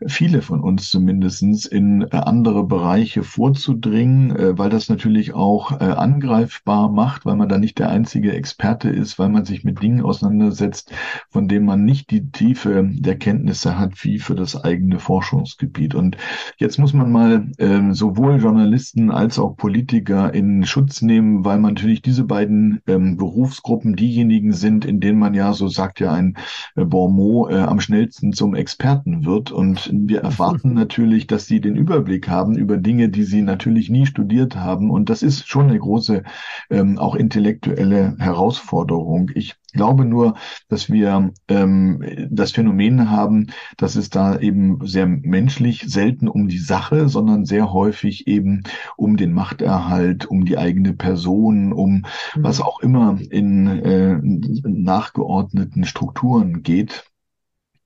viele 0.07 0.43
von 0.43 0.61
uns 0.61 0.91
zumindestens 0.91 1.67
in 1.67 2.03
äh, 2.03 2.09
andere 2.11 2.65
Bereiche 2.65 3.23
vorzudringen, 3.23 4.35
äh, 4.35 4.59
weil 4.59 4.71
das 4.71 4.89
natürlich 4.89 5.35
auch 5.35 5.81
äh, 5.81 5.85
angreifbar 5.85 6.91
macht, 6.91 7.25
weil 7.25 7.37
man 7.37 7.49
da 7.49 7.59
nicht 7.59 7.79
der 7.79 7.89
einzige 7.89 8.33
Experte 8.33 8.91
ist, 8.91 9.19
weil 9.19 9.29
man 9.29 9.45
sich 9.45 9.65
mit 9.65 9.83
Dingen 9.83 10.03
auseinandersetzt, 10.03 10.93
von 11.31 11.49
denen 11.49 11.67
man 11.67 11.85
nicht 11.85 12.11
die 12.11 12.31
Tiefe 12.31 12.89
der 12.93 13.17
Kenntnisse 13.17 13.79
hat 13.79 14.05
wie 14.05 14.19
für 14.19 14.35
das 14.35 14.63
eigene 14.63 14.99
Forschungsgebiet. 14.99 15.95
Und 15.95 16.17
jetzt 16.59 16.79
muss 16.79 16.93
man 16.93 17.11
mal 17.11 17.51
ähm, 17.59 17.95
sowohl 17.95 18.41
Journalisten 18.41 19.11
als 19.11 19.39
auch 19.39 19.57
Politiker 19.57 20.35
in 20.35 20.65
Schutz 20.65 21.03
nehmen, 21.03 21.45
weil 21.45 21.59
man 21.59 21.75
natürlich 21.75 22.03
diese 22.03 22.25
beiden 22.25 22.81
ähm, 22.87 23.17
Berufsgruppen 23.17 23.97
diejenigen 23.97 24.53
sind, 24.53 24.85
in 24.85 25.01
denen 25.01 25.19
man 25.19 25.35
ja, 25.35 25.53
so 25.53 25.69
sagt 25.69 26.01
ja 26.01 26.13
ein 26.13 26.37
Bormot, 26.75 27.53
am 27.53 27.81
schnellsten 27.81 28.33
zum 28.33 28.55
Experten 28.55 29.25
wird. 29.25 29.51
Und 29.51 29.86
wir 29.93 30.21
erwarten 30.21 30.75
natürlich, 30.75 31.27
dass 31.27 31.47
sie 31.47 31.61
den 31.61 31.77
Überblick 31.77 32.29
haben 32.29 32.57
über 32.57 32.77
Dinge, 32.77 33.09
die 33.09 33.25
sie 33.25 33.43
natürlich 33.43 33.91
nie 33.91 34.07
studiert 34.07 34.57
haben. 34.57 34.91
Und 34.91 35.11
das 35.11 35.23
ist 35.23 35.49
schon 35.49 35.69
eine 35.69 35.79
große, 35.79 36.23
ähm, 36.71 36.99
auch 36.99 37.15
intellektuelle 37.15 38.17
Herausforderung. 38.19 39.31
Ich 39.35 39.57
glaube 39.73 40.05
nur, 40.05 40.35
dass 40.69 40.91
wir 40.91 41.33
ähm, 41.49 42.03
das 42.31 42.53
Phänomen 42.53 43.11
haben, 43.11 43.49
dass 43.77 43.95
es 43.95 44.11
da 44.11 44.39
eben 44.39 44.85
sehr 44.87 45.07
menschlich 45.07 45.85
selten 45.87 46.29
um 46.29 46.49
die 46.49 46.59
Sache, 46.59 47.09
sondern 47.09 47.45
sehr 47.45 47.73
häufig 47.73 48.27
eben 48.27 48.63
um 48.97 49.17
den 49.17 49.33
Machterhalt, 49.33 50.27
um 50.27 50.45
die 50.45 50.59
eigene 50.59 50.95
Person, 50.95 51.73
um 51.73 51.93
mhm. 51.93 52.05
was 52.37 52.61
auch 52.61 52.81
immer 52.81 53.19
in 53.31 53.67
äh, 53.67 54.19
nachgeordneten 54.65 55.85
Strukturen 55.85 56.63
geht. 56.63 57.05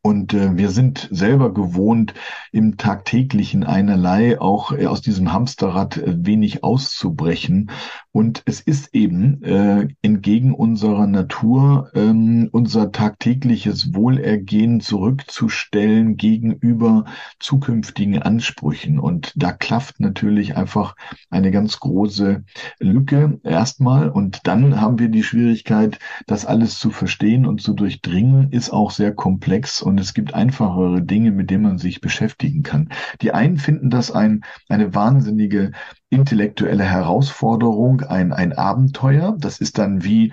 Und 0.02 0.32
äh, 0.32 0.56
wir 0.56 0.70
sind 0.70 1.08
selber 1.10 1.52
gewohnt, 1.52 2.14
im 2.52 2.78
tagtäglichen 2.78 3.64
einerlei 3.64 4.40
auch 4.40 4.72
äh, 4.72 4.86
aus 4.86 5.02
diesem 5.02 5.30
Hamsterrad 5.32 5.98
äh, 5.98 6.24
wenig 6.24 6.64
auszubrechen. 6.64 7.70
Und 8.12 8.42
es 8.46 8.60
ist 8.60 8.92
eben 8.92 9.42
äh, 9.44 9.86
entgegen 10.02 10.52
unserer 10.52 11.06
Natur 11.06 11.90
ähm, 11.94 12.48
unser 12.50 12.90
tagtägliches 12.90 13.94
Wohlergehen 13.94 14.80
zurückzustellen 14.80 16.16
gegenüber 16.16 17.04
zukünftigen 17.38 18.20
Ansprüchen. 18.20 18.98
Und 18.98 19.32
da 19.36 19.52
klafft 19.52 20.00
natürlich 20.00 20.56
einfach 20.56 20.96
eine 21.30 21.52
ganz 21.52 21.78
große 21.78 22.44
Lücke 22.80 23.38
erstmal. 23.44 24.08
Und 24.08 24.40
dann 24.44 24.80
haben 24.80 24.98
wir 24.98 25.08
die 25.08 25.22
Schwierigkeit, 25.22 26.00
das 26.26 26.46
alles 26.46 26.80
zu 26.80 26.90
verstehen 26.90 27.46
und 27.46 27.62
zu 27.62 27.74
durchdringen, 27.74 28.50
ist 28.50 28.70
auch 28.70 28.90
sehr 28.90 29.14
komplex 29.14 29.82
und 29.82 30.00
es 30.00 30.14
gibt 30.14 30.34
einfachere 30.34 31.00
Dinge, 31.02 31.30
mit 31.30 31.50
denen 31.50 31.62
man 31.62 31.78
sich 31.78 32.00
beschäftigen 32.00 32.64
kann. 32.64 32.88
Die 33.22 33.32
einen 33.32 33.56
finden 33.56 33.90
das 33.90 34.10
ein, 34.10 34.42
eine 34.68 34.94
wahnsinnige 34.94 35.72
intellektuelle 36.10 36.82
Herausforderung, 36.82 38.00
ein, 38.02 38.32
ein 38.32 38.52
Abenteuer. 38.52 39.36
Das 39.38 39.60
ist 39.60 39.78
dann 39.78 40.02
wie 40.02 40.32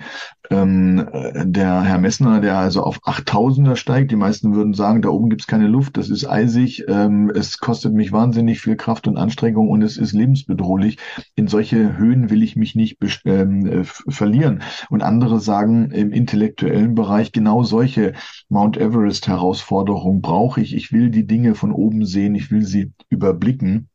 ähm, 0.50 1.08
der 1.44 1.82
Herr 1.82 1.98
Messner, 1.98 2.40
der 2.40 2.58
also 2.58 2.82
auf 2.82 2.98
8000er 3.04 3.76
steigt. 3.76 4.10
Die 4.10 4.16
meisten 4.16 4.54
würden 4.54 4.74
sagen, 4.74 5.02
da 5.02 5.08
oben 5.08 5.30
gibt's 5.30 5.46
keine 5.46 5.68
Luft, 5.68 5.96
das 5.96 6.10
ist 6.10 6.28
eisig, 6.28 6.84
ähm, 6.88 7.30
es 7.30 7.58
kostet 7.58 7.94
mich 7.94 8.10
wahnsinnig 8.10 8.60
viel 8.60 8.76
Kraft 8.76 9.06
und 9.06 9.16
Anstrengung 9.16 9.68
und 9.68 9.82
es 9.82 9.96
ist 9.96 10.12
lebensbedrohlich. 10.12 10.98
In 11.36 11.46
solche 11.46 11.96
Höhen 11.96 12.28
will 12.28 12.42
ich 12.42 12.56
mich 12.56 12.74
nicht 12.74 12.98
ähm, 13.24 13.66
äh, 13.66 13.84
verlieren. 13.84 14.62
Und 14.90 15.02
andere 15.02 15.38
sagen 15.38 15.92
im 15.92 16.10
intellektuellen 16.10 16.96
Bereich, 16.96 17.30
genau 17.30 17.62
solche 17.62 18.14
Mount 18.48 18.76
Everest-Herausforderungen 18.76 20.22
brauche 20.22 20.60
ich. 20.60 20.74
Ich 20.74 20.92
will 20.92 21.10
die 21.10 21.26
Dinge 21.26 21.54
von 21.54 21.70
oben 21.70 22.04
sehen, 22.04 22.34
ich 22.34 22.50
will 22.50 22.64
sie 22.64 22.92
überblicken. 23.10 23.88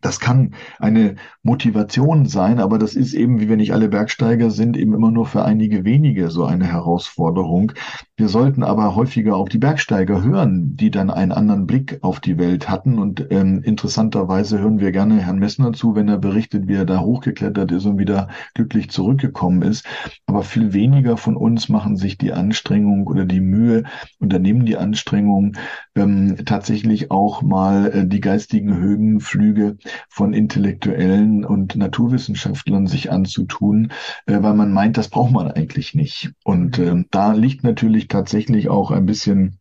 Das 0.00 0.20
kann 0.20 0.54
eine 0.78 1.16
Motivation 1.42 2.26
sein, 2.26 2.60
aber 2.60 2.78
das 2.78 2.94
ist 2.94 3.14
eben, 3.14 3.40
wie 3.40 3.48
wir 3.48 3.56
nicht 3.56 3.72
alle 3.72 3.88
Bergsteiger 3.88 4.50
sind, 4.50 4.76
eben 4.76 4.94
immer 4.94 5.10
nur 5.10 5.26
für 5.26 5.44
einige 5.44 5.84
wenige 5.84 6.30
so 6.30 6.44
eine 6.44 6.66
Herausforderung. 6.66 7.72
Wir 8.18 8.26
sollten 8.26 8.64
aber 8.64 8.96
häufiger 8.96 9.36
auf 9.36 9.48
die 9.48 9.58
Bergsteiger 9.58 10.24
hören, 10.24 10.74
die 10.74 10.90
dann 10.90 11.08
einen 11.08 11.30
anderen 11.30 11.68
Blick 11.68 12.00
auf 12.02 12.18
die 12.18 12.36
Welt 12.36 12.68
hatten. 12.68 12.98
Und 12.98 13.28
ähm, 13.30 13.62
interessanterweise 13.62 14.58
hören 14.58 14.80
wir 14.80 14.90
gerne 14.90 15.20
Herrn 15.20 15.38
Messner 15.38 15.72
zu, 15.72 15.94
wenn 15.94 16.08
er 16.08 16.18
berichtet, 16.18 16.66
wie 16.66 16.74
er 16.74 16.84
da 16.84 16.98
hochgeklettert 16.98 17.70
ist 17.70 17.86
und 17.86 17.96
wieder 17.98 18.26
glücklich 18.54 18.90
zurückgekommen 18.90 19.62
ist. 19.62 19.86
Aber 20.26 20.42
viel 20.42 20.72
weniger 20.72 21.16
von 21.16 21.36
uns 21.36 21.68
machen 21.68 21.96
sich 21.96 22.18
die 22.18 22.32
Anstrengung 22.32 23.06
oder 23.06 23.24
die 23.24 23.40
Mühe, 23.40 23.84
unternehmen 24.18 24.66
die 24.66 24.76
Anstrengung, 24.76 25.56
ähm, 25.94 26.38
tatsächlich 26.44 27.12
auch 27.12 27.42
mal 27.42 27.92
äh, 27.92 28.04
die 28.04 28.20
geistigen 28.20 28.76
Höhenflüge 28.76 29.76
von 30.08 30.32
Intellektuellen 30.32 31.44
und 31.44 31.76
Naturwissenschaftlern 31.76 32.88
sich 32.88 33.12
anzutun, 33.12 33.92
äh, 34.26 34.42
weil 34.42 34.54
man 34.54 34.72
meint, 34.72 34.96
das 34.96 35.06
braucht 35.06 35.30
man 35.30 35.48
eigentlich 35.48 35.94
nicht. 35.94 36.32
Und 36.42 36.80
äh, 36.80 37.04
da 37.12 37.32
liegt 37.32 37.62
natürlich 37.62 38.07
tatsächlich 38.08 38.68
auch 38.68 38.90
ein 38.90 39.06
bisschen 39.06 39.58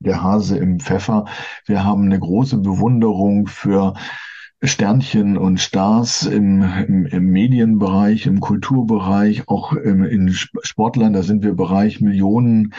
der 0.00 0.22
Hase 0.22 0.58
im 0.58 0.80
Pfeffer. 0.80 1.24
Wir 1.66 1.84
haben 1.84 2.04
eine 2.04 2.18
große 2.18 2.58
Bewunderung 2.58 3.46
für 3.46 3.94
Sternchen 4.62 5.36
und 5.36 5.60
Stars 5.60 6.24
im, 6.26 6.62
im, 6.62 7.06
im 7.06 7.24
Medienbereich, 7.26 8.26
im 8.26 8.40
Kulturbereich, 8.40 9.48
auch 9.48 9.72
im, 9.72 10.02
in 10.02 10.32
Sportlern, 10.32 11.12
da 11.12 11.22
sind 11.22 11.44
wir 11.44 11.54
Bereich 11.54 12.00
Millionen 12.00 12.74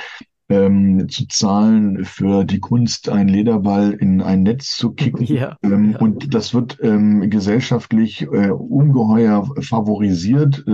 ähm, 0.50 1.08
zu 1.08 1.28
zahlen 1.28 2.04
für 2.04 2.44
die 2.44 2.60
Kunst, 2.60 3.08
einen 3.08 3.30
Lederball 3.30 3.94
in 3.94 4.22
ein 4.22 4.44
Netz 4.44 4.76
zu 4.76 4.92
kicken. 4.92 5.26
Ja, 5.26 5.58
ähm, 5.64 5.92
ja. 5.92 6.00
Und 6.00 6.34
das 6.34 6.54
wird 6.54 6.80
ähm, 6.82 7.30
gesellschaftlich 7.30 8.24
äh, 8.24 8.50
ungeheuer 8.50 9.48
favorisiert. 9.62 10.66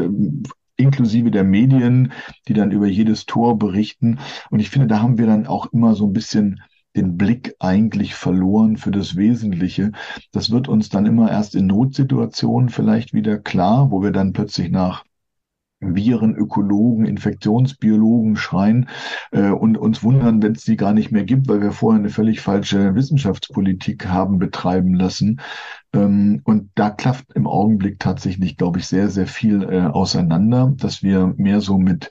Inklusive 0.78 1.32
der 1.32 1.44
Medien, 1.44 2.12
die 2.48 2.54
dann 2.54 2.72
über 2.72 2.88
jedes 2.88 3.26
Tor 3.26 3.58
berichten. 3.58 4.20
Und 4.50 4.60
ich 4.60 4.70
finde, 4.70 4.88
da 4.88 5.02
haben 5.02 5.18
wir 5.18 5.26
dann 5.26 5.48
auch 5.48 5.72
immer 5.72 5.96
so 5.96 6.06
ein 6.06 6.14
bisschen 6.14 6.62
den 6.96 7.18
Blick 7.18 7.56
eigentlich 7.60 8.16
verloren 8.16 8.78
für 8.78 8.92
das 8.92 9.16
Wesentliche. 9.16 9.92
Das 10.32 10.50
wird 10.52 10.68
uns 10.68 10.90
dann 10.90 11.06
immer 11.06 11.32
erst 11.32 11.56
in 11.56 11.68
Notsituationen 11.68 12.70
vielleicht 12.70 13.14
wieder 13.14 13.38
klar, 13.38 13.92
wo 13.92 14.02
wir 14.02 14.12
dann 14.12 14.34
plötzlich 14.34 14.70
nach 14.70 15.05
Virenökologen, 15.94 17.06
Infektionsbiologen 17.06 18.36
schreien 18.38 18.90
äh, 19.32 19.50
und 19.50 19.78
uns 19.78 20.02
wundern, 20.02 20.42
wenn 20.42 20.54
es 20.54 20.64
die 20.64 20.78
gar 20.78 20.94
nicht 20.94 21.12
mehr 21.12 21.24
gibt, 21.24 21.48
weil 21.48 21.62
wir 21.62 21.72
vorher 21.72 22.00
eine 22.00 22.10
völlig 22.10 22.42
falsche 22.42 22.96
Wissenschaftspolitik 22.96 24.08
haben 24.08 24.40
betreiben 24.40 24.96
lassen. 24.96 25.42
Ähm, 25.94 26.42
und 26.46 26.72
da 26.76 26.90
klafft 26.90 27.26
im 27.36 27.46
Augenblick 27.48 28.00
tatsächlich, 28.00 28.58
glaube 28.58 28.80
ich, 28.80 28.88
sehr, 28.88 29.10
sehr 29.10 29.28
viel 29.28 29.64
äh, 29.64 29.82
auseinander, 29.82 30.74
dass 30.78 31.04
wir 31.04 31.34
mehr 31.38 31.62
so 31.62 31.78
mit 31.78 32.10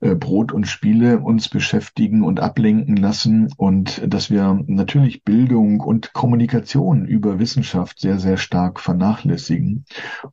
äh, 0.00 0.14
Brot 0.14 0.52
und 0.52 0.66
Spiele 0.66 1.20
uns 1.20 1.48
beschäftigen 1.48 2.22
und 2.22 2.40
ablenken 2.40 2.96
lassen 2.96 3.48
und 3.56 4.02
dass 4.06 4.30
wir 4.30 4.62
natürlich 4.66 5.24
Bildung 5.24 5.80
und 5.80 6.12
Kommunikation 6.12 7.06
über 7.06 7.38
Wissenschaft 7.38 8.00
sehr, 8.00 8.18
sehr 8.18 8.36
stark 8.36 8.80
vernachlässigen. 8.80 9.84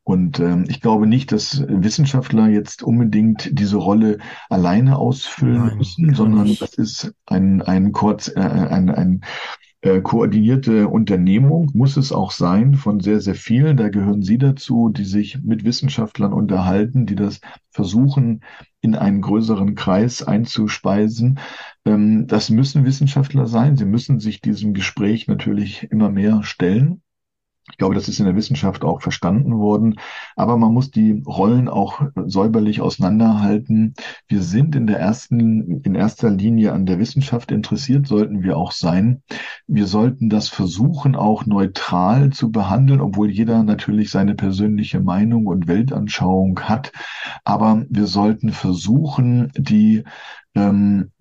Und 0.03 0.39
ähm, 0.39 0.65
ich 0.67 0.81
glaube 0.81 1.07
nicht, 1.07 1.31
dass 1.31 1.63
Wissenschaftler 1.67 2.47
jetzt 2.47 2.83
unbedingt 2.83 3.49
diese 3.57 3.77
Rolle 3.77 4.17
alleine 4.49 4.97
ausfüllen 4.97 5.67
Nein, 5.67 5.77
müssen, 5.77 6.13
sondern 6.13 6.43
nicht. 6.43 6.61
das 6.61 6.73
ist 6.75 7.13
ein, 7.25 7.61
ein 7.61 7.91
kurz, 7.91 8.27
äh, 8.27 8.39
ein, 8.39 8.89
ein 8.89 9.21
koordinierte 10.01 10.87
Unternehmung 10.87 11.69
muss 11.73 11.97
es 11.97 12.13
auch 12.13 12.31
sein 12.31 12.75
von 12.75 13.01
sehr, 13.01 13.19
sehr 13.19 13.35
vielen. 13.35 13.75
Da 13.75 13.89
gehören 13.89 14.21
Sie 14.21 14.37
dazu, 14.37 14.89
die 14.89 15.03
sich 15.03 15.43
mit 15.43 15.65
Wissenschaftlern 15.65 16.31
unterhalten, 16.31 17.05
die 17.05 17.15
das 17.15 17.41
versuchen, 17.69 18.43
in 18.79 18.95
einen 18.95 19.21
größeren 19.21 19.75
Kreis 19.75 20.23
einzuspeisen. 20.23 21.39
Ähm, 21.85 22.27
das 22.27 22.49
müssen 22.49 22.85
Wissenschaftler 22.85 23.45
sein. 23.45 23.75
Sie 23.75 23.85
müssen 23.85 24.19
sich 24.21 24.39
diesem 24.39 24.73
Gespräch 24.73 25.27
natürlich 25.27 25.91
immer 25.91 26.09
mehr 26.09 26.43
stellen. 26.43 27.01
Ich 27.71 27.77
glaube, 27.77 27.95
das 27.95 28.09
ist 28.09 28.19
in 28.19 28.25
der 28.25 28.35
Wissenschaft 28.35 28.83
auch 28.83 29.01
verstanden 29.01 29.57
worden. 29.57 29.95
Aber 30.35 30.57
man 30.57 30.73
muss 30.73 30.91
die 30.91 31.23
Rollen 31.25 31.69
auch 31.69 32.01
säuberlich 32.25 32.81
auseinanderhalten. 32.81 33.93
Wir 34.27 34.41
sind 34.41 34.75
in 34.75 34.85
der 34.85 34.99
ersten, 34.99 35.81
in 35.81 35.95
erster 35.95 36.29
Linie 36.29 36.73
an 36.73 36.85
der 36.85 36.99
Wissenschaft 36.99 37.51
interessiert, 37.51 38.05
sollten 38.05 38.43
wir 38.43 38.57
auch 38.57 38.73
sein. 38.73 39.23
Wir 39.65 39.87
sollten 39.87 40.29
das 40.29 40.49
versuchen, 40.49 41.15
auch 41.15 41.45
neutral 41.45 42.31
zu 42.31 42.51
behandeln, 42.51 42.99
obwohl 42.99 43.29
jeder 43.29 43.63
natürlich 43.63 44.11
seine 44.11 44.35
persönliche 44.35 44.99
Meinung 44.99 45.47
und 45.47 45.67
Weltanschauung 45.67 46.59
hat. 46.59 46.91
Aber 47.45 47.85
wir 47.89 48.07
sollten 48.07 48.51
versuchen, 48.51 49.51
die 49.55 50.03
ähm, 50.53 51.11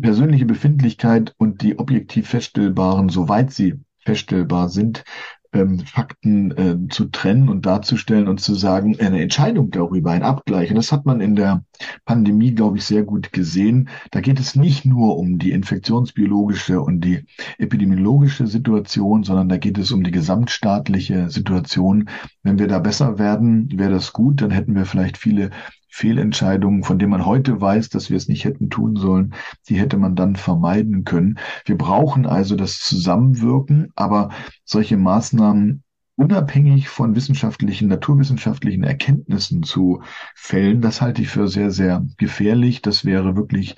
persönliche 0.00 0.46
Befindlichkeit 0.46 1.34
und 1.38 1.62
die 1.62 1.78
objektiv 1.78 2.28
feststellbaren, 2.28 3.08
soweit 3.08 3.50
sie 3.52 3.80
feststellbar 4.04 4.70
sind, 4.70 5.04
ähm, 5.52 5.80
Fakten 5.80 6.50
äh, 6.50 6.88
zu 6.88 7.06
trennen 7.06 7.48
und 7.48 7.64
darzustellen 7.64 8.28
und 8.28 8.40
zu 8.40 8.54
sagen, 8.54 8.98
eine 9.00 9.22
Entscheidung 9.22 9.70
darüber, 9.70 10.10
ein 10.10 10.22
Abgleich. 10.22 10.70
Und 10.70 10.76
das 10.76 10.92
hat 10.92 11.06
man 11.06 11.20
in 11.20 11.36
der 11.36 11.64
Pandemie, 12.04 12.54
glaube 12.54 12.78
ich, 12.78 12.84
sehr 12.84 13.02
gut 13.02 13.32
gesehen. 13.32 13.88
Da 14.10 14.20
geht 14.20 14.40
es 14.40 14.56
nicht 14.56 14.84
nur 14.84 15.16
um 15.16 15.38
die 15.38 15.52
infektionsbiologische 15.52 16.80
und 16.80 17.00
die 17.00 17.24
epidemiologische 17.58 18.46
Situation, 18.46 19.24
sondern 19.24 19.48
da 19.48 19.56
geht 19.56 19.78
es 19.78 19.90
um 19.90 20.04
die 20.04 20.10
gesamtstaatliche 20.10 21.30
Situation. 21.30 22.08
Wenn 22.42 22.58
wir 22.58 22.68
da 22.68 22.78
besser 22.78 23.18
werden, 23.18 23.70
wäre 23.78 23.92
das 23.92 24.12
gut. 24.12 24.42
Dann 24.42 24.50
hätten 24.50 24.74
wir 24.74 24.84
vielleicht 24.84 25.16
viele 25.16 25.50
Fehlentscheidungen, 25.98 26.84
von 26.84 26.98
denen 27.00 27.10
man 27.10 27.26
heute 27.26 27.60
weiß, 27.60 27.88
dass 27.88 28.08
wir 28.08 28.16
es 28.16 28.28
nicht 28.28 28.44
hätten 28.44 28.70
tun 28.70 28.94
sollen, 28.94 29.34
die 29.68 29.74
hätte 29.74 29.96
man 29.96 30.14
dann 30.14 30.36
vermeiden 30.36 31.04
können. 31.04 31.38
Wir 31.64 31.76
brauchen 31.76 32.24
also 32.24 32.54
das 32.54 32.78
Zusammenwirken, 32.78 33.92
aber 33.96 34.30
solche 34.64 34.96
Maßnahmen 34.96 35.82
unabhängig 36.14 36.88
von 36.88 37.16
wissenschaftlichen, 37.16 37.88
naturwissenschaftlichen 37.88 38.84
Erkenntnissen 38.84 39.64
zu 39.64 40.02
fällen, 40.34 40.80
das 40.80 41.00
halte 41.00 41.22
ich 41.22 41.28
für 41.28 41.48
sehr, 41.48 41.70
sehr 41.70 42.04
gefährlich. 42.16 42.82
Das 42.82 43.04
wäre 43.04 43.36
wirklich, 43.36 43.74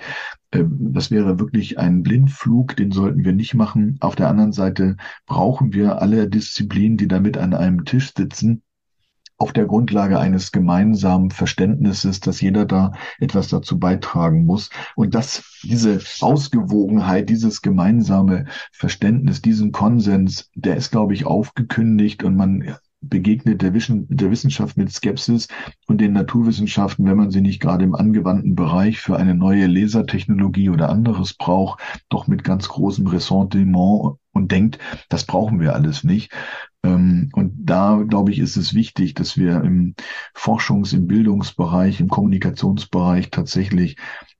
äh, 0.51 0.63
das 0.67 1.09
wäre 1.09 1.39
wirklich 1.39 1.79
ein 1.79 2.03
Blindflug, 2.03 2.75
den 2.75 2.91
sollten 2.91 3.25
wir 3.25 3.33
nicht 3.33 3.55
machen. 3.55 3.97
Auf 3.99 4.15
der 4.15 4.27
anderen 4.27 4.53
Seite 4.53 4.95
brauchen 5.25 5.73
wir 5.73 6.01
alle 6.01 6.29
Disziplinen, 6.29 6.97
die 6.97 7.07
damit 7.07 7.37
an 7.37 7.53
einem 7.53 7.85
Tisch 7.85 8.11
sitzen, 8.15 8.63
auf 9.41 9.53
der 9.53 9.65
Grundlage 9.65 10.19
eines 10.19 10.51
gemeinsamen 10.51 11.31
Verständnisses, 11.31 12.19
dass 12.19 12.41
jeder 12.41 12.65
da 12.65 12.91
etwas 13.19 13.47
dazu 13.47 13.79
beitragen 13.79 14.45
muss 14.45 14.69
und 14.95 15.15
dass 15.15 15.59
diese 15.63 15.99
Ausgewogenheit, 16.21 17.27
dieses 17.27 17.63
gemeinsame 17.63 18.45
Verständnis, 18.71 19.41
diesen 19.41 19.71
Konsens, 19.71 20.51
der 20.53 20.77
ist, 20.77 20.91
glaube 20.91 21.15
ich, 21.15 21.25
aufgekündigt 21.25 22.23
und 22.23 22.35
man 22.35 22.75
begegnet 23.01 23.63
der, 23.63 23.73
Wissenschaft 23.73 24.77
mit 24.77 24.91
Skepsis 24.91 25.47
und 25.87 25.99
den 25.99 26.13
Naturwissenschaften, 26.13 27.05
wenn 27.05 27.17
man 27.17 27.31
sie 27.31 27.41
nicht 27.41 27.59
gerade 27.59 27.83
im 27.83 27.95
angewandten 27.95 28.53
Bereich 28.53 28.99
für 28.99 29.17
eine 29.17 29.33
neue 29.33 29.65
Lasertechnologie 29.65 30.69
oder 30.69 30.89
anderes 30.89 31.33
braucht, 31.33 31.81
doch 32.09 32.27
mit 32.27 32.43
ganz 32.43 32.69
großem 32.69 33.07
Ressentiment 33.07 34.19
und 34.33 34.51
denkt, 34.51 34.77
das 35.09 35.25
brauchen 35.25 35.59
wir 35.59 35.73
alles 35.73 36.03
nicht. 36.03 36.31
Ähm, 36.83 37.29
und 37.33 37.53
da, 37.57 38.03
glaube 38.07 38.31
ich, 38.31 38.39
ist 38.39 38.57
es 38.57 38.73
wichtig, 38.73 39.13
dass 39.13 39.37
wir 39.37 39.63
im 39.63 39.95
Forschungs-, 40.35 40.93
im 40.93 41.07
Bildungsbereich, 41.07 41.99
im 41.99 42.09
Kommunikationsbereich 42.09 43.29
tatsächlich 43.29 43.97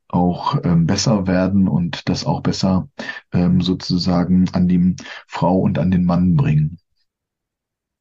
auch 0.07 0.59
ähm, 0.63 0.85
besser 0.87 1.27
werden 1.27 1.67
und 1.67 2.09
das 2.09 2.25
auch 2.25 2.41
besser 2.41 2.89
ähm, 3.31 3.61
sozusagen 3.61 4.49
an 4.51 4.67
die 4.67 4.95
Frau 5.27 5.59
und 5.59 5.79
an 5.79 5.91
den 5.91 6.03
Mann 6.03 6.35
bringen. 6.35 6.80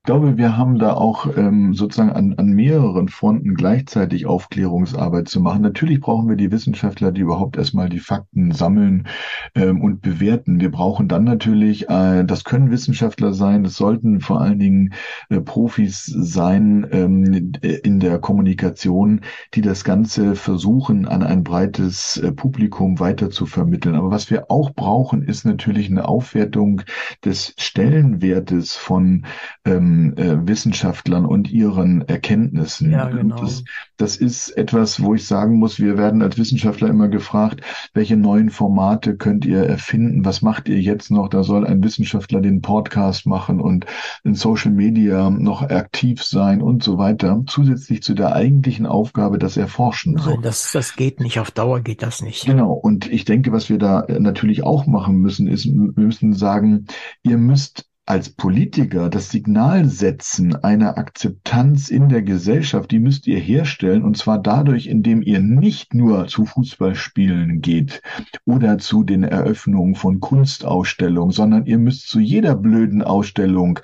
Ich 0.02 0.06
glaube, 0.06 0.38
wir 0.38 0.56
haben 0.56 0.78
da 0.78 0.94
auch 0.94 1.36
ähm, 1.36 1.74
sozusagen 1.74 2.10
an, 2.10 2.32
an 2.38 2.46
mehreren 2.46 3.08
Fronten 3.10 3.54
gleichzeitig 3.54 4.24
Aufklärungsarbeit 4.24 5.28
zu 5.28 5.42
machen. 5.42 5.60
Natürlich 5.60 6.00
brauchen 6.00 6.26
wir 6.26 6.36
die 6.36 6.50
Wissenschaftler, 6.50 7.12
die 7.12 7.20
überhaupt 7.20 7.58
erstmal 7.58 7.90
die 7.90 7.98
Fakten 7.98 8.50
sammeln 8.50 9.08
ähm, 9.54 9.82
und 9.82 10.00
bewerten. 10.00 10.58
Wir 10.58 10.70
brauchen 10.70 11.06
dann 11.06 11.24
natürlich, 11.24 11.90
äh, 11.90 12.24
das 12.24 12.44
können 12.44 12.70
Wissenschaftler 12.70 13.34
sein, 13.34 13.62
das 13.62 13.74
sollten 13.74 14.20
vor 14.20 14.40
allen 14.40 14.58
Dingen 14.58 14.94
äh, 15.28 15.38
Profis 15.38 16.06
sein 16.06 16.86
ähm, 16.92 17.52
in 17.60 18.00
der 18.00 18.18
Kommunikation, 18.20 19.20
die 19.52 19.60
das 19.60 19.84
Ganze 19.84 20.34
versuchen, 20.34 21.06
an 21.06 21.22
ein 21.22 21.44
breites 21.44 22.16
äh, 22.16 22.32
Publikum 22.32 23.00
weiter 23.00 23.28
zu 23.28 23.44
vermitteln. 23.44 23.96
Aber 23.96 24.10
was 24.10 24.30
wir 24.30 24.50
auch 24.50 24.70
brauchen, 24.72 25.22
ist 25.22 25.44
natürlich 25.44 25.90
eine 25.90 26.08
Aufwertung 26.08 26.80
des 27.22 27.54
Stellenwertes 27.58 28.76
von 28.76 29.26
ähm, 29.66 29.89
äh, 30.16 30.46
Wissenschaftlern 30.46 31.24
und 31.24 31.50
ihren 31.50 32.02
Erkenntnissen. 32.08 32.90
Ja, 32.90 33.08
genau. 33.08 33.36
Das, 33.36 33.64
das 33.96 34.16
ist 34.16 34.50
etwas, 34.50 35.02
wo 35.02 35.14
ich 35.14 35.26
sagen 35.26 35.58
muss, 35.58 35.78
wir 35.78 35.98
werden 35.98 36.22
als 36.22 36.38
Wissenschaftler 36.38 36.88
immer 36.88 37.08
gefragt, 37.08 37.62
welche 37.94 38.16
neuen 38.16 38.50
Formate 38.50 39.16
könnt 39.16 39.44
ihr 39.44 39.62
erfinden? 39.62 40.24
Was 40.24 40.42
macht 40.42 40.68
ihr 40.68 40.80
jetzt 40.80 41.10
noch? 41.10 41.28
Da 41.28 41.42
soll 41.42 41.66
ein 41.66 41.82
Wissenschaftler 41.82 42.40
den 42.40 42.62
Podcast 42.62 43.26
machen 43.26 43.60
und 43.60 43.86
in 44.24 44.34
Social 44.34 44.72
Media 44.72 45.30
noch 45.30 45.62
aktiv 45.62 46.22
sein 46.22 46.62
und 46.62 46.82
so 46.82 46.98
weiter. 46.98 47.42
Zusätzlich 47.46 48.02
zu 48.02 48.14
der 48.14 48.34
eigentlichen 48.34 48.86
Aufgabe, 48.86 49.38
dass 49.38 49.56
er 49.56 49.68
forschen 49.68 50.14
Nein, 50.14 50.24
soll. 50.24 50.38
Das, 50.42 50.72
das 50.72 50.96
geht 50.96 51.20
nicht. 51.20 51.38
Auf 51.38 51.50
Dauer 51.50 51.80
geht 51.80 52.02
das 52.02 52.22
nicht. 52.22 52.46
Genau. 52.46 52.72
Und 52.72 53.10
ich 53.10 53.24
denke, 53.24 53.52
was 53.52 53.68
wir 53.68 53.78
da 53.78 54.06
natürlich 54.18 54.62
auch 54.64 54.86
machen 54.86 55.16
müssen, 55.16 55.46
ist, 55.46 55.66
wir 55.66 56.04
müssen 56.04 56.32
sagen, 56.32 56.86
ihr 57.22 57.36
müsst 57.36 57.89
als 58.10 58.28
Politiker 58.28 59.08
das 59.08 59.30
Signal 59.30 59.84
setzen 59.84 60.56
einer 60.56 60.98
Akzeptanz 60.98 61.90
in 61.90 62.08
der 62.08 62.22
Gesellschaft, 62.22 62.90
die 62.90 62.98
müsst 62.98 63.28
ihr 63.28 63.38
herstellen, 63.38 64.02
und 64.02 64.16
zwar 64.16 64.42
dadurch, 64.42 64.88
indem 64.88 65.22
ihr 65.22 65.38
nicht 65.38 65.94
nur 65.94 66.26
zu 66.26 66.44
Fußballspielen 66.44 67.60
geht 67.60 68.02
oder 68.44 68.78
zu 68.78 69.04
den 69.04 69.22
Eröffnungen 69.22 69.94
von 69.94 70.18
Kunstausstellungen, 70.18 71.30
sondern 71.30 71.66
ihr 71.66 71.78
müsst 71.78 72.08
zu 72.08 72.18
jeder 72.18 72.56
blöden 72.56 73.02
Ausstellung 73.02 73.78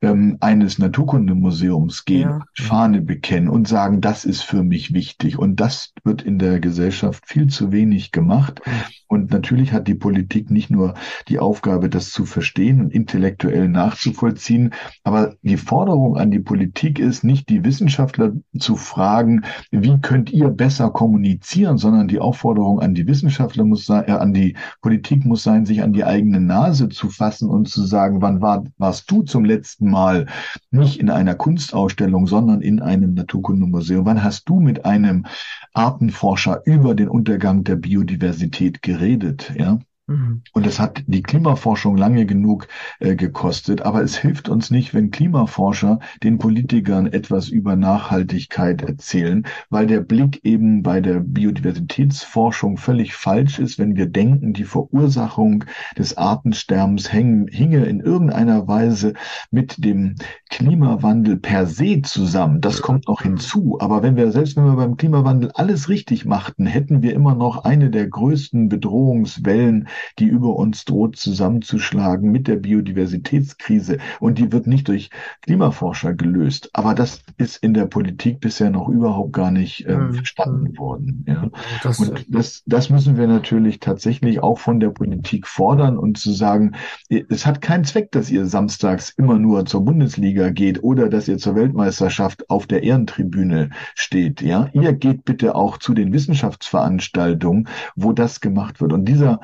ähm, 0.00 0.36
eines 0.38 0.78
Naturkundemuseums 0.78 2.04
gehen, 2.04 2.30
ja. 2.30 2.44
Fahne 2.54 3.02
bekennen 3.02 3.48
und 3.48 3.66
sagen, 3.66 4.00
das 4.00 4.24
ist 4.24 4.42
für 4.42 4.62
mich 4.62 4.94
wichtig. 4.94 5.40
Und 5.40 5.56
das 5.56 5.92
wird 6.04 6.22
in 6.22 6.38
der 6.38 6.60
Gesellschaft 6.60 7.24
viel 7.26 7.48
zu 7.48 7.72
wenig 7.72 8.12
gemacht. 8.12 8.62
Und 9.08 9.32
natürlich 9.32 9.72
hat 9.72 9.88
die 9.88 9.96
Politik 9.96 10.52
nicht 10.52 10.70
nur 10.70 10.94
die 11.26 11.40
Aufgabe, 11.40 11.88
das 11.88 12.12
zu 12.12 12.24
verstehen 12.24 12.80
und 12.80 12.94
intellektuell 12.94 13.71
nachzuvollziehen, 13.72 14.72
aber 15.04 15.34
die 15.42 15.56
Forderung 15.56 16.16
an 16.16 16.30
die 16.30 16.40
Politik 16.40 16.98
ist 16.98 17.24
nicht, 17.24 17.48
die 17.48 17.64
Wissenschaftler 17.64 18.32
zu 18.58 18.76
fragen, 18.76 19.42
wie 19.70 19.98
könnt 20.00 20.30
ihr 20.30 20.48
besser 20.48 20.90
kommunizieren, 20.90 21.78
sondern 21.78 22.08
die 22.08 22.20
Aufforderung 22.20 22.80
an 22.80 22.94
die 22.94 23.06
Wissenschaftler 23.06 23.64
muss 23.64 23.86
sein, 23.86 24.04
äh, 24.06 24.12
an 24.12 24.32
die 24.32 24.56
Politik 24.80 25.24
muss 25.24 25.42
sein, 25.42 25.66
sich 25.66 25.82
an 25.82 25.92
die 25.92 26.04
eigene 26.04 26.40
Nase 26.40 26.88
zu 26.88 27.08
fassen 27.08 27.48
und 27.48 27.68
zu 27.68 27.82
sagen, 27.84 28.22
wann 28.22 28.40
war, 28.40 28.64
warst 28.78 29.10
du 29.10 29.22
zum 29.22 29.44
letzten 29.44 29.90
Mal 29.90 30.26
nicht 30.70 31.00
in 31.00 31.10
einer 31.10 31.34
Kunstausstellung, 31.34 32.26
sondern 32.26 32.60
in 32.60 32.80
einem 32.80 33.14
Naturkundemuseum? 33.14 34.04
Wann 34.06 34.22
hast 34.22 34.48
du 34.48 34.60
mit 34.60 34.84
einem 34.84 35.26
Artenforscher 35.72 36.62
über 36.64 36.94
den 36.94 37.08
Untergang 37.08 37.64
der 37.64 37.76
Biodiversität 37.76 38.82
geredet? 38.82 39.52
ja. 39.62 39.78
Mhm. 40.12 40.42
Und 40.52 40.66
es 40.66 40.78
hat 40.78 41.02
die 41.06 41.22
Klimaforschung 41.22 41.96
lange 41.96 42.26
genug 42.26 42.68
äh, 43.00 43.16
gekostet, 43.16 43.82
aber 43.82 44.02
es 44.02 44.16
hilft 44.16 44.48
uns 44.48 44.70
nicht, 44.70 44.94
wenn 44.94 45.10
Klimaforscher 45.10 46.00
den 46.22 46.38
Politikern 46.38 47.06
etwas 47.06 47.48
über 47.48 47.76
Nachhaltigkeit 47.76 48.82
erzählen, 48.82 49.46
weil 49.70 49.86
der 49.86 50.00
Blick 50.00 50.44
eben 50.44 50.82
bei 50.82 51.00
der 51.00 51.20
Biodiversitätsforschung 51.20 52.76
völlig 52.76 53.14
falsch 53.14 53.58
ist, 53.58 53.78
wenn 53.78 53.96
wir 53.96 54.06
denken, 54.06 54.52
die 54.52 54.64
Verursachung 54.64 55.64
des 55.96 56.16
Artensterbens 56.16 57.12
hängen, 57.12 57.48
hinge 57.48 57.84
in 57.84 58.00
irgendeiner 58.00 58.68
Weise 58.68 59.14
mit 59.50 59.84
dem 59.84 60.16
Klimawandel 60.50 61.36
per 61.38 61.66
se 61.66 62.02
zusammen. 62.02 62.60
Das 62.60 62.82
kommt 62.82 63.08
noch 63.08 63.22
hinzu. 63.22 63.78
Aber 63.80 64.02
wenn 64.02 64.16
wir, 64.16 64.30
selbst 64.32 64.56
wenn 64.56 64.64
wir 64.64 64.76
beim 64.76 64.96
Klimawandel 64.96 65.50
alles 65.54 65.88
richtig 65.88 66.24
machten, 66.24 66.66
hätten 66.66 67.02
wir 67.02 67.14
immer 67.14 67.34
noch 67.34 67.64
eine 67.64 67.90
der 67.90 68.08
größten 68.08 68.68
Bedrohungswellen 68.68 69.88
die 70.18 70.26
über 70.26 70.56
uns 70.56 70.84
droht 70.84 71.16
zusammenzuschlagen 71.16 72.30
mit 72.30 72.48
der 72.48 72.56
Biodiversitätskrise. 72.56 73.98
Und 74.20 74.38
die 74.38 74.52
wird 74.52 74.66
nicht 74.66 74.88
durch 74.88 75.10
Klimaforscher 75.42 76.14
gelöst. 76.14 76.70
Aber 76.72 76.94
das 76.94 77.22
ist 77.36 77.56
in 77.56 77.74
der 77.74 77.86
Politik 77.86 78.40
bisher 78.40 78.70
noch 78.70 78.88
überhaupt 78.88 79.32
gar 79.32 79.50
nicht 79.50 79.86
ähm, 79.88 80.08
mhm. 80.08 80.14
verstanden 80.14 80.78
worden. 80.78 81.24
Ja. 81.26 81.50
Das, 81.82 81.98
und 81.98 82.26
das, 82.28 82.62
das 82.66 82.90
müssen 82.90 83.16
wir 83.16 83.26
natürlich 83.26 83.80
tatsächlich 83.80 84.42
auch 84.42 84.58
von 84.58 84.80
der 84.80 84.90
Politik 84.90 85.46
fordern 85.46 85.98
und 85.98 86.18
zu 86.18 86.32
sagen, 86.32 86.72
es 87.08 87.46
hat 87.46 87.60
keinen 87.60 87.84
Zweck, 87.84 88.10
dass 88.12 88.30
ihr 88.30 88.46
samstags 88.46 89.10
immer 89.10 89.38
nur 89.38 89.66
zur 89.66 89.84
Bundesliga 89.84 90.50
geht 90.50 90.82
oder 90.82 91.08
dass 91.08 91.28
ihr 91.28 91.38
zur 91.38 91.54
Weltmeisterschaft 91.54 92.48
auf 92.50 92.66
der 92.66 92.82
Ehrentribüne 92.82 93.70
steht. 93.94 94.42
Ja, 94.42 94.68
ihr 94.72 94.92
geht 94.92 95.24
bitte 95.24 95.54
auch 95.54 95.78
zu 95.78 95.94
den 95.94 96.12
Wissenschaftsveranstaltungen, 96.12 97.68
wo 97.96 98.12
das 98.12 98.40
gemacht 98.40 98.80
wird. 98.80 98.92
Und 98.92 99.04
dieser 99.06 99.40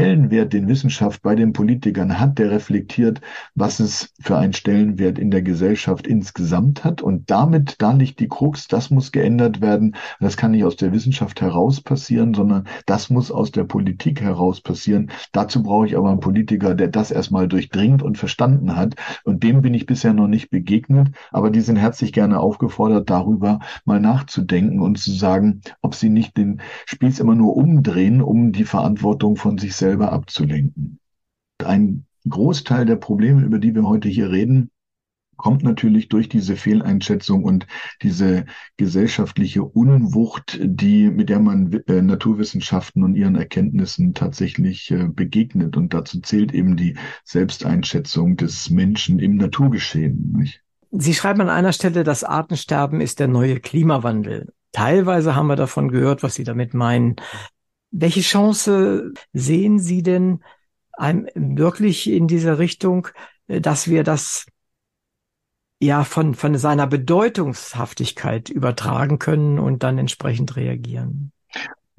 Stellenwert, 0.00 0.54
den 0.54 0.66
Wissenschaft 0.66 1.20
bei 1.20 1.34
den 1.34 1.52
Politikern 1.52 2.18
hat, 2.18 2.38
der 2.38 2.50
reflektiert, 2.50 3.20
was 3.54 3.80
es 3.80 4.14
für 4.18 4.38
einen 4.38 4.54
Stellenwert 4.54 5.18
in 5.18 5.30
der 5.30 5.42
Gesellschaft 5.42 6.06
insgesamt 6.06 6.84
hat. 6.84 7.02
Und 7.02 7.30
damit, 7.30 7.76
da 7.80 7.92
liegt 7.92 8.18
die 8.18 8.28
Krux, 8.28 8.66
das 8.66 8.88
muss 8.88 9.12
geändert 9.12 9.60
werden. 9.60 9.94
Das 10.18 10.38
kann 10.38 10.52
nicht 10.52 10.64
aus 10.64 10.76
der 10.76 10.94
Wissenschaft 10.94 11.42
heraus 11.42 11.82
passieren, 11.82 12.32
sondern 12.32 12.66
das 12.86 13.10
muss 13.10 13.30
aus 13.30 13.50
der 13.50 13.64
Politik 13.64 14.22
heraus 14.22 14.62
passieren. 14.62 15.10
Dazu 15.32 15.62
brauche 15.62 15.86
ich 15.86 15.98
aber 15.98 16.08
einen 16.08 16.20
Politiker, 16.20 16.74
der 16.74 16.88
das 16.88 17.10
erstmal 17.10 17.46
durchdringt 17.46 18.02
und 18.02 18.16
verstanden 18.16 18.76
hat. 18.76 18.94
Und 19.24 19.42
dem 19.42 19.60
bin 19.60 19.74
ich 19.74 19.84
bisher 19.84 20.14
noch 20.14 20.28
nicht 20.28 20.48
begegnet. 20.48 21.08
Aber 21.30 21.50
die 21.50 21.60
sind 21.60 21.76
herzlich 21.76 22.14
gerne 22.14 22.40
aufgefordert, 22.40 23.10
darüber 23.10 23.60
mal 23.84 24.00
nachzudenken 24.00 24.80
und 24.80 24.98
zu 24.98 25.12
sagen, 25.12 25.60
ob 25.82 25.94
sie 25.94 26.08
nicht 26.08 26.38
den 26.38 26.62
Spieß 26.86 27.20
immer 27.20 27.34
nur 27.34 27.54
umdrehen, 27.54 28.22
um 28.22 28.52
die 28.52 28.64
Verantwortung 28.64 29.36
von 29.36 29.58
sich 29.58 29.76
selber 29.80 30.12
abzulenken. 30.12 31.00
Ein 31.58 32.06
Großteil 32.28 32.86
der 32.86 32.96
Probleme, 32.96 33.42
über 33.42 33.58
die 33.58 33.74
wir 33.74 33.82
heute 33.82 34.08
hier 34.08 34.30
reden, 34.30 34.70
kommt 35.40 35.62
natürlich 35.62 36.10
durch 36.10 36.28
diese 36.28 36.54
Fehleinschätzung 36.54 37.44
und 37.44 37.66
diese 38.02 38.44
gesellschaftliche 38.76 39.64
Unwucht, 39.64 40.58
die, 40.62 41.10
mit 41.10 41.30
der 41.30 41.40
man 41.40 41.72
äh, 41.86 42.02
Naturwissenschaften 42.02 43.02
und 43.02 43.14
ihren 43.14 43.36
Erkenntnissen 43.36 44.12
tatsächlich 44.12 44.90
äh, 44.90 45.08
begegnet. 45.08 45.78
Und 45.78 45.94
dazu 45.94 46.20
zählt 46.20 46.52
eben 46.52 46.76
die 46.76 46.98
Selbsteinschätzung 47.24 48.36
des 48.36 48.68
Menschen 48.68 49.18
im 49.18 49.36
Naturgeschehen. 49.36 50.34
Nicht? 50.36 50.62
Sie 50.90 51.14
schreiben 51.14 51.40
an 51.40 51.48
einer 51.48 51.72
Stelle, 51.72 52.04
das 52.04 52.22
Artensterben 52.22 53.00
ist 53.00 53.18
der 53.18 53.28
neue 53.28 53.60
Klimawandel. 53.60 54.52
Teilweise 54.72 55.34
haben 55.36 55.46
wir 55.46 55.56
davon 55.56 55.90
gehört, 55.90 56.22
was 56.22 56.34
Sie 56.34 56.44
damit 56.44 56.74
meinen. 56.74 57.16
Welche 57.90 58.20
Chance 58.20 59.12
sehen 59.32 59.78
Sie 59.78 60.02
denn 60.02 60.42
einem 60.92 61.26
wirklich 61.58 62.08
in 62.08 62.28
dieser 62.28 62.58
Richtung, 62.58 63.08
äh, 63.48 63.60
dass 63.60 63.88
wir 63.88 64.04
das 64.04 64.46
ja 65.80 66.04
von, 66.04 66.34
von 66.34 66.56
seiner 66.58 66.86
Bedeutungshaftigkeit 66.86 68.50
übertragen 68.50 69.18
können 69.18 69.58
und 69.58 69.82
dann 69.82 69.98
entsprechend 69.98 70.56
reagieren? 70.56 71.32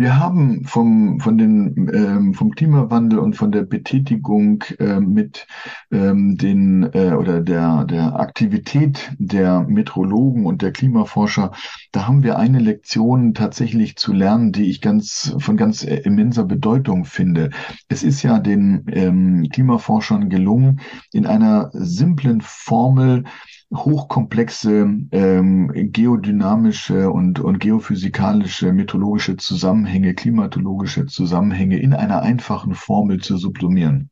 Wir 0.01 0.17
haben 0.17 0.65
vom, 0.65 1.19
von 1.19 1.37
den, 1.37 1.87
ähm, 1.93 2.33
vom 2.33 2.55
Klimawandel 2.55 3.19
und 3.19 3.35
von 3.35 3.51
der 3.51 3.61
Betätigung 3.61 4.63
äh, 4.79 4.99
mit 4.99 5.45
ähm, 5.91 6.37
den 6.37 6.89
äh, 6.93 7.13
oder 7.13 7.39
der, 7.39 7.85
der 7.85 8.19
Aktivität 8.19 9.11
der 9.19 9.61
Metrologen 9.61 10.47
und 10.47 10.63
der 10.63 10.71
Klimaforscher, 10.71 11.51
da 11.91 12.07
haben 12.07 12.23
wir 12.23 12.39
eine 12.39 12.57
Lektion 12.57 13.35
tatsächlich 13.35 13.95
zu 13.95 14.11
lernen, 14.11 14.51
die 14.51 14.71
ich 14.71 14.81
ganz 14.81 15.35
von 15.37 15.55
ganz 15.55 15.83
immenser 15.83 16.45
Bedeutung 16.45 17.05
finde. 17.05 17.51
Es 17.87 18.01
ist 18.01 18.23
ja 18.23 18.39
den 18.39 18.85
ähm, 18.91 19.49
Klimaforschern 19.53 20.29
gelungen, 20.29 20.79
in 21.13 21.27
einer 21.27 21.69
simplen 21.73 22.41
Formel 22.41 23.25
hochkomplexe 23.73 24.87
ähm, 25.11 25.71
geodynamische 25.73 27.09
und, 27.09 27.39
und 27.39 27.59
geophysikalische, 27.59 28.73
meteorologische 28.73 29.37
Zusammenhänge, 29.37 30.13
klimatologische 30.13 31.05
Zusammenhänge 31.07 31.79
in 31.79 31.93
einer 31.93 32.21
einfachen 32.21 32.75
Formel 32.75 33.19
zu 33.19 33.37
sublimieren 33.37 34.10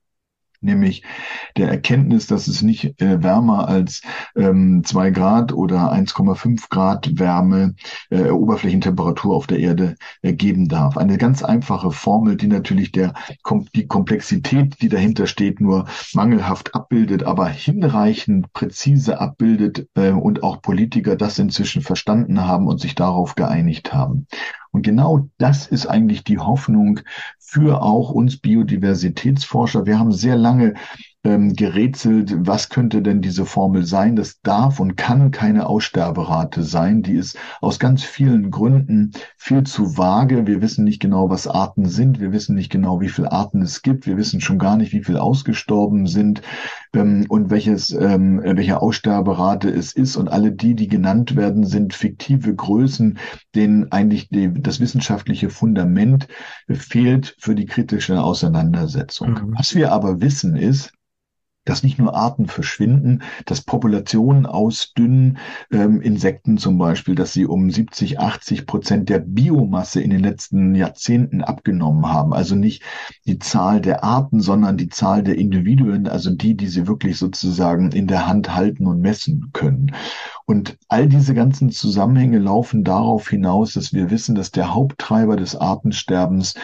nämlich 0.61 1.03
der 1.57 1.69
Erkenntnis, 1.69 2.27
dass 2.27 2.48
es 2.48 2.61
nicht 2.61 3.02
äh, 3.02 3.23
wärmer 3.23 3.68
als 3.68 4.02
ähm, 4.36 4.84
2 4.84 5.11
Grad 5.11 5.53
oder 5.53 5.91
1,5 5.91 6.69
Grad 6.69 7.19
Wärme, 7.19 7.76
äh, 8.10 8.30
Oberflächentemperatur 8.30 9.36
auf 9.36 9.48
der 9.48 9.60
Erde 9.60 9.95
äh, 10.22 10.34
geben 10.34 10.68
darf. 10.68 10.98
Eine 10.98 11.18
ganz 11.18 11.44
einfache 11.44 11.91
Formel, 11.91 12.36
die 12.36 12.48
natürlich 12.48 12.91
der, 12.91 13.14
kom 13.44 13.68
die 13.76 13.88
Komplexität, 13.88 14.81
die 14.81 14.90
dahinter 14.90 15.27
steht, 15.27 15.61
nur 15.61 15.86
mangelhaft 16.14 16.76
abbildet, 16.76 17.23
aber 17.23 17.48
hinreichend 17.48 18.52
präzise 18.53 19.19
abbildet 19.19 19.88
äh, 19.95 20.11
und 20.11 20.44
auch 20.44 20.61
Politiker 20.61 21.15
das 21.15 21.40
inzwischen 21.40 21.81
verstanden 21.81 22.45
haben 22.45 22.68
und 22.68 22.80
sich 22.80 22.95
darauf 22.95 23.36
geeinigt 23.36 23.94
haben. 23.94 24.27
Und 24.71 24.83
genau 24.83 25.29
das 25.37 25.67
ist 25.67 25.87
eigentlich 25.87 26.23
die 26.23 26.37
Hoffnung 26.37 26.99
für 27.39 27.81
auch 27.81 28.11
uns 28.11 28.37
Biodiversitätsforscher. 28.37 29.85
Wir 29.85 29.97
haben 29.97 30.11
sehr 30.11 30.35
lange 30.35 30.75
ähm, 31.25 31.53
gerätselt, 31.53 32.33
was 32.37 32.69
könnte 32.69 33.01
denn 33.01 33.21
diese 33.21 33.45
Formel 33.45 33.85
sein? 33.85 34.15
Das 34.15 34.39
darf 34.41 34.79
und 34.79 34.95
kann 34.95 35.31
keine 35.31 35.67
Aussterberate 35.67 36.63
sein. 36.63 37.01
Die 37.01 37.15
ist 37.15 37.37
aus 37.59 37.77
ganz 37.77 38.03
vielen 38.03 38.51
Gründen 38.51 39.11
viel 39.35 39.63
zu 39.63 39.97
vage. 39.97 40.47
Wir 40.47 40.61
wissen 40.61 40.85
nicht 40.85 41.01
genau, 41.01 41.29
was 41.29 41.45
Arten 41.45 41.89
sind. 41.89 42.21
Wir 42.21 42.31
wissen 42.31 42.55
nicht 42.55 42.71
genau, 42.71 43.01
wie 43.01 43.09
viele 43.09 43.33
Arten 43.33 43.61
es 43.61 43.81
gibt. 43.81 44.07
Wir 44.07 44.15
wissen 44.15 44.39
schon 44.39 44.59
gar 44.59 44.77
nicht, 44.77 44.93
wie 44.93 45.03
viele 45.03 45.21
ausgestorben 45.21 46.07
sind 46.07 46.41
ähm, 46.93 47.25
und 47.27 47.49
welches, 47.49 47.91
ähm, 47.91 48.41
welche 48.41 48.81
Aussterberate 48.81 49.69
es 49.69 49.91
ist. 49.91 50.15
Und 50.15 50.29
alle 50.29 50.53
die, 50.53 50.73
die 50.73 50.87
genannt 50.87 51.35
werden, 51.35 51.65
sind 51.65 51.93
fiktive 51.93 52.55
Größen, 52.55 53.17
denen 53.55 53.91
eigentlich 53.91 54.29
die, 54.29 54.53
das 54.53 54.79
wissenschaftliche 54.79 55.49
Fundament 55.49 56.29
fehlt 56.69 57.35
für 57.39 57.55
die 57.55 57.65
kritische 57.65 58.21
Auseinandersetzung. 58.21 59.31
Mhm. 59.31 59.55
Was 59.57 59.75
wir 59.75 59.91
aber 59.91 60.21
wissen 60.21 60.55
ist, 60.55 60.93
dass 61.65 61.84
nicht 61.84 61.99
nur 61.99 62.15
Arten 62.15 62.48
verschwinden, 62.48 63.22
dass 63.45 63.61
Populationen 63.61 64.45
ausdünnen, 64.45 65.38
ähm, 65.72 66.02
Insekten 66.02 66.57
zum 66.57 66.77
Beispiel, 66.77 67.15
dass 67.15 67.34
sie 67.34 67.45
um 67.45 67.69
70, 67.69 68.19
80 68.19 68.65
Prozent 68.65 69.10
der 69.10 69.19
Biomasse 69.19 70.02
in 70.02 70.10
den 70.10 70.22
letzten 70.22 70.73
Jahrzehnten 70.73 71.44
abgenommen 71.44 72.07
haben. 72.07 72.34
Also 72.34 72.56
nicht 72.56 72.84
die 73.26 73.40
Zahl 73.40 73.81
der 73.81 74.03
Arten, 74.03 74.41
sondern 74.41 74.77
die 74.77 74.90
Zahl 74.90 75.23
der 75.23 75.38
Individuen, 75.38 76.07
also 76.07 76.31
die, 76.31 76.56
die 76.56 76.68
sie 76.68 76.88
wirklich 76.88 77.18
sozusagen 77.18 77.91
in 77.91 78.07
der 78.07 78.27
Hand 78.27 78.56
halten 78.56 78.88
und 78.88 79.02
messen 79.02 79.49
können. 79.53 79.91
Und 80.49 80.80
all 80.88 81.07
diese 81.07 81.35
ganzen 81.35 81.69
Zusammenhänge 81.69 82.39
laufen 82.39 82.84
darauf 82.84 83.30
hinaus, 83.30 83.73
dass 83.73 83.93
wir 83.93 84.09
wissen, 84.09 84.34
dass 84.34 84.49
der 84.49 84.73
Haupttreiber 84.73 85.35
des 85.35 85.55
Artensterbens 85.55 86.55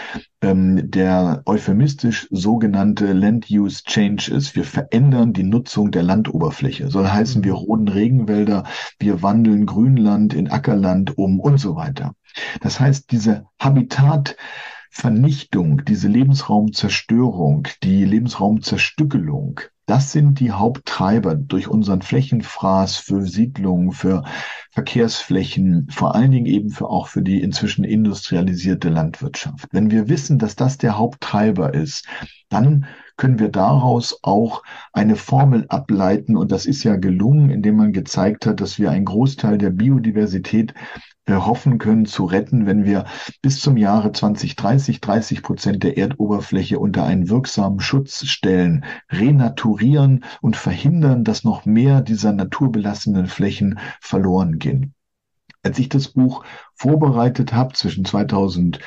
ähm, 0.41 0.89
der 0.89 1.43
euphemistisch 1.45 2.27
sogenannte 2.31 3.13
Land 3.13 3.45
Use 3.51 3.83
Change 3.83 4.33
ist. 4.33 4.55
Wir 4.55 4.63
verändern 4.63 5.33
die 5.33 5.43
Nutzung 5.43 5.91
der 5.91 6.01
Landoberfläche. 6.01 6.89
Soll 6.89 7.07
heißen, 7.07 7.43
wir 7.43 7.53
roden 7.53 7.87
Regenwälder, 7.87 8.63
wir 8.97 9.21
wandeln 9.21 9.67
Grünland 9.67 10.33
in 10.33 10.49
Ackerland 10.49 11.15
um 11.19 11.39
und 11.39 11.59
so 11.59 11.75
weiter. 11.75 12.15
Das 12.61 12.79
heißt, 12.79 13.11
diese 13.11 13.45
Habitat 13.59 14.35
Vernichtung, 14.89 15.83
diese 15.85 16.07
Lebensraumzerstörung, 16.07 17.67
die 17.83 18.05
Lebensraumzerstückelung, 18.05 19.61
das 19.87 20.11
sind 20.11 20.39
die 20.39 20.51
Haupttreiber 20.51 21.35
durch 21.35 21.67
unseren 21.67 22.01
Flächenfraß 22.01 22.97
für 22.97 23.21
Siedlungen, 23.21 23.91
für 23.91 24.23
Verkehrsflächen, 24.71 25.87
vor 25.91 26.15
allen 26.15 26.31
Dingen 26.31 26.47
eben 26.47 26.71
für 26.71 26.89
auch 26.89 27.07
für 27.07 27.21
die 27.21 27.39
inzwischen 27.41 27.83
industrialisierte 27.83 28.89
Landwirtschaft. 28.89 29.67
Wenn 29.71 29.91
wir 29.91 30.09
wissen, 30.09 30.39
dass 30.39 30.55
das 30.55 30.79
der 30.79 30.97
Haupttreiber 30.97 31.75
ist, 31.75 32.07
dann 32.49 32.87
können 33.15 33.37
wir 33.37 33.49
daraus 33.49 34.19
auch 34.23 34.63
eine 34.91 35.15
Formel 35.15 35.65
ableiten. 35.69 36.35
Und 36.35 36.51
das 36.51 36.65
ist 36.65 36.83
ja 36.83 36.95
gelungen, 36.95 37.51
indem 37.51 37.77
man 37.77 37.93
gezeigt 37.93 38.47
hat, 38.47 38.61
dass 38.61 38.79
wir 38.79 38.89
einen 38.89 39.05
Großteil 39.05 39.59
der 39.59 39.69
Biodiversität 39.69 40.73
hoffen 41.27 41.77
können 41.77 42.05
zu 42.05 42.25
retten, 42.25 42.65
wenn 42.65 42.85
wir 42.85 43.05
bis 43.41 43.59
zum 43.59 43.77
Jahre 43.77 44.11
2030 44.11 45.01
30 45.01 45.43
Prozent 45.43 45.83
der 45.83 45.97
Erdoberfläche 45.97 46.79
unter 46.79 47.03
einen 47.05 47.29
wirksamen 47.29 47.79
Schutz 47.79 48.25
stellen, 48.25 48.85
renaturieren 49.09 50.23
und 50.41 50.55
verhindern, 50.55 51.23
dass 51.23 51.43
noch 51.43 51.65
mehr 51.65 52.01
dieser 52.01 52.31
naturbelassenen 52.31 53.27
Flächen 53.27 53.79
verloren 54.01 54.57
gehen. 54.57 54.94
Als 55.65 55.79
ich 55.79 55.89
das 55.89 56.09
Buch 56.09 56.45
vorbereitet 56.75 57.51
habe 57.51 57.73
zwischen 57.73 58.05
2014 58.05 58.79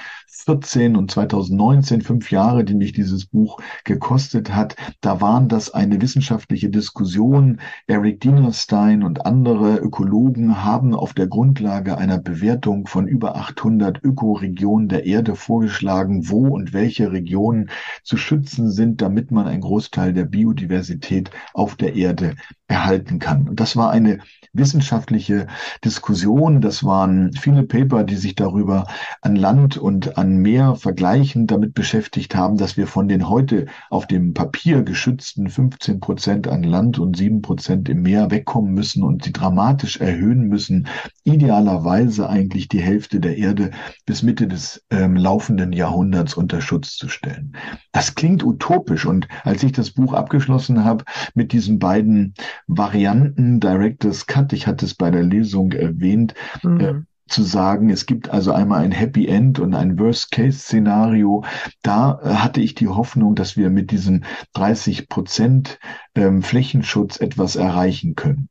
2014 0.48 0.96
und 0.96 1.10
2019, 1.10 2.02
fünf 2.02 2.30
Jahre, 2.30 2.64
die 2.64 2.74
mich 2.74 2.92
dieses 2.92 3.26
Buch 3.26 3.60
gekostet 3.84 4.54
hat, 4.54 4.76
da 5.00 5.20
waren 5.20 5.48
das 5.48 5.74
eine 5.74 6.00
wissenschaftliche 6.00 6.70
Diskussion. 6.70 7.60
Eric 7.86 8.20
Dienerstein 8.20 9.02
und 9.02 9.26
andere 9.26 9.76
Ökologen 9.76 10.64
haben 10.64 10.94
auf 10.94 11.12
der 11.12 11.26
Grundlage 11.26 11.98
einer 11.98 12.18
Bewertung 12.18 12.86
von 12.86 13.06
über 13.06 13.36
800 13.36 14.02
Ökoregionen 14.02 14.88
der 14.88 15.06
Erde 15.06 15.34
vorgeschlagen, 15.34 16.28
wo 16.28 16.48
und 16.48 16.72
welche 16.72 17.12
Regionen 17.12 17.70
zu 18.02 18.16
schützen 18.16 18.70
sind, 18.70 19.02
damit 19.02 19.30
man 19.30 19.46
einen 19.46 19.60
Großteil 19.60 20.12
der 20.12 20.24
Biodiversität 20.24 21.30
auf 21.52 21.74
der 21.76 21.94
Erde 21.94 22.36
erhalten 22.68 23.18
kann. 23.18 23.48
Und 23.48 23.60
das 23.60 23.76
war 23.76 23.90
eine 23.90 24.20
wissenschaftliche 24.52 25.46
Diskussion. 25.84 26.60
Das 26.60 26.84
waren 26.84 27.32
viele 27.32 27.62
Paper, 27.62 28.04
die 28.04 28.16
sich 28.16 28.34
darüber 28.34 28.86
an 29.20 29.36
Land 29.36 29.76
und 29.76 30.18
an 30.18 30.38
Meer 30.38 30.74
vergleichend 30.76 31.50
damit 31.50 31.74
beschäftigt 31.74 32.34
haben, 32.34 32.56
dass 32.56 32.76
wir 32.76 32.86
von 32.86 33.08
den 33.08 33.28
heute 33.28 33.66
auf 33.90 34.06
dem 34.06 34.34
Papier 34.34 34.82
geschützten 34.82 35.48
15 35.48 36.00
Prozent 36.00 36.48
an 36.48 36.62
Land 36.62 36.98
und 36.98 37.16
7 37.16 37.42
Prozent 37.42 37.88
im 37.88 38.02
Meer 38.02 38.30
wegkommen 38.30 38.72
müssen 38.72 39.02
und 39.02 39.24
sie 39.24 39.32
dramatisch 39.32 39.98
erhöhen 39.98 40.48
müssen, 40.48 40.88
idealerweise 41.24 42.28
eigentlich 42.28 42.68
die 42.68 42.80
Hälfte 42.80 43.20
der 43.20 43.36
Erde 43.36 43.70
bis 44.06 44.22
Mitte 44.22 44.48
des 44.48 44.84
ähm, 44.90 45.16
laufenden 45.16 45.72
Jahrhunderts 45.72 46.34
unter 46.34 46.60
Schutz 46.60 46.96
zu 46.96 47.08
stellen. 47.08 47.54
Das 47.92 48.14
klingt 48.14 48.44
utopisch 48.44 49.06
und 49.06 49.28
als 49.44 49.62
ich 49.62 49.72
das 49.72 49.90
Buch 49.90 50.14
abgeschlossen 50.14 50.84
habe 50.84 51.04
mit 51.34 51.52
diesen 51.52 51.78
beiden 51.78 52.34
Varianten 52.66 53.60
Directors 53.60 54.26
Cut, 54.26 54.37
ich 54.52 54.66
hatte 54.66 54.86
es 54.86 54.94
bei 54.94 55.10
der 55.10 55.22
Lesung 55.22 55.72
erwähnt, 55.72 56.34
mhm. 56.62 56.80
äh, 56.80 56.94
zu 57.28 57.42
sagen, 57.42 57.90
es 57.90 58.06
gibt 58.06 58.30
also 58.30 58.52
einmal 58.52 58.82
ein 58.82 58.92
Happy 58.92 59.26
End 59.26 59.58
und 59.58 59.74
ein 59.74 59.98
Worst-Case-Szenario. 59.98 61.44
Da 61.82 62.20
äh, 62.22 62.28
hatte 62.34 62.60
ich 62.60 62.74
die 62.74 62.88
Hoffnung, 62.88 63.34
dass 63.34 63.56
wir 63.56 63.70
mit 63.70 63.90
diesen 63.90 64.24
30 64.54 65.08
Prozent 65.08 65.78
ähm, 66.14 66.42
Flächenschutz 66.42 67.20
etwas 67.20 67.56
erreichen 67.56 68.14
können. 68.14 68.48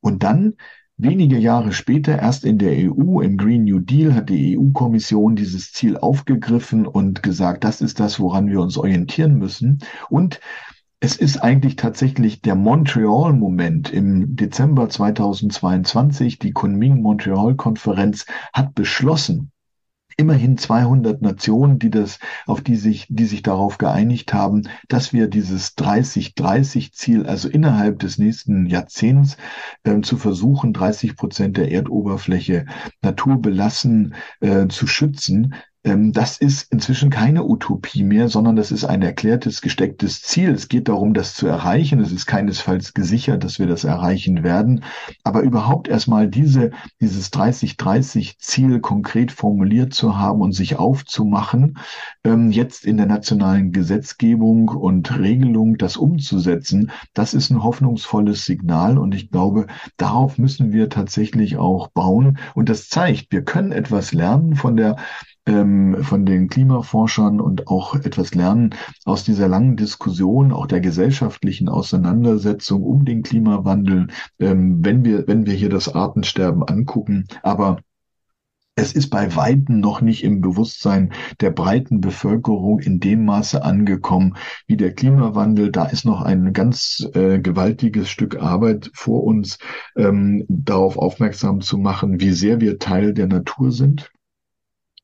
Und 0.00 0.22
dann 0.22 0.54
Wenige 1.02 1.38
Jahre 1.38 1.72
später, 1.72 2.18
erst 2.18 2.44
in 2.44 2.58
der 2.58 2.72
EU, 2.72 3.22
im 3.22 3.38
Green 3.38 3.64
New 3.64 3.78
Deal, 3.78 4.14
hat 4.14 4.28
die 4.28 4.58
EU-Kommission 4.58 5.34
dieses 5.34 5.72
Ziel 5.72 5.96
aufgegriffen 5.96 6.86
und 6.86 7.22
gesagt, 7.22 7.64
das 7.64 7.80
ist 7.80 8.00
das, 8.00 8.20
woran 8.20 8.50
wir 8.50 8.60
uns 8.60 8.76
orientieren 8.76 9.38
müssen. 9.38 9.78
Und 10.10 10.40
es 11.00 11.16
ist 11.16 11.38
eigentlich 11.38 11.76
tatsächlich 11.76 12.42
der 12.42 12.54
Montreal-Moment 12.54 13.90
im 13.90 14.36
Dezember 14.36 14.90
2022. 14.90 16.38
Die 16.38 16.52
Kunming-Montreal-Konferenz 16.52 18.26
hat 18.52 18.74
beschlossen, 18.74 19.50
immerhin 20.18 20.58
200 20.58 21.22
Nationen, 21.22 21.78
die 21.78 21.88
das, 21.88 22.18
auf 22.46 22.60
die 22.60 22.76
sich, 22.76 23.06
die 23.08 23.24
sich 23.24 23.40
darauf 23.40 23.78
geeinigt 23.78 24.34
haben, 24.34 24.68
dass 24.88 25.14
wir 25.14 25.28
dieses 25.28 25.78
30-30-Ziel, 25.78 27.24
also 27.24 27.48
innerhalb 27.48 27.98
des 28.00 28.18
nächsten 28.18 28.66
Jahrzehnts, 28.66 29.38
äh, 29.84 30.02
zu 30.02 30.18
versuchen, 30.18 30.74
30 30.74 31.16
Prozent 31.16 31.56
der 31.56 31.72
Erdoberfläche 31.72 32.66
naturbelassen 33.00 34.14
äh, 34.40 34.68
zu 34.68 34.86
schützen, 34.86 35.54
das 35.82 36.36
ist 36.36 36.70
inzwischen 36.70 37.08
keine 37.08 37.42
Utopie 37.42 38.04
mehr, 38.04 38.28
sondern 38.28 38.54
das 38.54 38.70
ist 38.70 38.84
ein 38.84 39.00
erklärtes, 39.00 39.62
gestecktes 39.62 40.20
Ziel. 40.20 40.50
Es 40.50 40.68
geht 40.68 40.88
darum, 40.88 41.14
das 41.14 41.34
zu 41.34 41.46
erreichen. 41.46 42.00
Es 42.00 42.12
ist 42.12 42.26
keinesfalls 42.26 42.92
gesichert, 42.92 43.44
dass 43.44 43.58
wir 43.58 43.66
das 43.66 43.84
erreichen 43.84 44.44
werden. 44.44 44.84
Aber 45.24 45.40
überhaupt 45.40 45.88
erstmal 45.88 46.28
diese, 46.28 46.72
dieses 47.00 47.32
30-30-Ziel 47.32 48.80
konkret 48.80 49.32
formuliert 49.32 49.94
zu 49.94 50.18
haben 50.18 50.42
und 50.42 50.52
sich 50.52 50.78
aufzumachen, 50.78 51.78
ähm, 52.24 52.50
jetzt 52.50 52.84
in 52.84 52.98
der 52.98 53.06
nationalen 53.06 53.72
Gesetzgebung 53.72 54.68
und 54.68 55.18
Regelung 55.18 55.78
das 55.78 55.96
umzusetzen, 55.96 56.90
das 57.14 57.32
ist 57.32 57.48
ein 57.48 57.62
hoffnungsvolles 57.62 58.44
Signal. 58.44 58.98
Und 58.98 59.14
ich 59.14 59.30
glaube, 59.30 59.66
darauf 59.96 60.36
müssen 60.36 60.72
wir 60.72 60.90
tatsächlich 60.90 61.56
auch 61.56 61.88
bauen. 61.88 62.38
Und 62.54 62.68
das 62.68 62.90
zeigt, 62.90 63.32
wir 63.32 63.42
können 63.42 63.72
etwas 63.72 64.12
lernen 64.12 64.56
von 64.56 64.76
der 64.76 64.96
ähm, 65.46 66.02
von 66.02 66.26
den 66.26 66.48
Klimaforschern 66.48 67.40
und 67.40 67.68
auch 67.68 67.94
etwas 67.94 68.34
lernen 68.34 68.74
aus 69.04 69.24
dieser 69.24 69.48
langen 69.48 69.76
Diskussion, 69.76 70.52
auch 70.52 70.66
der 70.66 70.80
gesellschaftlichen 70.80 71.68
Auseinandersetzung 71.68 72.82
um 72.82 73.04
den 73.04 73.22
Klimawandel, 73.22 74.08
ähm, 74.38 74.84
wenn 74.84 75.04
wir, 75.04 75.26
wenn 75.26 75.46
wir 75.46 75.54
hier 75.54 75.70
das 75.70 75.94
Artensterben 75.94 76.62
angucken. 76.62 77.26
Aber 77.42 77.78
es 78.76 78.92
ist 78.92 79.10
bei 79.10 79.36
Weitem 79.36 79.80
noch 79.80 80.00
nicht 80.00 80.24
im 80.24 80.40
Bewusstsein 80.40 81.12
der 81.40 81.50
breiten 81.50 82.00
Bevölkerung 82.00 82.80
in 82.80 82.98
dem 82.98 83.24
Maße 83.24 83.62
angekommen 83.62 84.36
wie 84.66 84.76
der 84.76 84.94
Klimawandel. 84.94 85.70
Da 85.70 85.84
ist 85.86 86.04
noch 86.04 86.22
ein 86.22 86.52
ganz 86.52 87.06
äh, 87.14 87.40
gewaltiges 87.40 88.08
Stück 88.08 88.40
Arbeit 88.40 88.90
vor 88.94 89.24
uns, 89.24 89.58
ähm, 89.96 90.46
darauf 90.48 90.96
aufmerksam 90.96 91.60
zu 91.60 91.76
machen, 91.76 92.20
wie 92.20 92.32
sehr 92.32 92.60
wir 92.60 92.78
Teil 92.78 93.12
der 93.12 93.26
Natur 93.26 93.70
sind 93.70 94.10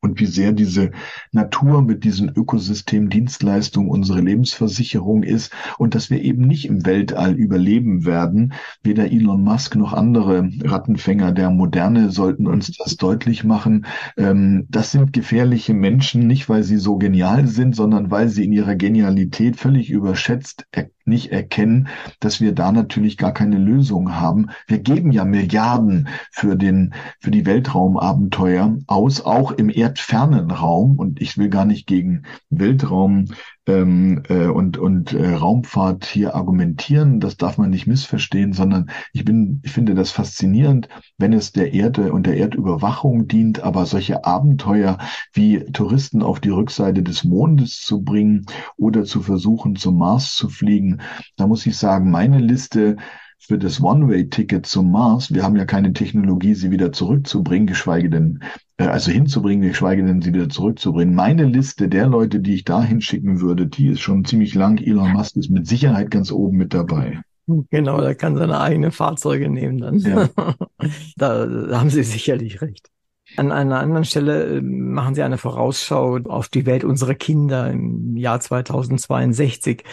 und 0.00 0.20
wie 0.20 0.26
sehr 0.26 0.52
diese 0.52 0.92
Natur 1.32 1.82
mit 1.82 2.04
diesen 2.04 2.28
Ökosystemdienstleistungen 2.28 3.90
unsere 3.90 4.20
Lebensversicherung 4.20 5.22
ist 5.22 5.52
und 5.78 5.94
dass 5.94 6.10
wir 6.10 6.22
eben 6.22 6.46
nicht 6.46 6.66
im 6.66 6.86
Weltall 6.86 7.34
überleben 7.34 8.04
werden. 8.04 8.52
Weder 8.82 9.10
Elon 9.10 9.42
Musk 9.42 9.74
noch 9.74 9.92
andere 9.92 10.48
Rattenfänger 10.62 11.32
der 11.32 11.50
Moderne 11.50 12.10
sollten 12.10 12.46
uns 12.46 12.70
das 12.76 12.96
deutlich 12.96 13.44
machen. 13.44 13.86
Ähm, 14.16 14.66
das 14.68 14.92
sind 14.92 15.12
gefährliche 15.12 15.74
Menschen, 15.74 16.26
nicht 16.26 16.48
weil 16.48 16.62
sie 16.62 16.78
so 16.78 16.96
genial 16.98 17.46
sind, 17.46 17.74
sondern 17.74 18.10
weil 18.10 18.28
sie 18.28 18.44
in 18.44 18.52
ihrer 18.52 18.76
Genialität 18.76 19.56
völlig 19.56 19.90
überschätzt 19.90 20.66
nicht 21.06 21.32
erkennen, 21.32 21.88
dass 22.20 22.40
wir 22.40 22.52
da 22.52 22.72
natürlich 22.72 23.16
gar 23.16 23.32
keine 23.32 23.58
Lösung 23.58 24.14
haben. 24.14 24.50
Wir 24.66 24.78
geben 24.78 25.12
ja 25.12 25.24
Milliarden 25.24 26.08
für 26.32 26.56
den, 26.56 26.94
für 27.20 27.30
die 27.30 27.46
Weltraumabenteuer 27.46 28.76
aus, 28.86 29.20
auch 29.20 29.52
im 29.52 29.70
erdfernen 29.70 30.50
Raum. 30.50 30.98
Und 30.98 31.20
ich 31.20 31.38
will 31.38 31.48
gar 31.48 31.64
nicht 31.64 31.86
gegen 31.86 32.24
Weltraum 32.50 33.26
ähm, 33.66 34.22
äh, 34.28 34.46
und, 34.46 34.78
und 34.78 35.12
äh, 35.12 35.34
Raumfahrt 35.34 36.04
hier 36.04 36.34
argumentieren. 36.34 37.20
Das 37.20 37.36
darf 37.36 37.58
man 37.58 37.70
nicht 37.70 37.86
missverstehen, 37.86 38.52
sondern 38.52 38.90
ich 39.12 39.24
bin, 39.24 39.60
ich 39.64 39.72
finde 39.72 39.94
das 39.94 40.10
faszinierend, 40.10 40.88
wenn 41.18 41.32
es 41.32 41.52
der 41.52 41.74
Erde 41.74 42.12
und 42.12 42.26
der 42.26 42.36
Erdüberwachung 42.36 43.28
dient, 43.28 43.60
aber 43.60 43.86
solche 43.86 44.24
Abenteuer 44.24 44.98
wie 45.32 45.64
Touristen 45.72 46.22
auf 46.22 46.40
die 46.40 46.50
Rückseite 46.50 47.02
des 47.02 47.24
Mondes 47.24 47.80
zu 47.80 48.02
bringen 48.02 48.46
oder 48.76 49.04
zu 49.04 49.20
versuchen, 49.22 49.76
zum 49.76 49.98
Mars 49.98 50.36
zu 50.36 50.48
fliegen, 50.48 51.00
da 51.36 51.46
muss 51.46 51.66
ich 51.66 51.76
sagen, 51.76 52.10
meine 52.10 52.38
Liste 52.38 52.96
für 53.38 53.58
das 53.58 53.80
One-Way-Ticket 53.80 54.66
zum 54.66 54.90
Mars, 54.90 55.32
wir 55.32 55.42
haben 55.42 55.56
ja 55.56 55.64
keine 55.64 55.92
Technologie, 55.92 56.54
sie 56.54 56.70
wieder 56.70 56.92
zurückzubringen, 56.92 57.66
geschweige 57.66 58.10
denn, 58.10 58.42
äh, 58.76 58.84
also 58.84 59.10
hinzubringen, 59.10 59.68
geschweige 59.68 60.04
denn 60.04 60.20
sie 60.20 60.34
wieder 60.34 60.48
zurückzubringen. 60.48 61.14
Meine 61.14 61.44
Liste 61.44 61.88
der 61.88 62.06
Leute, 62.06 62.40
die 62.40 62.54
ich 62.54 62.64
da 62.64 62.82
hinschicken 62.82 63.40
würde, 63.40 63.66
die 63.66 63.88
ist 63.88 64.00
schon 64.00 64.24
ziemlich 64.24 64.54
lang. 64.54 64.78
Elon 64.78 65.12
Musk 65.12 65.36
ist 65.36 65.50
mit 65.50 65.66
Sicherheit 65.66 66.10
ganz 66.10 66.32
oben 66.32 66.56
mit 66.56 66.74
dabei. 66.74 67.20
Genau, 67.46 68.00
er 68.00 68.16
kann 68.16 68.36
seine 68.36 68.60
eigenen 68.60 68.90
Fahrzeuge 68.90 69.48
nehmen 69.48 69.78
dann. 69.78 69.98
Ja. 69.98 70.28
da, 71.16 71.46
da 71.46 71.80
haben 71.80 71.90
Sie 71.90 72.02
sicherlich 72.02 72.60
recht. 72.60 72.90
An 73.36 73.52
einer 73.52 73.80
anderen 73.80 74.04
Stelle 74.04 74.58
äh, 74.58 74.60
machen 74.60 75.14
Sie 75.14 75.22
eine 75.22 75.38
Vorausschau 75.38 76.18
auf 76.24 76.48
die 76.48 76.66
Welt 76.66 76.84
unserer 76.84 77.14
Kinder 77.14 77.70
im 77.70 78.16
Jahr 78.16 78.40
2062. 78.40 79.84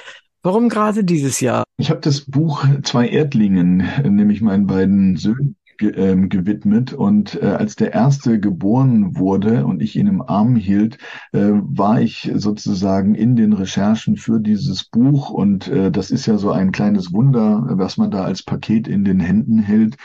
Warum 0.46 0.68
gerade 0.68 1.06
dieses 1.06 1.40
Jahr? 1.40 1.64
Ich 1.78 1.90
habe 1.90 2.02
das 2.02 2.22
Buch 2.26 2.66
zwei 2.84 3.08
Erdlingen, 3.08 3.88
nämlich 4.04 4.42
meinen 4.42 4.68
beiden 4.68 5.16
Söhnen, 5.16 5.56
ge 5.78 5.92
äh, 5.92 6.28
gewidmet. 6.28 6.92
Und 6.92 7.42
äh, 7.42 7.46
als 7.46 7.78
der 7.78 7.94
erste 7.94 8.42
geboren 8.42 9.18
wurde 9.18 9.66
und 9.66 9.82
ich 9.82 9.96
ihn 9.96 10.08
im 10.08 10.22
Arm 10.22 10.58
hielt, 10.58 10.98
äh, 11.32 11.40
war 11.40 12.02
ich 12.02 12.30
sozusagen 12.36 13.16
in 13.16 13.38
den 13.38 13.54
Recherchen 13.54 14.18
für 14.18 14.42
dieses 14.42 14.84
Buch. 14.84 15.30
Und 15.30 15.70
äh, 15.70 15.92
das 15.92 16.12
ist 16.12 16.26
ja 16.26 16.38
so 16.38 16.52
ein 16.52 16.74
kleines 16.74 17.14
Wunder, 17.14 17.66
was 17.70 17.96
man 17.96 18.12
da 18.12 18.26
als 18.26 18.44
Paket 18.44 18.90
in 18.90 19.06
den 19.06 19.22
Händen 19.22 19.60
hält. 19.60 19.96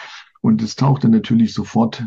Und 0.40 0.62
es 0.62 0.76
tauchte 0.76 1.08
natürlich 1.08 1.52
sofort 1.52 2.06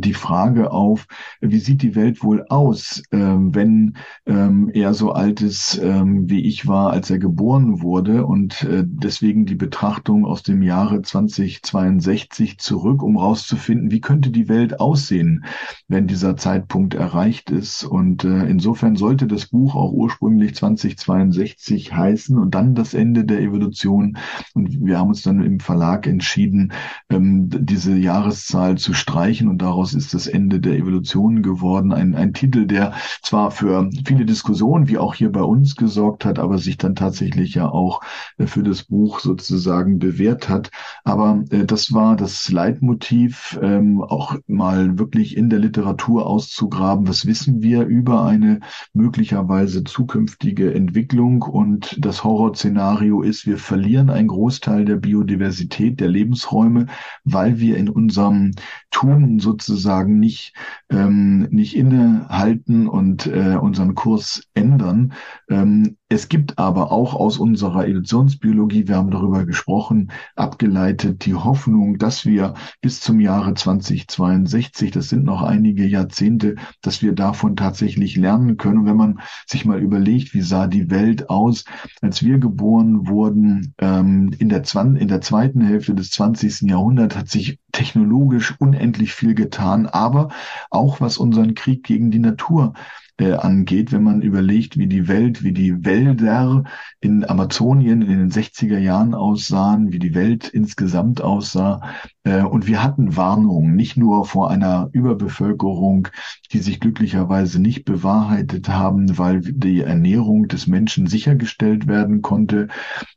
die 0.00 0.14
Frage 0.14 0.70
auf, 0.70 1.06
wie 1.40 1.58
sieht 1.58 1.82
die 1.82 1.94
Welt 1.94 2.22
wohl 2.22 2.44
aus, 2.48 3.02
ähm, 3.12 3.54
wenn 3.54 3.96
ähm, 4.26 4.70
er 4.72 4.94
so 4.94 5.12
alt 5.12 5.40
ist, 5.40 5.80
ähm, 5.82 6.28
wie 6.28 6.46
ich 6.46 6.66
war, 6.66 6.90
als 6.90 7.10
er 7.10 7.18
geboren 7.18 7.82
wurde 7.82 8.26
und 8.26 8.62
äh, 8.64 8.84
deswegen 8.86 9.46
die 9.46 9.54
Betrachtung 9.54 10.24
aus 10.26 10.42
dem 10.42 10.62
Jahre 10.62 11.02
2062 11.02 12.58
zurück, 12.58 13.02
um 13.02 13.16
rauszufinden, 13.16 13.90
wie 13.90 14.00
könnte 14.00 14.30
die 14.30 14.48
Welt 14.48 14.80
aussehen, 14.80 15.44
wenn 15.88 16.06
dieser 16.06 16.36
Zeitpunkt 16.36 16.94
erreicht 16.94 17.50
ist. 17.50 17.84
Und 17.84 18.24
äh, 18.24 18.46
insofern 18.46 18.96
sollte 18.96 19.26
das 19.26 19.46
Buch 19.46 19.74
auch 19.74 19.92
ursprünglich 19.92 20.54
2062 20.54 21.94
heißen 21.94 22.38
und 22.38 22.54
dann 22.54 22.74
das 22.74 22.94
Ende 22.94 23.24
der 23.24 23.40
Evolution. 23.40 24.18
Und 24.54 24.84
wir 24.84 24.98
haben 24.98 25.08
uns 25.08 25.22
dann 25.22 25.42
im 25.42 25.60
Verlag 25.60 26.06
entschieden, 26.06 26.72
ähm, 27.10 27.48
diese 27.50 27.96
Jahreszahl 27.96 28.78
zu 28.78 28.94
streichen 28.94 29.48
und 29.48 29.62
daraus 29.62 29.85
daraus 29.86 29.94
ist 29.94 30.14
das 30.14 30.26
Ende 30.26 30.58
der 30.58 30.76
Evolution 30.76 31.42
geworden. 31.42 31.92
Ein, 31.92 32.14
ein 32.14 32.32
Titel, 32.32 32.66
der 32.66 32.94
zwar 33.22 33.50
für 33.50 33.88
viele 34.04 34.24
Diskussionen, 34.24 34.88
wie 34.88 34.98
auch 34.98 35.14
hier 35.14 35.30
bei 35.30 35.42
uns 35.42 35.76
gesorgt 35.76 36.24
hat, 36.24 36.38
aber 36.38 36.58
sich 36.58 36.76
dann 36.76 36.96
tatsächlich 36.96 37.54
ja 37.54 37.68
auch 37.68 38.00
äh, 38.38 38.46
für 38.46 38.62
das 38.62 38.82
Buch 38.82 39.20
sozusagen 39.20 39.98
bewährt 39.98 40.48
hat. 40.48 40.70
Aber 41.04 41.44
äh, 41.50 41.64
das 41.64 41.92
war 41.92 42.16
das 42.16 42.50
Leitmotiv, 42.50 43.58
ähm, 43.62 44.02
auch 44.02 44.36
mal 44.48 44.98
wirklich 44.98 45.36
in 45.36 45.50
der 45.50 45.60
Literatur 45.60 46.26
auszugraben. 46.26 47.06
Was 47.06 47.26
wissen 47.26 47.62
wir 47.62 47.84
über 47.84 48.24
eine 48.24 48.60
möglicherweise 48.92 49.84
zukünftige 49.84 50.74
Entwicklung? 50.74 51.42
Und 51.42 51.96
das 52.04 52.24
Horrorszenario 52.24 53.22
ist, 53.22 53.46
wir 53.46 53.58
verlieren 53.58 54.10
einen 54.10 54.28
Großteil 54.28 54.84
der 54.84 54.96
Biodiversität, 54.96 56.00
der 56.00 56.08
Lebensräume, 56.08 56.86
weil 57.24 57.60
wir 57.60 57.76
in 57.76 57.88
unserem 57.88 58.52
Tun 58.90 59.38
sozusagen 59.38 59.75
nicht, 60.18 60.54
ähm, 60.90 61.48
nicht 61.50 61.76
innehalten 61.76 62.88
und 62.88 63.26
äh, 63.26 63.56
unseren 63.56 63.94
Kurs 63.94 64.42
ändern. 64.54 65.12
Ähm, 65.48 65.96
es 66.08 66.28
gibt 66.28 66.56
aber 66.58 66.92
auch 66.92 67.14
aus 67.14 67.38
unserer 67.38 67.84
Evolutionsbiologie, 67.86 68.86
wir 68.86 68.96
haben 68.96 69.10
darüber 69.10 69.44
gesprochen, 69.44 70.12
abgeleitet 70.36 71.26
die 71.26 71.34
Hoffnung, 71.34 71.98
dass 71.98 72.24
wir 72.24 72.54
bis 72.80 73.00
zum 73.00 73.18
Jahre 73.18 73.54
2062, 73.54 74.92
das 74.92 75.08
sind 75.08 75.24
noch 75.24 75.42
einige 75.42 75.84
Jahrzehnte, 75.84 76.54
dass 76.80 77.02
wir 77.02 77.12
davon 77.12 77.56
tatsächlich 77.56 78.14
lernen 78.14 78.56
können. 78.56 78.78
Und 78.78 78.86
wenn 78.86 78.96
man 78.96 79.20
sich 79.46 79.64
mal 79.64 79.80
überlegt, 79.80 80.32
wie 80.32 80.42
sah 80.42 80.68
die 80.68 80.90
Welt 80.90 81.28
aus, 81.28 81.64
als 82.00 82.22
wir 82.22 82.38
geboren 82.38 83.08
wurden, 83.08 83.74
ähm, 83.78 84.32
in, 84.38 84.48
der 84.48 84.62
in 84.74 85.08
der 85.08 85.20
zweiten 85.22 85.60
Hälfte 85.60 85.94
des 85.96 86.10
20. 86.10 86.62
Jahrhunderts 86.70 87.16
hat 87.16 87.28
sich 87.28 87.58
technologisch 87.72 88.54
unendlich 88.60 89.12
viel 89.12 89.34
getan, 89.34 89.86
aber 89.86 90.28
auch 90.70 91.00
was 91.00 91.18
unseren 91.18 91.54
Krieg 91.54 91.82
gegen 91.82 92.12
die 92.12 92.20
Natur 92.20 92.74
äh, 93.18 93.32
angeht, 93.32 93.92
wenn 93.92 94.02
man 94.02 94.20
überlegt, 94.20 94.76
wie 94.76 94.86
die 94.86 95.08
Welt, 95.08 95.42
wie 95.42 95.52
die 95.52 95.84
Wälder 95.84 96.64
in 97.00 97.28
Amazonien 97.28 98.02
in 98.02 98.18
den 98.18 98.30
60er 98.30 98.78
Jahren 98.78 99.14
aussahen, 99.14 99.92
wie 99.92 99.98
die 99.98 100.14
Welt 100.14 100.48
insgesamt 100.48 101.22
aussah. 101.22 101.80
Äh, 102.24 102.42
und 102.42 102.66
wir 102.66 102.82
hatten 102.82 103.16
Warnungen, 103.16 103.74
nicht 103.74 103.96
nur 103.96 104.26
vor 104.26 104.50
einer 104.50 104.88
Überbevölkerung, 104.92 106.08
die 106.52 106.58
sich 106.58 106.80
glücklicherweise 106.80 107.60
nicht 107.60 107.84
bewahrheitet 107.84 108.68
haben, 108.68 109.18
weil 109.18 109.40
die 109.40 109.80
Ernährung 109.80 110.48
des 110.48 110.66
Menschen 110.66 111.06
sichergestellt 111.06 111.86
werden 111.86 112.22
konnte, 112.22 112.68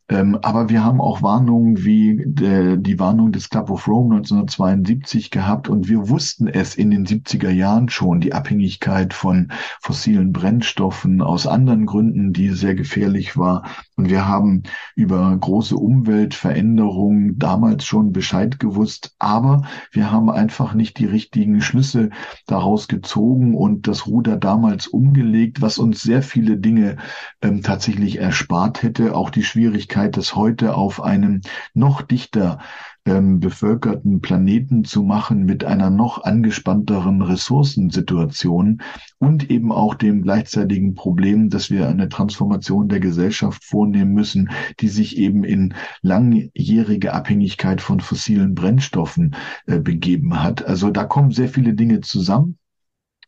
ähm, 0.09 0.39
aber 0.41 0.69
wir 0.69 0.83
haben 0.83 1.01
auch 1.01 1.21
Warnungen 1.21 1.85
wie 1.85 2.23
der, 2.25 2.77
die 2.77 2.97
Warnung 2.97 3.31
des 3.31 3.49
Club 3.49 3.69
of 3.69 3.87
Rome 3.87 4.15
1972 4.15 5.29
gehabt 5.29 5.69
und 5.69 5.87
wir 5.87 6.09
wussten 6.09 6.47
es 6.47 6.73
in 6.73 6.89
den 6.89 7.05
70er 7.05 7.51
Jahren 7.51 7.89
schon, 7.89 8.19
die 8.19 8.33
Abhängigkeit 8.33 9.13
von 9.13 9.51
fossilen 9.89 10.33
Brennstoffen 10.33 11.19
aus 11.19 11.47
anderen 11.47 11.87
Gründen, 11.87 12.31
die 12.31 12.49
sehr 12.49 12.75
gefährlich 12.75 13.37
war. 13.37 13.63
Und 13.95 14.07
wir 14.07 14.27
haben 14.27 14.61
über 14.95 15.35
große 15.35 15.75
Umweltveränderungen 15.75 17.39
damals 17.39 17.85
schon 17.85 18.11
Bescheid 18.11 18.59
gewusst, 18.59 19.15
aber 19.17 19.63
wir 19.91 20.11
haben 20.11 20.29
einfach 20.29 20.75
nicht 20.75 20.99
die 20.99 21.07
richtigen 21.07 21.59
Schlüsse 21.61 22.11
daraus 22.45 22.87
gezogen 22.87 23.55
und 23.55 23.87
das 23.87 24.05
Ruder 24.05 24.37
damals 24.37 24.85
umgelegt, 24.85 25.59
was 25.59 25.79
uns 25.79 26.03
sehr 26.03 26.21
viele 26.21 26.57
Dinge 26.57 26.97
ähm, 27.41 27.63
tatsächlich 27.63 28.19
erspart 28.19 28.83
hätte, 28.83 29.15
auch 29.15 29.31
die 29.31 29.43
Schwierigkeit, 29.43 30.15
das 30.17 30.35
heute 30.35 30.75
auf 30.75 31.01
einem 31.01 31.41
noch 31.73 32.03
dichter 32.03 32.59
ähm, 33.05 33.39
bevölkerten 33.39 34.21
Planeten 34.21 34.83
zu 34.83 35.01
machen 35.03 35.45
mit 35.45 35.63
einer 35.63 35.89
noch 35.89 36.23
angespannteren 36.23 37.21
Ressourcensituation 37.21 38.81
und 39.17 39.49
eben 39.49 39.71
auch 39.71 39.95
dem 39.95 40.21
gleichzeitigen 40.21 40.93
Problem, 40.93 41.49
dass 41.49 41.71
wir 41.71 41.87
eine 41.87 42.09
Transformation 42.09 42.87
der 42.87 42.99
Gesellschaft 42.99 43.63
vornehmen 43.63 44.13
müssen, 44.13 44.49
die 44.79 44.89
sich 44.89 45.17
eben 45.17 45.43
in 45.43 45.73
langjährige 46.01 47.13
Abhängigkeit 47.13 47.81
von 47.81 47.99
fossilen 47.99 48.53
Brennstoffen 48.53 49.35
äh, 49.65 49.79
begeben 49.79 50.43
hat. 50.43 50.65
Also 50.65 50.91
da 50.91 51.05
kommen 51.05 51.31
sehr 51.31 51.49
viele 51.49 51.73
Dinge 51.73 52.01
zusammen. 52.01 52.58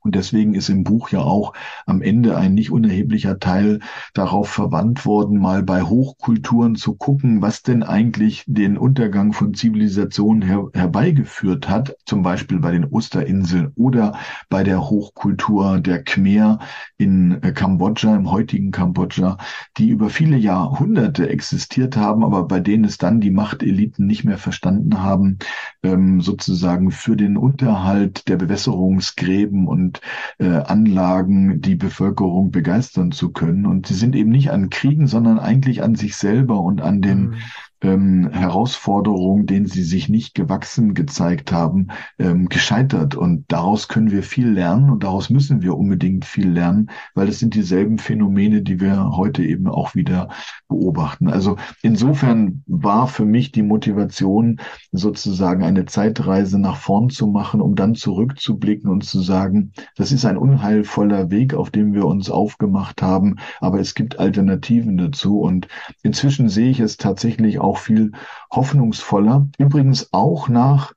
Und 0.03 0.15
deswegen 0.15 0.55
ist 0.55 0.69
im 0.69 0.83
Buch 0.83 1.09
ja 1.09 1.19
auch 1.19 1.53
am 1.85 2.01
Ende 2.01 2.35
ein 2.35 2.53
nicht 2.53 2.71
unerheblicher 2.71 3.39
Teil 3.39 3.79
darauf 4.13 4.49
verwandt 4.49 5.05
worden, 5.05 5.39
mal 5.39 5.63
bei 5.63 5.83
Hochkulturen 5.83 6.75
zu 6.75 6.95
gucken, 6.95 7.41
was 7.41 7.61
denn 7.61 7.83
eigentlich 7.83 8.43
den 8.47 8.77
Untergang 8.77 9.33
von 9.33 9.53
Zivilisationen 9.53 10.41
her 10.41 10.69
herbeigeführt 10.73 11.69
hat, 11.69 11.95
zum 12.05 12.23
Beispiel 12.23 12.59
bei 12.59 12.71
den 12.71 12.85
Osterinseln 12.85 13.71
oder 13.75 14.13
bei 14.49 14.63
der 14.63 14.89
Hochkultur 14.89 15.79
der 15.79 16.03
Khmer 16.03 16.59
in 16.97 17.41
äh, 17.43 17.51
Kambodscha, 17.51 18.15
im 18.15 18.31
heutigen 18.31 18.71
Kambodscha, 18.71 19.37
die 19.77 19.89
über 19.89 20.09
viele 20.09 20.37
Jahrhunderte 20.37 21.29
existiert 21.29 21.95
haben, 21.95 22.23
aber 22.23 22.47
bei 22.47 22.59
denen 22.59 22.85
es 22.85 22.97
dann 22.97 23.21
die 23.21 23.31
Machteliten 23.31 24.07
nicht 24.07 24.23
mehr 24.23 24.37
verstanden 24.37 25.01
haben, 25.01 25.37
ähm, 25.83 26.21
sozusagen 26.21 26.91
für 26.91 27.15
den 27.15 27.37
Unterhalt 27.37 28.27
der 28.27 28.37
Bewässerungsgräben 28.37 29.67
und 29.67 29.90
und 29.91 30.01
äh, 30.37 30.47
Anlagen 30.47 31.61
die 31.61 31.75
Bevölkerung 31.75 32.51
begeistern 32.51 33.11
zu 33.11 33.31
können. 33.31 33.65
Und 33.65 33.87
sie 33.87 33.95
sind 33.95 34.15
eben 34.15 34.29
nicht 34.29 34.51
an 34.51 34.69
Kriegen, 34.69 35.07
sondern 35.07 35.39
eigentlich 35.39 35.83
an 35.83 35.95
sich 35.95 36.15
selber 36.15 36.61
und 36.61 36.81
an 36.81 37.01
den 37.01 37.21
mhm 37.21 37.41
ähm, 37.81 38.29
Herausforderungen, 38.31 39.45
denen 39.45 39.65
sie 39.65 39.83
sich 39.83 40.09
nicht 40.09 40.35
gewachsen 40.35 40.93
gezeigt 40.93 41.51
haben, 41.51 41.87
ähm, 42.19 42.47
gescheitert. 42.49 43.15
Und 43.15 43.45
daraus 43.47 43.87
können 43.87 44.11
wir 44.11 44.23
viel 44.23 44.49
lernen 44.49 44.89
und 44.89 45.03
daraus 45.03 45.29
müssen 45.29 45.61
wir 45.61 45.77
unbedingt 45.77 46.25
viel 46.25 46.49
lernen, 46.49 46.89
weil 47.15 47.27
es 47.27 47.39
sind 47.39 47.55
dieselben 47.55 47.97
Phänomene, 47.97 48.61
die 48.61 48.79
wir 48.79 49.11
heute 49.15 49.43
eben 49.43 49.67
auch 49.67 49.95
wieder 49.95 50.29
beobachten. 50.67 51.29
Also 51.29 51.57
insofern 51.81 52.63
war 52.67 53.07
für 53.07 53.25
mich 53.25 53.51
die 53.51 53.63
Motivation, 53.63 54.59
sozusagen 54.91 55.63
eine 55.63 55.85
Zeitreise 55.85 56.59
nach 56.59 56.77
vorn 56.77 57.09
zu 57.09 57.27
machen, 57.27 57.61
um 57.61 57.75
dann 57.75 57.95
zurückzublicken 57.95 58.89
und 58.89 59.03
zu 59.03 59.21
sagen, 59.21 59.71
das 59.95 60.11
ist 60.11 60.25
ein 60.25 60.37
unheilvoller 60.37 61.31
Weg, 61.31 61.53
auf 61.53 61.69
dem 61.71 61.93
wir 61.93 62.05
uns 62.05 62.29
aufgemacht 62.29 63.01
haben, 63.01 63.37
aber 63.59 63.79
es 63.79 63.95
gibt 63.95 64.19
Alternativen 64.19 64.97
dazu. 64.97 65.39
Und 65.39 65.67
inzwischen 66.03 66.49
sehe 66.49 66.69
ich 66.69 66.79
es 66.79 66.97
tatsächlich 66.97 67.59
auch 67.59 67.70
auch 67.71 67.77
viel 67.77 68.11
hoffnungsvoller. 68.51 69.47
Übrigens 69.57 70.11
auch 70.13 70.49
nach 70.49 70.93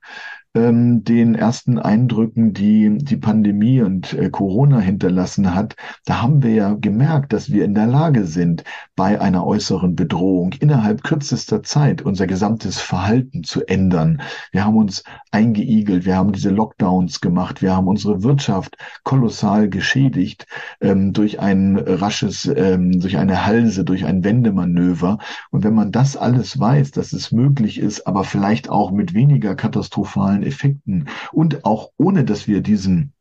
ähm, 0.55 1.03
den 1.03 1.35
ersten 1.35 1.77
Eindrücken, 1.77 2.53
die 2.53 2.97
die 2.97 3.17
Pandemie 3.17 3.81
und 3.81 4.13
äh, 4.13 4.29
Corona 4.29 4.79
hinterlassen 4.79 5.53
hat, 5.53 5.75
da 6.05 6.21
haben 6.21 6.41
wir 6.41 6.53
ja 6.53 6.73
gemerkt, 6.73 7.33
dass 7.33 7.51
wir 7.51 7.65
in 7.65 7.75
der 7.75 7.87
Lage 7.87 8.25
sind, 8.25 8.63
bei 8.95 9.19
einer 9.19 9.45
äußeren 9.45 9.95
Bedrohung 9.95 10.53
innerhalb 10.53 11.03
kürzester 11.03 11.63
Zeit 11.63 12.01
unser 12.01 12.27
gesamtes 12.27 12.79
Verhalten 12.79 13.43
zu 13.43 13.65
ändern. 13.67 14.21
Wir 14.51 14.65
haben 14.65 14.77
uns 14.77 15.03
eingeigelt, 15.31 16.05
wir 16.05 16.15
haben 16.15 16.31
diese 16.31 16.49
Lockdowns 16.49 17.19
gemacht, 17.19 17.61
wir 17.61 17.75
haben 17.75 17.87
unsere 17.87 18.23
Wirtschaft 18.23 18.77
kolossal 19.03 19.69
geschädigt 19.69 20.47
ähm, 20.79 21.11
durch 21.11 21.39
ein 21.39 21.77
rasches, 21.77 22.45
ähm, 22.45 22.99
durch 22.99 23.17
eine 23.17 23.45
Halse, 23.45 23.83
durch 23.83 24.05
ein 24.05 24.23
Wendemanöver. 24.23 25.19
Und 25.51 25.63
wenn 25.63 25.73
man 25.73 25.91
das 25.91 26.15
alles 26.15 26.57
weiß, 26.57 26.91
dass 26.91 27.11
es 27.11 27.31
möglich 27.31 27.79
ist, 27.79 28.07
aber 28.07 28.23
vielleicht 28.23 28.69
auch 28.69 28.91
mit 28.91 29.13
weniger 29.13 29.55
katastrophalen 29.55 30.44
Effekten 30.45 31.09
und 31.31 31.65
auch 31.65 31.91
ohne, 31.97 32.23
dass 32.23 32.47
wir 32.47 32.61
diesen 32.61 33.13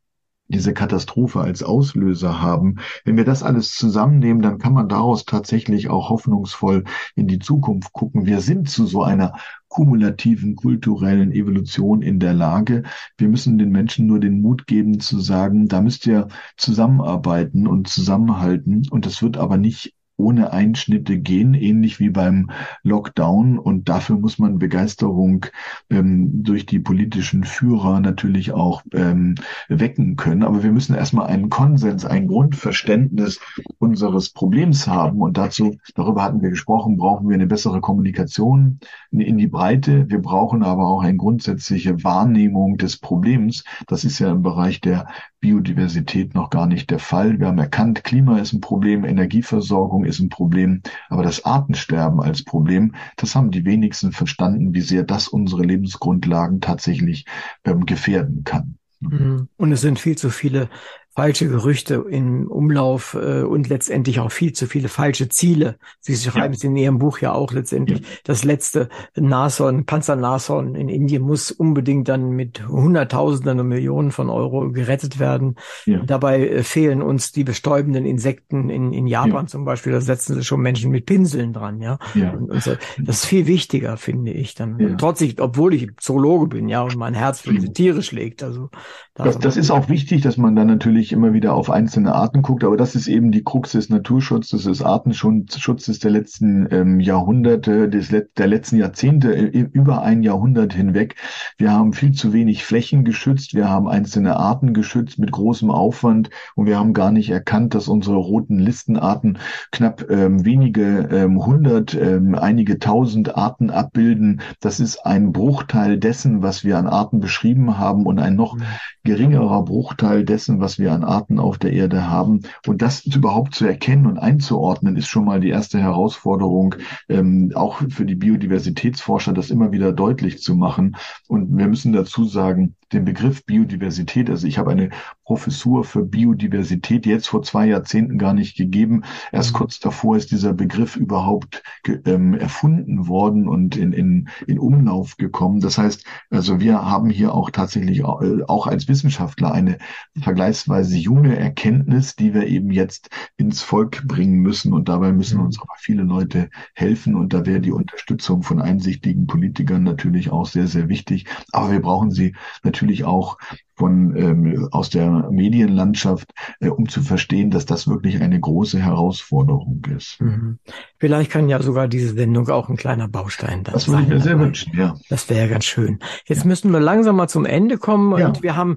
diese 0.49 0.75
Katastrophe 0.75 1.41
als 1.41 1.63
Auslöser 1.63 2.41
haben. 2.43 2.77
Wenn 3.05 3.17
wir 3.17 3.25
das 3.25 3.43
alles 3.43 3.75
zusammennehmen, 3.75 4.43
dann 4.43 4.59
kann 4.59 4.75
man 4.75 4.89
daraus 4.89 5.25
tatsächlich 5.25 5.89
auch 5.89 6.11
hoffnungsvoll 6.11 6.85
in 7.15 7.27
die 7.27 7.39
Zukunft 7.39 7.93
gucken. 7.93 8.27
Wir 8.27 8.41
sind 8.41 8.69
zu 8.69 8.87
so 8.87 9.03
einer 9.03 9.35
kumulativen 9.69 10.55
kulturellen 10.55 11.33
Evolution 11.33 12.03
in 12.03 12.21
der 12.21 12.35
Lage. 12.35 12.83
Wir 13.17 13.29
müssen 13.29 13.59
den 13.59 13.71
Menschen 13.71 14.07
nur 14.07 14.21
den 14.21 14.43
Mut 14.43 14.67
geben 14.67 15.01
zu 15.01 15.19
sagen, 15.19 15.67
da 15.67 15.81
müsst 15.81 16.07
ihr 16.07 16.29
zusammenarbeiten 16.57 17.67
und 17.67 17.89
zusammenhalten. 17.89 18.87
Und 18.91 19.07
das 19.07 19.23
wird 19.23 19.39
aber 19.39 19.57
nicht 19.57 19.95
ohne 20.17 20.53
Einschnitte 20.53 21.19
gehen, 21.19 21.55
ähnlich 21.55 21.99
wie 21.99 22.11
beim 22.11 22.51
Lockdown. 22.83 23.59
Und 23.59 23.89
dafür 23.89 24.17
muss 24.17 24.39
man 24.39 24.59
Begeisterung 24.59 25.47
ähm, 25.91 26.43
durch 26.43 26.67
die 26.67 26.79
politischen 26.79 27.45
Führer 27.45 28.01
natürlich 28.01 28.53
auch 28.53 28.83
ähm, 28.93 29.35
wecken 29.69 30.17
können. 30.17 30.43
Aber 30.43 30.63
wir 30.63 30.73
müssen 30.73 30.95
erstmal 30.95 31.27
einen 31.27 31.51
Konsens, 31.51 32.05
ein 32.05 32.29
Grundverständnis 32.29 33.41
unseres 33.79 34.31
Problems 34.31 34.87
haben. 34.87 35.21
Und 35.21 35.37
dazu, 35.37 35.77
darüber 35.95 36.23
hatten 36.23 36.43
wir 36.43 36.51
gesprochen, 36.51 36.97
brauchen 36.97 37.29
wir 37.29 37.35
eine 37.35 37.47
bessere 37.47 37.81
Kommunikation 37.81 38.79
in 39.11 39.39
die 39.39 39.49
Breite. 39.49 40.09
Wir 40.09 40.21
brauchen 40.21 40.63
aber 40.63 40.87
auch 40.87 41.03
eine 41.03 41.17
grundsätzliche 41.17 42.05
Wahrnehmung 42.05 42.77
des 42.77 42.99
Problems. 42.99 43.65
Das 43.87 44.05
ist 44.05 44.19
ja 44.19 44.31
im 44.31 44.43
Bereich 44.43 44.81
der 44.81 45.09
Biodiversität 45.45 46.35
noch 46.35 46.49
gar 46.49 46.67
nicht 46.67 46.89
der 46.89 46.99
Fall. 46.99 47.39
Wir 47.39 47.49
haben 47.49 47.59
erkannt, 47.59 48.03
Klima 48.03 48.39
ist 48.39 48.55
ein 48.55 48.63
Problem, 48.63 49.05
Energieversorgung 49.05 50.07
ist 50.07 50.19
ein 50.19 50.31
Problem, 50.31 50.81
aber 51.11 51.23
das 51.23 51.45
Artensterben 51.45 52.23
als 52.23 52.43
Problem, 52.45 52.95
das 53.17 53.35
haben 53.35 53.51
die 53.51 53.67
wenigsten 53.67 54.13
verstanden, 54.13 54.73
wie 54.73 54.81
sehr 54.81 55.03
das 55.03 55.29
unsere 55.29 55.63
Lebensgrundlagen 55.63 56.63
tatsächlich 56.63 57.27
ähm, 57.67 57.85
gefährden 57.85 58.45
kann. 58.45 58.79
Mhm. 59.01 59.49
Und 59.59 59.71
es 59.71 59.83
sind 59.83 59.99
viel 59.99 60.17
zu 60.17 60.31
viele 60.31 60.71
falsche 61.15 61.49
Gerüchte 61.49 62.05
im 62.11 62.51
Umlauf 62.51 63.15
äh, 63.15 63.43
und 63.43 63.69
letztendlich 63.69 64.19
auch 64.19 64.33
viel 64.33 64.53
zu 64.53 64.67
viele 64.67 64.89
falsche 64.89 65.29
Ziele. 65.29 65.77
Sie 66.01 66.17
schreiben 66.17 66.55
ja. 66.55 66.57
es 66.57 66.65
in 66.65 66.77
Ihrem 66.77 66.99
Buch 66.99 67.19
ja 67.19 67.33
auch 67.33 67.53
letztendlich. 67.53 68.01
Ja. 68.01 68.07
Das 68.25 68.45
letzte 68.45 68.89
Nashorn, 69.15 69.87
Panzernashorn 69.87 70.75
in 70.75 70.89
Indien 70.89 71.23
muss 71.23 71.53
unbedingt 71.53 72.09
dann 72.09 72.31
mit 72.31 72.67
Hunderttausenden 72.67 73.61
und 73.61 73.69
Millionen 73.69 74.11
von 74.11 74.29
Euro 74.29 74.73
gerettet 74.73 75.21
werden. 75.21 75.55
Ja. 75.87 76.01
Dabei 76.05 76.49
äh, 76.49 76.63
fehlen 76.65 77.01
uns 77.01 77.31
die 77.31 77.45
bestäubenden 77.45 78.07
Insekten 78.07 78.69
in, 78.69 78.93
in 78.93 79.07
Japan 79.07 79.47
zum 79.47 79.65
Beispiel. 79.65 79.93
Da 79.93 80.01
setzen 80.01 80.35
sie 80.35 80.43
schon 80.43 80.61
Menschen 80.61 80.91
mit 80.91 81.07
Pinseln 81.07 81.53
dran, 81.53 81.81
ja. 81.81 81.99
Und, 82.15 82.51
und 82.51 82.63
so. 82.63 82.73
Das 82.99 83.17
ist 83.17 83.27
viel 83.27 83.47
wichtiger, 83.47 83.97
finde 83.97 84.33
ich 84.33 84.55
dann. 84.55 84.97
Trotz 84.99 85.21
ich, 85.21 85.41
obwohl 85.41 85.75
ich 85.75 85.89
Zoologe 85.99 86.49
bin, 86.49 86.69
ja, 86.69 86.83
und 86.83 86.97
mein 86.97 87.15
Herz 87.15 87.41
für 87.41 87.53
diese 87.53 87.73
Tiere 87.73 88.03
schlägt. 88.03 88.43
Also 88.43 88.71
das, 89.15 89.39
das 89.39 89.57
ist 89.57 89.71
auch 89.71 89.89
wichtig, 89.89 90.23
dass 90.23 90.37
man 90.37 90.57
dann 90.57 90.67
natürlich 90.67 91.04
immer 91.13 91.33
wieder 91.33 91.55
auf 91.55 91.71
einzelne 91.71 92.15
Arten 92.15 92.43
guckt, 92.43 92.65
aber 92.65 92.77
das 92.77 92.95
ist 92.95 93.09
eben 93.09 93.33
die 93.33 93.43
Krux 93.43 93.73
des 93.73 93.89
Naturschutzes, 93.89 94.65
des 94.65 94.83
Artenschutzes 94.83 95.99
der 95.99 96.11
letzten 96.11 96.69
ähm, 96.71 97.01
Jahrhunderte, 97.01 97.89
des, 97.89 98.09
der 98.09 98.47
letzten 98.47 98.77
Jahrzehnte, 98.77 99.35
äh, 99.35 99.69
über 99.73 100.03
ein 100.03 100.23
Jahrhundert 100.23 100.73
hinweg. 100.73 101.17
Wir 101.59 101.73
haben 101.73 101.93
viel 101.93 102.13
zu 102.13 102.33
wenig 102.33 102.65
Flächen 102.65 103.05
geschützt, 103.05 103.55
wir 103.55 103.69
haben 103.69 103.89
einzelne 103.89 104.37
Arten 104.37 104.75
geschützt 104.75 105.19
mit 105.19 105.31
großem 105.33 105.71
Aufwand 105.71 106.31
und 106.55 106.67
wir 106.67 106.79
haben 106.79 106.93
gar 106.93 107.11
nicht 107.11 107.31
erkannt, 107.31 107.75
dass 107.75 107.89
unsere 107.89 108.17
roten 108.17 108.59
Listenarten 108.59 109.39
knapp 109.73 110.11
ähm, 110.11 110.45
wenige 110.45 111.09
ähm, 111.11 111.45
hundert, 111.45 111.95
ähm, 111.95 112.35
einige 112.35 112.79
tausend 112.79 113.37
Arten 113.37 113.71
abbilden. 113.71 114.41
Das 114.61 114.81
ist 114.81 115.05
ein 115.05 115.33
Bruchteil 115.33 115.99
dessen, 115.99 116.43
was 116.43 116.65
wir 116.65 116.79
an 116.79 116.87
Arten 116.87 117.21
beschrieben 117.21 117.79
haben 117.79 118.07
und 118.07 118.19
ein 118.19 118.37
noch 118.37 118.57
mhm 118.57 118.63
geringerer 119.05 119.63
Bruchteil 119.65 120.25
dessen, 120.25 120.61
was 120.61 120.79
wir 120.79 120.93
an 120.95 121.05
Arten 121.05 121.39
auf 121.39 121.59
der 121.59 121.73
Erde 121.73 122.09
haben. 122.09 122.43
Und 122.67 122.83
das 122.83 123.05
überhaupt 123.05 123.55
zu 123.55 123.67
erkennen 123.67 124.07
und 124.07 124.19
einzuordnen, 124.19 124.97
ist 124.97 125.09
schon 125.09 125.25
mal 125.25 125.41
die 125.41 125.51
erste 125.51 125.79
Herausforderung, 125.79 126.77
ähm, 127.09 127.53
auch 127.55 127.83
für 127.89 128.05
die 128.05 128.15
Biodiversitätsforscher, 128.15 129.33
das 129.33 129.51
immer 129.51 129.73
wieder 129.73 129.93
deutlich 129.93 130.41
zu 130.43 130.55
machen. 130.55 130.97
Und 131.29 131.57
wir 131.57 131.69
müssen 131.69 131.93
dazu 131.93 132.25
sagen, 132.25 132.77
den 132.93 133.05
Begriff 133.05 133.45
Biodiversität, 133.45 134.31
also 134.31 134.47
ich 134.47 134.59
habe 134.59 134.71
eine 134.71 134.91
Professur 135.25 135.85
für 135.85 136.05
Biodiversität 136.05 137.07
jetzt 137.07 137.29
vor 137.29 137.43
zwei 137.43 137.67
Jahrzehnten 137.67 138.19
gar 138.19 138.35
nicht 138.35 138.57
gegeben. 138.57 139.03
Erst 139.33 139.53
mhm. 139.53 139.59
kurz 139.59 139.81
davor 139.81 140.17
ist 140.17 140.31
dieser 140.31 140.53
Begriff 140.53 140.97
überhaupt 140.97 141.63
ähm, 142.05 142.35
erfunden 142.35 143.09
worden 143.09 143.49
und 143.49 143.77
in, 143.77 143.93
in, 143.93 144.29
in 144.47 144.59
Umlauf 144.59 145.17
gekommen. 145.17 145.61
Das 145.61 145.79
heißt, 145.79 146.05
also 146.31 146.61
wir 146.61 146.85
haben 146.85 147.09
hier 147.09 147.35
auch 147.35 147.51
tatsächlich 147.51 148.05
auch, 148.05 148.21
äh, 148.21 148.43
auch 148.47 148.67
als 148.67 148.87
Wissenschaftler 148.89 149.53
eine 149.53 149.79
vergleichsweise 150.21 150.97
junge 150.99 151.37
Erkenntnis, 151.37 152.17
die 152.17 152.35
wir 152.35 152.47
eben 152.47 152.71
jetzt 152.71 153.09
ins 153.37 153.63
Volk 153.63 154.07
bringen 154.07 154.41
müssen. 154.41 154.73
Und 154.73 154.89
dabei 154.89 155.13
müssen 155.13 155.39
mhm. 155.39 155.47
uns 155.47 155.61
aber 155.61 155.75
viele 155.79 156.03
Leute 156.03 156.51
helfen. 156.75 157.15
Und 157.15 157.33
da 157.33 157.47
wäre 157.47 157.61
die 157.61 157.73
Unterstützung 157.73 158.43
von 158.43 158.61
einsichtigen 158.61 159.27
Politikern 159.27 159.83
natürlich 159.83 160.31
auch 160.31 160.47
sehr, 160.47 160.67
sehr 160.67 160.89
wichtig. 160.89 161.27
Aber 161.53 161.73
wir 161.73 161.81
brauchen 161.81 162.11
sie 162.11 162.35
natürlich 162.63 162.84
auch 163.05 163.39
von 163.77 164.17
ähm, 164.17 164.69
aus 164.71 164.91
der 164.91 165.31
Medienlandschaft, 165.31 166.31
äh, 166.61 166.69
um 166.69 166.89
zu 166.89 167.03
verstehen, 167.03 167.51
dass 167.51 167.67
das 167.67 167.89
wirklich 167.89 168.21
eine 168.21 168.39
große 168.39 168.79
Herausforderung 168.79 169.83
ist. 169.97 170.21
Mhm. 170.21 170.59
Vielleicht 170.99 171.31
kann 171.31 171.49
ja 171.49 171.61
sogar 171.61 171.89
diese 171.89 172.15
Sendung 172.15 172.49
auch 172.49 172.69
ein 172.69 172.77
kleiner 172.77 173.09
Baustein 173.09 173.65
das 173.65 173.89
würde 173.89 174.03
ich 174.03 174.09
mir 174.09 174.21
sehr 174.21 174.39
wünschen, 174.39 174.77
ja. 174.77 174.95
Das 175.09 175.29
wäre 175.29 175.49
ganz 175.49 175.65
schön. 175.65 175.99
Jetzt 176.27 176.43
ja. 176.43 176.47
müssen 176.47 176.71
wir 176.71 176.81
langsam 176.81 177.17
mal 177.17 177.29
zum 177.29 177.45
Ende 177.45 177.79
kommen 177.79 178.19
ja. 178.19 178.27
und 178.27 178.43
wir 178.43 178.57
haben 178.57 178.77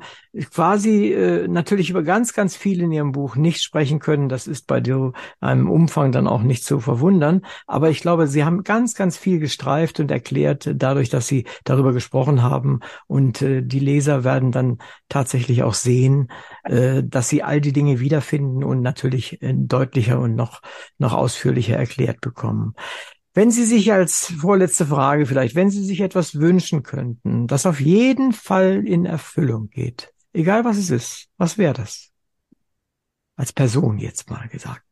quasi 0.52 1.14
äh, 1.14 1.48
natürlich 1.48 1.90
über 1.90 2.04
ganz, 2.04 2.34
ganz 2.34 2.56
viel 2.56 2.82
in 2.82 2.92
Ihrem 2.92 3.12
Buch 3.12 3.36
nicht 3.36 3.62
sprechen 3.62 4.00
können. 4.00 4.30
Das 4.30 4.48
ist 4.48 4.68
bei 4.68 4.80
dir 4.80 5.14
einem 5.40 5.70
Umfang 5.70 6.12
dann 6.12 6.28
auch 6.28 6.42
nicht 6.42 6.64
zu 6.66 6.80
verwundern. 6.80 7.42
Aber 7.66 7.90
ich 7.90 8.02
glaube, 8.02 8.28
Sie 8.28 8.44
haben 8.44 8.64
ganz, 8.64 8.96
ganz 8.96 9.18
viel 9.18 9.40
gestreift 9.40 10.00
und 10.00 10.12
erklärt, 10.12 10.70
dadurch, 10.76 11.10
dass 11.10 11.28
Sie 11.28 11.46
darüber 11.64 11.94
gesprochen 11.94 12.44
haben. 12.44 12.80
Und 13.08 13.42
äh, 13.42 13.62
die 13.62 13.80
Leser 13.80 14.24
werden 14.24 14.52
dann 14.52 14.78
tatsächlich 15.10 15.64
auch 15.64 15.74
sehen, 15.74 16.30
äh, 16.64 17.04
dass 17.04 17.30
sie 17.30 17.44
all 17.44 17.62
die 17.62 17.74
Dinge 17.74 18.00
wiederfinden 18.00 18.64
und 18.64 18.82
natürlich 18.82 19.42
äh, 19.42 19.54
deutlicher 19.56 20.20
und 20.20 20.36
noch, 20.36 20.62
noch 20.98 21.14
ausführlicher 21.14 21.78
erklärt 21.78 22.22
bekommen. 22.22 22.74
Wenn 23.38 23.52
Sie 23.52 23.66
sich 23.66 23.94
als 23.94 24.34
vorletzte 24.40 24.88
Frage 24.88 25.28
vielleicht, 25.28 25.54
wenn 25.54 25.70
Sie 25.70 25.86
sich 25.86 26.02
etwas 26.02 26.40
wünschen 26.40 26.82
könnten, 26.82 27.46
das 27.46 27.68
auf 27.68 27.80
jeden 27.80 28.32
Fall 28.32 28.84
in 28.84 29.06
Erfüllung 29.06 29.70
geht, 29.70 30.12
egal 30.34 30.66
was 30.66 30.78
es 30.78 30.90
ist, 30.90 31.28
was 31.38 31.60
wäre 31.60 31.76
das? 31.76 32.10
Als 33.36 33.54
Person 33.54 34.00
jetzt 34.00 34.32
mal 34.32 34.48
gesagt. 34.48 34.88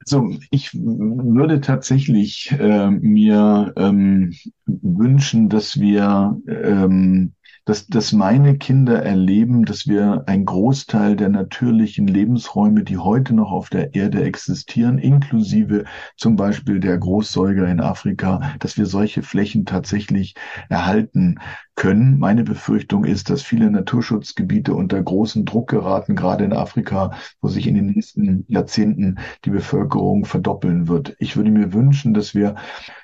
Also 0.00 0.34
ich 0.50 0.72
würde 0.72 1.60
tatsächlich 1.60 2.50
äh, 2.52 2.90
mir 2.90 3.74
ähm, 3.76 4.32
wünschen, 4.64 5.50
dass 5.50 5.78
wir 5.78 6.40
ähm, 6.48 7.34
dass, 7.70 7.86
dass 7.86 8.12
meine 8.12 8.58
Kinder 8.58 9.00
erleben, 9.00 9.64
dass 9.64 9.86
wir 9.86 10.24
ein 10.26 10.44
Großteil 10.44 11.14
der 11.14 11.28
natürlichen 11.28 12.08
Lebensräume, 12.08 12.82
die 12.82 12.98
heute 12.98 13.32
noch 13.32 13.52
auf 13.52 13.70
der 13.70 13.94
Erde 13.94 14.24
existieren, 14.24 14.98
inklusive 14.98 15.84
zum 16.16 16.34
Beispiel 16.34 16.80
der 16.80 16.98
Großsäuger 16.98 17.68
in 17.68 17.78
Afrika, 17.78 18.54
dass 18.58 18.76
wir 18.76 18.86
solche 18.86 19.22
Flächen 19.22 19.66
tatsächlich 19.66 20.34
erhalten 20.68 21.38
können. 21.76 22.18
Meine 22.18 22.42
Befürchtung 22.42 23.04
ist, 23.04 23.30
dass 23.30 23.42
viele 23.42 23.70
Naturschutzgebiete 23.70 24.74
unter 24.74 25.00
großen 25.00 25.44
Druck 25.44 25.70
geraten, 25.70 26.16
gerade 26.16 26.42
in 26.42 26.52
Afrika, 26.52 27.12
wo 27.40 27.46
sich 27.46 27.68
in 27.68 27.76
den 27.76 27.86
nächsten 27.86 28.46
Jahrzehnten 28.48 29.20
die 29.44 29.50
Bevölkerung 29.50 30.24
verdoppeln 30.24 30.88
wird. 30.88 31.14
Ich 31.20 31.36
würde 31.36 31.52
mir 31.52 31.72
wünschen, 31.72 32.14
dass 32.14 32.34
wir 32.34 32.56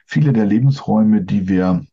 viele 0.07 0.33
der 0.33 0.45
Lebensräume, 0.45 1.23
die 1.23 1.49
wir 1.49 1.87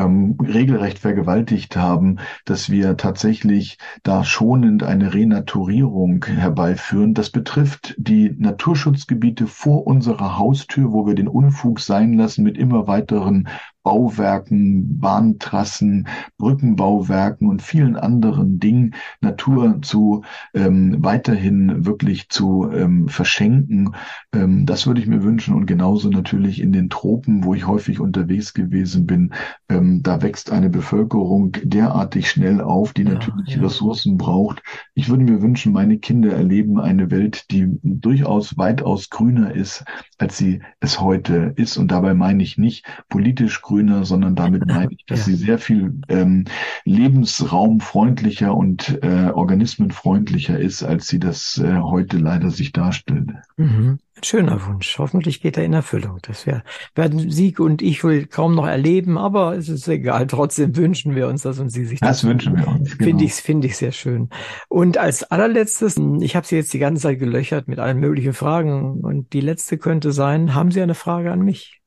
ähm, 0.00 0.36
regelrecht 0.40 0.98
vergewaltigt 0.98 1.76
haben, 1.76 2.18
dass 2.44 2.70
wir 2.70 2.96
tatsächlich 2.96 3.78
da 4.02 4.24
schonend 4.24 4.82
eine 4.82 5.14
Renaturierung 5.14 6.24
herbeiführen. 6.24 7.14
Das 7.14 7.30
betrifft 7.30 7.94
die 7.98 8.34
Naturschutzgebiete 8.38 9.46
vor 9.46 9.86
unserer 9.86 10.38
Haustür, 10.38 10.92
wo 10.92 11.06
wir 11.06 11.14
den 11.14 11.28
Unfug 11.28 11.80
sein 11.80 12.14
lassen 12.14 12.42
mit 12.42 12.56
immer 12.58 12.86
weiteren 12.86 13.48
Bauwerken, 13.90 15.00
Bahntrassen, 15.00 16.06
Brückenbauwerken 16.38 17.48
und 17.48 17.60
vielen 17.60 17.96
anderen 17.96 18.60
Dingen 18.60 18.94
Natur 19.20 19.82
zu 19.82 20.22
ähm, 20.54 20.98
weiterhin 21.00 21.86
wirklich 21.86 22.28
zu 22.28 22.70
ähm, 22.72 23.08
verschenken. 23.08 23.96
Ähm, 24.32 24.64
das 24.64 24.86
würde 24.86 25.00
ich 25.00 25.08
mir 25.08 25.24
wünschen 25.24 25.56
und 25.56 25.66
genauso 25.66 26.08
natürlich 26.08 26.60
in 26.60 26.70
den 26.70 26.88
Tropen, 26.88 27.42
wo 27.42 27.52
ich 27.52 27.66
häufig 27.66 27.98
unterwegs 27.98 28.54
gewesen 28.54 29.06
bin. 29.06 29.32
Ähm, 29.68 30.04
da 30.04 30.22
wächst 30.22 30.52
eine 30.52 30.70
Bevölkerung 30.70 31.56
derartig 31.64 32.30
schnell 32.30 32.60
auf, 32.60 32.92
die 32.92 33.02
ja, 33.02 33.14
natürlich 33.14 33.56
ja. 33.56 33.62
Ressourcen 33.62 34.18
braucht. 34.18 34.62
Ich 34.94 35.08
würde 35.08 35.24
mir 35.24 35.42
wünschen, 35.42 35.72
meine 35.72 35.98
Kinder 35.98 36.32
erleben 36.32 36.78
eine 36.78 37.10
Welt, 37.10 37.50
die 37.50 37.66
durchaus 37.82 38.56
weitaus 38.56 39.10
grüner 39.10 39.52
ist, 39.52 39.84
als 40.16 40.38
sie 40.38 40.60
es 40.78 41.00
heute 41.00 41.54
ist. 41.56 41.76
Und 41.76 41.90
dabei 41.90 42.14
meine 42.14 42.44
ich 42.44 42.56
nicht 42.56 42.86
politisch 43.08 43.62
grüner, 43.80 44.04
sondern 44.04 44.34
damit 44.34 44.66
meine 44.66 44.92
ich, 44.92 45.04
dass 45.06 45.20
ja. 45.20 45.24
sie 45.26 45.34
sehr 45.34 45.58
viel 45.58 45.94
ähm, 46.08 46.44
lebensraumfreundlicher 46.84 48.54
und 48.54 48.98
äh, 49.02 49.30
organismenfreundlicher 49.32 50.58
ist, 50.58 50.82
als 50.82 51.08
sie 51.08 51.18
das 51.18 51.58
äh, 51.58 51.78
heute 51.78 52.18
leider 52.18 52.50
sich 52.50 52.72
darstellt. 52.72 53.30
Mhm. 53.56 53.98
Ein 54.16 54.24
schöner 54.24 54.66
Wunsch. 54.66 54.98
Hoffentlich 54.98 55.40
geht 55.40 55.56
er 55.56 55.64
in 55.64 55.72
Erfüllung. 55.72 56.18
Das 56.22 56.46
wär, 56.46 56.62
werden 56.94 57.30
Sieg 57.30 57.58
und 57.58 57.80
ich 57.80 58.04
wohl 58.04 58.26
kaum 58.26 58.54
noch 58.54 58.66
erleben, 58.66 59.16
aber 59.16 59.56
es 59.56 59.70
ist 59.70 59.88
egal. 59.88 60.26
Trotzdem 60.26 60.76
wünschen 60.76 61.14
wir 61.14 61.26
uns 61.26 61.42
das 61.42 61.58
und 61.58 61.70
Sie 61.70 61.86
sich 61.86 62.00
das. 62.00 62.20
Das 62.20 62.24
wünschen 62.24 62.58
wir 62.58 62.68
uns. 62.68 62.98
Genau. 62.98 63.08
Finde 63.08 63.24
ich, 63.24 63.32
finde 63.34 63.66
ich 63.68 63.78
sehr 63.78 63.92
schön. 63.92 64.28
Und 64.68 64.98
als 64.98 65.22
allerletztes, 65.22 65.96
ich 66.20 66.36
habe 66.36 66.46
Sie 66.46 66.56
jetzt 66.56 66.74
die 66.74 66.78
ganze 66.78 67.02
Zeit 67.02 67.18
gelöchert 67.18 67.66
mit 67.66 67.78
allen 67.78 67.98
möglichen 67.98 68.34
Fragen 68.34 69.00
und 69.00 69.32
die 69.32 69.40
letzte 69.40 69.78
könnte 69.78 70.12
sein, 70.12 70.54
haben 70.54 70.70
Sie 70.70 70.82
eine 70.82 70.94
Frage 70.94 71.32
an 71.32 71.40
mich? 71.40 71.79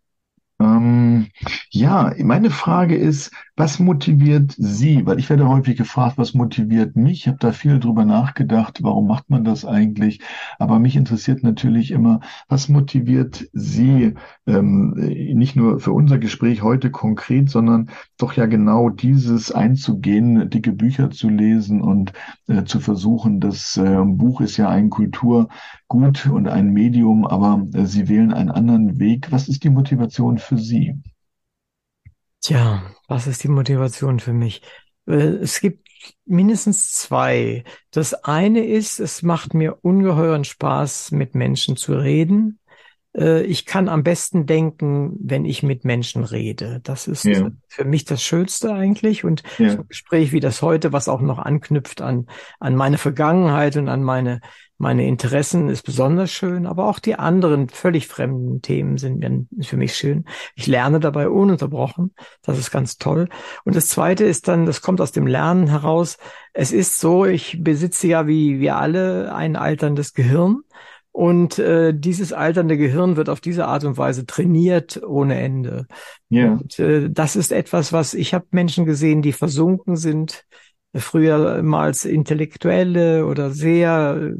Ähm, 0.60 1.28
ja, 1.72 2.14
meine 2.20 2.50
Frage 2.50 2.96
ist, 2.96 3.32
was 3.56 3.80
motiviert 3.80 4.54
Sie? 4.58 5.06
Weil 5.06 5.20
ich 5.20 5.30
werde 5.30 5.48
häufig 5.48 5.78
gefragt, 5.78 6.18
was 6.18 6.34
motiviert 6.34 6.96
mich? 6.96 7.22
Ich 7.22 7.28
habe 7.28 7.38
da 7.40 7.52
viel 7.52 7.80
drüber 7.80 8.06
nachgedacht, 8.06 8.80
warum 8.82 9.08
macht 9.08 9.30
man 9.30 9.44
das 9.44 9.66
eigentlich? 9.66 10.22
Aber 10.60 10.80
mich 10.80 10.96
interessiert 10.96 11.44
natürlich 11.44 11.92
immer, 11.92 12.22
was 12.48 12.70
motiviert 12.70 13.48
Sie, 13.54 14.14
ähm, 14.48 14.92
nicht 14.94 15.56
nur 15.56 15.80
für 15.80 15.92
unser 15.92 16.18
Gespräch 16.18 16.62
heute 16.62 16.92
konkret, 16.92 17.50
sondern 17.50 17.90
doch 18.18 18.34
ja 18.34 18.46
genau 18.46 18.90
dieses 18.90 19.52
einzugehen, 19.52 20.50
dicke 20.50 20.72
Bücher 20.72 21.10
zu 21.12 21.30
lesen 21.30 21.82
und 21.82 22.14
äh, 22.48 22.64
zu 22.64 22.80
versuchen. 22.80 23.40
Das 23.40 23.78
äh, 23.78 24.02
Buch 24.04 24.42
ist 24.42 24.58
ja 24.58 24.70
ein 24.70 24.90
Kulturgut 25.94 26.26
und 26.34 26.48
ein 26.48 26.74
Medium, 26.74 27.26
aber 27.26 27.66
äh, 27.74 27.86
Sie 27.86 28.10
wählen 28.10 28.34
einen 28.34 28.50
anderen 28.50 29.00
Weg. 29.00 29.32
Was 29.32 29.48
ist 29.48 29.64
die 29.64 29.70
Motivation 29.70 30.40
für 30.40 30.58
Sie? 30.58 30.96
Tja, 32.42 32.84
was 33.08 33.28
ist 33.28 33.44
die 33.44 33.50
Motivation 33.50 34.20
für 34.20 34.34
mich? 34.34 34.64
Äh, 35.08 35.38
es 35.42 35.62
gibt 35.62 35.88
mindestens 36.26 36.92
zwei. 36.92 37.64
Das 37.92 38.14
eine 38.14 38.66
ist, 38.66 39.00
es 39.00 39.22
macht 39.22 39.54
mir 39.54 39.78
ungeheuren 39.84 40.44
Spaß, 40.44 41.12
mit 41.12 41.36
Menschen 41.36 41.78
zu 41.78 41.94
reden. 41.94 42.60
Äh, 43.16 43.44
ich 43.44 43.66
kann 43.66 43.90
am 43.90 44.04
besten 44.04 44.46
denken, 44.46 45.16
wenn 45.20 45.46
ich 45.46 45.64
mit 45.64 45.86
Menschen 45.86 46.24
rede. 46.24 46.80
Das 46.84 47.08
ist 47.08 47.26
ja. 47.26 47.52
für 47.68 47.86
mich 47.86 48.06
das 48.06 48.22
Schönste 48.22 48.74
eigentlich. 48.74 49.24
Und 49.24 49.44
ja. 49.58 49.72
so 49.72 49.78
ein 49.80 49.88
Gespräch 49.88 50.32
wie 50.32 50.40
das 50.40 50.62
heute, 50.62 50.94
was 50.94 51.08
auch 51.08 51.22
noch 51.22 51.40
anknüpft 51.40 52.02
an, 52.02 52.28
an 52.60 52.76
meine 52.76 52.98
Vergangenheit 52.98 53.78
und 53.78 53.90
an 53.90 54.04
meine, 54.04 54.42
meine 54.78 55.08
Interessen, 55.08 55.70
ist 55.70 55.84
besonders 55.84 56.32
schön. 56.32 56.66
Aber 56.66 56.88
auch 56.88 57.00
die 57.00 57.16
anderen 57.16 57.70
völlig 57.70 58.08
fremden 58.08 58.62
Themen 58.62 58.98
sind 58.98 59.48
für 59.62 59.78
mich 59.78 59.96
schön. 59.96 60.26
Ich 60.56 60.68
lerne 60.68 61.00
dabei 61.00 61.30
ununterbrochen. 61.30 62.14
Das 62.42 62.58
ist 62.58 62.72
ganz 62.72 62.98
toll. 62.98 63.30
Und 63.64 63.76
das 63.76 63.88
zweite 63.88 64.26
ist 64.26 64.48
dann, 64.48 64.66
das 64.66 64.82
kommt 64.82 65.02
aus 65.02 65.12
dem 65.12 65.28
Lernen 65.28 65.68
heraus. 65.68 66.18
Es 66.54 66.72
ist 66.72 67.00
so, 67.00 67.26
ich 67.26 67.64
besitze 67.64 68.08
ja 68.08 68.28
wie 68.28 68.60
wir 68.60 68.78
alle 68.78 69.34
ein 69.34 69.56
alterndes 69.56 70.14
Gehirn. 70.14 70.64
Und 71.14 71.60
äh, 71.60 71.94
dieses 71.96 72.34
alternde 72.34 72.76
Gehirn 72.76 73.16
wird 73.16 73.30
auf 73.30 73.40
diese 73.40 73.68
Art 73.68 73.84
und 73.84 73.98
Weise 73.98 74.26
trainiert 74.26 75.00
ohne 75.04 75.40
Ende. 75.40 75.86
Ja. 76.30 76.54
Und 76.54 76.80
äh, 76.80 77.08
das 77.10 77.36
ist 77.36 77.52
etwas, 77.52 77.94
was 77.94 78.16
ich 78.16 78.34
habe 78.34 78.48
Menschen 78.50 78.86
gesehen, 78.86 79.22
die 79.22 79.32
versunken 79.32 79.96
sind, 79.96 80.44
früher 80.96 81.62
mal 81.62 81.84
als 81.84 82.06
Intellektuelle 82.06 83.28
oder 83.28 83.52
sehr 83.52 84.34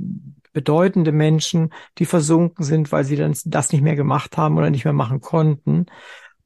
bedeutende 0.52 1.12
Menschen, 1.12 1.70
die 2.00 2.06
versunken 2.06 2.66
sind, 2.66 2.92
weil 2.92 3.04
sie 3.04 3.18
dann 3.18 3.36
das 3.46 3.72
nicht 3.72 3.82
mehr 3.82 3.96
gemacht 3.96 4.36
haben 4.38 4.58
oder 4.58 4.72
nicht 4.72 4.84
mehr 4.84 4.94
machen 4.94 5.22
konnten. 5.22 5.86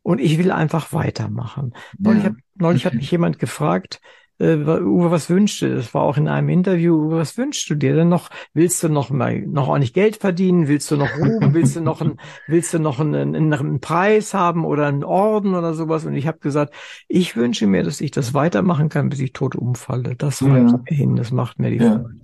Und 0.01 0.19
ich 0.19 0.37
will 0.37 0.51
einfach 0.51 0.91
weitermachen. 0.91 1.71
Ja. 1.73 1.79
Neulich, 1.99 2.23
hat, 2.25 2.33
neulich 2.55 2.85
okay. 2.85 2.93
hat 2.95 2.99
mich 3.01 3.11
jemand 3.11 3.39
gefragt, 3.39 4.01
äh, 4.39 4.55
Uwe, 4.55 5.11
was 5.11 5.29
wünschst 5.29 5.61
du? 5.61 5.75
Das 5.75 5.93
war 5.93 6.03
auch 6.03 6.17
in 6.17 6.27
einem 6.27 6.49
Interview, 6.49 6.95
Uwe, 6.95 7.17
was 7.17 7.37
wünschst 7.37 7.69
du 7.69 7.75
dir 7.75 7.95
denn 7.95 8.09
noch? 8.09 8.29
Willst 8.53 8.83
du 8.83 8.89
noch 8.89 9.09
mal, 9.09 9.41
noch 9.41 9.67
auch 9.67 9.77
nicht 9.77 9.93
Geld 9.93 10.17
verdienen? 10.17 10.67
Willst 10.67 10.91
du 10.91 10.97
noch 10.97 11.09
Ruhm? 11.17 11.53
willst 11.53 11.75
du 11.75 11.81
noch 11.81 12.01
ein, 12.01 12.17
willst 12.47 12.73
du 12.73 12.79
noch 12.79 12.99
einen, 12.99 13.35
einen 13.35 13.79
Preis 13.79 14.33
haben 14.33 14.65
oder 14.65 14.87
einen 14.87 15.03
Orden 15.03 15.55
oder 15.55 15.73
sowas? 15.73 16.05
Und 16.05 16.15
ich 16.15 16.27
habe 16.27 16.39
gesagt, 16.39 16.73
ich 17.07 17.35
wünsche 17.35 17.67
mir, 17.67 17.83
dass 17.83 18.01
ich 18.01 18.11
das 18.11 18.33
weitermachen 18.33 18.89
kann, 18.89 19.09
bis 19.09 19.19
ich 19.19 19.33
tot 19.33 19.55
umfalle. 19.55 20.15
Das 20.15 20.43
reicht 20.43 20.71
ja. 20.71 20.79
mir 20.89 20.95
hin. 20.95 21.15
Das 21.15 21.31
macht 21.31 21.59
mir 21.59 21.71
die 21.71 21.77
ja. 21.77 21.99
Freude. 21.99 22.15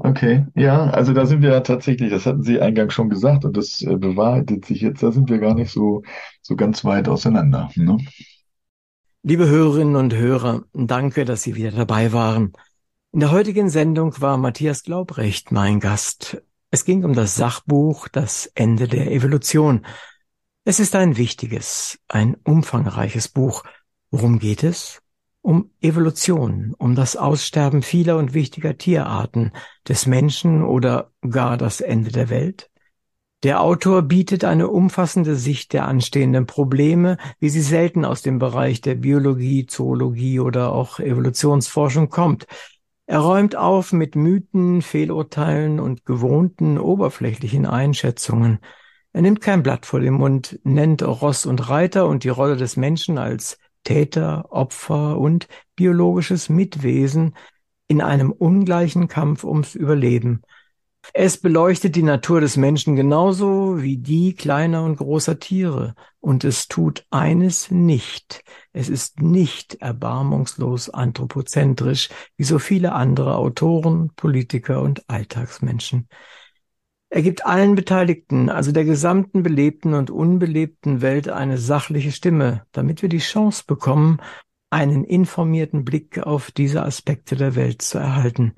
Okay. 0.00 0.46
Ja, 0.54 0.90
also 0.90 1.12
da 1.12 1.26
sind 1.26 1.42
wir 1.42 1.50
ja 1.50 1.60
tatsächlich, 1.60 2.10
das 2.10 2.26
hatten 2.26 2.42
Sie 2.42 2.60
eingangs 2.60 2.94
schon 2.94 3.10
gesagt 3.10 3.44
und 3.44 3.56
das 3.56 3.82
äh, 3.82 3.96
bewahrheitet 3.96 4.64
sich 4.64 4.80
jetzt, 4.80 5.02
da 5.02 5.12
sind 5.12 5.30
wir 5.30 5.38
gar 5.38 5.54
nicht 5.54 5.70
so, 5.70 6.02
so 6.42 6.56
ganz 6.56 6.84
weit 6.84 7.08
auseinander. 7.08 7.70
Ne? 7.76 7.98
Liebe 9.22 9.46
Hörerinnen 9.46 9.96
und 9.96 10.14
Hörer, 10.14 10.64
danke, 10.72 11.26
dass 11.26 11.42
Sie 11.42 11.54
wieder 11.54 11.72
dabei 11.72 12.14
waren. 12.14 12.54
In 13.12 13.20
der 13.20 13.30
heutigen 13.30 13.68
Sendung 13.68 14.18
war 14.22 14.38
Matthias 14.38 14.82
Glaubrecht 14.82 15.52
mein 15.52 15.78
Gast. 15.78 16.42
Es 16.70 16.86
ging 16.86 17.04
um 17.04 17.12
das 17.12 17.34
Sachbuch 17.34 18.08
Das 18.08 18.46
Ende 18.54 18.88
der 18.88 19.12
Evolution. 19.12 19.84
Es 20.64 20.80
ist 20.80 20.96
ein 20.96 21.18
wichtiges, 21.18 21.98
ein 22.08 22.34
umfangreiches 22.44 23.28
Buch. 23.28 23.62
Worum 24.10 24.38
geht 24.38 24.64
es? 24.64 25.02
Um 25.42 25.70
Evolution, 25.82 26.74
um 26.78 26.94
das 26.94 27.16
Aussterben 27.16 27.82
vieler 27.82 28.16
und 28.16 28.32
wichtiger 28.32 28.78
Tierarten, 28.78 29.52
des 29.86 30.06
Menschen 30.06 30.64
oder 30.64 31.12
gar 31.28 31.58
das 31.58 31.82
Ende 31.82 32.10
der 32.10 32.30
Welt? 32.30 32.69
Der 33.42 33.62
Autor 33.62 34.02
bietet 34.02 34.44
eine 34.44 34.68
umfassende 34.68 35.34
Sicht 35.34 35.72
der 35.72 35.88
anstehenden 35.88 36.44
Probleme, 36.44 37.16
wie 37.38 37.48
sie 37.48 37.62
selten 37.62 38.04
aus 38.04 38.20
dem 38.20 38.38
Bereich 38.38 38.82
der 38.82 38.96
Biologie, 38.96 39.64
Zoologie 39.64 40.40
oder 40.40 40.72
auch 40.72 41.00
Evolutionsforschung 41.00 42.10
kommt. 42.10 42.46
Er 43.06 43.20
räumt 43.20 43.56
auf 43.56 43.94
mit 43.94 44.14
Mythen, 44.14 44.82
Fehlurteilen 44.82 45.80
und 45.80 46.04
gewohnten 46.04 46.78
oberflächlichen 46.78 47.64
Einschätzungen. 47.64 48.58
Er 49.14 49.22
nimmt 49.22 49.40
kein 49.40 49.62
Blatt 49.62 49.86
vor 49.86 50.00
den 50.00 50.14
Mund, 50.14 50.60
nennt 50.62 51.02
Ross 51.02 51.46
und 51.46 51.70
Reiter 51.70 52.06
und 52.06 52.24
die 52.24 52.28
Rolle 52.28 52.58
des 52.58 52.76
Menschen 52.76 53.16
als 53.16 53.58
Täter, 53.84 54.52
Opfer 54.52 55.18
und 55.18 55.48
biologisches 55.76 56.50
Mitwesen 56.50 57.34
in 57.88 58.02
einem 58.02 58.32
ungleichen 58.32 59.08
Kampf 59.08 59.44
ums 59.44 59.74
Überleben– 59.74 60.42
es 61.12 61.38
beleuchtet 61.38 61.96
die 61.96 62.02
Natur 62.02 62.40
des 62.40 62.56
Menschen 62.56 62.96
genauso 62.96 63.82
wie 63.82 63.98
die 63.98 64.34
kleiner 64.34 64.84
und 64.84 64.96
großer 64.96 65.38
Tiere. 65.38 65.94
Und 66.20 66.44
es 66.44 66.68
tut 66.68 67.06
eines 67.10 67.70
nicht. 67.70 68.44
Es 68.72 68.88
ist 68.88 69.20
nicht 69.20 69.74
erbarmungslos 69.80 70.90
anthropozentrisch, 70.90 72.10
wie 72.36 72.44
so 72.44 72.58
viele 72.58 72.92
andere 72.92 73.36
Autoren, 73.36 74.10
Politiker 74.14 74.82
und 74.82 75.08
Alltagsmenschen. 75.08 76.08
Er 77.08 77.22
gibt 77.22 77.44
allen 77.44 77.74
Beteiligten, 77.74 78.48
also 78.48 78.70
der 78.70 78.84
gesamten 78.84 79.42
belebten 79.42 79.94
und 79.94 80.10
unbelebten 80.10 81.00
Welt 81.02 81.28
eine 81.28 81.58
sachliche 81.58 82.12
Stimme, 82.12 82.66
damit 82.70 83.02
wir 83.02 83.08
die 83.08 83.18
Chance 83.18 83.64
bekommen, 83.66 84.20
einen 84.70 85.02
informierten 85.02 85.84
Blick 85.84 86.18
auf 86.18 86.52
diese 86.52 86.84
Aspekte 86.84 87.34
der 87.34 87.56
Welt 87.56 87.82
zu 87.82 87.98
erhalten. 87.98 88.54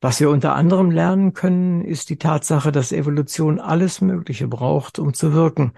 Was 0.00 0.20
wir 0.20 0.30
unter 0.30 0.54
anderem 0.54 0.90
lernen 0.90 1.32
können, 1.32 1.82
ist 1.82 2.10
die 2.10 2.18
Tatsache, 2.18 2.72
dass 2.72 2.92
Evolution 2.92 3.58
alles 3.58 4.00
Mögliche 4.00 4.48
braucht, 4.48 4.98
um 4.98 5.14
zu 5.14 5.32
wirken. 5.32 5.72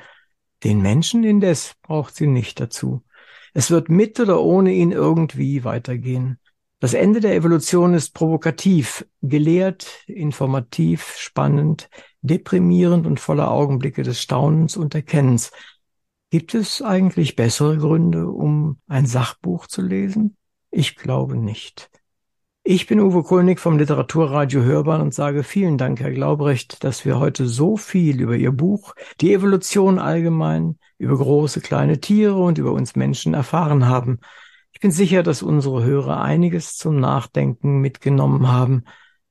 Den 0.64 0.82
Menschen 0.82 1.22
indes 1.22 1.74
braucht 1.82 2.16
sie 2.16 2.26
nicht 2.26 2.58
dazu. 2.58 3.04
Es 3.54 3.70
wird 3.70 3.88
mit 3.88 4.18
oder 4.20 4.42
ohne 4.42 4.72
ihn 4.72 4.92
irgendwie 4.92 5.64
weitergehen. 5.64 6.38
Das 6.78 6.92
Ende 6.92 7.20
der 7.20 7.34
Evolution 7.34 7.94
ist 7.94 8.12
provokativ, 8.12 9.06
gelehrt, 9.22 10.04
informativ, 10.06 11.14
spannend, 11.16 11.88
deprimierend 12.20 13.06
und 13.06 13.18
voller 13.18 13.50
Augenblicke 13.50 14.02
des 14.02 14.20
Staunens 14.20 14.76
und 14.76 14.94
Erkennens. 14.94 15.52
Gibt 16.30 16.54
es 16.54 16.82
eigentlich 16.82 17.36
bessere 17.36 17.78
Gründe, 17.78 18.28
um 18.28 18.78
ein 18.88 19.06
Sachbuch 19.06 19.68
zu 19.68 19.80
lesen? 19.80 20.36
Ich 20.70 20.96
glaube 20.96 21.36
nicht. 21.36 21.90
Ich 22.68 22.88
bin 22.88 22.98
Uwe 22.98 23.22
Kulnig 23.22 23.60
vom 23.60 23.78
Literaturradio 23.78 24.60
Hörbahn 24.60 25.00
und 25.00 25.14
sage 25.14 25.44
vielen 25.44 25.78
Dank, 25.78 26.00
Herr 26.00 26.10
Glaubrecht, 26.10 26.82
dass 26.82 27.04
wir 27.04 27.20
heute 27.20 27.46
so 27.46 27.76
viel 27.76 28.20
über 28.20 28.34
Ihr 28.34 28.50
Buch, 28.50 28.96
die 29.20 29.32
Evolution 29.32 30.00
allgemein, 30.00 30.76
über 30.98 31.16
große, 31.16 31.60
kleine 31.60 32.00
Tiere 32.00 32.34
und 32.34 32.58
über 32.58 32.72
uns 32.72 32.96
Menschen 32.96 33.34
erfahren 33.34 33.86
haben. 33.86 34.18
Ich 34.72 34.80
bin 34.80 34.90
sicher, 34.90 35.22
dass 35.22 35.44
unsere 35.44 35.84
Hörer 35.84 36.20
einiges 36.20 36.76
zum 36.76 36.98
Nachdenken 36.98 37.78
mitgenommen 37.78 38.48
haben. 38.48 38.82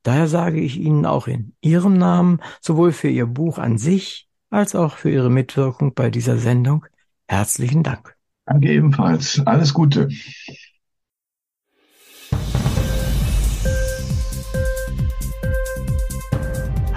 Daher 0.03 0.30
sage 0.30 0.62
ich 0.62 0.80
Ihnen 0.80 1.06
auch 1.06 1.28
in 1.28 1.57
Ihrem 1.60 1.98
Namen, 1.98 2.40
sowohl 2.62 2.94
für 2.94 3.10
Ihr 3.10 3.26
Buch 3.26 3.57
an 3.57 3.78
sich 3.78 4.30
als 4.49 4.76
auch 4.76 4.95
für 4.95 5.10
Ihre 5.10 5.30
Mitwirkung 5.30 5.94
bei 5.94 6.10
dieser 6.10 6.38
Sendung, 6.38 6.86
herzlichen 7.28 7.84
Dank. 7.84 8.16
Danke 8.45 8.72
ebenfalls. 8.72 9.45
Alles 9.45 9.74
Gute. 9.74 10.07